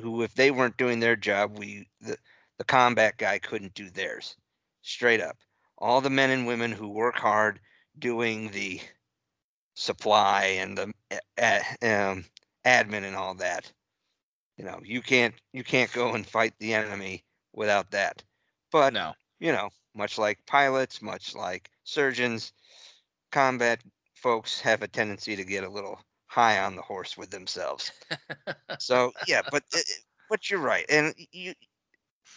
who 0.00 0.22
if 0.22 0.34
they 0.34 0.50
weren't 0.50 0.76
doing 0.76 1.00
their 1.00 1.16
job, 1.16 1.58
we 1.58 1.88
the 2.00 2.16
the 2.58 2.64
combat 2.64 3.16
guy 3.18 3.38
couldn't 3.38 3.74
do 3.74 3.90
theirs. 3.90 4.36
Straight 4.82 5.20
up, 5.20 5.38
all 5.82 6.00
the 6.02 6.10
men 6.10 6.30
and 6.30 6.46
women 6.48 6.72
who 6.72 6.88
work 6.88 7.16
hard 7.16 7.60
doing 7.98 8.52
the 8.52 8.80
supply 9.74 10.44
and 10.44 10.76
the 10.78 10.92
a- 11.38 11.62
um, 11.82 12.24
admin 12.64 13.04
and 13.04 13.16
all 13.16 13.34
that. 13.36 13.72
You 14.58 14.64
know, 14.64 14.80
you 14.84 15.02
can't 15.02 15.34
you 15.52 15.64
can't 15.64 15.92
go 15.92 16.14
and 16.14 16.26
fight 16.26 16.54
the 16.58 16.74
enemy 16.74 17.24
without 17.52 17.90
that. 17.92 18.24
But 18.72 18.94
No. 18.94 19.14
you 19.40 19.52
know, 19.52 19.70
much 19.94 20.18
like 20.18 20.46
pilots, 20.46 21.02
much 21.02 21.34
like 21.34 21.70
surgeons, 21.84 22.52
combat 23.32 23.82
folks 24.14 24.60
have 24.60 24.82
a 24.82 24.88
tendency 24.88 25.36
to 25.36 25.44
get 25.44 25.64
a 25.64 25.70
little 25.70 26.00
high 26.28 26.60
on 26.62 26.76
the 26.76 26.82
horse 26.82 27.16
with 27.18 27.30
themselves. 27.30 27.92
So 28.78 29.12
yeah, 29.26 29.42
but 29.50 29.64
it, 29.72 29.84
it- 29.88 30.04
but 30.28 30.50
you're 30.50 30.60
right, 30.60 30.86
and 30.88 31.14
you 31.32 31.54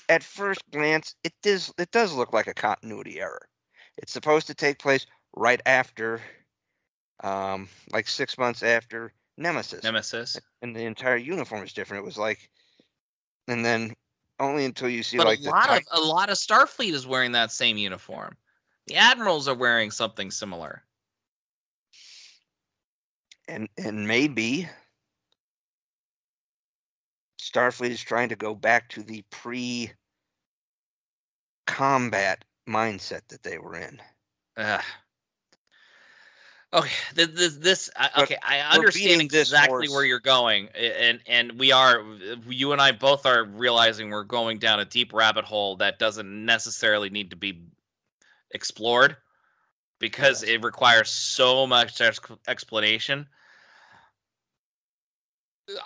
at 0.10 0.24
first 0.24 0.62
glance 0.72 1.16
it 1.24 1.34
does 1.42 1.74
it 1.78 1.92
does 1.92 2.14
look 2.14 2.34
like 2.34 2.48
a 2.48 2.54
continuity 2.54 3.20
error. 3.20 3.48
It's 3.98 4.12
supposed 4.12 4.48
to 4.48 4.54
take 4.54 4.80
place 4.80 5.06
right 5.36 5.62
after, 5.66 6.22
um, 7.24 7.70
like 7.92 8.08
six 8.08 8.38
months 8.38 8.62
after 8.64 9.14
Nemesis, 9.38 9.84
Nemesis. 9.84 10.38
and 10.62 10.76
the 10.76 10.84
entire 10.84 11.18
uniform 11.18 11.64
is 11.64 11.74
different. 11.74 12.04
It 12.04 12.06
was 12.06 12.18
like, 12.18 12.50
and 13.48 13.64
then 13.64 13.94
only 14.40 14.66
until 14.66 14.90
you 14.90 15.04
see 15.04 15.18
But 15.18 15.28
like 15.28 15.40
a 15.40 15.50
lot 15.50 15.78
of 15.78 15.84
a 15.92 16.02
lot 16.02 16.30
of 16.30 16.38
Starfleet 16.38 16.94
is 16.94 17.08
wearing 17.08 17.32
that 17.34 17.52
same 17.52 17.78
uniform. 17.78 18.36
The 18.88 18.96
admirals 18.96 19.48
are 19.48 19.56
wearing 19.56 19.92
something 19.92 20.30
similar. 20.30 20.84
and 23.48 23.70
and 23.78 24.08
maybe 24.08 24.68
Starfleet 27.56 27.92
is 27.92 28.02
trying 28.02 28.30
to 28.30 28.36
go 28.36 28.54
back 28.54 28.90
to 28.90 29.04
the 29.04 29.24
pre 29.30 29.92
combat 31.66 32.44
mindset 32.68 33.22
that 33.30 33.44
they 33.44 33.58
were 33.58 33.78
in. 33.78 34.02
Okay, 36.74 36.90
this, 37.14 37.56
this, 37.56 37.90
okay, 38.18 38.36
I 38.44 38.60
understand 38.60 39.22
exactly 39.22 39.88
where 39.88 40.04
you're 40.04 40.20
going, 40.20 40.68
and 40.76 41.22
and 41.26 41.58
we 41.58 41.72
are, 41.72 42.02
uh, 42.02 42.36
you 42.50 42.74
and 42.74 42.82
I 42.82 42.92
both 42.92 43.26
are 43.26 43.46
realizing 43.46 44.10
we're 44.10 44.26
going 44.26 44.58
down 44.58 44.82
a 44.82 44.86
deep 44.86 45.14
rabbit 45.14 45.46
hole 45.46 45.78
that 45.78 46.00
doesn't 46.00 46.46
necessarily 46.46 47.10
need 47.10 47.30
to 47.30 47.38
be 47.38 47.62
explored 48.52 49.16
because 50.00 50.44
it 50.44 50.62
requires 50.66 51.10
so 51.10 51.66
much 51.66 52.02
explanation. 52.48 53.26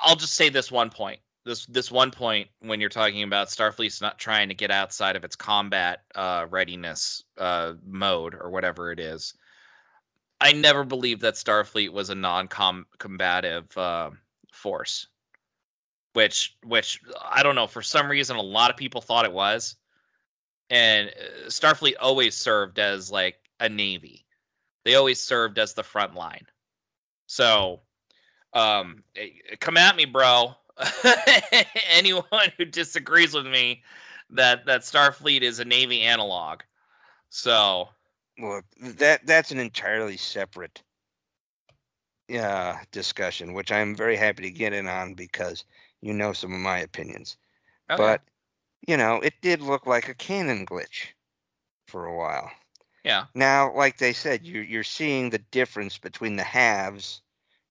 I'll 0.02 0.16
just 0.16 0.34
say 0.34 0.50
this 0.50 0.72
one 0.72 0.90
point. 0.90 1.20
This 1.50 1.66
this 1.66 1.92
one 1.92 2.12
point 2.12 2.48
when 2.60 2.80
you're 2.80 2.90
talking 2.90 3.24
about 3.24 3.48
Starfleet's 3.48 4.02
not 4.02 4.20
trying 4.20 4.50
to 4.50 4.54
get 4.54 4.70
outside 4.70 5.16
of 5.16 5.24
its 5.24 5.36
combat 5.36 6.04
uh, 6.14 6.46
readiness 6.48 7.24
uh, 7.40 7.74
mode 7.88 8.36
or 8.36 8.52
whatever 8.52 8.92
it 8.92 9.00
is. 9.00 9.34
I 10.40 10.54
never 10.54 10.84
believed 10.84 11.22
that 11.22 11.34
Starfleet 11.34 11.92
was 11.92 12.12
a 12.12 12.16
non-combative 12.16 13.76
uh, 13.76 14.12
force, 14.54 15.08
which 16.14 16.56
which 16.68 17.02
I 17.20 17.42
don't 17.42 17.56
know 17.56 17.66
for 17.66 17.82
some 17.82 18.12
reason 18.12 18.38
a 18.38 18.42
lot 18.42 18.70
of 18.70 18.78
people 18.78 19.02
thought 19.02 19.26
it 19.26 19.34
was, 19.34 19.76
and 20.70 21.10
uh, 21.10 21.48
Starfleet 21.48 21.96
always 22.00 22.36
served 22.36 22.78
as 22.78 23.12
like 23.12 23.38
a 23.60 23.68
navy. 23.68 24.24
They 24.86 24.94
always 24.94 25.20
served 25.20 25.58
as 25.58 25.74
the 25.74 25.82
front 25.82 26.14
line. 26.14 26.46
So, 27.26 27.82
um, 28.54 29.04
eh, 29.16 29.30
come 29.60 29.78
at 29.78 29.96
me, 29.96 30.06
bro. 30.06 30.54
Anyone 31.92 32.52
who 32.58 32.66
disagrees 32.66 33.34
with 33.34 33.46
me 33.48 33.84
that 34.30 34.66
that 34.66 34.82
Starfleet 34.82 35.42
is 35.42 35.60
a 35.60 35.66
navy 35.66 36.02
analog. 36.02 36.62
So, 37.30 37.90
Look, 38.40 38.66
that 38.80 39.26
that's 39.28 39.52
an 39.52 39.60
entirely 39.60 40.18
separate 40.18 40.82
uh, 42.34 42.78
discussion, 42.92 43.54
which 43.54 43.72
I'm 43.72 43.96
very 43.96 44.16
happy 44.16 44.44
to 44.44 44.52
get 44.52 44.74
in 44.74 44.88
on 44.88 45.14
because 45.14 45.66
you 46.02 46.14
know 46.14 46.34
some 46.34 46.54
of 46.54 46.60
my 46.60 46.80
opinions. 46.80 47.38
okay. 47.90 48.16
But 48.16 48.22
you 48.88 48.98
know, 48.98 49.22
it 49.22 49.42
did 49.42 49.62
look 49.62 49.86
like 49.88 50.10
a 50.10 50.16
canon 50.16 50.66
glitch 50.66 51.14
for 51.88 52.06
a 52.06 52.16
while. 52.16 52.52
yeah, 53.04 53.26
Now, 53.34 53.74
like 53.74 53.98
they 53.98 54.14
said, 54.14 54.46
you're 54.46 54.64
you're 54.64 54.84
seeing 54.84 55.30
the 55.30 55.40
difference 55.40 55.98
between 55.98 56.36
the 56.36 56.44
haves 56.44 57.22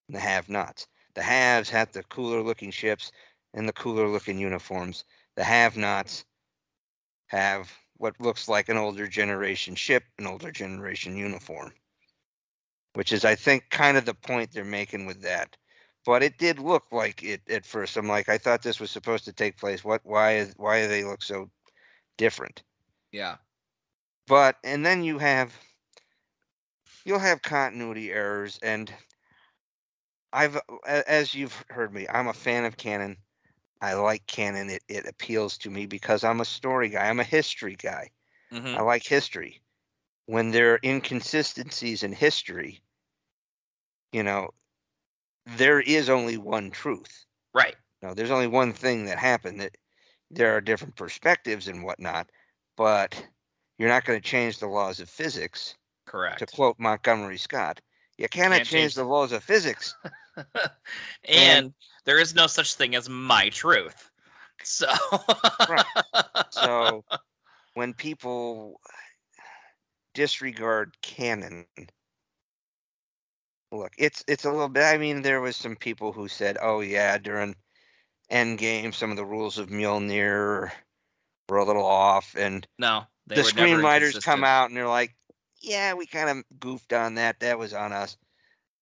and 0.07 0.15
the 0.15 0.21
have-nots. 0.21 0.87
The 1.19 1.25
haves 1.25 1.69
have 1.71 1.91
the 1.91 2.03
cooler 2.03 2.41
looking 2.41 2.71
ships 2.71 3.11
and 3.53 3.67
the 3.67 3.73
cooler 3.73 4.07
looking 4.07 4.37
uniforms. 4.37 5.03
The 5.35 5.43
have-nots 5.43 6.23
have 7.27 7.77
what 7.97 8.21
looks 8.21 8.47
like 8.47 8.69
an 8.69 8.77
older 8.77 9.05
generation 9.05 9.75
ship, 9.75 10.05
an 10.17 10.27
older 10.27 10.49
generation 10.49 11.17
uniform. 11.17 11.73
Which 12.93 13.11
is 13.11 13.25
I 13.25 13.35
think 13.35 13.69
kind 13.69 13.97
of 13.97 14.05
the 14.05 14.13
point 14.13 14.53
they're 14.53 14.63
making 14.63 15.07
with 15.07 15.21
that. 15.23 15.57
But 16.05 16.23
it 16.23 16.37
did 16.37 16.57
look 16.57 16.85
like 16.89 17.21
it 17.21 17.41
at 17.49 17.65
first. 17.65 17.97
I'm 17.97 18.07
like, 18.07 18.29
I 18.29 18.37
thought 18.37 18.61
this 18.61 18.79
was 18.79 18.89
supposed 18.89 19.25
to 19.25 19.33
take 19.33 19.57
place. 19.57 19.83
What 19.83 19.99
why 20.05 20.37
is 20.37 20.53
why 20.55 20.83
do 20.83 20.87
they 20.87 21.03
look 21.03 21.21
so 21.21 21.51
different? 22.17 22.63
yeah, 23.11 23.35
but 24.25 24.55
and 24.63 24.85
then 24.85 25.03
you 25.03 25.17
have 25.17 25.53
you'll 27.03 27.19
have 27.19 27.41
continuity 27.41 28.09
errors 28.09 28.57
and 28.63 28.93
i've 30.33 30.59
as 30.85 31.33
you've 31.35 31.65
heard 31.69 31.93
me 31.93 32.07
i'm 32.09 32.27
a 32.27 32.33
fan 32.33 32.65
of 32.65 32.77
canon 32.77 33.17
i 33.81 33.93
like 33.93 34.25
canon 34.27 34.69
it, 34.69 34.83
it 34.89 35.05
appeals 35.07 35.57
to 35.57 35.69
me 35.69 35.85
because 35.85 36.23
i'm 36.23 36.41
a 36.41 36.45
story 36.45 36.89
guy 36.89 37.07
i'm 37.09 37.19
a 37.19 37.23
history 37.25 37.75
guy 37.75 38.09
hmm 38.51 38.75
i 38.75 38.81
like 38.81 39.03
history 39.05 39.61
when 40.27 40.51
there 40.51 40.73
are 40.75 40.79
inconsistencies 40.83 42.03
in 42.03 42.13
history 42.13 42.81
you 44.11 44.23
know 44.23 44.49
there 45.57 45.81
is 45.81 46.09
only 46.09 46.37
one 46.37 46.71
truth 46.71 47.25
right. 47.53 47.75
no, 48.01 48.13
there's 48.13 48.31
only 48.31 48.47
one 48.47 48.73
thing 48.73 49.05
that 49.05 49.19
happened. 49.19 49.61
That 49.61 49.77
there 50.31 50.55
are 50.55 50.61
different 50.61 50.95
perspectives 50.95 51.67
and 51.67 51.83
whatnot, 51.83 52.31
but 52.77 53.27
you're 53.77 53.89
not 53.89 54.05
going 54.05 54.21
to 54.21 54.27
change 54.27 54.59
the 54.59 54.67
laws 54.67 54.99
of 54.99 55.09
physics. 55.09 55.77
Correct. 56.05 56.39
To 56.39 56.45
quote 56.47 56.79
Montgomery 56.79 57.37
Scott, 57.37 57.81
you 58.19 58.27
cannot 58.27 58.57
Can't 58.57 58.67
change 58.67 58.81
change 58.81 58.95
the 58.95 59.05
laws 59.05 59.31
of 59.31 59.43
physics. 59.43 59.95
and, 61.23 61.73
there 62.03 62.19
is 62.19 62.35
no 62.35 62.47
such 62.47 62.75
thing 62.75 62.95
as 62.95 63.07
my 63.07 63.49
truth. 63.49 64.11
So, 64.63 64.87
Right. 65.69 65.85
So 66.51 67.05
when 67.75 67.93
people 67.93 68.81
disregard 70.13 70.97
canon, 71.01 71.65
look, 73.71 73.93
it's 73.97 74.23
it's 74.27 74.43
a 74.43 74.51
little 74.51 74.67
bit. 74.67 74.83
I 74.83 74.97
mean, 74.97 75.21
there 75.21 75.39
was 75.39 75.55
some 75.55 75.75
people 75.75 76.11
who 76.11 76.27
said, 76.27 76.57
"Oh 76.61 76.81
yeah, 76.81 77.17
during 77.19 77.55
Endgame, 78.31 78.93
some 78.93 79.11
of 79.11 79.17
the 79.17 79.25
rules 79.25 79.57
of 79.57 79.69
Mjolnir 79.69 80.71
were 81.47 81.57
a 81.57 81.65
little 81.65 81.85
off," 81.85 82.35
and 82.35 82.67
no, 82.79 83.03
they 83.27 83.35
the 83.35 83.41
screenwriters 83.43 84.21
come 84.21 84.43
out 84.43 84.69
and 84.69 84.75
they're 84.75 84.87
like, 84.87 85.15
"Yeah, 85.61 85.93
we 85.93 86.05
kind 86.07 86.29
of 86.29 86.59
goofed 86.59 86.93
on 86.93 87.15
that. 87.15 87.39
That 87.39 87.57
was 87.59 87.73
on 87.73 87.93
us." 87.93 88.17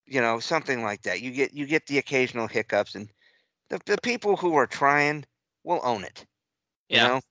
You 0.05 0.21
know, 0.21 0.39
something 0.39 0.83
like 0.83 1.03
that. 1.03 1.21
You 1.21 1.31
get 1.31 1.53
you 1.53 1.65
get 1.67 1.87
the 1.87 1.97
occasional 1.99 2.47
hiccups, 2.47 2.95
and 2.95 3.11
the 3.69 3.79
the 3.85 3.97
people 4.01 4.37
who 4.37 4.55
are 4.55 4.67
trying 4.67 5.25
will 5.63 5.81
own 5.83 6.03
it. 6.03 6.25
You 6.91 6.99
Yeah, 6.99 7.01
know, 7.01 7.21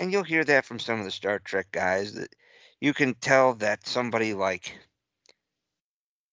and 0.00 0.12
you'll 0.12 0.24
hear 0.24 0.44
that 0.44 0.64
from 0.66 0.78
some 0.78 0.98
of 0.98 1.04
the 1.04 1.10
Star 1.10 1.38
Trek 1.38 1.68
guys 1.72 2.14
that 2.14 2.34
you 2.80 2.92
can 2.94 3.14
tell 3.14 3.54
that 3.54 3.86
somebody 3.86 4.34
like, 4.34 4.78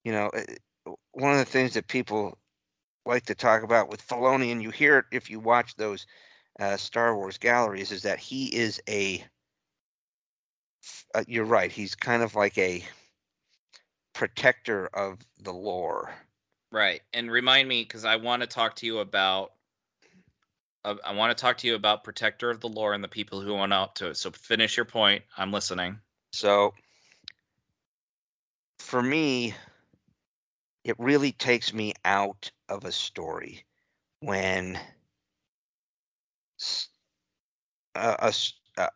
you 0.03 0.11
know, 0.11 0.29
uh, 0.29 0.91
one 1.11 1.31
of 1.31 1.37
the 1.39 1.45
things 1.45 1.73
that 1.73 1.87
people 1.87 2.37
like 3.05 3.25
to 3.27 3.35
talk 3.35 3.63
about 3.63 3.89
with 3.89 4.05
Filoni, 4.07 4.51
and 4.51 4.61
you 4.63 4.71
hear 4.71 4.99
it 4.99 5.05
if 5.11 5.29
you 5.29 5.39
watch 5.39 5.75
those 5.75 6.05
uh, 6.59 6.77
Star 6.77 7.15
Wars 7.15 7.37
galleries, 7.37 7.91
is 7.91 8.03
that 8.03 8.19
he 8.19 8.55
is 8.55 8.81
a. 8.89 9.23
Uh, 11.13 11.23
you're 11.27 11.45
right. 11.45 11.71
He's 11.71 11.95
kind 11.95 12.23
of 12.23 12.35
like 12.35 12.57
a 12.57 12.83
protector 14.13 14.87
of 14.93 15.19
the 15.41 15.53
lore. 15.53 16.13
Right. 16.71 17.01
And 17.13 17.31
remind 17.31 17.67
me 17.67 17.83
because 17.83 18.05
I 18.05 18.17
want 18.17 18.41
to 18.41 18.47
talk 18.47 18.75
to 18.77 18.85
you 18.85 18.99
about 18.99 19.53
uh, 20.85 20.95
I 21.05 21.13
want 21.13 21.35
to 21.35 21.41
talk 21.41 21.57
to 21.59 21.67
you 21.67 21.75
about 21.75 22.03
protector 22.03 22.49
of 22.49 22.61
the 22.61 22.69
lore 22.69 22.93
and 22.93 23.03
the 23.03 23.09
people 23.09 23.41
who 23.41 23.53
went 23.53 23.73
out 23.73 23.95
to 23.97 24.09
it. 24.09 24.17
So 24.17 24.31
finish 24.31 24.77
your 24.77 24.85
point. 24.85 25.23
I'm 25.37 25.51
listening. 25.51 25.99
So 26.31 26.73
for 28.79 29.01
me, 29.01 29.53
it 30.83 30.95
really 30.97 31.31
takes 31.33 31.73
me 31.73 31.93
out 32.05 32.49
of 32.69 32.85
a 32.85 32.91
story 32.91 33.65
when 34.21 34.79
a, 37.95 38.15
a, 38.19 38.33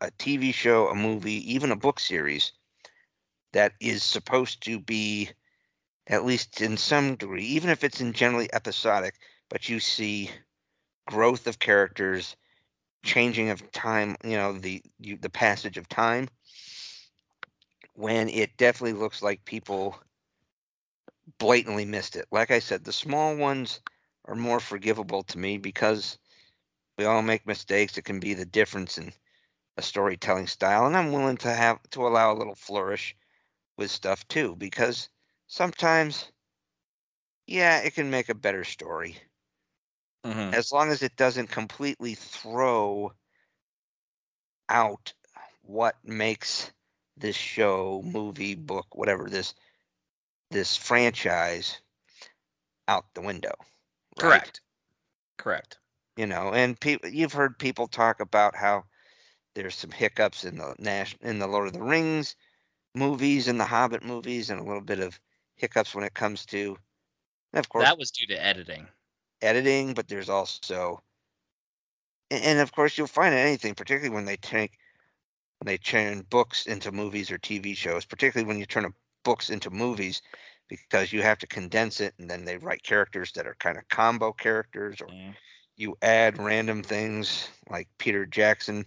a 0.01 0.11
TV 0.11 0.51
show, 0.51 0.88
a 0.88 0.95
movie, 0.95 1.53
even 1.53 1.71
a 1.71 1.75
book 1.75 1.99
series 1.99 2.51
that 3.51 3.73
is 3.79 4.03
supposed 4.03 4.63
to 4.63 4.79
be 4.79 5.29
at 6.07 6.25
least 6.25 6.61
in 6.61 6.77
some 6.77 7.15
degree, 7.15 7.45
even 7.45 7.69
if 7.69 7.84
it's 7.84 8.01
in 8.01 8.13
generally 8.13 8.53
episodic, 8.53 9.15
but 9.49 9.69
you 9.69 9.79
see 9.79 10.29
growth 11.07 11.47
of 11.47 11.59
characters, 11.59 12.36
changing 13.03 13.49
of 13.49 13.71
time, 13.71 14.15
you 14.23 14.36
know, 14.36 14.53
the 14.53 14.81
you, 14.99 15.17
the 15.17 15.29
passage 15.29 15.77
of 15.77 15.88
time. 15.89 16.29
When 17.95 18.29
it 18.29 18.57
definitely 18.57 18.99
looks 18.99 19.21
like 19.21 19.45
people 19.45 19.97
blatantly 21.38 21.86
missed 21.86 22.15
it. 22.15 22.25
Like 22.31 22.51
I 22.51 22.59
said, 22.59 22.84
the 22.84 22.93
small 22.93 23.36
ones 23.36 23.81
are 24.25 24.36
more 24.36 24.59
forgivable 24.59 25.23
to 25.23 25.38
me 25.38 25.57
because 25.57 26.17
we 26.97 27.05
all 27.05 27.21
make 27.21 27.45
mistakes. 27.47 27.97
It 27.97 28.05
can 28.05 28.19
be 28.19 28.34
the 28.34 28.45
difference 28.45 28.97
in 28.97 29.13
a 29.78 29.82
storytelling 29.82 30.47
style, 30.47 30.86
and 30.86 30.95
I'm 30.95 31.11
willing 31.11 31.38
to 31.38 31.53
have 31.53 31.80
to 31.91 32.07
allow 32.07 32.32
a 32.32 32.38
little 32.38 32.55
flourish 32.55 33.15
with 33.78 33.89
stuff 33.89 34.28
too 34.28 34.55
because 34.55 35.09
sometimes, 35.47 36.32
yeah, 37.47 37.80
it 37.80 37.95
can 37.95 38.09
make 38.09 38.30
a 38.30 38.36
better 38.36 38.63
story. 38.63 39.17
Mm-hmm. 40.26 40.53
As 40.53 40.71
long 40.71 40.91
as 40.91 41.03
it 41.03 41.15
doesn't 41.15 41.47
completely 41.47 42.15
throw 42.15 43.11
out 44.69 45.13
what 45.63 45.95
makes 46.03 46.71
this 47.17 47.36
show, 47.36 48.01
movie, 48.05 48.55
book, 48.55 48.88
whatever 48.95 49.30
this 49.30 49.53
this 50.51 50.78
franchise 50.78 51.82
out 52.88 53.05
the 53.13 53.21
window. 53.21 53.53
right? 54.21 54.30
Correct. 54.30 54.61
Correct. 55.38 55.80
You 56.15 56.28
know, 56.28 56.53
and 56.53 56.80
people 56.80 57.09
you've 57.09 57.34
heard 57.34 57.57
people 57.57 57.88
talk 57.88 58.19
about 58.19 58.55
how 58.55 58.86
there's 59.56 59.76
some 59.76 59.91
hiccups 59.91 60.45
in 60.45 60.58
the 60.58 60.76
Nash 60.80 61.16
in 61.22 61.39
the 61.39 61.47
Lord 61.47 61.68
of 61.68 61.74
the 61.74 61.84
Rings 61.84 62.36
movies 62.95 63.47
and 63.47 63.60
the 63.60 63.66
Hobbit 63.66 64.04
movies 64.04 64.49
and 64.49 64.60
a 64.60 64.64
little 64.64 64.82
bit 64.82 64.99
of 64.99 65.20
hiccups 65.56 65.95
when 65.95 66.06
it 66.06 66.16
comes 66.16 66.45
to 66.47 66.78
of 67.54 67.70
course 67.70 67.91
That 67.91 67.99
was 67.99 68.10
due 68.10 68.26
to 68.26 68.41
editing. 68.43 68.89
editing, 69.43 69.93
but 69.93 70.08
there's 70.08 70.28
also 70.30 71.04
and, 72.32 72.43
and 72.43 72.60
of 72.60 72.72
course 72.72 72.97
you'll 72.97 73.08
find 73.08 73.34
anything, 73.34 73.76
particularly 73.76 74.14
when 74.14 74.26
they 74.26 74.38
take 74.38 74.78
when 75.60 75.68
they 75.68 75.78
turn 75.78 76.24
books 76.24 76.68
into 76.68 76.91
movies 76.91 77.32
or 77.32 77.38
TV 77.39 77.74
shows, 77.76 78.06
particularly 78.06 78.47
when 78.47 78.60
you 78.60 78.66
turn 78.68 78.86
a 78.86 78.89
books 79.24 79.49
into 79.49 79.70
movies, 79.72 80.22
because 80.70 81.14
you 81.14 81.22
have 81.24 81.39
to 81.39 81.47
condense 81.47 82.01
it 82.01 82.16
and 82.20 82.30
then 82.30 82.45
they 82.45 82.58
write 82.58 82.84
characters 82.84 83.32
that 83.34 83.47
are 83.47 83.56
kind 83.56 83.78
of 83.78 83.88
combo 83.89 84.34
characters 84.34 85.01
or 85.01 85.10
Mhm. 85.10 85.38
you 85.78 85.97
add 86.01 86.38
random 86.39 86.84
things 86.84 87.49
like 87.70 87.89
Peter 87.99 88.26
Jackson 88.26 88.86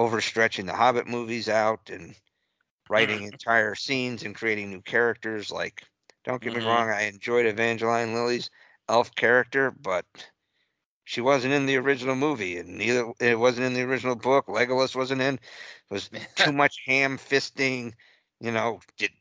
overstretching 0.00 0.66
the 0.66 0.76
Hobbit 0.76 1.06
movies 1.06 1.48
out 1.48 1.90
and 1.90 2.14
writing 2.88 3.22
entire 3.24 3.74
scenes 3.74 4.22
and 4.24 4.34
creating 4.34 4.70
new 4.70 4.82
characters. 4.82 5.50
Like, 5.50 5.84
don't 6.24 6.42
get 6.42 6.52
Mhm. 6.52 6.54
me 6.54 6.60
wrong, 6.60 6.90
I 6.90 7.02
enjoyed 7.02 7.46
Evangeline 7.46 8.14
Lilly's 8.14 8.50
elf 8.88 9.14
character, 9.14 9.70
but 9.70 10.06
she 11.04 11.20
wasn't 11.20 11.54
in 11.54 11.66
the 11.66 11.76
original 11.76 12.16
movie, 12.16 12.58
and 12.58 12.78
neither 12.78 13.12
it 13.20 13.38
wasn't 13.38 13.66
in 13.66 13.74
the 13.74 13.82
original 13.82 14.16
book. 14.16 14.46
Legolas 14.48 14.94
wasn't 14.96 15.20
in. 15.22 15.34
It 15.34 15.42
was 15.90 16.10
too 16.36 16.52
much 16.52 16.82
ham 16.86 17.18
fisting. 17.18 17.94
You 18.40 18.52
know, 18.52 18.80
did 18.96 19.12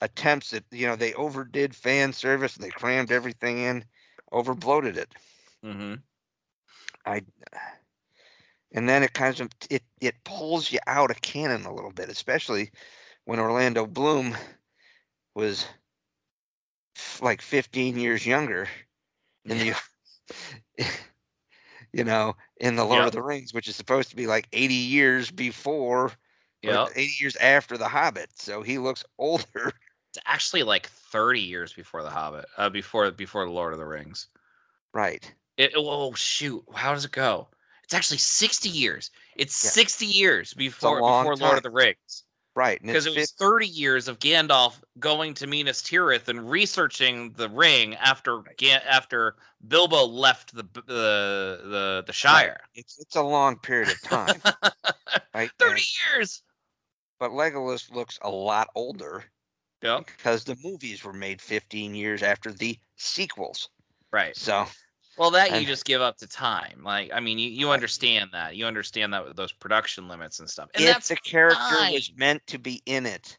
attempts 0.00 0.52
at 0.54 0.64
you 0.70 0.86
know 0.86 0.96
they 0.96 1.14
overdid 1.14 1.74
fan 1.74 2.12
service 2.12 2.56
and 2.56 2.64
they 2.64 2.70
crammed 2.70 3.10
everything 3.12 3.58
in, 3.58 3.84
over 4.32 4.54
bloated 4.54 4.96
it. 4.96 5.14
Mm-hmm. 5.64 5.94
I 7.06 7.22
and 8.72 8.88
then 8.88 9.02
it 9.02 9.12
kind 9.12 9.38
of 9.40 9.50
it 9.70 9.82
it 10.00 10.24
pulls 10.24 10.72
you 10.72 10.78
out 10.86 11.10
of 11.10 11.20
canon 11.22 11.64
a 11.64 11.74
little 11.74 11.92
bit, 11.92 12.08
especially 12.08 12.70
when 13.24 13.40
Orlando 13.40 13.86
Bloom 13.86 14.36
was 15.34 15.66
f- 16.96 17.20
like 17.22 17.42
15 17.42 17.98
years 17.98 18.24
younger 18.26 18.68
in 19.44 19.58
the 19.58 19.74
you 21.92 22.04
know 22.04 22.36
in 22.60 22.76
the 22.76 22.84
Lord 22.84 23.04
Yep. 23.04 23.06
of 23.06 23.12
the 23.12 23.22
Rings, 23.22 23.52
which 23.54 23.68
is 23.68 23.76
supposed 23.76 24.10
to 24.10 24.16
be 24.16 24.26
like 24.26 24.48
80 24.52 24.74
years 24.74 25.30
before 25.30 26.12
Yeah. 26.62 26.86
80 26.94 27.12
years 27.20 27.36
after 27.36 27.76
the 27.78 27.88
Hobbit, 27.88 28.30
so 28.38 28.62
he 28.62 28.78
looks 28.78 29.04
older. 29.18 29.72
It's 30.10 30.22
actually 30.26 30.62
like 30.62 30.86
30 30.86 31.40
years 31.40 31.72
before 31.72 32.02
the 32.02 32.10
Hobbit. 32.10 32.46
Uh, 32.56 32.68
before 32.70 33.10
before 33.10 33.44
the 33.44 33.50
Lord 33.52 33.72
of 33.72 33.78
the 33.78 33.86
Rings. 33.86 34.28
Right. 34.92 35.34
It, 35.56 35.72
oh 35.76 36.12
shoot! 36.14 36.64
How 36.74 36.92
does 36.94 37.04
it 37.04 37.12
go? 37.12 37.48
It's 37.90 37.94
actually 37.96 38.18
60 38.18 38.68
years. 38.68 39.10
It's 39.34 39.64
Yeah. 39.64 39.70
60 39.72 40.06
years 40.06 40.54
before 40.54 40.98
before 41.00 41.34
Lord 41.34 41.56
of 41.56 41.64
the. 41.64 41.70
Rings. 41.72 42.22
Right. 42.54 42.80
Because 42.80 43.04
it 43.06 43.16
was 43.16 43.32
30 43.32 43.66
years 43.66 44.06
of 44.06 44.20
Gandalf 44.20 44.80
going 45.00 45.34
to 45.34 45.48
Minas 45.48 45.82
Tirith 45.82 46.28
and 46.28 46.48
researching 46.48 47.32
the 47.32 47.48
ring 47.48 47.96
after 47.96 48.42
Ga- 48.58 48.84
after 48.88 49.34
Bilbo 49.66 50.04
left 50.06 50.54
the 50.54 50.62
the 50.86 51.62
the, 51.64 52.04
the 52.06 52.12
Shire. 52.12 52.60
it's 52.76 52.96
it's 53.00 53.16
a 53.16 53.22
long 53.22 53.56
period 53.58 53.88
of 53.88 54.00
time. 54.02 54.40
right. 55.34 55.50
30 55.58 55.72
And- 55.72 55.80
years. 56.14 56.44
but 57.18 57.32
Legolas 57.32 57.90
looks 57.90 58.20
a 58.22 58.30
lot 58.30 58.68
older 58.76 59.24
Yep. 59.82 60.06
because 60.06 60.44
the 60.44 60.56
movies 60.62 61.02
were 61.02 61.12
made 61.12 61.42
15 61.42 61.96
years 61.96 62.22
after 62.22 62.52
the 62.52 62.78
sequels. 62.94 63.68
Right. 64.12 64.36
So, 64.36 64.66
Well, 65.20 65.30
that 65.32 65.60
you 65.60 65.66
just 65.66 65.84
give 65.84 66.00
up 66.00 66.16
to 66.16 66.26
time. 66.26 66.80
Like, 66.82 67.10
I 67.12 67.20
mean, 67.20 67.38
you, 67.38 67.50
you 67.50 67.70
understand 67.70 68.30
that. 68.32 68.56
You 68.56 68.64
understand 68.64 69.12
that 69.12 69.22
with 69.22 69.36
those 69.36 69.52
production 69.52 70.08
limits 70.08 70.40
and 70.40 70.48
stuff. 70.48 70.70
And 70.74 70.82
if 70.82 70.94
that's 70.94 71.08
the 71.08 71.16
character 71.16 71.60
was 71.92 72.10
meant 72.16 72.40
to 72.46 72.58
be 72.58 72.82
in 72.86 73.04
it, 73.04 73.36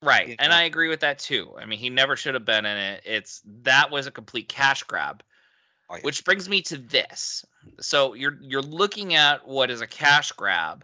right. 0.00 0.28
you 0.28 0.36
And. 0.38 0.50
I 0.50 0.62
agree 0.62 0.88
with 0.88 1.00
that 1.00 1.18
too. 1.18 1.52
I 1.60 1.66
mean, 1.66 1.78
he 1.78 1.90
never 1.90 2.16
should 2.16 2.32
have 2.32 2.46
been 2.46 2.64
in 2.64 2.78
it. 2.78 3.02
It's 3.04 3.42
that 3.64 3.90
was 3.90 4.06
a 4.06 4.10
complete 4.10 4.48
cash 4.48 4.82
grab. 4.84 5.22
Oh, 5.90 5.96
yeah. 5.96 6.00
Which 6.00 6.24
brings 6.24 6.48
me 6.48 6.62
to 6.62 6.78
this. 6.78 7.44
So 7.80 8.14
you're 8.14 8.38
you're 8.40 8.62
looking 8.62 9.12
at 9.12 9.46
what 9.46 9.70
is 9.70 9.82
a 9.82 9.86
cash 9.86 10.32
grab, 10.32 10.82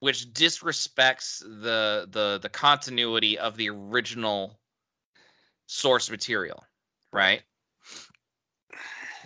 which 0.00 0.32
disrespects 0.32 1.38
the 1.38 2.08
the 2.10 2.40
the 2.42 2.48
continuity 2.48 3.38
of 3.38 3.56
the 3.56 3.70
original 3.70 4.58
source 5.66 6.10
material, 6.10 6.64
right? 7.14 7.42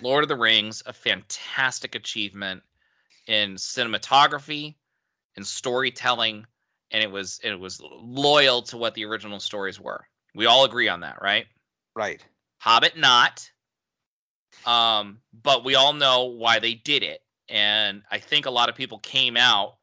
Lord 0.01 0.23
of 0.23 0.29
the 0.29 0.37
Rings, 0.37 0.83
a 0.87 0.93
fantastic 0.93 1.95
achievement 1.95 2.63
in 3.27 3.55
cinematography 3.55 4.77
and 5.37 5.47
storytelling, 5.47 6.47
and 6.91 7.03
it 7.03 7.11
was 7.11 7.41
it 7.43 7.59
was 7.59 7.81
loyal 7.81 8.63
to 8.63 8.77
what 8.77 8.95
the 8.95 9.05
original 9.05 9.41
stories 9.41 9.81
were. 9.81 10.07
We 10.35 10.47
all 10.47 10.65
agree 10.65 10.89
on 10.89 11.01
that, 11.01 11.21
right? 11.21 11.47
right? 11.97 12.25
Hobbit 12.59 12.97
not. 12.97 13.51
Um, 14.67 15.21
but 15.43 15.65
we 15.65 15.75
all 15.75 15.93
know 15.93 16.25
why 16.25 16.59
they 16.59 16.75
did 16.75 17.03
it. 17.03 17.23
And 17.49 18.03
I 18.11 18.19
think 18.19 18.47
a 18.47 18.51
lot 18.51 18.69
of 18.69 18.75
people 18.75 18.99
came 18.99 19.37
out 19.37 19.77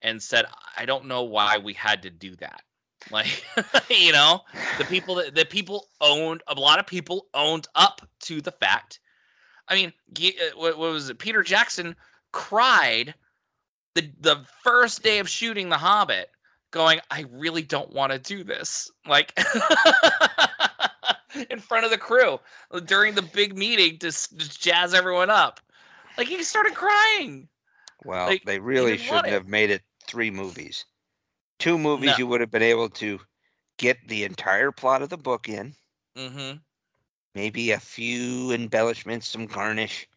and 0.00 0.22
said, 0.22 0.46
I 0.76 0.86
don't 0.86 1.06
know 1.06 1.22
why 1.22 1.58
we 1.58 1.74
had 1.74 2.02
to 2.02 2.10
do 2.10 2.34
that. 2.36 2.62
Like, 3.10 3.44
you 3.90 4.12
know, 4.12 4.40
the 4.78 4.84
people 4.84 5.16
that 5.16 5.34
the 5.34 5.44
people 5.44 5.88
owned 6.00 6.42
a 6.46 6.54
lot 6.54 6.78
of 6.78 6.86
people 6.86 7.26
owned 7.34 7.66
up 7.74 8.00
to 8.20 8.40
the 8.40 8.52
fact. 8.52 9.00
I 9.68 9.74
mean, 9.74 9.92
uh, 10.18 10.56
what, 10.56 10.78
what 10.78 10.92
was 10.92 11.10
it? 11.10 11.18
Peter 11.18 11.42
Jackson 11.42 11.94
cried 12.32 13.14
the 13.94 14.10
the 14.20 14.44
first 14.62 15.02
day 15.02 15.18
of 15.18 15.28
shooting 15.28 15.68
The 15.68 15.76
Hobbit, 15.76 16.30
going, 16.70 17.00
"I 17.10 17.26
really 17.30 17.62
don't 17.62 17.92
want 17.92 18.12
to 18.12 18.18
do 18.18 18.44
this." 18.44 18.90
Like 19.06 19.38
in 21.50 21.58
front 21.58 21.84
of 21.84 21.90
the 21.90 21.98
crew 21.98 22.38
during 22.84 23.14
the 23.14 23.22
big 23.22 23.56
meeting 23.56 23.98
to, 23.98 24.10
to 24.10 24.58
jazz 24.60 24.94
everyone 24.94 25.30
up. 25.30 25.60
Like 26.16 26.28
he 26.28 26.42
started 26.42 26.74
crying. 26.74 27.48
Well, 28.04 28.26
Like, 28.26 28.44
they 28.44 28.58
really 28.58 28.96
shouldn't 28.96 29.26
have 29.28 29.46
made 29.46 29.70
it 29.70 29.82
three 30.06 30.30
movies. 30.30 30.84
Two 31.62 31.78
movies 31.78 32.10
No. 32.10 32.16
you 32.18 32.26
would 32.26 32.40
have 32.40 32.50
been 32.50 32.60
able 32.64 32.88
to 32.88 33.20
get 33.76 34.08
the 34.08 34.24
entire 34.24 34.72
plot 34.72 35.00
of 35.00 35.10
the 35.10 35.16
book 35.16 35.48
in, 35.48 35.76
Mm-hmm. 36.16 36.56
maybe 37.36 37.70
a 37.70 37.78
few 37.78 38.50
embellishments, 38.50 39.28
some 39.28 39.46
garnish. 39.46 40.08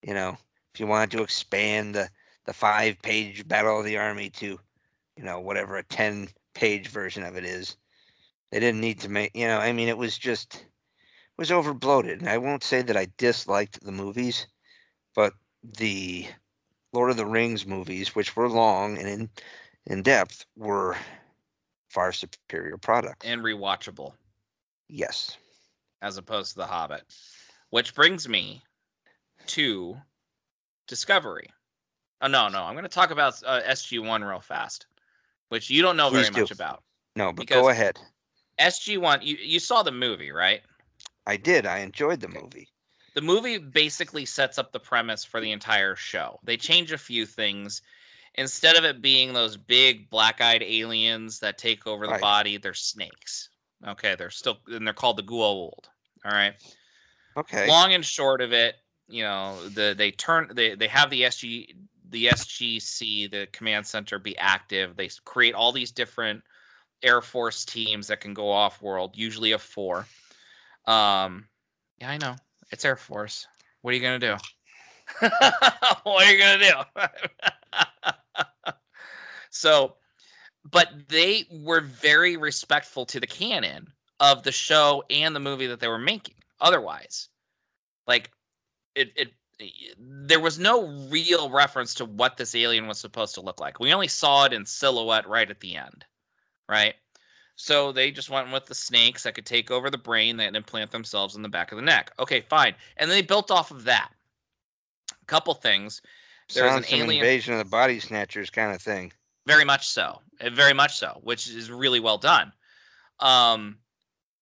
You 0.00 0.14
know, 0.14 0.38
if 0.72 0.80
you 0.80 0.86
wanted 0.86 1.10
to 1.10 1.22
expand 1.22 1.94
the 1.94 2.08
the 2.46 2.54
five 2.54 3.02
page 3.02 3.46
Battle 3.46 3.78
of 3.78 3.84
the 3.84 3.98
Army 3.98 4.30
to, 4.30 4.58
you 5.18 5.22
know, 5.22 5.40
whatever 5.40 5.76
a 5.76 5.84
ten 5.84 6.30
page 6.54 6.88
version 6.88 7.22
of 7.22 7.36
it 7.36 7.44
is, 7.44 7.76
they 8.50 8.58
didn't 8.58 8.80
need 8.80 9.00
to 9.00 9.10
make. 9.10 9.36
You 9.36 9.48
know, 9.48 9.58
I 9.58 9.72
mean, 9.72 9.88
it 9.88 9.98
was 9.98 10.16
just 10.16 10.54
it 10.54 11.36
was 11.36 11.52
over 11.52 11.74
bloated. 11.74 12.20
And 12.20 12.28
I 12.30 12.38
won't 12.38 12.64
say 12.64 12.80
that 12.80 12.96
I 12.96 13.08
disliked 13.18 13.84
the 13.84 13.92
movies, 13.92 14.46
but 15.14 15.34
the 15.62 16.26
Lord 16.94 17.10
of 17.10 17.18
the 17.18 17.26
Rings 17.26 17.66
movies, 17.66 18.14
which 18.14 18.34
were 18.34 18.48
long 18.48 18.96
and 18.96 19.06
in 19.06 19.30
in 19.90 20.02
depth, 20.02 20.46
were 20.56 20.96
far 21.88 22.12
superior 22.12 22.76
products. 22.78 23.26
And 23.26 23.42
rewatchable 23.42 24.12
yes. 24.88 25.36
as 26.00 26.16
opposed 26.16 26.52
to 26.52 26.58
The 26.58 26.66
Hobbit. 26.66 27.02
Which 27.70 27.94
brings 27.94 28.28
me 28.28 28.62
to 29.48 29.96
Discovery. 30.86 31.50
Oh 32.22 32.28
no, 32.28 32.48
no, 32.48 32.62
I'm 32.62 32.74
going 32.74 32.82
to 32.84 32.88
talk 32.88 33.10
about 33.10 33.40
uh, 33.46 33.60
SG1 33.62 34.28
real 34.28 34.40
fast, 34.40 34.86
which 35.48 35.70
you 35.70 35.82
don't 35.82 35.96
know 35.96 36.10
very 36.10 36.28
do. 36.30 36.40
much 36.40 36.50
about. 36.50 36.82
No, 37.16 37.32
but 37.32 37.46
go 37.46 37.68
ahead. 37.68 37.98
SG1, 38.58 39.24
you 39.24 39.36
you 39.36 39.58
saw 39.58 39.82
the 39.82 39.92
movie, 39.92 40.30
right? 40.32 40.62
I 41.26 41.36
did. 41.36 41.66
I 41.66 41.78
enjoyed 41.78 42.20
the 42.20 42.28
Okay. 42.28 42.40
movie. 42.42 42.68
the 43.14 43.20
movie 43.22 43.58
basically 43.58 44.24
sets 44.24 44.58
up 44.58 44.72
the 44.72 44.80
premise 44.80 45.24
for 45.24 45.40
the 45.40 45.50
entire 45.52 45.96
show. 45.96 46.38
They 46.44 46.56
change 46.56 46.92
a 46.92 46.98
few 46.98 47.24
things. 47.26 47.82
Instead 48.34 48.76
of 48.76 48.84
it 48.84 49.02
being 49.02 49.32
those 49.32 49.56
big 49.56 50.08
black-eyed 50.08 50.62
aliens 50.62 51.40
that 51.40 51.58
take 51.58 51.86
over 51.86 52.06
the 52.06 52.12
Right. 52.12 52.20
body, 52.20 52.56
they're 52.56 52.74
snakes. 52.74 53.50
Okay, 53.86 54.14
they're 54.14 54.30
still 54.30 54.58
and 54.68 54.86
they're 54.86 54.94
called 54.94 55.16
the 55.16 55.22
Goa'uld. 55.22 55.88
All 56.24 56.32
right. 56.32 56.54
Okay. 57.36 57.66
Long 57.66 57.94
and 57.94 58.04
short 58.04 58.40
of 58.40 58.52
it, 58.52 58.76
you 59.08 59.22
know, 59.22 59.68
the 59.70 59.94
they 59.96 60.10
turn 60.10 60.50
they 60.54 60.74
they 60.74 60.88
have 60.88 61.10
the 61.10 61.22
SG 61.22 61.74
the 62.10 62.26
SGC, 62.26 63.30
the 63.30 63.46
command 63.52 63.86
center, 63.86 64.18
be 64.18 64.36
active. 64.38 64.96
They 64.96 65.08
create 65.24 65.54
all 65.54 65.72
these 65.72 65.90
different 65.90 66.42
Air 67.02 67.20
Force 67.20 67.64
teams 67.64 68.08
that 68.08 68.20
can 68.20 68.34
go 68.34 68.50
off 68.50 68.82
world, 68.82 69.16
usually 69.16 69.52
of 69.52 69.62
four. 69.62 70.06
Um, 70.86 71.46
yeah, 71.98 72.10
I 72.10 72.18
know 72.18 72.36
it's 72.70 72.84
Air 72.84 72.96
Force. 72.96 73.46
What 73.82 73.92
are 73.92 73.96
you 73.96 74.02
gonna 74.02 74.18
do? 74.18 74.36
what 76.02 76.26
are 76.26 76.32
you 76.32 76.38
gonna 76.38 76.58
do? 76.58 78.10
so, 79.50 79.96
but 80.70 80.88
they 81.08 81.46
were 81.50 81.80
very 81.80 82.36
respectful 82.36 83.06
to 83.06 83.20
the 83.20 83.26
canon 83.26 83.88
of 84.20 84.42
the 84.42 84.52
show 84.52 85.02
and 85.10 85.34
the 85.34 85.40
movie 85.40 85.66
that 85.66 85.80
they 85.80 85.88
were 85.88 85.98
making. 85.98 86.34
Otherwise, 86.60 87.28
like 88.06 88.30
it, 88.94 89.12
it, 89.16 89.32
there 89.98 90.40
was 90.40 90.58
no 90.58 90.88
real 91.08 91.50
reference 91.50 91.94
to 91.94 92.04
what 92.04 92.36
this 92.36 92.54
alien 92.54 92.86
was 92.86 92.98
supposed 92.98 93.34
to 93.34 93.40
look 93.40 93.60
like. 93.60 93.80
We 93.80 93.92
only 93.92 94.08
saw 94.08 94.44
it 94.44 94.52
in 94.52 94.66
silhouette 94.66 95.28
right 95.28 95.50
at 95.50 95.60
the 95.60 95.76
end, 95.76 96.04
right? 96.68 96.94
So 97.56 97.92
they 97.92 98.10
just 98.10 98.30
went 98.30 98.52
with 98.52 98.66
the 98.66 98.74
snakes 98.74 99.24
that 99.24 99.34
could 99.34 99.44
take 99.44 99.70
over 99.70 99.90
the 99.90 99.98
brain 99.98 100.38
that 100.38 100.56
implant 100.56 100.90
themselves 100.90 101.36
in 101.36 101.42
the 101.42 101.48
back 101.48 101.72
of 101.72 101.76
the 101.76 101.82
neck. 101.82 102.10
Okay, 102.18 102.40
fine. 102.40 102.74
And 102.96 103.10
then 103.10 103.18
they 103.18 103.22
built 103.22 103.50
off 103.50 103.70
of 103.70 103.84
that. 103.84 104.10
A 105.12 105.26
couple 105.26 105.52
things. 105.52 106.00
There 106.54 106.64
was 106.64 106.76
an 106.76 106.84
alien- 106.94 107.24
invasion 107.24 107.52
of 107.52 107.58
the 107.58 107.64
body 107.64 108.00
snatchers 108.00 108.50
kind 108.50 108.74
of 108.74 108.82
thing. 108.82 109.12
Very 109.46 109.64
much 109.64 109.88
so. 109.88 110.20
Uh, 110.40 110.50
Very 110.50 110.72
much 110.72 110.96
so, 110.96 111.18
which 111.22 111.48
is 111.48 111.70
really 111.70 112.00
well 112.00 112.18
done. 112.18 112.52
Um, 113.20 113.78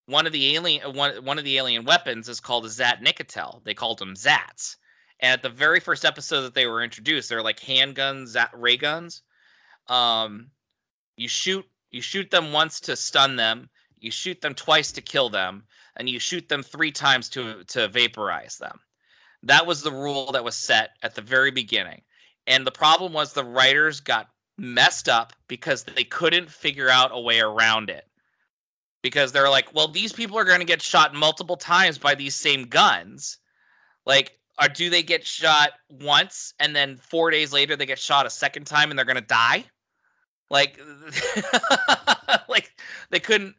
one 0.06 0.26
of 0.26 0.32
the 0.32 0.54
alien 0.56 0.84
uh, 0.84 0.90
one 0.90 1.24
one 1.24 1.38
of 1.38 1.44
the 1.44 1.56
alien 1.59 1.84
weapons 1.84 2.28
is 2.28 2.40
called 2.40 2.64
a 2.64 2.68
Zat'nik'tel. 2.68 3.62
They 3.64 3.74
called 3.74 3.98
them 3.98 4.14
Zats. 4.14 4.76
And 5.20 5.32
at 5.32 5.42
the 5.42 5.48
very 5.48 5.80
first 5.80 6.04
episode 6.04 6.42
that 6.42 6.54
they 6.54 6.66
were 6.66 6.82
introduced, 6.82 7.28
they're 7.28 7.42
like 7.42 7.61
handguns, 7.61 8.28
Zat 8.28 8.50
ray 8.52 8.76
guns. 8.76 9.22
Um, 9.88 10.50
you 11.16 11.28
shoot 11.28 11.64
you 11.90 12.00
shoot 12.02 12.30
them 12.30 12.52
once 12.52 12.80
to 12.80 12.96
stun 12.96 13.36
them, 13.36 13.68
you 13.98 14.11
shoot 14.11 14.40
them 14.40 14.54
twice 14.54 14.92
to 14.92 15.00
kill 15.00 15.28
them, 15.28 15.64
and 15.96 16.09
you 16.09 16.18
shoot 16.18 16.48
them 16.48 16.62
three 16.62 16.92
times 16.92 17.28
to 17.30 17.64
to 17.64 17.88
vaporize 17.88 18.59
them. 18.59 18.78
That 19.43 19.66
was 19.66 19.82
the 19.82 19.93
rule 19.93 20.32
that 20.32 20.45
was 20.45 20.55
set 20.55 20.91
at 21.03 21.14
the 21.14 21.22
very 21.22 21.51
beginning. 21.51 22.03
And 22.47 22.66
the 22.66 22.72
problem 22.72 23.12
was 23.12 23.32
the 23.32 23.45
writers 23.45 24.01
got 24.01 24.28
messed 24.57 25.09
up 25.09 25.32
because 25.47 25.84
they 25.84 26.05
couldn't 26.05 26.51
figure 26.51 26.89
out 26.89 27.11
a 27.12 27.20
way 27.20 27.41
around 27.41 27.91
it. 27.91 28.05
Because 29.03 29.30
they're 29.30 29.49
like, 29.51 29.72
well, 29.74 29.86
these 29.86 30.12
people 30.12 30.36
are 30.39 30.45
going 30.45 30.59
to 30.59 30.64
get 30.64 30.82
shot 30.82 31.14
multiple 31.14 31.57
times 31.57 31.99
by 31.99 32.14
these 32.14 32.34
same 32.34 32.64
guns. 32.64 33.39
Like, 34.07 34.39
or 34.61 34.68
do 34.68 34.91
they 34.91 35.05
get 35.05 35.24
shot 35.24 35.70
once 35.89 36.53
and 36.59 36.74
then 36.74 36.97
four 36.97 37.30
days 37.30 37.53
later 37.53 37.76
they 37.76 37.86
get 37.86 37.99
shot 37.99 38.26
a 38.26 38.30
second 38.30 38.66
time 38.66 38.91
and 38.91 38.99
they're 38.99 39.07
going 39.07 39.14
to 39.16 39.20
die? 39.22 39.64
Like, 40.51 40.80
like 42.49 42.72
they 43.11 43.20
couldn't. 43.20 43.55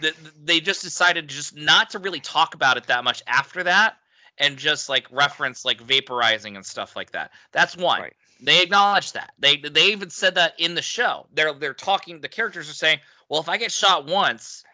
th- 0.00 0.16
They 0.42 0.58
just 0.58 0.82
decided 0.82 1.28
just 1.28 1.54
not 1.56 1.90
to 1.90 1.98
really 2.00 2.20
talk 2.20 2.54
about 2.54 2.76
it 2.76 2.86
that 2.86 3.04
much 3.04 3.22
after 3.28 3.62
that, 3.62 3.98
and 4.38 4.56
just 4.56 4.88
like 4.88 5.06
reference 5.10 5.64
like 5.64 5.80
vaporizing 5.82 6.56
and 6.56 6.64
stuff 6.66 6.96
like 6.96 7.12
that. 7.12 7.30
That's 7.52 7.76
one. 7.76 8.00
Right. 8.02 8.16
They 8.40 8.62
acknowledge 8.62 9.12
that. 9.12 9.32
They 9.38 9.56
they 9.56 9.86
even 9.86 10.10
said 10.10 10.34
that 10.34 10.54
in 10.58 10.74
the 10.74 10.82
show. 10.82 11.26
They're 11.32 11.52
they're 11.54 11.74
talking. 11.74 12.20
The 12.20 12.28
characters 12.28 12.68
are 12.68 12.74
saying, 12.74 12.98
"Well, 13.28 13.40
if 13.40 13.48
I 13.48 13.56
get 13.56 13.70
shot 13.72 14.06
once, 14.06 14.64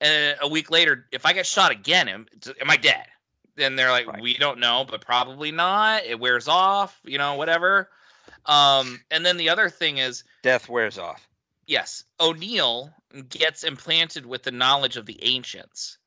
and 0.00 0.36
a 0.40 0.48
week 0.48 0.70
later, 0.70 1.06
if 1.12 1.24
I 1.26 1.32
get 1.32 1.46
shot 1.46 1.70
again, 1.72 2.08
am, 2.08 2.26
am 2.60 2.70
I 2.70 2.76
dead?" 2.76 3.06
Then 3.56 3.76
they're 3.76 3.90
like, 3.90 4.06
Right. 4.06 4.20
"We 4.22 4.34
don't 4.34 4.58
know, 4.58 4.84
but 4.88 5.00
probably 5.00 5.50
not. 5.50 6.04
It 6.04 6.20
wears 6.20 6.46
off, 6.46 7.00
you 7.04 7.18
know, 7.18 7.34
whatever." 7.34 7.90
Um, 8.46 9.00
and 9.10 9.24
then 9.24 9.38
the 9.38 9.48
other 9.48 9.70
thing 9.70 9.98
is, 9.98 10.22
Death 10.42 10.68
wears 10.68 10.98
off. 10.98 11.26
yes, 11.66 12.04
O'Neill 12.20 12.92
gets 13.30 13.64
implanted 13.64 14.26
with 14.26 14.42
the 14.42 14.50
knowledge 14.50 14.96
of 14.96 15.06
the 15.06 15.18
ancients, 15.24 15.98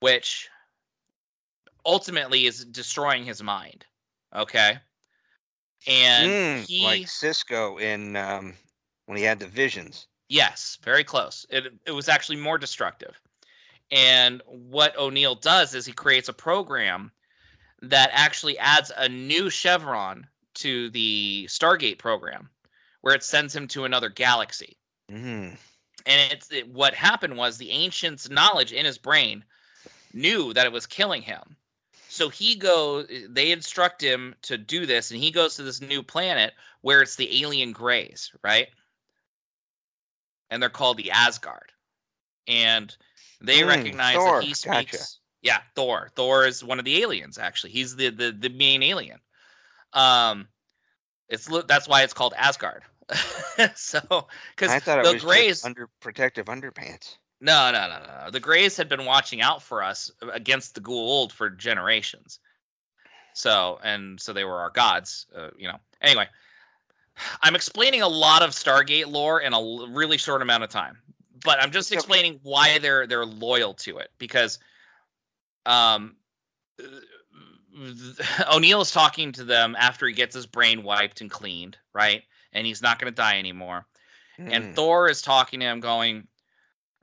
which 0.00 0.48
ultimately 1.84 2.46
is 2.46 2.64
destroying 2.64 3.24
his 3.24 3.42
mind. 3.42 3.84
Okay. 4.34 4.78
And 5.86 6.30
Mm, 6.30 6.66
he 6.66 6.84
like 6.84 7.02
Sisko 7.02 7.80
in 7.80 8.16
um, 8.16 8.54
when 9.06 9.18
he 9.18 9.24
had 9.24 9.38
the 9.38 9.46
visions. 9.46 10.06
Yes, 10.28 10.78
very 10.82 11.04
close. 11.04 11.44
It 11.50 11.72
it 11.86 11.92
was 11.92 12.08
actually 12.08 12.36
more 12.36 12.58
destructive. 12.58 13.20
And 13.90 14.42
what 14.46 14.96
O'Neill 14.98 15.34
does 15.34 15.74
is 15.74 15.84
he 15.84 15.92
creates 15.92 16.28
a 16.28 16.32
program 16.32 17.12
that 17.82 18.10
actually 18.12 18.58
adds 18.58 18.90
a 18.96 19.08
new 19.08 19.50
chevron 19.50 20.26
to 20.54 20.88
the 20.90 21.46
Stargate 21.48 21.98
program, 21.98 22.48
where 23.02 23.14
it 23.14 23.22
sends 23.22 23.54
him 23.54 23.68
to 23.68 23.84
another 23.84 24.08
galaxy. 24.08 24.78
Mm. 25.10 25.56
And 26.06 26.32
it's 26.32 26.50
it, 26.50 26.68
what 26.68 26.94
happened 26.94 27.36
was 27.36 27.58
the 27.58 27.70
ancient's 27.70 28.30
knowledge 28.30 28.72
in 28.72 28.86
his 28.86 28.98
brain 28.98 29.44
knew 30.14 30.54
that 30.54 30.66
it 30.66 30.72
was 30.72 30.86
killing 30.86 31.22
him. 31.22 31.56
So 32.14 32.28
he 32.28 32.54
goes. 32.54 33.08
They 33.28 33.50
instruct 33.50 34.00
him 34.00 34.36
to 34.42 34.56
do 34.56 34.86
this, 34.86 35.10
and 35.10 35.18
he 35.18 35.32
goes 35.32 35.56
to 35.56 35.64
this 35.64 35.80
new 35.80 36.00
planet 36.00 36.54
where 36.82 37.02
it's 37.02 37.16
the 37.16 37.42
alien 37.42 37.72
Greys, 37.72 38.32
right? 38.44 38.68
And 40.48 40.62
they're 40.62 40.70
called 40.70 40.96
the 40.98 41.10
Asgard, 41.10 41.72
and 42.46 42.96
they 43.40 43.64
Mm, 43.64 43.66
recognize 43.66 44.14
Thor, 44.14 44.40
that 44.40 44.44
he 44.46 44.54
gotcha. 44.62 44.96
speaks. 44.96 45.18
Yeah, 45.42 45.58
Thor. 45.74 46.08
Thor 46.14 46.46
is 46.46 46.62
one 46.62 46.78
of 46.78 46.84
the 46.84 47.02
aliens. 47.02 47.36
Actually, 47.36 47.70
he's 47.72 47.96
the 47.96 48.10
the, 48.10 48.30
the 48.30 48.48
main 48.50 48.84
alien. 48.84 49.18
Um, 49.92 50.46
it's 51.28 51.48
that's 51.66 51.88
why 51.88 52.04
it's 52.04 52.14
called 52.14 52.34
Asgard. 52.36 52.84
so 53.74 54.28
because 54.54 54.70
I 54.70 54.78
thought 54.78 55.00
it 55.00 55.02
the 55.02 55.14
was 55.14 55.24
Greys. 55.24 55.64
under 55.64 55.88
protective 56.00 56.46
underpants. 56.46 57.18
No, 57.40 57.70
no, 57.72 57.88
no, 57.88 57.98
no. 57.98 58.24
no. 58.24 58.30
The 58.30 58.40
Greys 58.40 58.76
had 58.76 58.88
been 58.88 59.04
watching 59.04 59.42
out 59.42 59.62
for 59.62 59.82
us 59.82 60.10
against 60.32 60.74
the 60.74 60.80
Goa'uld 60.80 61.32
for 61.32 61.50
generations. 61.50 62.38
So, 63.34 63.80
and 63.82 64.20
so 64.20 64.32
they 64.32 64.44
were 64.44 64.58
our 64.58 64.70
gods, 64.70 65.26
uh, 65.36 65.50
you 65.56 65.68
know. 65.68 65.78
Anyway, 66.00 66.26
I'm 67.42 67.54
explaining 67.54 68.02
a 68.02 68.08
lot 68.08 68.42
of 68.42 68.50
Stargate 68.50 69.08
lore 69.08 69.40
in 69.40 69.52
a 69.52 69.60
l- 69.60 69.88
really 69.88 70.18
short 70.18 70.40
amount 70.40 70.62
of 70.62 70.70
time, 70.70 70.98
but 71.44 71.60
I'm 71.60 71.72
just 71.72 71.92
explaining 71.92 72.38
why 72.42 72.78
they're 72.78 73.06
they're 73.06 73.26
loyal 73.26 73.74
to 73.74 73.98
it 73.98 74.10
because, 74.18 74.58
um, 75.66 76.16
O'Neill 78.52 78.80
is 78.80 78.92
talking 78.92 79.32
to 79.32 79.44
them 79.44 79.76
after 79.78 80.06
he 80.06 80.12
gets 80.14 80.34
his 80.34 80.46
brain 80.46 80.84
wiped 80.84 81.20
and 81.20 81.30
cleaned, 81.30 81.76
right? 81.92 82.22
And 82.52 82.66
he's 82.66 82.82
not 82.82 83.00
going 83.00 83.12
to 83.12 83.16
die 83.16 83.38
anymore. 83.38 83.86
And 84.38 84.64
Mm. 84.64 84.74
Thor 84.74 85.08
is 85.08 85.22
talking 85.22 85.60
to 85.60 85.66
him, 85.66 85.80
going, 85.80 86.28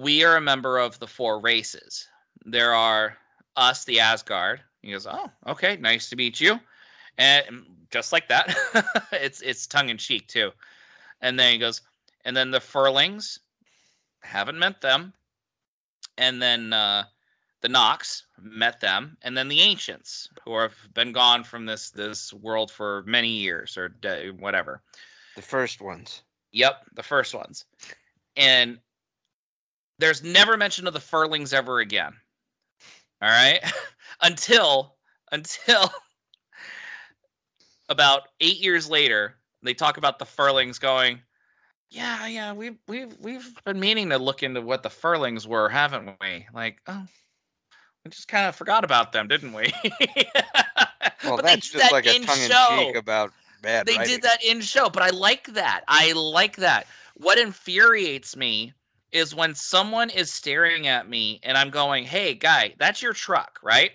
We 0.01 0.23
are 0.23 0.35
a 0.35 0.41
member 0.41 0.79
of 0.79 0.97
the 0.97 1.07
four 1.07 1.39
races. 1.39 2.07
There 2.43 2.73
are 2.73 3.17
us, 3.55 3.85
the 3.85 3.99
Asgard. 3.99 4.61
He 4.81 4.91
goes, 4.91 5.05
Oh, 5.05 5.29
okay, 5.45 5.77
nice 5.77 6.09
to 6.09 6.15
meet 6.15 6.41
you. 6.41 6.59
And 7.19 7.65
just 7.91 8.11
like 8.11 8.27
that, 8.29 8.55
it's 9.11 9.41
it's 9.41 9.67
tongue 9.67 9.89
in 9.89 9.97
cheek 9.97 10.27
too. 10.27 10.51
And 11.21 11.37
then 11.37 11.53
he 11.53 11.59
goes, 11.59 11.81
and 12.25 12.35
then 12.35 12.49
the 12.49 12.59
Furlings, 12.59 13.39
haven't 14.21 14.57
met 14.57 14.81
them. 14.81 15.13
And 16.17 16.41
then 16.41 16.73
uh, 16.73 17.03
the 17.61 17.69
Nox 17.69 18.25
met 18.41 18.79
them, 18.79 19.17
and 19.21 19.37
then 19.37 19.47
the 19.47 19.61
Ancients, 19.61 20.29
who 20.43 20.57
have 20.57 20.75
been 20.93 21.11
gone 21.11 21.43
from 21.43 21.65
this 21.65 21.91
this 21.91 22.33
world 22.33 22.71
for 22.71 23.03
many 23.05 23.29
years 23.29 23.77
or 23.77 23.89
de- 23.89 24.31
whatever. 24.31 24.81
The 25.35 25.41
first 25.41 25.79
ones. 25.79 26.23
Yep, 26.51 26.85
the 26.95 27.03
first 27.03 27.33
ones. 27.33 27.65
And 28.35 28.79
there's 30.01 30.23
never 30.23 30.57
mention 30.57 30.87
of 30.87 30.93
the 30.93 30.99
furlings 30.99 31.53
ever 31.53 31.79
again. 31.79 32.13
All 33.21 33.29
right? 33.29 33.59
until 34.21 34.95
until 35.31 35.89
about 37.89 38.23
8 38.39 38.57
years 38.59 38.89
later, 38.89 39.35
they 39.63 39.73
talk 39.73 39.97
about 39.97 40.19
the 40.19 40.25
furlings 40.25 40.79
going, 40.79 41.21
"Yeah, 41.89 42.27
yeah, 42.27 42.53
we've 42.53 42.77
we've 42.87 43.15
we've 43.19 43.63
been 43.63 43.79
meaning 43.79 44.09
to 44.09 44.17
look 44.17 44.43
into 44.43 44.61
what 44.61 44.83
the 44.83 44.89
furlings 44.89 45.47
were, 45.47 45.69
haven't 45.69 46.17
we?" 46.19 46.47
Like, 46.53 46.81
"Oh, 46.87 47.05
we 48.03 48.11
just 48.11 48.27
kind 48.27 48.47
of 48.47 48.55
forgot 48.55 48.83
about 48.83 49.11
them, 49.11 49.27
didn't 49.27 49.53
we?" 49.53 49.71
Well, 51.23 51.35
But 51.35 51.45
that's 51.45 51.69
just 51.69 51.83
that 51.83 51.91
like 51.91 52.05
a 52.07 52.17
tongue 52.19 52.39
in 52.41 52.49
cheek 52.49 52.95
about 52.95 53.31
bad 53.61 53.85
they 53.85 53.95
writing. 53.95 54.13
did 54.15 54.23
that 54.23 54.43
in 54.43 54.59
show 54.61 54.89
but 54.89 55.03
i 55.03 55.09
like 55.11 55.45
that 55.53 55.83
i 55.87 56.11
like 56.13 56.55
that 56.55 56.87
what 57.15 57.37
infuriates 57.37 58.35
me 58.35 58.73
is 59.11 59.35
when 59.35 59.53
someone 59.53 60.09
is 60.09 60.31
staring 60.31 60.87
at 60.87 61.09
me 61.09 61.39
and 61.43 61.57
i'm 61.57 61.69
going 61.69 62.03
hey 62.03 62.33
guy 62.33 62.73
that's 62.77 63.01
your 63.01 63.13
truck 63.13 63.59
right? 63.63 63.91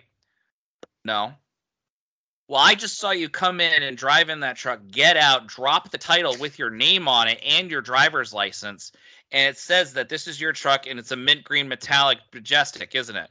No. 1.05 1.33
Well 2.49 2.61
i 2.61 2.75
just 2.75 2.99
saw 2.99 3.11
you 3.11 3.29
come 3.29 3.61
in 3.61 3.83
and 3.83 3.97
drive 3.97 4.29
in 4.29 4.41
that 4.41 4.57
truck 4.57 4.81
get 4.91 5.17
out 5.17 5.47
drop 5.47 5.91
the 5.91 5.99
title 5.99 6.37
with 6.39 6.59
your 6.59 6.71
name 6.71 7.09
on 7.09 7.29
it 7.29 7.41
and 7.45 7.71
your 7.71 7.81
driver's 7.81 8.33
license 8.33 8.93
and 9.33 9.55
it 9.55 9.59
says 9.59 9.93
that 9.95 10.09
this 10.09 10.27
is 10.29 10.41
your 10.41 10.53
truck 10.53 10.87
and 10.87 10.99
it's 10.99 11.13
a 11.13 11.17
mint 11.17 11.45
green 11.45 11.69
metallic 11.69 12.19
majestic 12.33 12.95
isn't 12.95 13.17
it? 13.17 13.31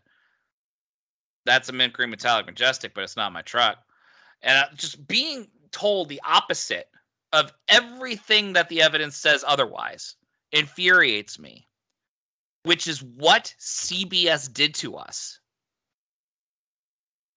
That's 1.45 1.69
a 1.69 1.73
mint 1.73 1.93
green 1.93 2.09
metallic 2.09 2.45
majestic 2.45 2.93
but 2.93 3.03
it's 3.03 3.17
not 3.17 3.33
my 3.33 3.41
truck. 3.41 3.77
And 4.41 4.65
just 4.75 5.07
being 5.07 5.47
told 5.71 6.09
the 6.09 6.21
opposite 6.25 6.89
of 7.33 7.53
everything 7.67 8.53
that 8.53 8.69
the 8.69 8.81
evidence 8.81 9.17
says 9.17 9.43
otherwise 9.47 10.15
infuriates 10.51 11.38
me 11.38 11.67
which 12.66 12.88
is 12.88 13.01
what 13.01 13.53
CBS 13.59 14.51
did 14.51 14.76
to 14.76 14.95
us 14.95 15.39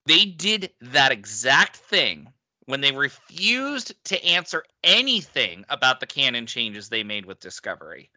they 0.07 0.25
did 0.25 0.71
that 0.81 1.13
exact 1.13 1.77
thing 1.77 2.33
when 2.65 2.81
they 2.81 2.93
refused 2.93 3.93
to 4.05 4.23
answer 4.25 4.65
anything 4.83 5.65
about 5.69 6.01
the 6.01 6.07
canon 6.07 6.47
changes 6.47 6.89
they 6.89 7.03
made 7.03 7.27
with 7.27 7.41
discovery 7.41 8.11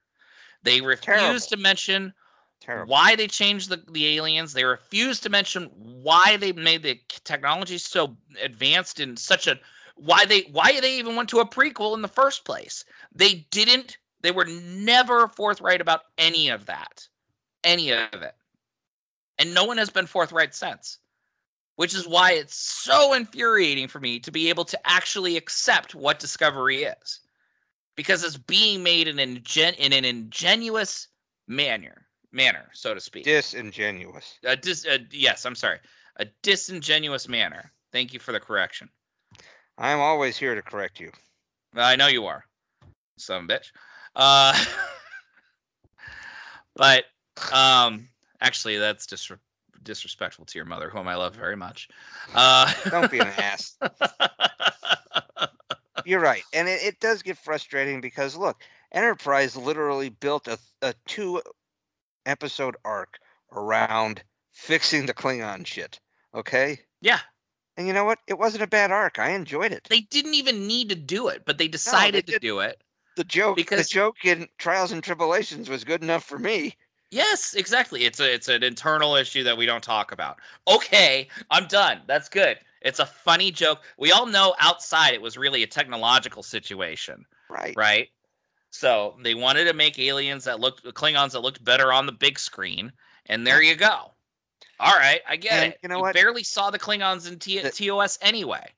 they 0.64 0.82
refused 0.82 1.04
Terrible. 1.04 1.40
to 1.50 1.58
mention 1.58 2.14
Terrible. 2.62 2.92
why 2.92 3.16
they 3.16 3.28
changed 3.28 3.70
the, 3.70 3.84
the 3.92 4.16
aliens. 4.18 4.54
They 4.54 4.64
refused 4.64 5.24
to 5.24 5.30
mention 5.30 5.66
why 5.74 6.38
they 6.38 6.52
made 6.52 6.84
the 6.84 7.00
technology 7.24 7.78
so 7.78 8.16
advanced 8.42 9.00
in 9.00 9.18
such 9.18 9.48
a 9.48 9.60
why 9.96 10.26
they 10.26 10.42
why 10.52 10.80
they 10.80 10.98
even 10.98 11.16
went 11.16 11.30
to 11.30 11.40
a 11.40 11.48
prequel 11.48 11.96
in 11.96 12.02
the 12.02 12.08
first 12.08 12.46
place. 12.46 12.86
They 13.14 13.48
didn't. 13.52 13.98
They 14.22 14.32
were 14.32 14.46
never 14.46 15.28
forthright 15.28 15.82
about 15.82 16.02
any 16.18 16.50
of 16.50 16.66
that, 16.68 17.08
any 17.64 17.92
of 17.92 18.14
it, 18.14 18.36
and 19.40 19.54
no 19.54 19.66
one 19.66 19.78
has 19.78 19.90
been 19.90 20.06
forthright 20.06 20.54
since. 20.56 21.00
Which 21.78 21.96
is 21.96 22.08
why 22.08 22.34
it's 22.34 22.56
so 22.56 23.14
infuriating 23.14 23.88
for 23.88 24.00
me 24.00 24.20
to 24.20 24.30
be 24.32 24.50
able 24.50 24.66
to 24.66 24.80
actually 24.88 25.38
accept 25.38 25.96
what 25.96 26.20
Discovery 26.20 26.84
is, 26.84 27.22
because 27.96 28.24
it's 28.24 28.38
being 28.38 28.84
made 28.84 29.08
in 29.08 29.18
an 29.18 29.38
ingen- 29.38 29.74
in 29.76 29.94
an 29.94 30.06
ingenuous 30.06 31.08
manner 31.48 32.08
manner, 32.32 32.70
so 32.74 32.94
to 32.94 33.00
speak. 33.00 33.24
Disingenuous. 33.24 34.40
A 34.44 34.56
dis- 34.56 34.86
a, 34.86 35.00
yes, 35.12 35.46
I'm 35.46 35.56
sorry. 35.56 35.80
A 36.18 36.26
disingenuous 36.44 37.28
manner. 37.28 37.72
Thank 37.92 38.14
you 38.14 38.20
for 38.20 38.32
the 38.32 38.40
correction. 38.40 38.90
I'm 39.78 40.00
always 40.00 40.38
here 40.38 40.56
to 40.56 40.62
correct 40.62 41.00
you. 41.00 41.12
I 41.76 41.96
know 41.96 42.08
you 42.08 42.26
are, 42.26 42.46
some 43.18 43.48
bitch. 43.48 43.72
Uh, 44.16 44.54
but 46.76 47.06
um, 47.54 48.08
actually, 48.42 48.78
that's 48.78 49.06
dis- 49.06 49.32
disrespectful 49.84 50.46
to 50.46 50.58
your 50.58 50.66
mother, 50.66 50.90
whom 50.90 51.08
I 51.08 51.16
love 51.16 51.36
very 51.36 51.56
much. 51.56 51.88
Uh, 52.34 52.72
Don't 52.90 53.12
be 53.12 53.20
an 53.20 53.28
ass. 53.28 53.78
You're 56.06 56.20
right. 56.20 56.44
And 56.54 56.68
it, 56.68 56.82
it 56.84 57.00
does 57.00 57.22
get 57.22 57.38
frustrating 57.38 58.02
because 58.02 58.36
look, 58.36 58.62
Enterprise 58.92 59.56
literally 59.56 60.10
built 60.10 60.48
a, 60.48 60.58
a 60.82 60.94
two 61.06 61.42
episode 62.26 62.76
arc 62.84 63.20
around 63.52 64.24
fixing 64.52 65.06
the 65.06 65.14
Klingon 65.14 65.66
shit. 65.66 66.00
Okay? 66.34 66.80
yeah, 67.02 67.20
And 67.78 67.88
you 67.88 67.94
know 67.94 68.06
what? 68.06 68.20
It 68.28 68.40
wasn't 68.40 68.64
a 68.64 68.68
bad 68.68 68.92
arc. 68.92 69.20
I 69.20 69.32
enjoyed 69.32 69.72
it. 69.72 69.88
they 69.90 70.02
didn't 70.02 70.34
even 70.34 70.68
need 70.68 70.90
to 70.90 70.96
do 70.96 71.28
it, 71.28 71.44
but 71.46 71.58
they 71.58 71.68
decided 71.68 72.26
to 72.28 72.34
didn't. 72.34 72.42
do 72.42 72.60
it. 72.60 72.82
The 73.16 73.24
joke 73.24 73.56
because- 73.58 73.88
the 73.88 73.94
joke 73.94 74.24
in 74.26 74.48
Trials 74.58 74.92
and 74.92 75.04
Tribble-ations 75.04 75.70
was 75.70 75.84
good 75.84 76.02
enough 76.02 76.24
for 76.24 76.40
me. 76.40 76.78
Yes, 77.12 77.54
exactly. 77.56 78.06
It's 78.06 78.22
a 78.22 78.34
it's 78.34 78.48
an 78.48 78.64
internal 78.64 79.16
issue 79.16 79.44
that 79.44 79.58
we 79.58 79.66
don't 79.66 79.84
talk 79.84 80.14
about. 80.14 80.40
Okay, 80.68 81.28
I'm 81.50 81.68
done. 81.68 82.02
That's 82.08 82.30
good. 82.30 82.58
It's 82.82 83.00
a 83.00 83.06
funny 83.06 83.52
joke. 83.52 83.82
We 83.98 84.12
all 84.14 84.26
know 84.26 84.56
outside 84.60 85.14
it 85.14 85.22
was 85.22 85.38
really 85.38 85.62
a 85.62 85.68
technological 85.68 86.42
situation, 86.42 87.26
Right. 87.50 87.76
right? 87.76 88.10
So 88.72 89.18
they 89.22 89.36
wanted 89.36 89.66
to 89.66 89.74
make 89.74 90.00
aliens 90.00 90.46
that 90.46 90.62
looked 90.62 90.86
Klingons 90.86 91.32
that 91.34 91.42
looked 91.42 91.62
better 91.66 91.92
on 91.92 92.06
the 92.06 92.14
big 92.14 92.40
screen, 92.40 92.94
and 93.26 93.46
there 93.46 93.62
you 93.62 93.76
go. 93.76 94.14
All 94.80 94.94
right, 94.94 95.22
I 95.28 95.36
get 95.36 95.52
And 95.52 95.74
it. 95.74 95.80
you 95.84 95.90
know 95.90 96.00
what? 96.00 96.14
barely 96.16 96.44
saw 96.44 96.72
the 96.72 96.80
Klingons 96.80 97.28
in 97.28 97.38
T- 97.40 97.60
The- 97.60 97.72
TOS 97.72 98.18
anyway. 98.22 98.72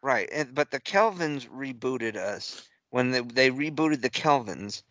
Right. 0.00 0.28
And 0.32 0.54
but 0.54 0.70
the 0.70 0.80
Kelvins 0.80 1.48
rebooted 1.48 2.16
us. 2.16 2.68
When 2.90 3.10
they, 3.10 3.20
they 3.20 3.50
rebooted 3.50 4.02
the 4.02 4.10
Kelvins, 4.10 4.82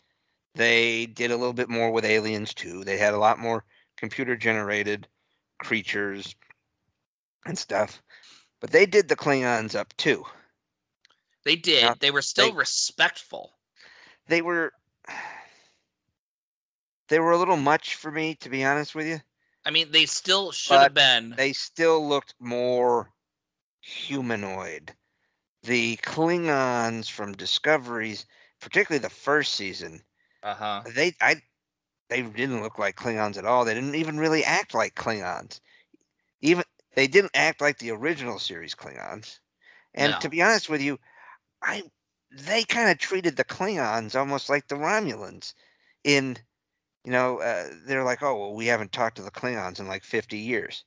they 0.56 1.06
did 1.06 1.32
a 1.32 1.38
little 1.38 1.54
bit 1.54 1.70
more 1.70 1.92
with 1.92 2.06
aliens 2.06 2.54
too. 2.54 2.84
They 2.84 2.98
had 2.98 3.14
a 3.14 3.20
lot 3.20 3.40
more 3.40 3.64
computer 3.98 4.36
generated 4.36 5.08
creatures 5.60 6.36
and 7.46 7.58
stuff. 7.58 8.02
But 8.60 8.72
they 8.72 8.86
did 8.86 9.08
the 9.08 9.16
Klingons 9.16 9.76
up 9.76 9.96
too. 9.98 10.26
They 11.44 11.56
did. 11.56 11.84
Yeah, 11.84 11.94
they 12.00 12.12
were 12.12 12.22
still 12.22 12.52
they- 12.52 12.58
respectful. 12.58 13.54
They 14.28 14.42
were 14.42 14.74
they 17.08 17.20
were 17.20 17.32
a 17.32 17.38
little 17.38 17.58
much 17.58 17.96
for 17.96 18.12
me 18.12 18.36
to 18.36 18.50
be 18.50 18.64
honest 18.64 18.94
with 18.94 19.08
you. 19.08 19.20
I 19.66 19.72
mean, 19.72 19.92
they 19.92 20.06
still 20.06 20.52
should 20.52 20.80
have 20.80 20.94
been. 20.94 21.34
They 21.36 21.54
still 21.54 22.08
looked 22.08 22.36
more 22.40 23.12
humanoid. 23.82 24.94
The 25.64 25.96
Klingons 25.98 27.10
from 27.10 27.32
Discoveries, 27.34 28.26
particularly 28.60 29.02
the 29.02 29.10
first 29.10 29.54
season, 29.56 30.04
Uh 30.44 30.54
huh. 30.56 30.86
they 30.86 31.16
I 31.22 31.42
they 32.10 32.24
didn't 32.24 32.62
look 32.64 32.80
like 32.80 32.98
Klingons 32.98 33.38
at 33.38 33.46
all. 33.46 33.66
They 33.66 33.74
didn't 33.76 33.96
even 33.96 34.20
really 34.20 34.44
act 34.46 34.74
like 34.74 34.96
Klingons. 34.96 35.62
Even 36.42 36.66
they 36.96 37.08
didn't 37.08 37.32
act 37.36 37.62
like 37.62 37.80
the 37.80 37.92
original 37.92 38.40
series 38.40 38.76
Klingons. 38.76 39.40
And 39.96 40.20
No. 40.20 40.22
to 40.22 40.30
be 40.30 40.42
honest 40.42 40.70
with 40.70 40.82
you, 40.82 41.00
I 41.64 41.84
they 42.32 42.64
kind 42.66 42.90
of 42.92 43.00
treated 43.00 43.38
the 43.38 43.46
Klingons 43.46 44.16
almost 44.16 44.50
like 44.50 44.68
the 44.68 44.76
Romulans. 44.76 45.54
In 46.04 46.38
you 47.06 47.12
know, 47.12 47.40
uh, 47.42 47.70
they're 47.86 48.04
like, 48.06 48.24
oh 48.24 48.38
well, 48.40 48.54
we 48.56 48.68
haven't 48.68 48.94
talked 48.94 49.18
to 49.18 49.24
the 49.24 49.32
Klingons 49.32 49.80
in 49.80 49.88
like 49.88 50.04
fifty 50.04 50.40
years. 50.40 50.86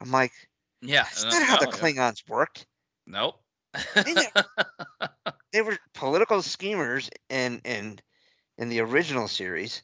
I'm 0.00 0.12
like, 0.12 0.32
Yeah. 0.80 1.06
that's 1.14 1.24
uh, 1.24 1.32
not 1.32 1.46
how 1.48 1.56
the 1.56 1.68
yeah. 1.68 1.68
Klingons 1.68 2.28
worked. 2.28 2.66
Nope. 3.06 3.45
They 5.52 5.62
were 5.62 5.78
political 5.94 6.42
schemers 6.42 7.10
in 7.28 7.60
in 7.64 7.98
in 8.58 8.68
the 8.68 8.80
original 8.80 9.28
series, 9.28 9.82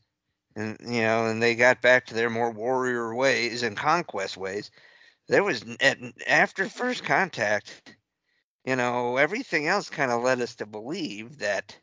and 0.57 0.78
you 0.80 1.03
know, 1.03 1.26
and 1.26 1.43
they 1.43 1.55
got 1.55 1.82
back 1.82 2.07
to 2.07 2.14
their 2.14 2.30
more 2.30 2.51
warrior 2.51 3.14
ways 3.14 3.62
and 3.62 3.76
conquest 3.76 4.36
ways. 4.36 4.70
There 5.28 5.45
was 5.45 5.64
at, 5.80 5.99
after 6.26 6.68
first 6.68 7.05
contact, 7.05 7.97
you 8.64 8.76
know, 8.76 9.16
everything 9.16 9.66
else 9.68 9.90
kind 9.90 10.11
of 10.11 10.22
led 10.22 10.40
us 10.40 10.57
to 10.57 10.66
believe 10.66 11.38
that, 11.38 11.78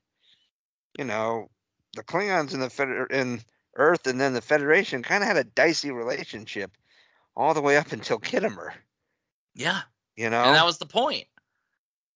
you 0.98 1.04
know, 1.06 1.50
the 1.96 2.04
Klingons 2.04 2.54
in 2.54 2.60
the 2.60 2.70
Feder- 2.70 3.08
in 3.08 3.42
Earth 3.76 4.08
and 4.08 4.20
then 4.20 4.34
the 4.34 4.42
Federation 4.42 5.04
kind 5.04 5.24
of 5.24 5.28
had 5.28 5.38
a 5.38 5.44
dicey 5.44 5.92
relationship 5.92 6.78
all 7.36 7.54
the 7.54 7.62
way 7.62 7.78
up 7.78 7.92
until 7.92 8.20
Khitomer. 8.20 8.74
yeah. 9.56 9.82
You 10.16 10.30
know, 10.30 10.44
And 10.44 10.56
that 10.56 10.66
was 10.66 10.78
the 10.78 10.86
point. 10.86 11.28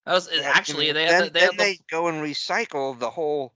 That 0.05 0.13
was 0.13 0.29
Yeah, 0.31 0.51
actually 0.53 0.91
they 0.91 1.05
then, 1.05 1.25
the, 1.25 1.29
they 1.29 1.39
then 1.39 1.49
the, 1.57 1.57
they 1.57 1.77
go 1.89 2.07
and 2.07 2.21
recycle 2.21 2.97
the 2.97 3.11
whole. 3.11 3.53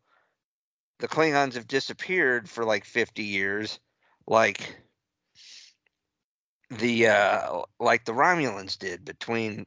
The 0.99 1.07
Klingons 1.07 1.53
have 1.55 1.67
disappeared 1.67 2.49
for 2.49 2.63
like 2.65 2.85
fifty 2.85 3.23
years, 3.23 3.79
like 4.27 4.77
the 6.69 7.07
uh 7.07 7.61
like 7.79 8.05
the 8.05 8.13
Romulans 8.13 8.77
did 8.77 9.05
between 9.05 9.65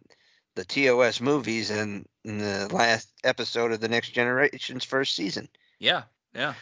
the 0.54 0.64
TOS 0.64 1.20
movies 1.20 1.70
and, 1.70 2.06
and 2.24 2.40
the 2.40 2.68
last 2.72 3.12
episode 3.24 3.72
of 3.72 3.80
the 3.80 3.88
Next 3.88 4.10
Generation's 4.10 4.84
first 4.84 5.14
season. 5.14 5.48
yeah 5.78 6.04
yeah 6.34 6.54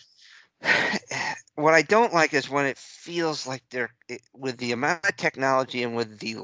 what 1.55 1.75
I 1.75 1.83
don't 1.83 2.13
like 2.15 2.35
is 2.35 2.51
when 2.51 2.67
it 2.67 2.79
feels 2.79 3.47
like 3.47 3.63
they're 3.71 3.95
it, 4.09 4.23
with 4.35 4.59
the 4.59 4.73
amount 4.73 5.05
of 5.09 5.17
technology 5.17 5.83
and 5.83 5.97
with 5.97 6.19
the 6.19 6.37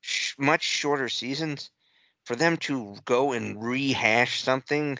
sh- 0.00 0.34
much 0.38 0.62
shorter 0.62 1.08
seasons 1.08 1.70
for 2.30 2.36
them 2.36 2.56
to 2.56 2.94
go 3.06 3.32
and 3.32 3.56
mm. 3.56 3.60
rehash 3.60 4.40
something 4.40 4.96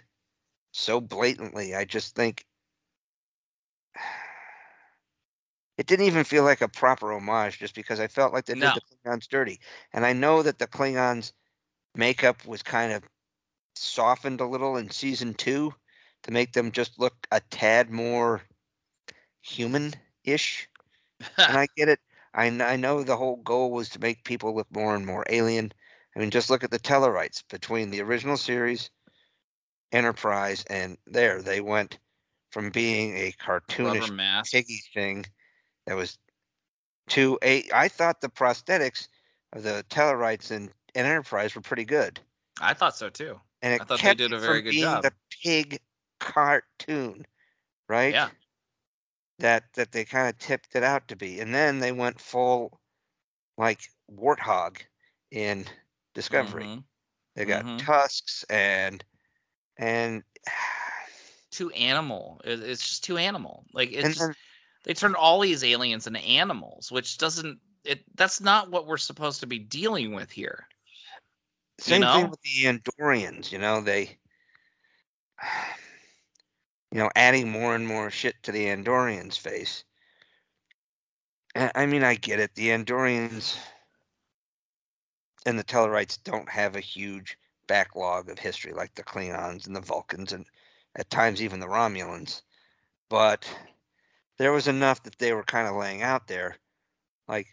so 0.73 1.01
blatantly. 1.01 1.77
I 1.77 1.85
just 1.85 2.17
think 2.17 2.45
it 5.79 5.87
didn't 5.87 6.07
even 6.07 6.25
feel 6.25 6.43
like 6.43 6.61
a 6.61 6.67
proper 6.67 7.13
homage 7.13 7.61
just 7.61 7.77
because 7.77 8.01
I 8.01 8.09
felt 8.09 8.33
like 8.33 8.47
they 8.47 8.57
No. 8.57 8.73
did 8.73 8.83
the 8.83 8.83
Klingons 9.09 9.29
dirty. 9.29 9.61
And 9.93 10.05
I 10.05 10.13
know 10.13 10.43
that 10.43 10.59
the 10.59 10.67
Klingons 10.67 11.31
makeup 11.95 12.45
was 12.47 12.65
kind 12.65 12.91
of 12.93 13.05
softened 13.77 14.41
a 14.41 14.47
little 14.47 14.77
in 14.77 14.91
season 14.91 15.33
two 15.35 15.73
to 16.25 16.33
make 16.33 16.53
them 16.53 16.73
just 16.73 16.99
look 16.99 17.29
a 17.31 17.39
tad 17.39 17.91
more 17.91 18.43
human 19.41 19.95
ish. 20.25 20.69
and 21.39 21.57
I 21.57 21.69
get 21.77 21.89
it. 21.89 22.01
I, 22.35 22.47
I 22.47 22.75
know 22.75 23.05
the 23.05 23.17
whole 23.17 23.37
goal 23.37 23.71
was 23.71 23.89
to 23.91 24.01
make 24.01 24.25
people 24.25 24.53
look 24.53 24.67
more 24.73 24.97
and 24.97 25.07
more 25.07 25.25
alien. 25.31 25.73
I 26.15 26.19
mean, 26.19 26.31
just 26.31 26.51
look 26.51 26.65
at 26.65 26.71
the 26.71 26.79
Tellarites 26.79 27.43
between 27.49 27.91
the 27.91 28.01
original 28.03 28.37
series, 28.37 28.91
Enterprise, 29.93 30.65
and 30.69 30.97
there 31.07 31.43
they 31.43 31.61
went 31.61 31.99
from 32.51 32.71
being 32.71 33.17
a 33.17 33.33
cartoonish 33.33 34.51
piggy 34.51 34.81
thing 34.93 35.25
that 35.87 35.97
was 35.97 36.19
to 37.11 37.39
a. 37.43 37.65
I 37.73 37.89
thought 37.89 38.21
the 38.21 38.29
prosthetics 38.29 39.09
of 39.53 39.63
the 39.63 39.85
Tellarites 39.89 40.51
and, 40.51 40.71
and 40.95 41.07
Enterprise 41.07 41.55
were 41.55 41.61
pretty 41.61 41.85
good, 41.85 42.21
I 42.61 42.75
thought 42.75 42.97
so 42.97 43.09
too. 43.09 43.41
and 43.63 43.73
it 43.75 43.81
I 43.81 43.85
thought 43.85 43.99
they 43.99 44.03
kept 44.03 44.19
did 44.19 44.33
a 44.33 44.39
very 44.39 44.63
good 44.63 44.71
being 44.71 44.83
job. 44.83 45.03
the 45.03 45.13
pig 45.43 45.81
cartoon, 46.19 47.25
right? 47.89 48.13
Yeah. 48.13 48.29
that 49.39 49.65
that 49.75 49.93
they 49.93 50.05
kind 50.05 50.29
of 50.29 50.39
tipped 50.39 50.75
it 50.75 50.83
out 50.83 51.09
to 51.09 51.17
be 51.17 51.41
and 51.41 51.55
then 51.55 51.79
they 51.79 51.93
went 51.93 52.21
full 52.21 52.81
like 53.57 53.81
warthog 54.13 54.79
in 55.31 55.67
discovery 56.15 56.65
Mhm. 56.65 56.85
they 57.37 57.45
got 57.45 57.65
mhm. 57.65 57.79
tusks 57.79 58.45
and 58.51 59.05
and 59.79 60.23
Too 61.51 61.71
animal. 61.73 62.41
It's 62.45 62.81
just 62.89 63.03
too 63.05 63.17
animal. 63.19 63.67
Like 63.73 63.91
it's 63.93 64.09
just, 64.11 64.21
then, 64.21 64.35
they 64.85 64.95
turned 64.95 65.17
all 65.17 65.41
these 65.41 65.65
aliens 65.65 66.07
into 66.07 66.21
animals, 66.21 66.93
which 66.93 67.19
doesn't. 67.19 67.59
It 67.85 68.05
that's 68.15 68.41
not 68.41 68.71
what 68.71 68.87
we're 68.87 68.99
supposed 68.99 69.41
to 69.41 69.47
be 69.47 69.59
dealing 69.59 70.15
with 70.15 70.31
here. 70.31 70.69
same 71.79 72.03
know? 72.03 72.13
thing 72.13 72.31
with 72.31 72.41
the 72.43 72.65
andorians 72.67 73.51
you 73.51 73.59
know 73.59 73.81
they 73.81 74.19
you 76.93 76.99
know 76.99 77.11
adding 77.17 77.51
more 77.51 77.75
and 77.75 77.87
more 77.87 78.11
shit 78.11 78.41
to 78.43 78.53
the 78.53 78.67
andorians 78.67 79.39
face 79.39 79.85
i 81.57 81.87
mean 81.87 82.05
i 82.05 82.15
get 82.15 82.39
it 82.39 82.55
the 82.55 82.69
andorians 82.69 83.57
and 85.47 85.59
the 85.59 85.65
tellarites 85.65 86.23
don't 86.23 86.49
have 86.49 86.77
a 86.77 86.81
huge 86.81 87.37
backlog 87.67 88.29
of 88.29 88.39
history 88.39 88.73
like 88.73 88.95
the 88.95 89.03
klingons 89.03 89.67
and 89.67 89.77
the 89.77 89.81
vulcans 89.81 90.33
and 90.33 90.47
at 90.97 91.09
times 91.11 91.41
even 91.41 91.61
the 91.61 91.67
romulans 91.67 92.43
but 93.09 93.49
there 94.39 94.53
was 94.53 94.67
enough 94.67 95.03
that 95.03 95.19
they 95.19 95.33
were 95.33 95.45
kind 95.45 95.69
of 95.69 95.77
laying 95.77 96.03
out 96.03 96.27
there 96.27 96.57
like 97.29 97.47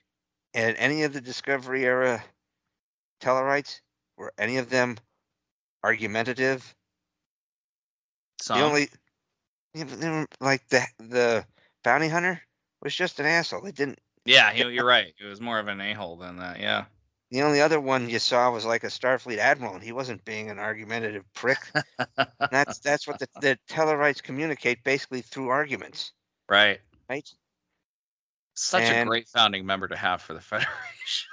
and 0.53 0.75
any 0.77 1.03
of 1.03 1.13
the 1.13 1.21
discovery 1.21 1.85
era 1.85 2.23
tellarites 3.21 3.81
were 4.17 4.33
any 4.37 4.57
of 4.57 4.69
them 4.69 4.97
argumentative 5.83 6.75
Some. 8.41 8.57
the 8.57 8.65
only 8.65 8.89
yeah, 9.73 9.83
but 9.83 9.99
they 9.99 10.09
were, 10.09 10.27
like 10.39 10.67
the 10.69 10.83
the 10.97 11.45
bounty 11.83 12.07
hunter 12.07 12.41
was 12.81 12.95
just 12.95 13.19
an 13.19 13.27
asshole 13.27 13.61
they 13.61 13.71
didn't 13.71 13.99
yeah, 14.27 14.51
you're 14.51 14.85
right. 14.85 15.13
It 15.19 15.25
was 15.25 15.39
more 15.39 15.57
of 15.57 15.69
an 15.69 15.79
a 15.79 15.93
hole 15.93 16.17
than 16.17 16.37
that. 16.37 16.59
Yeah. 16.59 16.85
The 17.31 17.41
only 17.41 17.59
other 17.59 17.79
one 17.79 18.09
you 18.09 18.19
saw 18.19 18.49
was 18.51 18.65
like 18.65 18.83
a 18.83 18.87
starfleet 18.87 19.37
admiral 19.37 19.73
and 19.73 19.83
he 19.83 19.91
wasn't 19.91 20.23
being 20.25 20.49
an 20.49 20.59
argumentative 20.59 21.23
prick 21.33 21.59
that's 22.51 22.79
that's 22.83 23.07
what 23.07 23.19
the, 23.19 23.27
the 23.41 23.57
tellarites 23.69 24.21
communicate 24.21 24.83
basically 24.83 25.21
through 25.21 25.49
arguments 25.49 26.13
right. 26.49 26.79
right 27.09 27.29
Such 28.53 28.89
a 28.89 29.05
great 29.05 29.27
founding 29.27 29.65
member 29.65 29.87
to 29.87 29.95
have 29.95 30.21
for 30.21 30.33
the 30.33 30.41
Federation. 30.41 31.29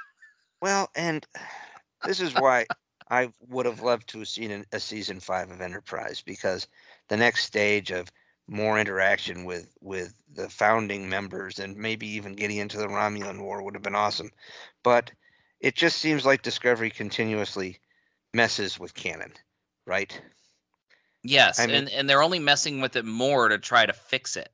well 0.61 0.91
and 0.97 1.27
this 2.05 2.21
is 2.21 2.35
why 2.35 2.67
i 3.11 3.31
would 3.49 3.67
have 3.67 3.81
loved 3.81 4.09
to 4.09 4.19
have 4.19 4.29
seen 4.29 4.51
an, 4.51 4.65
a 4.73 4.81
season 4.81 5.21
five 5.21 5.51
of 5.51 5.61
enterprise 5.61 6.23
because 6.25 6.67
the 7.09 7.17
next 7.17 7.45
stage 7.45 7.91
of 7.91 8.11
more 8.47 8.79
interaction 8.79 9.45
with 9.45 9.75
with 9.81 10.13
the 10.35 10.51
founding 10.51 11.09
members 11.09 11.59
and 11.59 11.77
maybe 11.77 12.07
even 12.07 12.35
getting 12.35 12.59
into 12.59 12.77
the 12.77 12.87
romulan 12.87 13.41
war 13.41 13.63
would 13.63 13.75
have 13.75 13.83
been 13.83 13.95
awesome 13.95 14.31
but 14.83 15.11
it 15.65 15.75
just 15.75 15.99
seems 15.99 16.25
like 16.25 16.43
discovery 16.43 16.91
continuously 16.91 17.79
messes 18.35 18.79
with 18.79 18.95
canon 18.95 19.33
right? 19.87 20.21
Yes, 21.23 21.59
I 21.59 21.67
mean- 21.67 21.77
and 21.77 21.91
and 21.91 22.11
they're 22.11 22.23
only 22.23 22.39
messing 22.39 22.81
with 22.81 22.97
it 22.97 23.05
more 23.05 23.49
to 23.49 23.59
try 23.59 23.87
to 23.87 23.93
fix 23.93 24.37
it. 24.37 24.51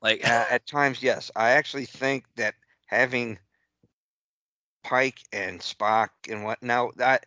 Like 0.00 0.24
uh, 0.24 0.46
at 0.50 0.66
times 0.66 1.02
yes. 1.02 1.30
I 1.36 1.50
actually 1.50 1.86
think 1.86 2.24
that 2.36 2.54
having 2.86 3.38
pike 4.82 5.20
and 5.32 5.60
spock 5.60 6.10
and 6.28 6.44
what 6.44 6.62
now 6.62 6.90
that 6.96 7.26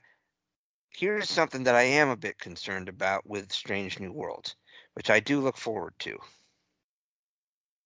here's 0.90 1.30
something 1.30 1.64
that 1.64 1.76
i 1.76 1.84
am 1.84 2.10
a 2.10 2.18
bit 2.18 2.38
concerned 2.38 2.90
about 2.90 3.26
with 3.26 3.50
strange 3.50 3.98
new 3.98 4.12
worlds 4.12 4.58
which 4.94 5.10
i 5.10 5.22
do 5.22 5.40
look 5.40 5.58
forward 5.58 5.94
to. 6.00 6.18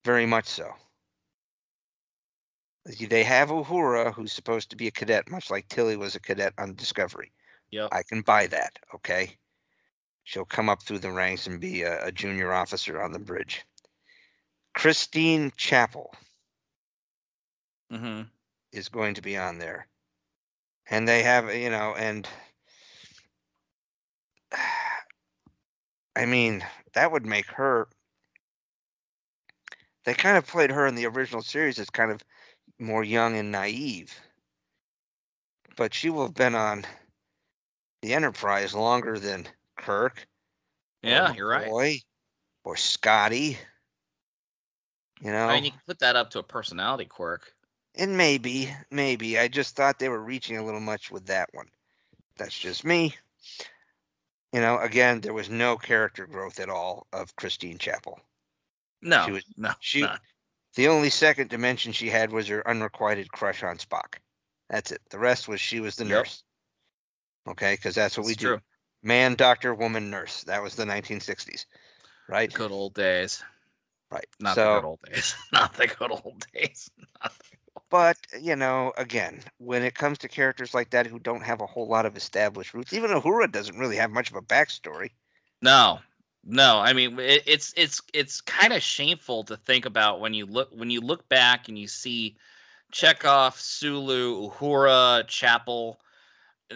Very 0.04 0.26
much 0.26 0.48
so 0.48 0.74
they 3.10 3.24
have 3.24 3.50
uhura 3.50 4.14
who's 4.14 4.32
supposed 4.32 4.70
to 4.70 4.76
be 4.76 4.88
a 4.88 4.92
cadet 4.92 5.30
much 5.30 5.50
like 5.50 5.68
tilly 5.68 5.96
was 5.96 6.16
a 6.16 6.20
cadet 6.20 6.54
on 6.58 6.74
discovery 6.76 7.32
Yep. 7.72 7.90
i 7.92 8.02
can 8.04 8.22
buy 8.22 8.48
that 8.48 8.80
okay 8.94 9.38
she'll 10.24 10.46
come 10.46 10.70
up 10.70 10.82
through 10.84 11.00
the 11.00 11.12
ranks 11.12 11.48
and 11.48 11.60
be 11.60 11.84
a, 11.84 12.06
a 12.06 12.12
junior 12.12 12.52
officer 12.52 13.02
on 13.02 13.12
the 13.12 13.20
bridge 13.20 13.66
christine 14.74 15.52
chapel 15.58 16.14
hmm 17.92 18.22
is 18.72 18.90
going 18.90 19.16
to 19.16 19.22
be 19.22 19.38
on 19.38 19.58
there. 19.58 19.88
And 20.90 21.08
they 21.08 21.24
have, 21.24 21.54
you 21.54 21.70
know, 21.70 21.96
and 21.98 22.28
I 26.16 26.26
mean, 26.26 26.66
that 26.94 27.12
would 27.12 27.26
make 27.26 27.48
her. 27.48 27.88
They 30.06 30.14
kind 30.14 30.38
of 30.38 30.48
played 30.48 30.72
her 30.72 30.88
in 30.88 30.96
the 30.96 31.06
original 31.06 31.42
series 31.42 31.78
as 31.80 31.90
kind 31.90 32.12
of 32.12 32.22
more 32.80 33.04
young 33.04 33.38
and 33.38 33.52
naive. 33.52 34.18
But 35.76 35.94
she 35.94 36.10
will 36.10 36.24
have 36.24 36.34
been 36.34 36.56
on 36.56 36.86
the 38.02 38.14
Enterprise 38.14 38.74
longer 38.74 39.20
than 39.20 39.48
Kirk. 39.78 40.28
Yeah, 41.04 41.34
you're 41.34 41.48
right. 41.48 42.02
Or 42.64 42.76
Scotty. 42.76 43.58
You 45.22 45.32
know? 45.32 45.48
I 45.48 45.56
mean, 45.56 45.66
you 45.66 45.72
can 45.72 45.82
put 45.86 46.00
that 46.00 46.16
up 46.16 46.30
to 46.32 46.40
a 46.40 46.44
personality 46.44 47.06
quirk. 47.06 47.54
And 47.96 48.16
maybe, 48.16 48.74
maybe. 48.92 49.38
I 49.38 49.48
just 49.48 49.76
thought 49.76 50.00
they 50.00 50.10
were 50.10 50.24
reaching 50.24 50.58
a 50.58 50.64
little 50.64 50.80
much 50.80 51.12
with 51.12 51.26
that 51.26 51.50
one. 51.54 51.68
That's 52.38 52.58
just 52.58 52.86
me. 52.86 53.16
You 54.54 54.62
know, 54.62 54.80
again, 54.80 55.22
there 55.22 55.34
was 55.34 55.50
no 55.50 55.78
character 55.78 56.26
growth 56.26 56.60
at 56.60 56.70
all 56.70 57.08
of 57.14 57.36
Christine 57.36 57.78
Chapel. 57.78 58.20
No, 59.02 59.26
she 59.26 59.32
was- 59.32 59.46
no, 59.58 59.74
She. 59.80 60.06
The 60.76 60.88
only 60.88 61.10
second 61.10 61.50
dimension 61.50 61.92
she 61.92 62.10
had 62.10 62.32
was 62.32 62.48
her 62.48 62.68
unrequited 62.68 63.32
crush 63.32 63.64
on 63.64 63.78
Spock. 63.78 64.16
That's 64.70 64.92
it. 64.92 65.02
The 65.10 65.20
rest 65.20 65.48
was 65.48 65.60
she 65.60 65.80
was 65.80 65.96
the 65.96 66.06
Yep. 66.06 66.12
nurse. 66.12 66.44
Okay, 67.48 67.74
because 67.74 67.96
that's 67.96 68.18
what 68.18 68.26
we 68.26 68.34
It's 68.34 68.42
do. 68.42 68.60
Man, 69.02 69.36
doctor, 69.36 69.74
woman, 69.74 70.10
nurse. 70.10 70.44
That 70.44 70.62
was 70.62 70.76
the 70.76 70.86
1960s, 70.86 71.66
right? 72.28 72.54
Good 72.54 72.72
old 72.72 72.94
days. 72.94 73.44
Right. 74.12 74.28
Not 74.40 74.56
so, 74.56 74.76
the 74.76 74.82
good 74.82 74.86
old 74.88 75.00
days. 75.02 75.36
Not 75.54 75.74
the 75.74 75.88
good 75.88 76.12
old 76.12 76.46
days. 76.54 76.90
But 77.90 78.18
you 78.40 78.56
know, 78.56 78.94
again, 78.98 79.42
when 79.58 79.84
it 79.84 79.96
comes 79.96 80.18
to 80.20 80.28
characters 80.28 80.74
like 80.74 80.92
that 80.92 81.08
who 81.08 81.20
don't 81.20 81.44
have 81.44 81.62
a 81.62 81.66
whole 81.68 81.88
lot 81.88 82.06
of 82.06 82.16
established 82.16 82.74
roots, 82.74 82.94
even 82.94 83.10
Uhura 83.12 83.52
doesn't 83.52 83.78
really 83.80 83.96
have 83.98 84.12
much 84.12 84.30
of 84.30 84.36
a 84.36 84.42
backstory. 84.42 85.12
No, 85.62 86.00
no. 86.46 86.80
I 86.80 86.94
mean, 86.94 87.20
it, 87.20 87.44
it's 87.46 87.74
it's 87.76 88.02
it's 88.14 88.42
kind 88.42 88.74
of 88.74 88.82
shameful 88.82 89.44
to 89.46 89.58
think 89.58 89.86
about 89.86 90.20
when 90.20 90.34
you 90.34 90.46
look 90.46 90.70
when 90.74 90.90
you 90.90 91.02
look 91.02 91.28
back 91.30 91.68
and 91.68 91.78
you 91.78 91.88
see 91.88 92.38
Chekhov, 92.92 93.60
Sulu, 93.60 94.50
Uhura, 94.50 95.28
Chapel. 95.28 96.00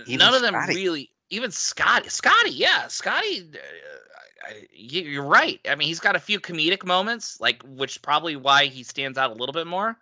Even 0.05 0.19
None 0.19 0.33
of 0.33 0.41
them 0.41 0.55
Scotty. 0.55 0.73
really. 0.75 1.09
Even 1.29 1.51
Scotty, 1.51 2.09
Scotty, 2.09 2.51
yeah, 2.51 2.87
Scotty. 2.87 3.49
Uh, 3.53 4.47
I, 4.47 4.67
you- 4.71 5.03
you're 5.03 5.23
right. 5.23 5.59
I 5.67 5.75
mean, 5.75 5.87
he's 5.87 5.99
got 5.99 6.15
a 6.15 6.19
few 6.19 6.39
comedic 6.39 6.85
moments, 6.85 7.39
like 7.39 7.63
which 7.63 8.01
probably 8.01 8.35
why 8.35 8.65
he 8.65 8.83
stands 8.83 9.17
out 9.17 9.31
a 9.31 9.35
little 9.35 9.53
bit 9.53 9.67
more. 9.67 9.97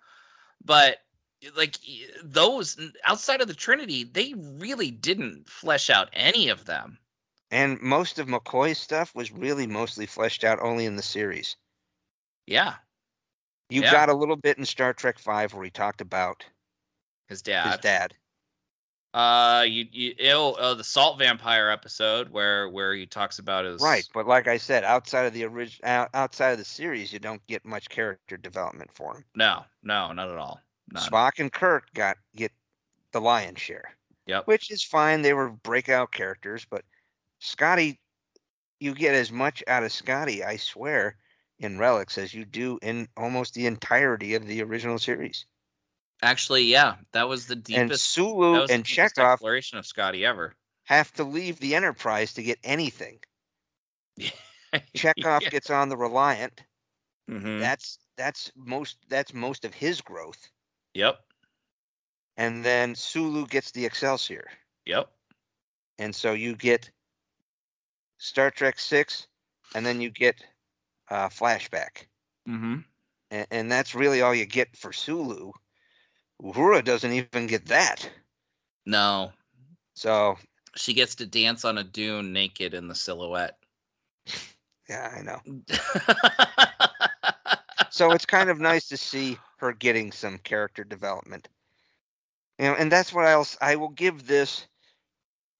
But 0.64 0.98
like 1.56 1.78
those 2.24 2.80
outside 3.06 3.42
of 3.42 3.48
the 3.48 3.54
Trinity, 3.54 4.04
they 4.04 4.34
really 4.36 4.92
didn't 4.92 5.48
flesh 5.50 5.90
out 5.90 6.10
any 6.14 6.50
of 6.50 6.66
them. 6.66 6.98
And 7.52 7.82
most 7.82 8.18
of 8.18 8.28
McCoy's 8.28 8.78
stuff 8.80 9.14
was 9.14 9.32
really 9.32 9.68
mostly 9.68 10.06
fleshed 10.06 10.44
out 10.44 10.60
only 10.62 10.86
in 10.86 10.96
the 10.96 11.04
series. 11.04 11.58
Yeah, 12.48 12.76
You 13.70 13.82
Yeah. 13.84 13.92
got 13.92 14.10
a 14.10 14.14
little 14.14 14.36
bit 14.36 14.58
in 14.58 14.66
Star 14.66 14.94
Trek 14.94 15.20
Five 15.20 15.54
where 15.54 15.64
he 15.64 15.70
talked 15.70 16.02
about 16.02 16.46
his 17.28 17.42
dad. 17.42 17.68
his 17.72 17.78
dad. 17.80 18.16
Uh, 19.14 19.66
you 19.68 19.88
you 19.92 20.16
oh, 20.32 20.56
oh 20.58 20.74
the 20.74 20.84
salt 20.86 21.20
vampire 21.20 21.70
episode 21.70 22.30
where 22.30 22.70
where 22.70 22.94
he 22.94 23.06
talks 23.06 23.40
about 23.40 23.66
his 23.66 23.82
Right, 23.82 24.08
but 24.14 24.26
like 24.26 24.48
I 24.48 24.58
said, 24.58 24.86
outside 24.86 25.26
of 25.26 25.34
the 25.34 25.44
original, 25.44 26.08
outside 26.14 26.52
of 26.52 26.58
the 26.58 26.66
series, 26.66 27.12
you 27.12 27.20
don't 27.20 27.46
get 27.48 27.66
much 27.66 27.90
character 27.90 28.38
development 28.38 28.90
for 28.94 29.18
him. 29.18 29.26
No, 29.36 29.66
no, 29.84 30.14
not 30.14 30.30
at 30.30 30.38
all. 30.38 30.62
None. 30.92 31.04
Spock 31.04 31.40
and 31.40 31.52
Kirk 31.52 31.94
got 31.94 32.18
get 32.36 32.54
the 33.12 33.20
lion's 33.20 33.60
share. 33.60 33.98
Yep. 34.28 34.48
Which 34.48 34.72
is 34.72 34.84
fine. 34.84 35.22
They 35.22 35.34
were 35.34 35.50
breakout 35.50 36.12
characters, 36.14 36.66
but 36.70 36.86
Scotty, 37.42 38.00
you 38.80 38.94
get 38.96 39.14
as 39.16 39.32
much 39.32 39.64
out 39.68 39.84
of 39.84 39.92
Scotty, 39.92 40.44
I 40.44 40.56
swear, 40.56 41.18
in 41.60 41.78
Relics 41.78 42.18
as 42.18 42.34
you 42.34 42.46
do 42.46 42.80
in 42.82 43.10
almost 43.18 43.54
the 43.54 43.66
entirety 43.66 44.34
of 44.36 44.48
the 44.48 44.62
original 44.64 44.98
series. 44.98 45.46
Actually, 46.22 46.64
yeah, 46.64 46.98
that 47.12 47.28
was 47.28 47.48
the 47.48 47.56
and 47.56 47.92
deepest. 47.92 47.92
that 47.92 48.00
Sulu 48.00 48.64
and 48.70 48.86
Chekhov 48.86 49.34
exploration 49.34 49.78
of 49.78 49.86
Scotty 49.86 50.26
ever. 50.26 50.56
have 50.84 51.12
to 51.14 51.24
leave 51.24 51.60
the 51.60 51.76
Enterprise 51.76 52.34
to 52.34 52.44
get 52.44 52.60
anything. 52.64 53.20
Chekhov 54.96 55.44
Yeah. 55.44 55.50
gets 55.50 55.70
on 55.70 55.90
the 55.90 55.98
Reliant. 55.98 56.64
Mhm. 57.30 57.60
That's 57.60 57.98
that's 58.18 58.52
most 58.56 58.98
that's 59.10 59.34
most 59.34 59.66
of 59.66 59.74
his 59.74 60.02
growth. 60.02 60.50
Yep. 60.94 61.24
And 62.38 62.64
then 62.66 62.96
Sulu 62.96 63.48
gets 63.48 63.72
the 63.72 63.86
Excelsior. 63.86 64.52
Yep. 64.86 65.12
And 66.00 66.16
so 66.16 66.34
you 66.34 66.56
get 66.56 66.90
Star 68.22 68.52
Trek 68.52 68.78
Six, 68.78 69.26
and 69.74 69.84
then 69.84 70.00
you 70.00 70.12
get 70.12 70.46
uh, 71.10 71.28
flashback. 71.28 72.06
Mm-hmm. 72.48 72.82
And, 73.32 73.48
and 73.50 73.72
that's 73.72 73.96
really 73.96 74.22
all 74.22 74.36
you 74.36 74.46
get 74.46 74.78
for 74.78 74.94
Sulu. 74.94 75.52
Uhura 76.42 76.86
doesn't 76.86 77.12
even 77.12 77.48
get 77.48 77.66
that. 77.66 78.08
No, 78.86 79.32
So 79.96 80.38
she 80.76 80.94
gets 80.94 81.16
to 81.16 81.26
dance 81.26 81.66
on 81.66 81.80
a 81.80 81.84
dune 81.84 82.32
naked 82.32 82.76
in 82.76 82.88
the 82.88 82.96
silhouette. 82.96 83.58
yeah, 84.90 85.12
I 85.18 85.22
know. 85.22 85.40
so 87.90 88.12
it's 88.12 88.26
kind 88.26 88.52
of 88.52 88.60
nice 88.60 88.88
to 88.90 88.98
see 88.98 89.40
her 89.58 89.74
getting 89.74 90.12
some 90.12 90.38
character 90.40 90.84
development. 90.84 91.48
You 92.60 92.66
know, 92.66 92.76
and 92.76 92.92
that's 92.92 93.14
what 93.14 93.26
else 93.26 93.58
I 93.62 93.78
will 93.78 93.90
give 93.90 94.28
this 94.28 94.68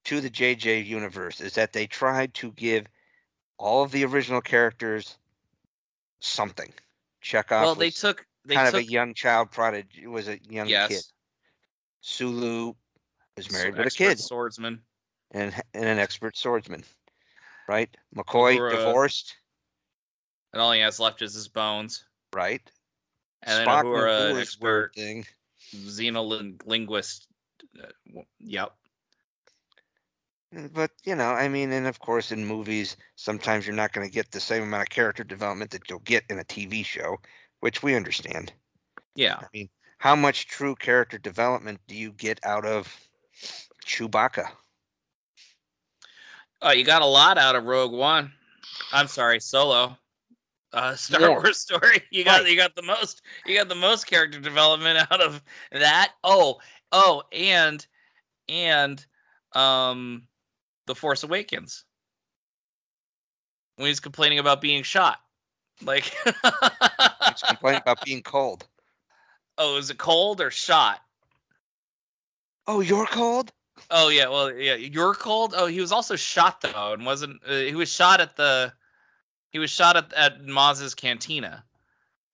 to 0.06 0.22
the 0.22 0.30
JJ 0.30 0.86
universe 0.86 1.42
is 1.42 1.54
that 1.54 1.74
they 1.74 1.88
tried 1.88 2.34
to 2.36 2.52
give 2.54 2.88
all 3.58 3.84
of 3.84 3.92
the 3.92 4.06
original 4.06 4.42
characters 4.42 5.18
something. 6.20 6.74
Chekhov 7.22 7.62
well, 7.62 7.76
they 7.76 7.92
took 7.92 8.26
they 8.46 8.56
kind 8.56 8.68
took 8.68 8.82
of 8.82 8.88
a 8.88 8.92
young 8.92 9.14
child 9.14 9.52
prodigy, 9.52 10.04
it 10.04 10.08
was 10.08 10.28
a 10.28 10.40
young 10.50 10.68
yes, 10.68 10.88
kid. 10.88 11.04
Sulu 12.02 12.74
was 13.38 13.52
married 13.52 13.78
with 13.78 13.88
a 13.88 13.92
kid 13.92 14.20
swordsman. 14.20 14.82
and 15.32 15.54
and 15.74 15.86
an 15.86 16.00
expert 16.00 16.36
swordsman, 16.36 16.84
right? 17.68 17.96
McCoy 18.16 18.58
Uhura- 18.58 18.72
divorced, 18.72 19.36
and 20.54 20.62
all 20.62 20.72
he 20.72 20.80
has 20.80 21.00
left 21.00 21.22
is 21.22 21.36
his 21.36 21.48
bones. 21.48 22.06
right? 22.34 22.62
And 23.44 23.60
then 23.60 23.68
Spock 23.68 23.84
Uhura, 23.84 24.32
an 24.32 24.38
expert 24.38 24.96
thing. 24.96 25.26
xenolinguist. 25.76 27.28
Uh, 27.82 28.22
yep. 28.40 28.76
Uh, 30.56 30.68
But 30.74 30.92
you 31.04 31.16
know, 31.16 31.32
I 31.32 31.48
mean, 31.48 31.72
and 31.72 31.88
of 31.88 32.00
course, 32.00 32.32
in 32.32 32.46
movies, 32.46 32.98
sometimes 33.16 33.66
you're 33.66 33.76
not 33.76 33.94
going 33.94 34.08
to 34.08 34.14
get 34.14 34.32
the 34.32 34.40
same 34.40 34.64
amount 34.64 34.84
of 34.84 34.90
character 34.90 35.24
development 35.24 35.72
that 35.72 35.90
you'll 35.90 36.00
get 36.00 36.24
in 36.30 36.40
a 36.40 36.44
TV 36.44 36.84
show, 36.84 37.18
which 37.60 37.84
we 37.84 37.96
understand. 37.96 38.54
Yeah. 39.16 39.38
I 39.42 39.46
mean, 39.54 39.70
how 39.98 40.16
much 40.16 40.48
true 40.48 40.76
character 40.76 41.18
development 41.18 41.80
do 41.88 41.96
you 41.96 42.12
get 42.14 42.40
out 42.46 42.66
of 42.66 43.10
Chewbacca? 43.86 44.52
Oh, 46.62 46.72
you 46.72 46.84
got 46.84 47.02
a 47.02 47.06
lot 47.06 47.38
out 47.38 47.56
of 47.56 47.66
Rogue 47.66 47.92
One. 47.94 48.32
I'm 48.92 49.08
sorry, 49.08 49.40
Solo. 49.40 49.98
Uh, 50.74 50.96
Star 50.96 51.20
More. 51.20 51.42
Wars 51.42 51.60
story. 51.60 52.02
You 52.12 52.24
got 52.24 52.44
Right. 52.44 52.52
you 52.52 52.56
got 52.58 52.76
the 52.76 52.82
most 52.84 53.22
you 53.46 53.58
got 53.58 53.70
the 53.70 53.76
most 53.76 54.06
character 54.08 54.40
development 54.40 55.00
out 55.12 55.22
of 55.22 55.42
that. 55.72 56.14
Oh, 56.24 56.60
oh, 56.92 57.24
and 57.32 57.86
and 58.50 59.06
um, 59.54 60.28
the 60.88 60.96
Force 60.96 61.24
Awakens. 61.24 61.86
When 63.76 63.88
he's 63.88 64.00
complaining 64.00 64.40
about 64.40 64.62
being 64.62 64.84
shot, 64.84 65.20
like, 65.84 66.04
He's 67.28 67.42
complaining 67.48 67.82
about 67.82 68.04
being 68.04 68.22
cold. 68.22 68.68
oh, 69.58 69.78
is 69.78 69.90
it 69.90 69.98
cold 69.98 70.42
or 70.42 70.52
shot? 70.52 71.02
Oh, 72.68 72.80
you're 72.82 73.08
cold? 73.08 73.52
Oh 73.90 74.10
yeah, 74.10 74.28
well 74.30 74.52
yeah, 74.54 74.76
you're 74.76 75.16
cold. 75.16 75.54
Oh, 75.58 75.66
he 75.66 75.82
was 75.82 75.92
also 75.92 76.16
shot 76.16 76.62
though, 76.62 76.94
and 76.94 77.06
wasn't. 77.06 77.42
Uh, 77.48 77.56
he 77.56 77.76
was 77.76 77.92
shot 77.92 78.22
at 78.22 78.36
the. 78.36 78.72
He 79.52 79.60
was 79.60 79.72
shot 79.72 79.98
at 79.98 80.14
at 80.14 80.46
Maz's 80.46 80.94
cantina. 80.94 81.64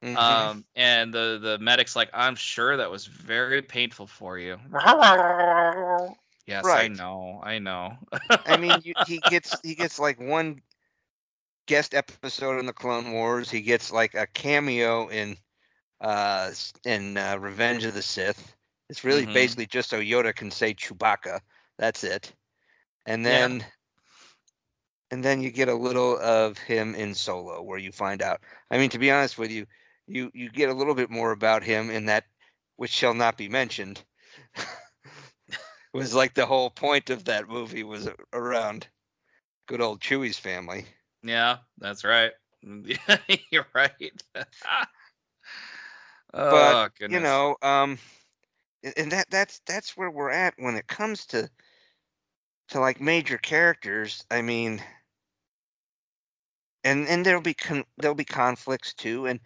Mhm. 0.04 0.18
Um, 0.18 0.66
and 0.76 1.14
the 1.14 1.40
the 1.42 1.58
medic's 1.60 1.96
like, 1.96 2.10
I'm 2.14 2.36
sure 2.36 2.78
that 2.78 2.92
was 2.92 3.06
very 3.06 3.62
painful 3.62 4.08
for 4.08 4.38
you. 4.38 4.60
Yes, 6.48 6.76
I 6.76 6.88
know, 6.90 7.42
I 7.44 7.60
know. 7.60 7.98
I 8.46 8.56
mean, 8.56 8.82
you, 8.84 8.96
he 9.00 9.20
gets 9.22 9.60
he 9.64 9.76
gets 9.76 10.00
like 10.00 10.20
one 10.20 10.62
guest 11.68 11.96
episode 11.96 12.60
in 12.60 12.66
the 12.66 12.74
Clone 12.74 13.12
Wars. 13.14 13.52
He 13.52 13.62
gets 13.62 13.92
like 13.92 14.16
a 14.16 14.28
cameo 14.28 15.08
in 15.08 15.38
uh 16.02 16.52
in 16.86 17.18
uh, 17.18 17.38
Revenge 17.40 17.86
of 17.86 17.94
the 17.94 18.02
Sith. 18.02 18.56
It's 18.90 19.04
really 19.04 19.26
Mhm. 19.26 19.28
basically 19.28 19.68
just 19.68 19.90
so 19.90 20.00
Yoda 20.00 20.36
can 20.36 20.52
say 20.52 20.74
Chewbacca. 20.74 21.42
That's 21.78 22.04
it. 22.04 22.34
And 23.06 23.26
Yeah. 23.26 23.50
then 23.50 23.66
and 25.12 25.24
then 25.24 25.42
you 25.42 25.52
get 25.52 25.70
a 25.70 25.76
little 25.76 26.18
of 26.20 26.58
him 26.58 26.96
in 26.96 27.14
Solo, 27.16 27.62
where 27.62 27.78
you 27.80 27.92
find 27.92 28.22
out. 28.22 28.42
I 28.70 28.78
mean, 28.78 28.90
to 28.92 29.00
be 29.00 29.12
honest 29.12 29.38
with 29.38 29.52
you, 29.52 29.66
you 30.08 30.32
you 30.34 30.50
get 30.50 30.70
a 30.70 30.74
little 30.74 30.96
bit 30.96 31.10
more 31.10 31.32
about 31.32 31.64
him 31.64 31.90
in 31.90 32.06
that, 32.06 32.26
which 32.78 32.92
shall 32.92 33.14
not 33.14 33.38
be 33.38 33.50
mentioned. 33.50 34.04
was 35.98 36.14
like 36.14 36.34
the 36.36 36.46
whole 36.46 36.70
point 36.70 37.10
of 37.10 37.26
that 37.26 37.50
movie 37.50 37.84
was 37.84 38.08
around 38.32 38.88
good 39.68 39.82
old 39.82 40.00
Chewie's 40.00 40.38
family. 40.38 40.86
yeah, 41.24 41.58
that's 41.78 42.04
right. 42.04 42.32
You're 43.52 43.68
right. 43.74 44.24
oh, 44.36 44.46
But, 46.34 46.96
goodness. 47.00 47.18
You 47.18 47.20
know, 47.20 47.56
um, 47.62 47.98
and 48.96 49.12
that 49.12 49.30
that's 49.30 49.60
that's 49.66 49.98
where 49.98 50.12
we're 50.12 50.30
at 50.30 50.54
when 50.58 50.76
it 50.76 50.88
comes 50.88 51.26
to 51.28 51.50
to 52.70 52.80
like 52.80 53.02
major 53.02 53.38
characters. 53.38 54.26
I 54.30 54.42
mean, 54.42 54.82
and 56.84 57.08
and 57.08 57.26
there'll 57.26 57.42
be 57.42 57.56
con- 57.56 57.86
there'll 57.98 58.16
be 58.16 58.26
conflicts 58.26 58.94
too, 58.94 59.26
and 59.26 59.40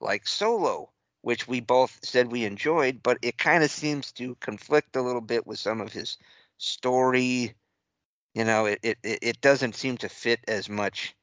like 0.00 0.26
Solo, 0.26 0.92
which 1.26 1.48
we 1.48 1.58
both 1.58 1.98
said 2.04 2.30
we 2.30 2.44
enjoyed, 2.44 3.02
but 3.02 3.18
it 3.20 3.36
kind 3.36 3.64
of 3.64 3.70
seems 3.72 4.12
to 4.12 4.36
conflict 4.36 4.94
a 4.94 5.02
little 5.02 5.20
bit 5.20 5.44
with 5.44 5.58
some 5.58 5.80
of 5.80 5.92
his 5.92 6.18
story. 6.56 7.52
You 8.34 8.44
know, 8.44 8.66
it 8.66 8.78
it 8.84 8.96
it 9.02 9.40
doesn't 9.40 9.74
seem 9.74 9.96
to 9.96 10.08
fit 10.08 10.38
as 10.46 10.68
much 10.68 11.16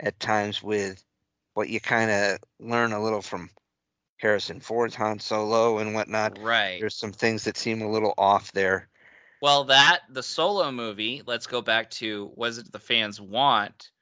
at 0.00 0.20
times 0.20 0.62
with 0.62 1.02
what 1.54 1.70
you 1.70 1.80
kind 1.80 2.10
of 2.10 2.38
learn 2.60 2.92
a 2.92 3.02
little 3.02 3.22
from 3.22 3.48
Harrison 4.18 4.60
Ford's 4.60 4.94
Han 4.96 5.18
Solo 5.18 5.78
and 5.78 5.94
whatnot. 5.94 6.38
right. 6.40 6.76
There's 6.78 6.96
some 6.96 7.12
things 7.12 7.44
that 7.44 7.56
seem 7.56 7.80
a 7.80 7.90
little 7.90 8.12
off 8.18 8.52
there. 8.52 8.90
Well, 9.40 9.64
that 9.64 10.02
the 10.10 10.22
solo 10.22 10.70
movie. 10.70 11.22
Let's 11.24 11.46
go 11.46 11.62
back 11.62 11.88
to 11.92 12.30
was 12.36 12.58
it 12.58 12.70
the 12.70 12.78
fans 12.78 13.18
want 13.18 13.92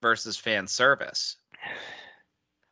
versus 0.00 0.38
fan 0.38 0.66
service. 0.66 1.36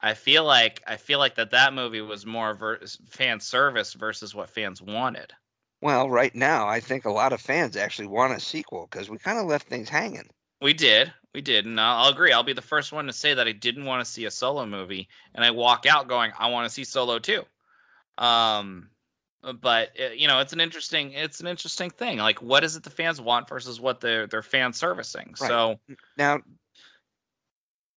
I 0.04 0.12
feel 0.12 0.44
like 0.44 0.82
I 0.86 0.96
feel 0.96 1.18
like 1.18 1.34
that 1.36 1.52
that 1.52 1.72
movie 1.72 2.02
was 2.02 2.26
more 2.26 2.52
ver- 2.52 2.80
fan 3.08 3.40
service 3.40 3.94
versus 3.94 4.34
what 4.34 4.50
fans 4.50 4.82
wanted. 4.82 5.32
Well, 5.80 6.10
right 6.10 6.34
now, 6.34 6.68
I 6.68 6.80
think 6.80 7.06
a 7.06 7.10
lot 7.10 7.32
of 7.32 7.40
fans 7.40 7.74
actually 7.74 8.08
want 8.08 8.36
a 8.36 8.40
sequel 8.40 8.86
because 8.90 9.08
we 9.08 9.16
kind 9.16 9.38
of 9.38 9.46
left 9.46 9.66
things 9.66 9.88
hanging. 9.88 10.28
We 10.60 10.74
did, 10.74 11.10
we 11.32 11.40
did, 11.40 11.64
and 11.64 11.80
I'll, 11.80 12.04
I'll 12.04 12.12
agree. 12.12 12.32
I'll 12.32 12.42
be 12.42 12.52
the 12.52 12.60
first 12.60 12.92
one 12.92 13.06
to 13.06 13.14
say 13.14 13.32
that 13.32 13.48
I 13.48 13.52
didn't 13.52 13.86
want 13.86 14.04
to 14.04 14.10
see 14.10 14.26
a 14.26 14.30
solo 14.30 14.66
movie, 14.66 15.08
and 15.34 15.42
I 15.42 15.50
walk 15.50 15.86
out 15.86 16.06
going, 16.06 16.32
I 16.38 16.48
want 16.48 16.66
to 16.66 16.72
see 16.72 16.84
Solo 16.84 17.18
too. 17.18 17.42
Um, 18.18 18.90
but 19.62 19.88
uh, 19.98 20.12
you 20.14 20.28
know, 20.28 20.40
it's 20.40 20.52
an 20.52 20.60
interesting, 20.60 21.12
it's 21.12 21.40
an 21.40 21.46
interesting 21.46 21.88
thing. 21.88 22.18
Like, 22.18 22.42
what 22.42 22.62
is 22.62 22.76
it 22.76 22.82
the 22.82 22.90
fans 22.90 23.22
want 23.22 23.48
versus 23.48 23.80
what 23.80 24.02
they're 24.02 24.26
they're 24.26 24.42
fan 24.42 24.74
servicing? 24.74 25.34
Right. 25.40 25.48
So 25.48 25.80
Now, 26.18 26.40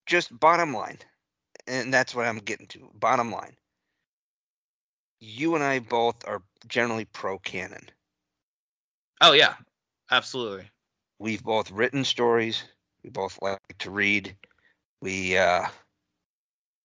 just 0.06 0.38
bottom 0.40 0.72
line, 0.72 0.98
and 1.68 1.92
that's 1.94 2.14
what 2.14 2.26
I'm 2.26 2.38
getting 2.38 2.66
to. 2.68 2.90
Bottom 2.94 3.30
line, 3.30 3.56
you 5.20 5.54
and 5.54 5.62
I 5.62 5.78
both 5.78 6.26
are 6.26 6.42
generally 6.66 7.04
pro 7.04 7.38
canon. 7.38 7.90
Oh 9.20 9.32
yeah, 9.32 9.56
absolutely. 10.10 10.70
We've 11.20 11.44
both 11.44 11.70
written 11.70 12.04
stories. 12.04 12.64
We 13.04 13.10
both 13.10 13.38
like 13.42 13.60
to 13.78 13.90
read. 13.90 14.36
We 15.00 15.36
uh, 15.38 15.68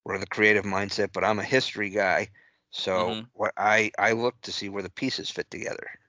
were 0.05 0.17
the 0.19 0.27
creative 0.27 0.63
mindset, 0.65 1.11
but 1.13 1.23
I'm 1.23 1.39
a 1.39 1.43
history 1.43 1.89
guy. 1.89 2.29
So 2.71 3.17
Mhm. 3.17 3.29
what 3.33 3.53
I 3.57 3.91
I 3.99 4.13
look 4.13 4.39
to 4.41 4.51
see 4.51 4.69
where 4.69 4.83
the 4.83 4.89
pieces 4.89 5.29
fit 5.29 5.49
together. 5.51 5.99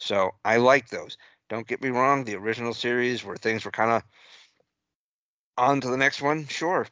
So 0.00 0.32
I 0.44 0.56
like 0.58 0.88
those. 0.88 1.16
Don't 1.48 1.66
get 1.66 1.82
me 1.82 1.88
wrong, 1.90 2.24
the 2.24 2.36
original 2.36 2.74
series 2.74 3.24
where 3.24 3.36
things 3.36 3.64
were 3.64 3.70
kind 3.70 3.90
of 3.90 4.02
on 5.56 5.80
to 5.80 5.88
the 5.88 5.96
next 5.96 6.20
one, 6.20 6.46
sure. 6.46 6.86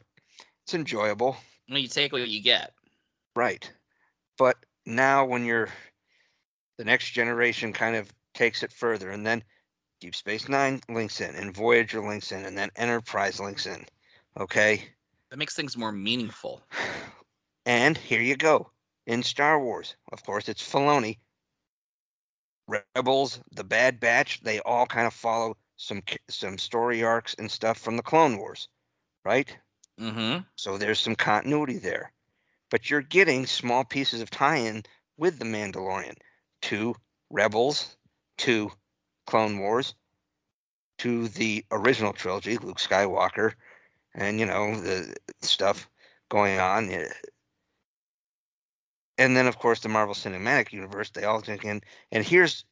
It's 0.65 0.73
enjoyable. 0.73 1.37
Well, 1.69 1.79
you 1.79 1.87
take 1.87 2.11
what 2.11 2.27
you 2.27 2.41
get. 2.41 2.73
Right. 3.35 3.69
But 4.37 4.57
now 4.85 5.25
when 5.25 5.45
you're 5.45 5.69
the 6.77 6.85
next 6.85 7.11
generation 7.11 7.73
kind 7.73 7.95
of 7.95 8.11
takes 8.33 8.63
it 8.63 8.71
further 8.71 9.09
and 9.11 9.25
then 9.25 9.43
Deep 9.99 10.15
Space 10.15 10.49
Nine 10.49 10.81
links 10.89 11.21
in 11.21 11.35
and 11.35 11.55
Voyager 11.55 12.01
links 12.01 12.31
in 12.31 12.45
and 12.45 12.57
then 12.57 12.71
Enterprise 12.75 13.39
links 13.39 13.67
in. 13.67 13.85
Okay. 14.39 14.83
That 15.29 15.37
makes 15.37 15.55
things 15.55 15.77
more 15.77 15.91
meaningful. 15.91 16.61
And 17.67 17.95
here 17.95 18.21
you 18.21 18.35
go. 18.35 18.71
In 19.05 19.21
Star 19.21 19.63
Wars, 19.63 19.95
of 20.11 20.23
course, 20.23 20.49
it's 20.49 20.67
Filoni. 20.67 21.19
Rebels, 22.95 23.39
The 23.51 23.63
Bad 23.63 23.99
Batch, 23.99 24.41
they 24.41 24.59
all 24.61 24.87
kind 24.87 25.05
of 25.05 25.13
follow 25.13 25.57
some 25.77 26.01
some 26.27 26.57
story 26.57 27.03
arcs 27.03 27.35
and 27.37 27.51
stuff 27.51 27.77
from 27.77 27.97
the 27.97 28.03
Clone 28.03 28.37
Wars, 28.39 28.67
right? 29.23 29.55
Mm-hmm. 30.01 30.39
So 30.57 30.77
there's 30.77 30.99
some 30.99 31.15
continuity 31.15 31.77
there. 31.77 32.11
But 32.69 32.89
you're 32.89 33.01
getting 33.01 33.45
small 33.45 33.85
pieces 33.85 34.21
of 34.21 34.29
tie-in 34.29 34.83
with 35.17 35.39
the 35.39 35.45
Mandalorian 35.45 36.15
to 36.63 36.95
Rebels, 37.29 37.97
to 38.39 38.71
Clone 39.27 39.59
Wars, 39.59 39.95
to 40.99 41.27
the 41.29 41.65
original 41.71 42.13
trilogy, 42.13 42.57
Luke 42.57 42.79
Skywalker, 42.79 43.53
and 44.15 44.39
you 44.39 44.45
know 44.45 44.79
the 44.79 45.15
stuff 45.41 45.89
going 46.29 46.59
on. 46.59 46.89
eh, 46.89 47.07
And 49.17 49.37
then 49.37 49.47
of 49.47 49.57
course 49.57 49.79
the 49.79 49.87
Marvel 49.89 50.15
Cinematic 50.15 50.73
Universe, 50.73 51.11
they 51.11 51.23
all 51.23 51.41
take 51.41 51.63
in. 51.63 51.81
And 52.11 52.25
here's 52.25 52.65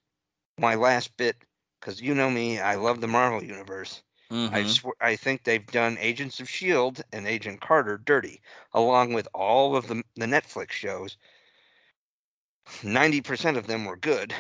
my 0.60 0.76
last 0.76 1.18
bit, 1.18 1.38
because 1.80 2.02
you 2.02 2.16
know 2.16 2.30
me, 2.30 2.60
I 2.60 2.76
love 2.76 3.02
the 3.02 3.08
Marvel 3.08 3.44
Universe. 3.44 4.04
I 4.52 4.64
Mm-hmm. 4.64 4.66
swear, 4.66 4.94
I 5.02 5.16
think 5.16 5.44
they've 5.44 5.66
done 5.66 5.98
Agents 5.98 6.40
of 6.40 6.50
Shield 6.50 7.02
and 7.12 7.28
Agent 7.28 7.62
Carter 7.62 7.98
dirty, 7.98 8.42
along 8.74 9.14
with 9.14 9.28
all 9.34 9.76
of 9.76 9.88
the 9.88 10.04
the 10.16 10.26
Netflix 10.26 10.72
shows. 10.72 11.18
Ninety 12.84 13.22
percent 13.22 13.56
of 13.56 13.68
them 13.68 13.86
were 13.86 13.96
good, 13.96 14.36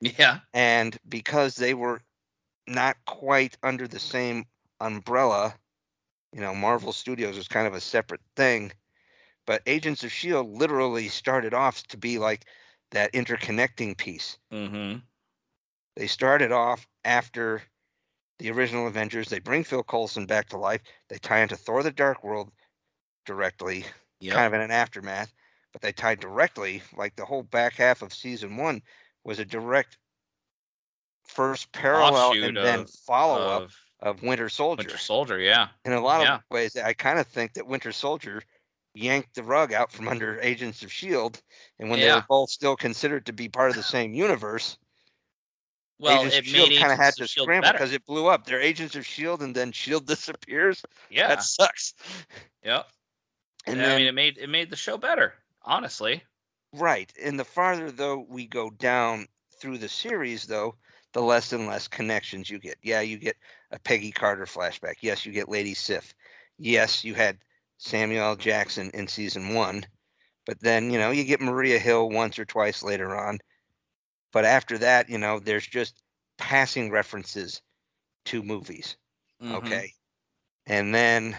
Yeah. 0.00 0.40
and 0.54 0.98
because 1.08 1.56
they 1.56 1.74
were 1.74 2.02
not 2.66 2.96
quite 3.06 3.56
under 3.62 3.88
the 3.88 4.00
same 4.00 4.46
umbrella, 4.80 5.58
you 6.32 6.40
know, 6.40 6.54
Marvel 6.54 6.92
Studios 6.92 7.36
was 7.36 7.48
kind 7.48 7.66
of 7.66 7.74
a 7.74 7.80
separate 7.80 8.22
thing. 8.36 8.72
But 9.46 9.62
Agents 9.66 10.04
of 10.04 10.12
Shield 10.12 10.48
literally 10.48 11.08
started 11.08 11.54
off 11.54 11.82
to 11.88 11.96
be 11.98 12.18
like 12.18 12.46
that 12.92 13.12
interconnecting 13.14 13.96
piece. 13.98 14.38
Mm-hmm. 14.52 14.98
They 15.96 16.06
started 16.06 16.52
off 16.52 16.86
after 17.04 17.64
the 18.38 18.50
original 18.50 18.86
Avengers. 18.86 19.28
They 19.28 19.38
bring 19.38 19.64
Phil 19.64 19.82
Coulson 19.82 20.26
back 20.26 20.48
to 20.50 20.56
life. 20.58 20.82
They 21.08 21.18
tie 21.18 21.40
into 21.40 21.56
Thor: 21.56 21.82
The 21.82 21.90
Dark 21.90 22.22
World 22.24 22.50
directly, 23.24 23.84
Yep. 24.20 24.34
kind 24.34 24.46
of 24.46 24.54
in 24.54 24.60
an 24.60 24.70
aftermath. 24.70 25.32
But 25.72 25.82
they 25.82 25.92
tied 25.92 26.20
directly, 26.20 26.82
like 26.96 27.16
the 27.16 27.24
whole 27.24 27.42
back 27.42 27.74
half 27.74 28.00
of 28.02 28.12
season 28.14 28.56
one 28.56 28.80
was 29.24 29.38
a 29.38 29.44
direct 29.44 29.98
first 31.24 31.70
parallel 31.72 32.14
Offshoot 32.30 32.44
and 32.44 32.56
then 32.56 32.80
of- 32.80 32.90
follow 32.90 33.40
up 33.48 33.62
of 33.62 33.76
of 34.00 34.22
Winter 34.22 34.48
Soldier. 34.50 34.80
Winter 34.82 34.98
Soldier. 34.98 35.38
Yeah. 35.38 35.68
in 35.86 35.92
a 35.92 36.00
lot 36.00 36.20
yeah. 36.20 36.34
of 36.36 36.42
ways, 36.50 36.76
I 36.76 36.92
kind 36.92 37.18
of 37.18 37.26
think 37.26 37.54
that 37.54 37.66
Winter 37.66 37.92
Soldier 37.92 38.42
yanked 38.94 39.34
the 39.34 39.42
rug 39.42 39.72
out 39.72 39.90
from 39.90 40.06
under 40.06 40.38
Agents 40.40 40.82
of 40.82 40.92
Shield, 40.92 41.40
and 41.78 41.88
when 41.90 41.98
they 42.00 42.06
Yeah. 42.06 42.16
were 42.16 42.26
both 42.28 42.50
still 42.50 42.76
considered 42.76 43.24
to 43.26 43.32
be 43.32 43.48
part 43.48 43.70
of 43.70 43.76
the 43.76 43.82
same 43.82 44.12
universe. 44.14 44.76
Well, 45.98 46.20
Agents 46.20 46.38
of 46.38 46.46
Shield 46.46 46.72
kind 46.78 46.92
of 46.92 46.98
had 46.98 47.16
to 47.16 47.26
scramble 47.26 47.72
because 47.72 47.92
it 47.92 48.04
blew 48.04 48.26
up. 48.26 48.44
They're 48.44 48.60
Agents 48.60 48.94
of 48.96 49.06
Shield, 49.06 49.42
and 49.42 49.54
then 49.54 49.72
Shield 49.72 50.06
disappears. 50.06 50.82
Yeah. 51.10 51.28
That 51.28 51.42
sucks. 51.42 51.94
Yep. 52.64 52.86
And 53.66 53.76
Yeah, 53.78 53.82
then 53.82 53.92
I 53.92 53.98
mean, 53.98 54.06
it 54.08 54.14
made 54.14 54.38
it 54.38 54.48
made 54.48 54.70
the 54.70 54.76
show 54.76 54.98
better. 54.98 55.34
Honestly. 55.62 56.22
right, 56.72 57.12
and 57.22 57.38
the 57.40 57.44
farther 57.44 57.90
though 57.90 58.24
we 58.28 58.46
go 58.46 58.70
down 58.70 59.26
through 59.60 59.78
the 59.78 59.88
series, 59.88 60.46
though, 60.46 60.76
the 61.12 61.22
less 61.22 61.52
and 61.52 61.66
less 61.66 61.88
connections 61.88 62.50
you 62.50 62.58
get. 62.58 62.76
Yeah, 62.82 63.00
you 63.00 63.18
get 63.18 63.36
a 63.72 63.78
Peggy 63.78 64.12
Carter 64.12 64.44
flashback. 64.46 64.96
Yes, 65.00 65.24
you 65.26 65.32
get 65.32 65.48
Lady 65.48 65.74
Sif. 65.74 66.14
Yes, 66.58 67.04
you 67.04 67.14
had 67.14 67.38
Samuel 67.78 68.36
Jackson 68.36 68.90
in 68.94 69.08
season 69.08 69.54
one, 69.54 69.84
but 70.44 70.60
then 70.60 70.90
you 70.90 70.98
know 70.98 71.10
you 71.10 71.24
get 71.24 71.40
Maria 71.40 71.78
Hill 71.78 72.10
once 72.10 72.38
or 72.38 72.44
twice 72.44 72.82
later 72.82 73.16
on. 73.16 73.38
But 74.32 74.44
after 74.44 74.78
that, 74.78 75.08
you 75.10 75.18
know, 75.18 75.38
there's 75.40 75.66
just 75.66 76.02
passing 76.38 76.90
references 76.90 77.62
to 78.26 78.42
movies. 78.42 78.96
Mhm. 79.40 79.56
okay 79.56 79.92
and 80.66 80.94
then 80.94 81.36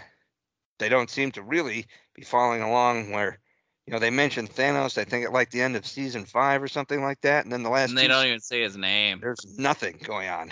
they 0.79 0.89
don't 0.89 1.09
seem 1.09 1.31
to 1.33 1.41
really 1.43 1.85
be 2.13 2.23
following 2.23 2.61
along 2.61 3.11
where 3.11 3.39
you 3.85 3.93
know 3.93 3.99
they 3.99 4.09
mentioned 4.09 4.49
thanos 4.49 4.97
i 4.97 5.03
think 5.05 5.25
at 5.25 5.33
like 5.33 5.51
the 5.51 5.61
end 5.61 5.75
of 5.75 5.85
season 5.87 6.25
five 6.25 6.61
or 6.63 6.67
something 6.67 7.01
like 7.03 7.21
that 7.21 7.43
and 7.45 7.51
then 7.53 7.63
the 7.63 7.69
last 7.69 7.91
And 7.91 7.97
they 7.97 8.07
don't 8.07 8.25
even 8.25 8.39
say 8.39 8.61
his 8.61 8.77
name. 8.77 9.23
there's 9.23 9.45
nothing 9.57 9.97
going 10.03 10.29
on 10.29 10.51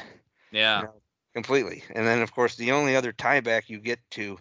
Yeah. 0.52 0.84
know, 0.84 1.02
completely 1.34 1.84
and 1.96 2.06
then 2.08 2.22
of 2.22 2.32
course 2.34 2.56
the 2.56 2.72
only 2.72 2.96
other 2.96 3.14
tieback 3.14 3.70
you 3.70 3.80
get 3.80 4.00
to 4.12 4.38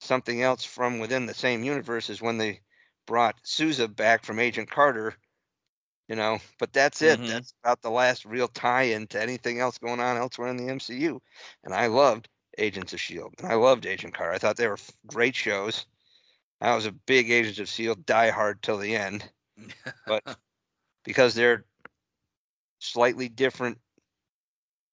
something 0.00 0.42
else 0.42 0.64
from 0.64 0.98
within 1.00 1.26
the 1.26 1.34
same 1.34 1.64
universe 1.64 2.10
is 2.10 2.22
when 2.22 2.38
they 2.38 2.60
brought 3.06 3.40
sousa 3.44 3.88
back 3.88 4.24
from 4.24 4.38
agent 4.40 4.70
carter 4.70 5.14
you 6.08 6.16
know 6.16 6.38
but 6.58 6.72
that's 6.72 7.02
it 7.02 7.20
Mhm. 7.20 7.26
that's 7.26 7.54
about 7.62 7.82
the 7.82 7.90
last 7.90 8.24
real 8.24 8.48
tie-in 8.48 9.06
to 9.08 9.20
anything 9.20 9.60
else 9.60 9.78
going 9.78 10.00
on 10.00 10.16
elsewhere 10.16 10.48
in 10.48 10.56
the 10.56 10.72
mcu 10.72 11.20
and 11.64 11.74
i 11.74 11.86
loved 11.86 12.28
agents 12.58 12.92
of 12.92 13.00
shield 13.00 13.34
and 13.38 13.48
i 13.48 13.54
loved 13.54 13.86
agent 13.86 14.14
carter 14.14 14.32
i 14.32 14.38
thought 14.38 14.56
they 14.56 14.68
were 14.68 14.78
great 15.06 15.36
shows 15.36 15.86
i 16.60 16.74
was 16.74 16.86
a 16.86 16.92
big 16.92 17.30
agents 17.30 17.58
of 17.60 17.68
shield 17.68 18.06
diehard 18.06 18.60
till 18.62 18.78
the 18.78 18.96
end 18.96 19.32
but 20.06 20.24
because 21.04 21.34
they're 21.34 21.66
slightly 22.80 23.28
different, 23.28 23.78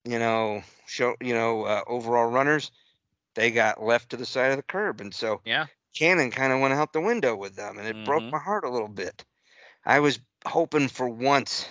you 0.04 0.20
know, 0.20 0.64
show, 0.88 1.16
you 1.22 1.34
know, 1.34 1.64
uh, 1.66 1.84
overall 1.88 2.30
runners, 2.32 2.72
they 3.36 3.52
got 3.52 3.82
left 3.84 4.10
to 4.12 4.18
the 4.18 4.26
side 4.26 4.52
of 4.52 4.58
the 4.58 4.64
curb, 4.64 5.02
and 5.02 5.14
so 5.16 5.42
Yeah. 5.46 5.68
Canon 5.96 6.32
kind 6.32 6.54
of 6.54 6.62
went 6.62 6.74
out 6.76 6.94
the 6.94 7.02
window 7.02 7.36
with 7.36 7.56
them, 7.56 7.78
and 7.80 7.88
it 7.88 8.04
broke 8.06 8.26
Mhm. 8.26 8.32
my 8.32 8.40
heart 8.40 8.66
a 8.66 8.70
little 8.72 8.90
bit. 8.90 9.26
I 9.86 10.00
was 10.00 10.20
hoping 10.46 10.88
for 10.88 11.10
once, 11.10 11.68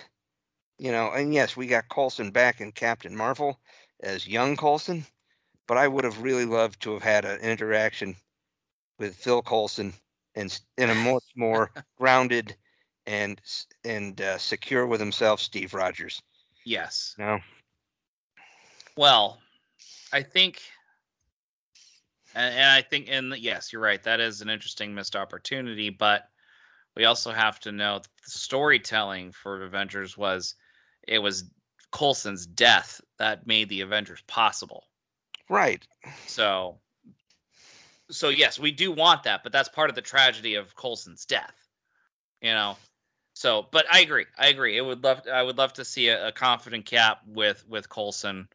you 0.77 0.91
know, 0.91 1.11
and 1.11 1.33
yes, 1.33 1.55
we 1.55 1.67
got 1.67 1.89
Coulson 1.89 2.31
back 2.31 2.61
in 2.61 2.71
Captain 2.71 3.15
Marvel 3.15 3.59
as 4.01 4.27
young 4.27 4.57
Coulson, 4.57 5.05
but 5.67 5.77
I 5.77 5.87
would 5.87 6.03
have 6.03 6.21
really 6.21 6.45
loved 6.45 6.81
to 6.81 6.93
have 6.93 7.03
had 7.03 7.25
an 7.25 7.39
interaction 7.41 8.15
with 8.99 9.15
Phil 9.15 9.41
Coulson 9.41 9.93
and 10.35 10.57
in 10.77 10.89
a 10.89 10.95
much 10.95 11.23
more 11.35 11.71
grounded 11.97 12.55
and 13.05 13.39
and 13.83 14.19
uh, 14.19 14.37
secure 14.37 14.85
with 14.87 14.99
himself 14.99 15.39
Steve 15.39 15.73
Rogers. 15.73 16.21
Yes. 16.65 17.15
No. 17.17 17.39
Well, 18.97 19.39
I 20.11 20.23
think, 20.23 20.61
and, 22.33 22.55
and 22.55 22.71
I 22.71 22.81
think, 22.81 23.07
and 23.09 23.35
yes, 23.37 23.71
you're 23.71 23.81
right. 23.81 24.01
That 24.03 24.19
is 24.19 24.41
an 24.41 24.49
interesting 24.49 24.95
missed 24.95 25.15
opportunity, 25.15 25.89
but 25.89 26.29
we 26.95 27.05
also 27.05 27.31
have 27.31 27.59
to 27.61 27.71
know 27.71 27.99
that 27.99 28.07
the 28.23 28.31
storytelling 28.31 29.31
for 29.31 29.63
Avengers 29.63 30.17
was 30.17 30.55
it 31.07 31.19
was 31.19 31.45
Coulson's 31.91 32.45
death 32.45 32.99
that 33.19 33.47
made 33.47 33.69
the 33.69 33.81
Avengers 33.81 34.21
possible. 34.27 34.83
right? 35.49 35.85
So, 36.27 36.79
so 38.09 38.29
yes, 38.29 38.59
we 38.59 38.71
do 38.71 38.91
want 38.91 39.23
that, 39.23 39.43
but 39.43 39.51
that's 39.51 39.69
part 39.69 39.89
of 39.89 39.95
the 39.95 40.01
tragedy 40.01 40.55
of 40.55 40.75
Coulson's 40.75 41.25
death. 41.25 41.55
You 42.41 42.51
know, 42.51 42.77
so 43.33 43.67
but 43.71 43.85
I 43.91 44.01
agree. 44.01 44.25
I 44.37 44.47
agree. 44.47 44.77
It 44.77 44.81
would 44.81 45.03
love. 45.03 45.21
I 45.31 45.43
would 45.43 45.57
love 45.57 45.73
to 45.73 45.85
see 45.85 46.09
a, 46.09 46.27
a 46.27 46.31
confident 46.31 46.85
Cap 46.85 47.21
with 47.27 47.65
with 47.67 47.89
Coulson 47.89 48.47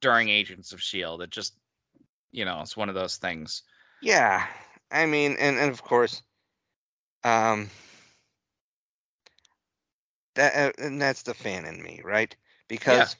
during 0.00 0.28
Agents 0.28 0.72
of 0.72 0.82
Shield. 0.82 1.22
It 1.22 1.30
just, 1.30 1.54
you 2.32 2.44
know, 2.44 2.60
it's 2.60 2.76
one 2.76 2.88
of 2.88 2.94
those 2.94 3.16
things. 3.16 3.62
Yeah, 4.00 4.46
I 4.90 5.06
mean, 5.06 5.36
and 5.38 5.58
and 5.58 5.70
of 5.70 5.82
course, 5.82 6.22
um, 7.24 7.70
that 10.34 10.54
uh, 10.54 10.72
and 10.82 11.00
that's 11.00 11.22
the 11.22 11.34
fan 11.34 11.64
in 11.64 11.82
me, 11.82 12.00
right? 12.04 12.34
Because 12.68 13.16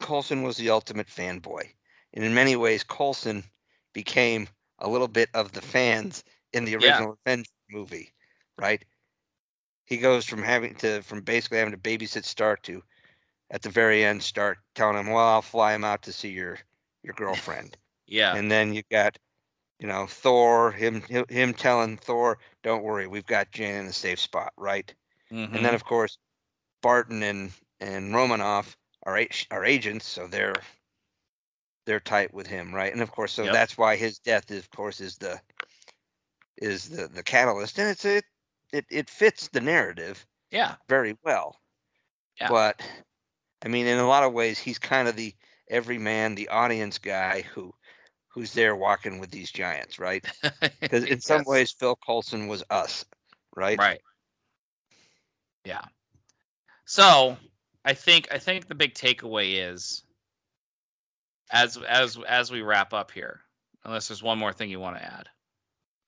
Coulson 0.00 0.42
was 0.42 0.56
the 0.56 0.70
ultimate 0.70 1.06
fanboy, 1.08 1.74
and 2.12 2.24
in 2.24 2.34
many 2.34 2.56
ways, 2.56 2.82
Coulson 2.84 3.44
became 3.92 4.48
a 4.78 4.88
little 4.88 5.08
bit 5.08 5.28
of 5.34 5.52
the 5.52 5.60
fans 5.62 6.24
in 6.52 6.64
the 6.64 6.74
Yeah. 6.76 6.76
original 6.76 7.18
Avengers 7.24 7.52
movie, 7.70 8.12
right? 8.56 8.84
He 9.84 9.98
goes 9.98 10.24
from 10.26 10.42
having 10.42 10.74
to 10.76 11.02
from 11.02 11.22
basically 11.22 11.58
having 11.58 11.72
to 11.72 11.78
babysit 11.78 12.24
Stark 12.24 12.62
to, 12.64 12.82
at 13.50 13.62
the 13.62 13.70
very 13.70 14.04
end, 14.04 14.22
Stark 14.22 14.58
telling 14.74 14.98
him, 14.98 15.08
"Well, 15.12 15.26
I'll 15.26 15.42
fly 15.42 15.74
him 15.74 15.84
out 15.84 16.02
to 16.02 16.12
see 16.12 16.30
your 16.30 16.58
your 17.02 17.14
girlfriend." 17.14 17.76
Yeah. 18.06 18.38
And 18.38 18.50
then 18.50 18.72
you 18.74 18.82
got 18.90 19.18
you 19.78 19.86
know, 19.88 20.06
Thor, 20.06 20.72
him 20.72 21.02
him- 21.02 21.54
telling 21.54 21.96
Thor, 21.98 22.38
"Don't 22.62 22.82
worry, 22.84 23.06
we've 23.06 23.26
got 23.26 23.52
Jan 23.52 23.82
in 23.84 23.86
a 23.88 23.92
safe 23.92 24.20
spot," 24.20 24.52
right? 24.56 24.94
And 25.52 25.64
Mhm. 25.64 25.66
then 25.66 25.74
of 25.74 25.84
course, 25.84 26.18
Barton 26.82 27.22
and 27.22 27.52
and 27.80 28.14
Romanoff 28.14 28.76
are 29.04 29.20
are 29.52 29.64
agents, 29.64 30.06
so 30.06 30.28
they're 30.28 30.62
they're 31.86 31.98
tight 31.98 32.32
with 32.32 32.46
him, 32.46 32.72
right? 32.72 32.92
And 32.92 33.02
of 33.02 33.10
course, 33.10 33.32
so 33.32 33.48
Yep. 33.48 33.48
that's 33.48 33.76
why 33.76 33.96
his 33.96 34.20
death, 34.20 34.48
is, 34.52 34.60
of 34.62 34.70
course, 34.70 35.00
is 35.00 35.18
the 35.18 35.40
is 36.58 36.88
the 36.90 37.08
the 37.08 37.22
catalyst, 37.22 37.78
and 37.78 37.88
it's 37.88 38.04
it 38.04 38.24
it 38.72 38.84
it 38.90 39.10
fits 39.10 39.48
the 39.48 39.60
narrative 39.60 40.26
yeah, 40.50 40.76
very 40.88 41.16
well. 41.24 41.56
Yeah. 42.40 42.50
But 42.50 42.82
I 43.64 43.68
mean, 43.68 43.86
in 43.86 43.98
a 43.98 44.08
lot 44.08 44.24
of 44.24 44.32
ways, 44.34 44.58
he's 44.58 44.78
kind 44.78 45.08
of 45.08 45.16
the 45.16 45.34
everyman, 45.70 46.34
the 46.36 46.48
audience 46.48 46.98
guy 46.98 47.42
who 47.42 47.74
who's 48.28 48.52
there 48.52 48.76
walking 48.76 49.18
with 49.18 49.30
these 49.30 49.50
giants, 49.50 49.98
right? 49.98 50.24
Because 50.80 51.04
in 51.04 51.20
some 51.20 51.40
Yes. 51.40 51.46
ways, 51.46 51.72
Phil 51.72 51.96
Coulson 51.96 52.46
was 52.48 52.64
us, 52.70 53.04
right? 53.56 53.78
Right. 53.78 54.00
Yeah. 55.64 55.84
So 56.86 57.36
I 57.84 57.94
think 57.94 58.28
I 58.32 58.38
think 58.38 58.68
the 58.68 58.74
big 58.74 58.94
takeaway 58.94 59.70
is 59.70 60.02
as 61.50 61.76
as 61.76 62.18
as 62.26 62.50
we 62.50 62.62
wrap 62.62 62.92
up 62.94 63.10
here, 63.10 63.40
unless 63.84 64.08
there's 64.08 64.22
one 64.22 64.38
more 64.38 64.52
thing 64.52 64.70
you 64.70 64.80
want 64.80 64.96
to 64.96 65.04
add. 65.04 65.28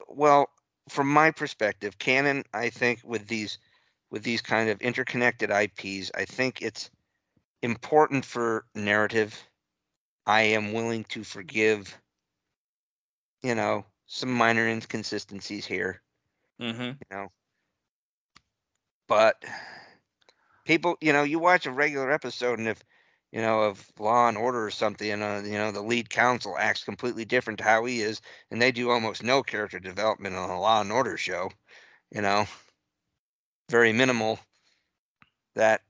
Well, 0.08 0.48
from 0.88 1.08
my 1.08 1.30
perspective, 1.30 1.98
canon, 1.98 2.44
I 2.52 2.70
think 2.70 3.00
with 3.04 3.26
these 3.28 3.58
with 4.10 4.22
these 4.22 4.40
kind 4.40 4.70
of 4.70 4.80
interconnected 4.80 5.50
IPs, 5.50 6.10
I 6.14 6.24
think 6.24 6.62
it's 6.62 6.90
important 7.62 8.24
for 8.24 8.66
narrative. 8.74 9.38
I 10.26 10.42
am 10.42 10.72
willing 10.72 11.04
to 11.04 11.24
forgive, 11.24 11.96
you 13.42 13.54
know, 13.54 13.84
some 14.06 14.32
minor 14.32 14.66
inconsistencies 14.66 15.66
here. 15.66 16.02
Mm-hmm. 16.60 16.82
you 16.82 17.06
know. 17.10 17.28
But 19.08 19.42
people, 20.64 20.96
you 21.00 21.12
know, 21.12 21.22
you 21.22 21.38
watch 21.38 21.66
a 21.66 21.72
regular 21.72 22.12
episode, 22.12 22.58
and 22.58 22.68
if 22.68 22.82
you 23.32 23.40
know 23.40 23.62
of 23.62 23.84
Law 23.98 24.28
and 24.28 24.36
Order 24.36 24.64
or 24.64 24.70
something, 24.70 25.10
and 25.10 25.22
uh, 25.22 25.42
you 25.44 25.58
know 25.58 25.72
the 25.72 25.82
lead 25.82 26.10
counsel 26.10 26.56
acts 26.58 26.84
completely 26.84 27.24
different 27.24 27.58
to 27.58 27.64
how 27.64 27.84
he 27.84 28.02
is, 28.02 28.20
and 28.50 28.60
they 28.60 28.72
do 28.72 28.90
almost 28.90 29.22
no 29.22 29.42
character 29.42 29.80
development 29.80 30.36
on 30.36 30.50
a 30.50 30.60
Law 30.60 30.80
and 30.80 30.92
Order 30.92 31.16
show, 31.16 31.50
you 32.14 32.20
know, 32.20 32.46
very 33.70 33.92
minimal. 33.92 34.38
That 35.56 35.80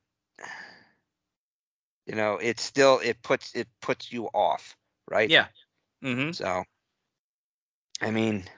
you 2.06 2.14
know, 2.14 2.36
it 2.36 2.58
still 2.58 3.00
it 3.04 3.22
puts 3.22 3.54
it 3.54 3.68
puts 3.82 4.12
you 4.12 4.26
off, 4.26 4.76
right? 5.10 5.28
Yeah. 5.28 5.46
Mm-hmm. 6.02 6.32
So, 6.32 6.64
I 8.00 8.10
mean, 8.10 8.48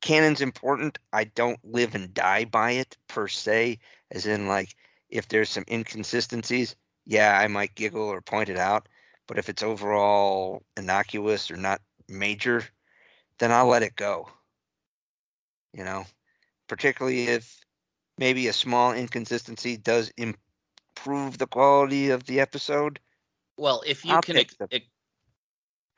canon's 0.00 0.40
important. 0.40 0.98
I 1.12 1.24
don't 1.24 1.62
live 1.64 1.94
and 1.94 2.12
die 2.14 2.44
by 2.44 2.72
it 2.72 2.96
per 3.08 3.28
se, 3.28 3.78
as 4.10 4.26
in, 4.26 4.46
like, 4.48 4.74
if 5.08 5.28
there's 5.28 5.50
some 5.50 5.64
inconsistencies, 5.68 6.76
yeah, 7.04 7.38
I 7.38 7.46
might 7.48 7.74
giggle 7.74 8.02
or 8.02 8.20
point 8.20 8.48
it 8.48 8.56
out. 8.58 8.88
But 9.26 9.38
if 9.38 9.48
it's 9.48 9.62
overall 9.62 10.62
innocuous 10.76 11.50
or 11.50 11.56
not 11.56 11.80
major, 12.08 12.64
then 13.38 13.52
I'll 13.52 13.66
let 13.66 13.82
it 13.82 13.96
go. 13.96 14.28
You 15.72 15.84
know, 15.84 16.06
particularly 16.68 17.24
if 17.28 17.60
maybe 18.18 18.46
a 18.48 18.52
small 18.52 18.92
inconsistency 18.92 19.76
does 19.76 20.12
improve 20.16 21.38
the 21.38 21.46
quality 21.46 22.10
of 22.10 22.24
the 22.24 22.40
episode. 22.40 23.00
Well, 23.56 23.82
if 23.86 24.04
you 24.04 24.16
I'll 24.16 24.20
can, 24.20 24.36
take 24.36 24.40
ex- 24.40 24.56
the- 24.58 24.70
ex- 24.70 24.86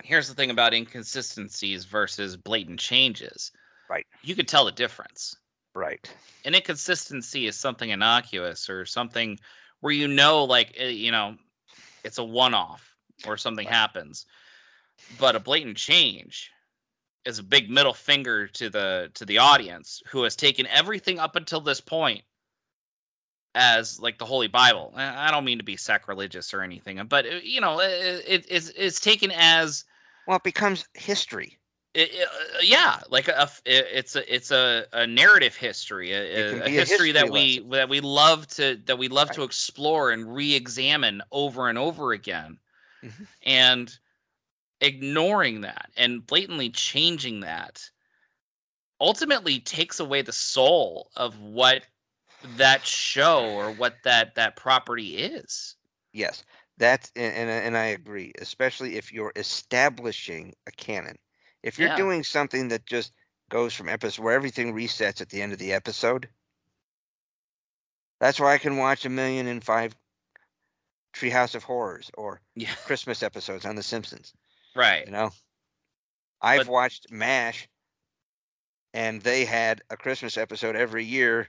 here's 0.06 0.28
the 0.28 0.34
thing 0.34 0.50
about 0.50 0.74
inconsistencies 0.74 1.84
versus 1.84 2.36
blatant 2.36 2.80
changes. 2.80 3.52
Right. 3.88 4.06
You 4.22 4.34
could 4.34 4.48
tell 4.48 4.64
the 4.64 4.72
difference. 4.72 5.36
Right. 5.74 6.10
An 6.44 6.54
inconsistency 6.54 7.46
is 7.46 7.56
something 7.56 7.90
innocuous 7.90 8.70
or 8.70 8.86
something 8.86 9.38
where 9.80 9.92
you 9.92 10.08
know, 10.08 10.44
like 10.44 10.74
eh, 10.78 10.88
you 10.88 11.10
know, 11.10 11.36
it's 12.04 12.18
a 12.18 12.24
one-off 12.24 12.94
or 13.26 13.36
something 13.36 13.66
Right. 13.66 13.74
happens. 13.74 14.26
But 15.10 15.36
a 15.36 15.40
blatant 15.40 15.76
change 15.76 16.50
is 17.24 17.38
a 17.38 17.42
big 17.44 17.68
middle 17.68 17.94
finger 17.94 18.46
to 18.48 18.70
the 18.70 19.10
to 19.14 19.24
the 19.24 19.38
audience 19.38 20.02
who 20.08 20.22
has 20.22 20.36
taken 20.36 20.66
everything 20.68 21.18
up 21.18 21.36
until 21.36 21.60
this 21.60 21.80
point 21.80 22.22
as 23.54 23.98
like 23.98 24.18
the 24.18 24.24
holy 24.26 24.48
bible 24.48 24.92
i 24.96 25.28
I 25.28 25.30
don't 25.30 25.44
mean 25.44 25.58
to 25.58 25.64
be 25.64 25.76
sacrilegious 25.76 26.52
or 26.52 26.62
anything 26.62 27.00
but 27.08 27.26
uh, 27.26 27.40
you 27.42 27.60
know 27.60 27.80
it, 27.80 28.24
it, 28.28 28.46
it's, 28.48 28.68
it's 28.76 29.00
taken 29.00 29.30
as 29.32 29.84
Well, 30.26 30.36
it 30.36 30.42
becomes 30.42 30.88
history. 30.94 31.58
it, 31.94 32.10
it, 32.12 32.28
uh, 32.28 32.58
yeah 32.62 33.00
like 33.08 33.28
a, 33.28 33.48
it's 33.64 34.16
a 34.16 34.34
it's 34.34 34.50
a, 34.50 34.86
a 34.92 35.06
narrative 35.06 35.56
history 35.56 36.12
a, 36.12 36.62
a, 36.62 36.66
a 36.66 36.68
history 36.68 37.12
that 37.12 37.30
history 37.30 37.30
we 37.30 37.58
that 37.70 37.88
we 37.88 38.00
love 38.00 38.46
to 38.48 38.76
that 38.84 38.98
we 38.98 39.08
love 39.08 39.30
to 39.32 39.42
explore 39.42 40.10
and 40.10 40.34
re-examine 40.34 41.22
over 41.32 41.68
and 41.68 41.78
over 41.78 42.12
again. 42.12 42.58
Mhm. 43.02 43.26
and 43.42 43.98
ignoring 44.80 45.62
that 45.62 45.90
and 45.96 46.26
blatantly 46.26 46.70
changing 46.70 47.40
that 47.40 47.90
ultimately 49.00 49.60
takes 49.60 50.00
away 50.00 50.22
the 50.22 50.32
soul 50.32 51.10
of 51.16 51.38
what 51.40 51.86
that 52.42 52.86
show 52.86 53.46
or 53.48 53.72
what 53.72 54.02
that 54.04 54.34
that 54.34 54.56
property 54.56 55.16
is. 55.16 55.76
Yes, 56.12 56.44
that's 56.78 57.10
and 57.16 57.34
and, 57.34 57.50
and 57.50 57.76
I 57.76 57.86
agree, 57.86 58.32
especially 58.40 58.96
if 58.96 59.12
you're 59.12 59.32
establishing 59.36 60.54
a 60.66 60.70
canon. 60.72 61.18
If 61.62 61.78
you're 61.78 61.88
Yeah. 61.88 61.96
doing 61.96 62.22
something 62.24 62.68
that 62.68 62.86
just 62.86 63.12
goes 63.50 63.74
from 63.74 63.88
episode 63.88 64.22
where 64.22 64.34
everything 64.34 64.74
resets 64.74 65.20
at 65.20 65.28
the 65.30 65.42
end 65.42 65.52
of 65.52 65.58
the 65.58 65.72
episode, 65.72 66.28
that's 68.20 68.40
why 68.40 68.54
I 68.54 68.58
can 68.58 68.76
watch 68.76 69.04
a 69.04 69.10
million 69.10 69.46
and 69.46 69.62
five 69.64 69.96
Treehouse 71.14 71.54
of 71.54 71.64
Horrors 71.64 72.10
or 72.16 72.40
yeah 72.54 72.74
Christmas 72.84 73.22
episodes 73.22 73.64
on 73.64 73.76
The 73.76 73.82
Simpsons. 73.82 74.34
right 74.74 75.06
You 75.06 75.12
know, 75.12 75.30
I've 76.40 76.66
But- 76.66 76.68
watched 76.68 77.10
MASH, 77.10 77.68
and 78.94 79.22
they 79.22 79.44
had 79.44 79.82
a 79.90 79.96
Christmas 79.96 80.36
episode 80.36 80.76
every 80.76 81.04
year. 81.04 81.48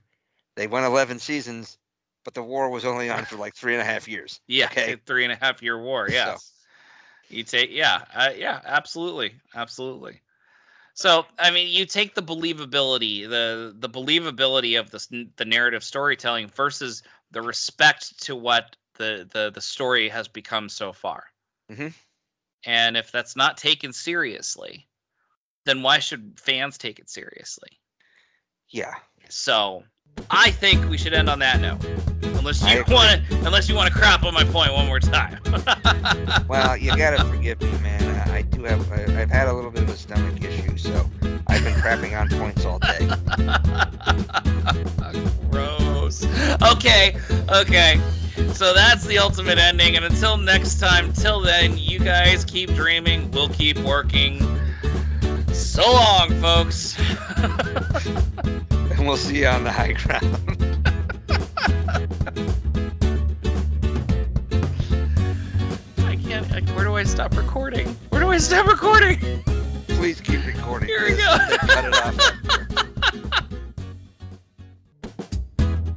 They 0.56 0.68
went 0.68 0.86
eleven 0.86 1.20
seasons, 1.20 1.78
but 2.28 2.34
the 2.34 2.44
war 2.44 2.70
was 2.70 2.84
only 2.84 3.10
on 3.10 3.24
for 3.24 3.38
like 3.38 3.56
three 3.56 3.72
and 3.72 3.82
a 3.82 3.86
half 3.86 4.06
years. 4.06 4.42
Yeah, 4.48 4.66
Okay. 4.66 4.98
three 5.06 5.24
and 5.24 5.32
a 5.32 5.38
half 5.38 5.64
year 5.64 5.82
war. 5.82 6.10
So- 6.10 6.36
you 7.30 7.42
take 7.42 7.70
yeah, 7.72 8.04
uh, 8.14 8.32
yeah, 8.36 8.60
absolutely, 8.66 9.34
absolutely. 9.56 10.20
So 10.94 11.26
I 11.40 11.52
mean, 11.52 11.70
you 11.70 11.86
take 11.86 12.16
the 12.16 12.22
believability, 12.22 13.30
the 13.30 13.74
the 13.80 13.90
believability 13.90 14.78
of 14.78 14.92
this 14.92 15.08
the 15.08 15.46
narrative 15.46 15.86
storytelling 15.86 16.50
versus 16.50 17.02
the 17.32 17.42
respect 17.42 18.22
to 18.24 18.36
what 18.36 18.76
the 18.96 19.26
the 19.32 19.50
the 19.50 19.62
story 19.62 20.10
has 20.10 20.28
become 20.28 20.68
so 20.68 20.92
far. 20.92 21.28
Mhm. 21.72 21.94
And 22.66 22.98
if 22.98 23.10
that's 23.10 23.38
not 23.38 23.56
taken 23.56 23.94
seriously, 23.94 24.86
then 25.64 25.82
why 25.82 26.00
should 26.00 26.38
fans 26.38 26.78
take 26.78 27.00
it 27.00 27.10
seriously? 27.10 27.80
Yeah. 28.68 28.96
So 29.30 29.86
I 30.30 30.52
think 30.52 30.90
we 30.90 30.98
should 30.98 31.14
end 31.14 31.30
on 31.30 31.40
that 31.40 31.62
note. 31.62 31.84
Unless 32.38 32.62
you 32.62 32.84
want 32.94 33.22
to, 33.30 33.46
unless 33.46 33.70
you 33.70 33.76
want 33.76 33.92
to 33.92 33.98
crap 33.98 34.24
on 34.24 34.34
my 34.34 34.44
point 34.44 34.74
one 34.74 34.86
more 34.88 35.00
time. 35.00 35.40
Well, 36.48 36.78
you 36.78 36.96
gotta 36.96 37.24
forgive 37.26 37.62
me, 37.62 37.72
man. 37.80 38.30
I, 38.30 38.38
I 38.38 38.42
do 38.42 38.64
have. 38.64 38.90
I, 38.92 39.22
I've 39.22 39.30
had 39.30 39.48
a 39.48 39.54
little 39.54 39.72
bit 39.72 39.84
of 39.84 39.90
a 39.90 39.98
stomach 39.98 40.42
issue, 40.44 40.78
so 40.78 41.10
I've 41.48 41.64
been 41.64 41.74
crapping 41.76 42.20
on 42.20 42.30
points 42.30 42.64
all 42.66 42.80
day. 42.80 43.08
Gross. 45.52 46.26
Okay, 46.72 47.18
okay. 47.50 48.00
So 48.54 48.74
that's 48.74 49.06
the 49.06 49.18
ultimate 49.18 49.58
ending. 49.58 49.96
And 49.96 50.06
until 50.06 50.38
next 50.38 50.80
time, 50.80 51.12
till 51.12 51.42
then, 51.42 51.78
you 51.78 52.00
guys 52.00 52.46
keep 52.46 52.74
dreaming. 52.74 53.30
We'll 53.32 53.50
keep 53.50 53.78
working. 53.80 54.40
So 55.52 55.84
long, 55.92 56.30
folks. 56.42 56.96
And 58.98 59.08
we'll 59.08 59.18
see 59.18 59.40
you 59.42 59.48
on 59.48 59.64
the 59.64 59.72
high 59.72 59.94
ground. 59.94 60.38
I 66.00 66.16
can't. 66.16 66.50
Like, 66.52 66.68
where 66.70 66.86
do 66.86 66.96
I 66.96 67.04
stop 67.04 67.36
recording? 67.38 67.88
Where 68.10 68.22
do 68.22 68.30
I 68.30 68.38
stop 68.40 68.68
recording? 68.68 69.20
Please 69.88 70.20
keep 70.22 70.46
recording. 70.46 70.90
Here 70.90 71.04
we 71.04 71.14
this. 71.14 71.26
go. 71.26 71.38
Cut 71.68 71.86
it 71.86 71.94
off. 71.94 72.34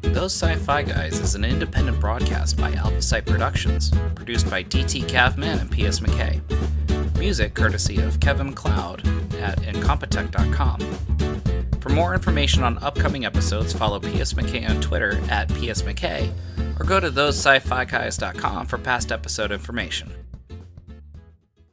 Those 0.02 0.34
Sci-Fi 0.34 0.82
Guys 0.82 1.18
is 1.20 1.34
an 1.34 1.44
independent 1.44 1.98
broadcast 2.00 2.58
by 2.58 2.72
Alpha 2.72 3.00
Site 3.00 3.24
Productions, 3.24 3.90
produced 4.14 4.50
by 4.50 4.62
DT 4.62 5.04
Cavman 5.04 5.60
and 5.60 5.70
PS 5.70 6.00
McKay. 6.00 6.40
Music 7.18 7.54
courtesy 7.54 7.98
of 8.00 8.20
Kevin 8.20 8.48
MacLeod 8.48 9.06
at 9.36 9.58
incompetech.com. 9.62 10.80
For 11.80 11.88
more 11.88 12.12
information 12.14 12.62
on 12.62 12.78
upcoming 12.78 13.24
episodes, 13.24 13.72
follow 13.72 13.98
PS 13.98 14.34
McKay 14.34 14.68
on 14.68 14.80
Twitter 14.80 15.18
at 15.30 15.48
PS 15.48 15.82
McKay, 15.82 16.30
or 16.78 16.84
go 16.84 17.00
to 17.00 17.10
thosesciFiGuys.com 17.10 18.66
for 18.66 18.78
past 18.78 19.10
episode 19.10 19.50
information. 19.50 20.12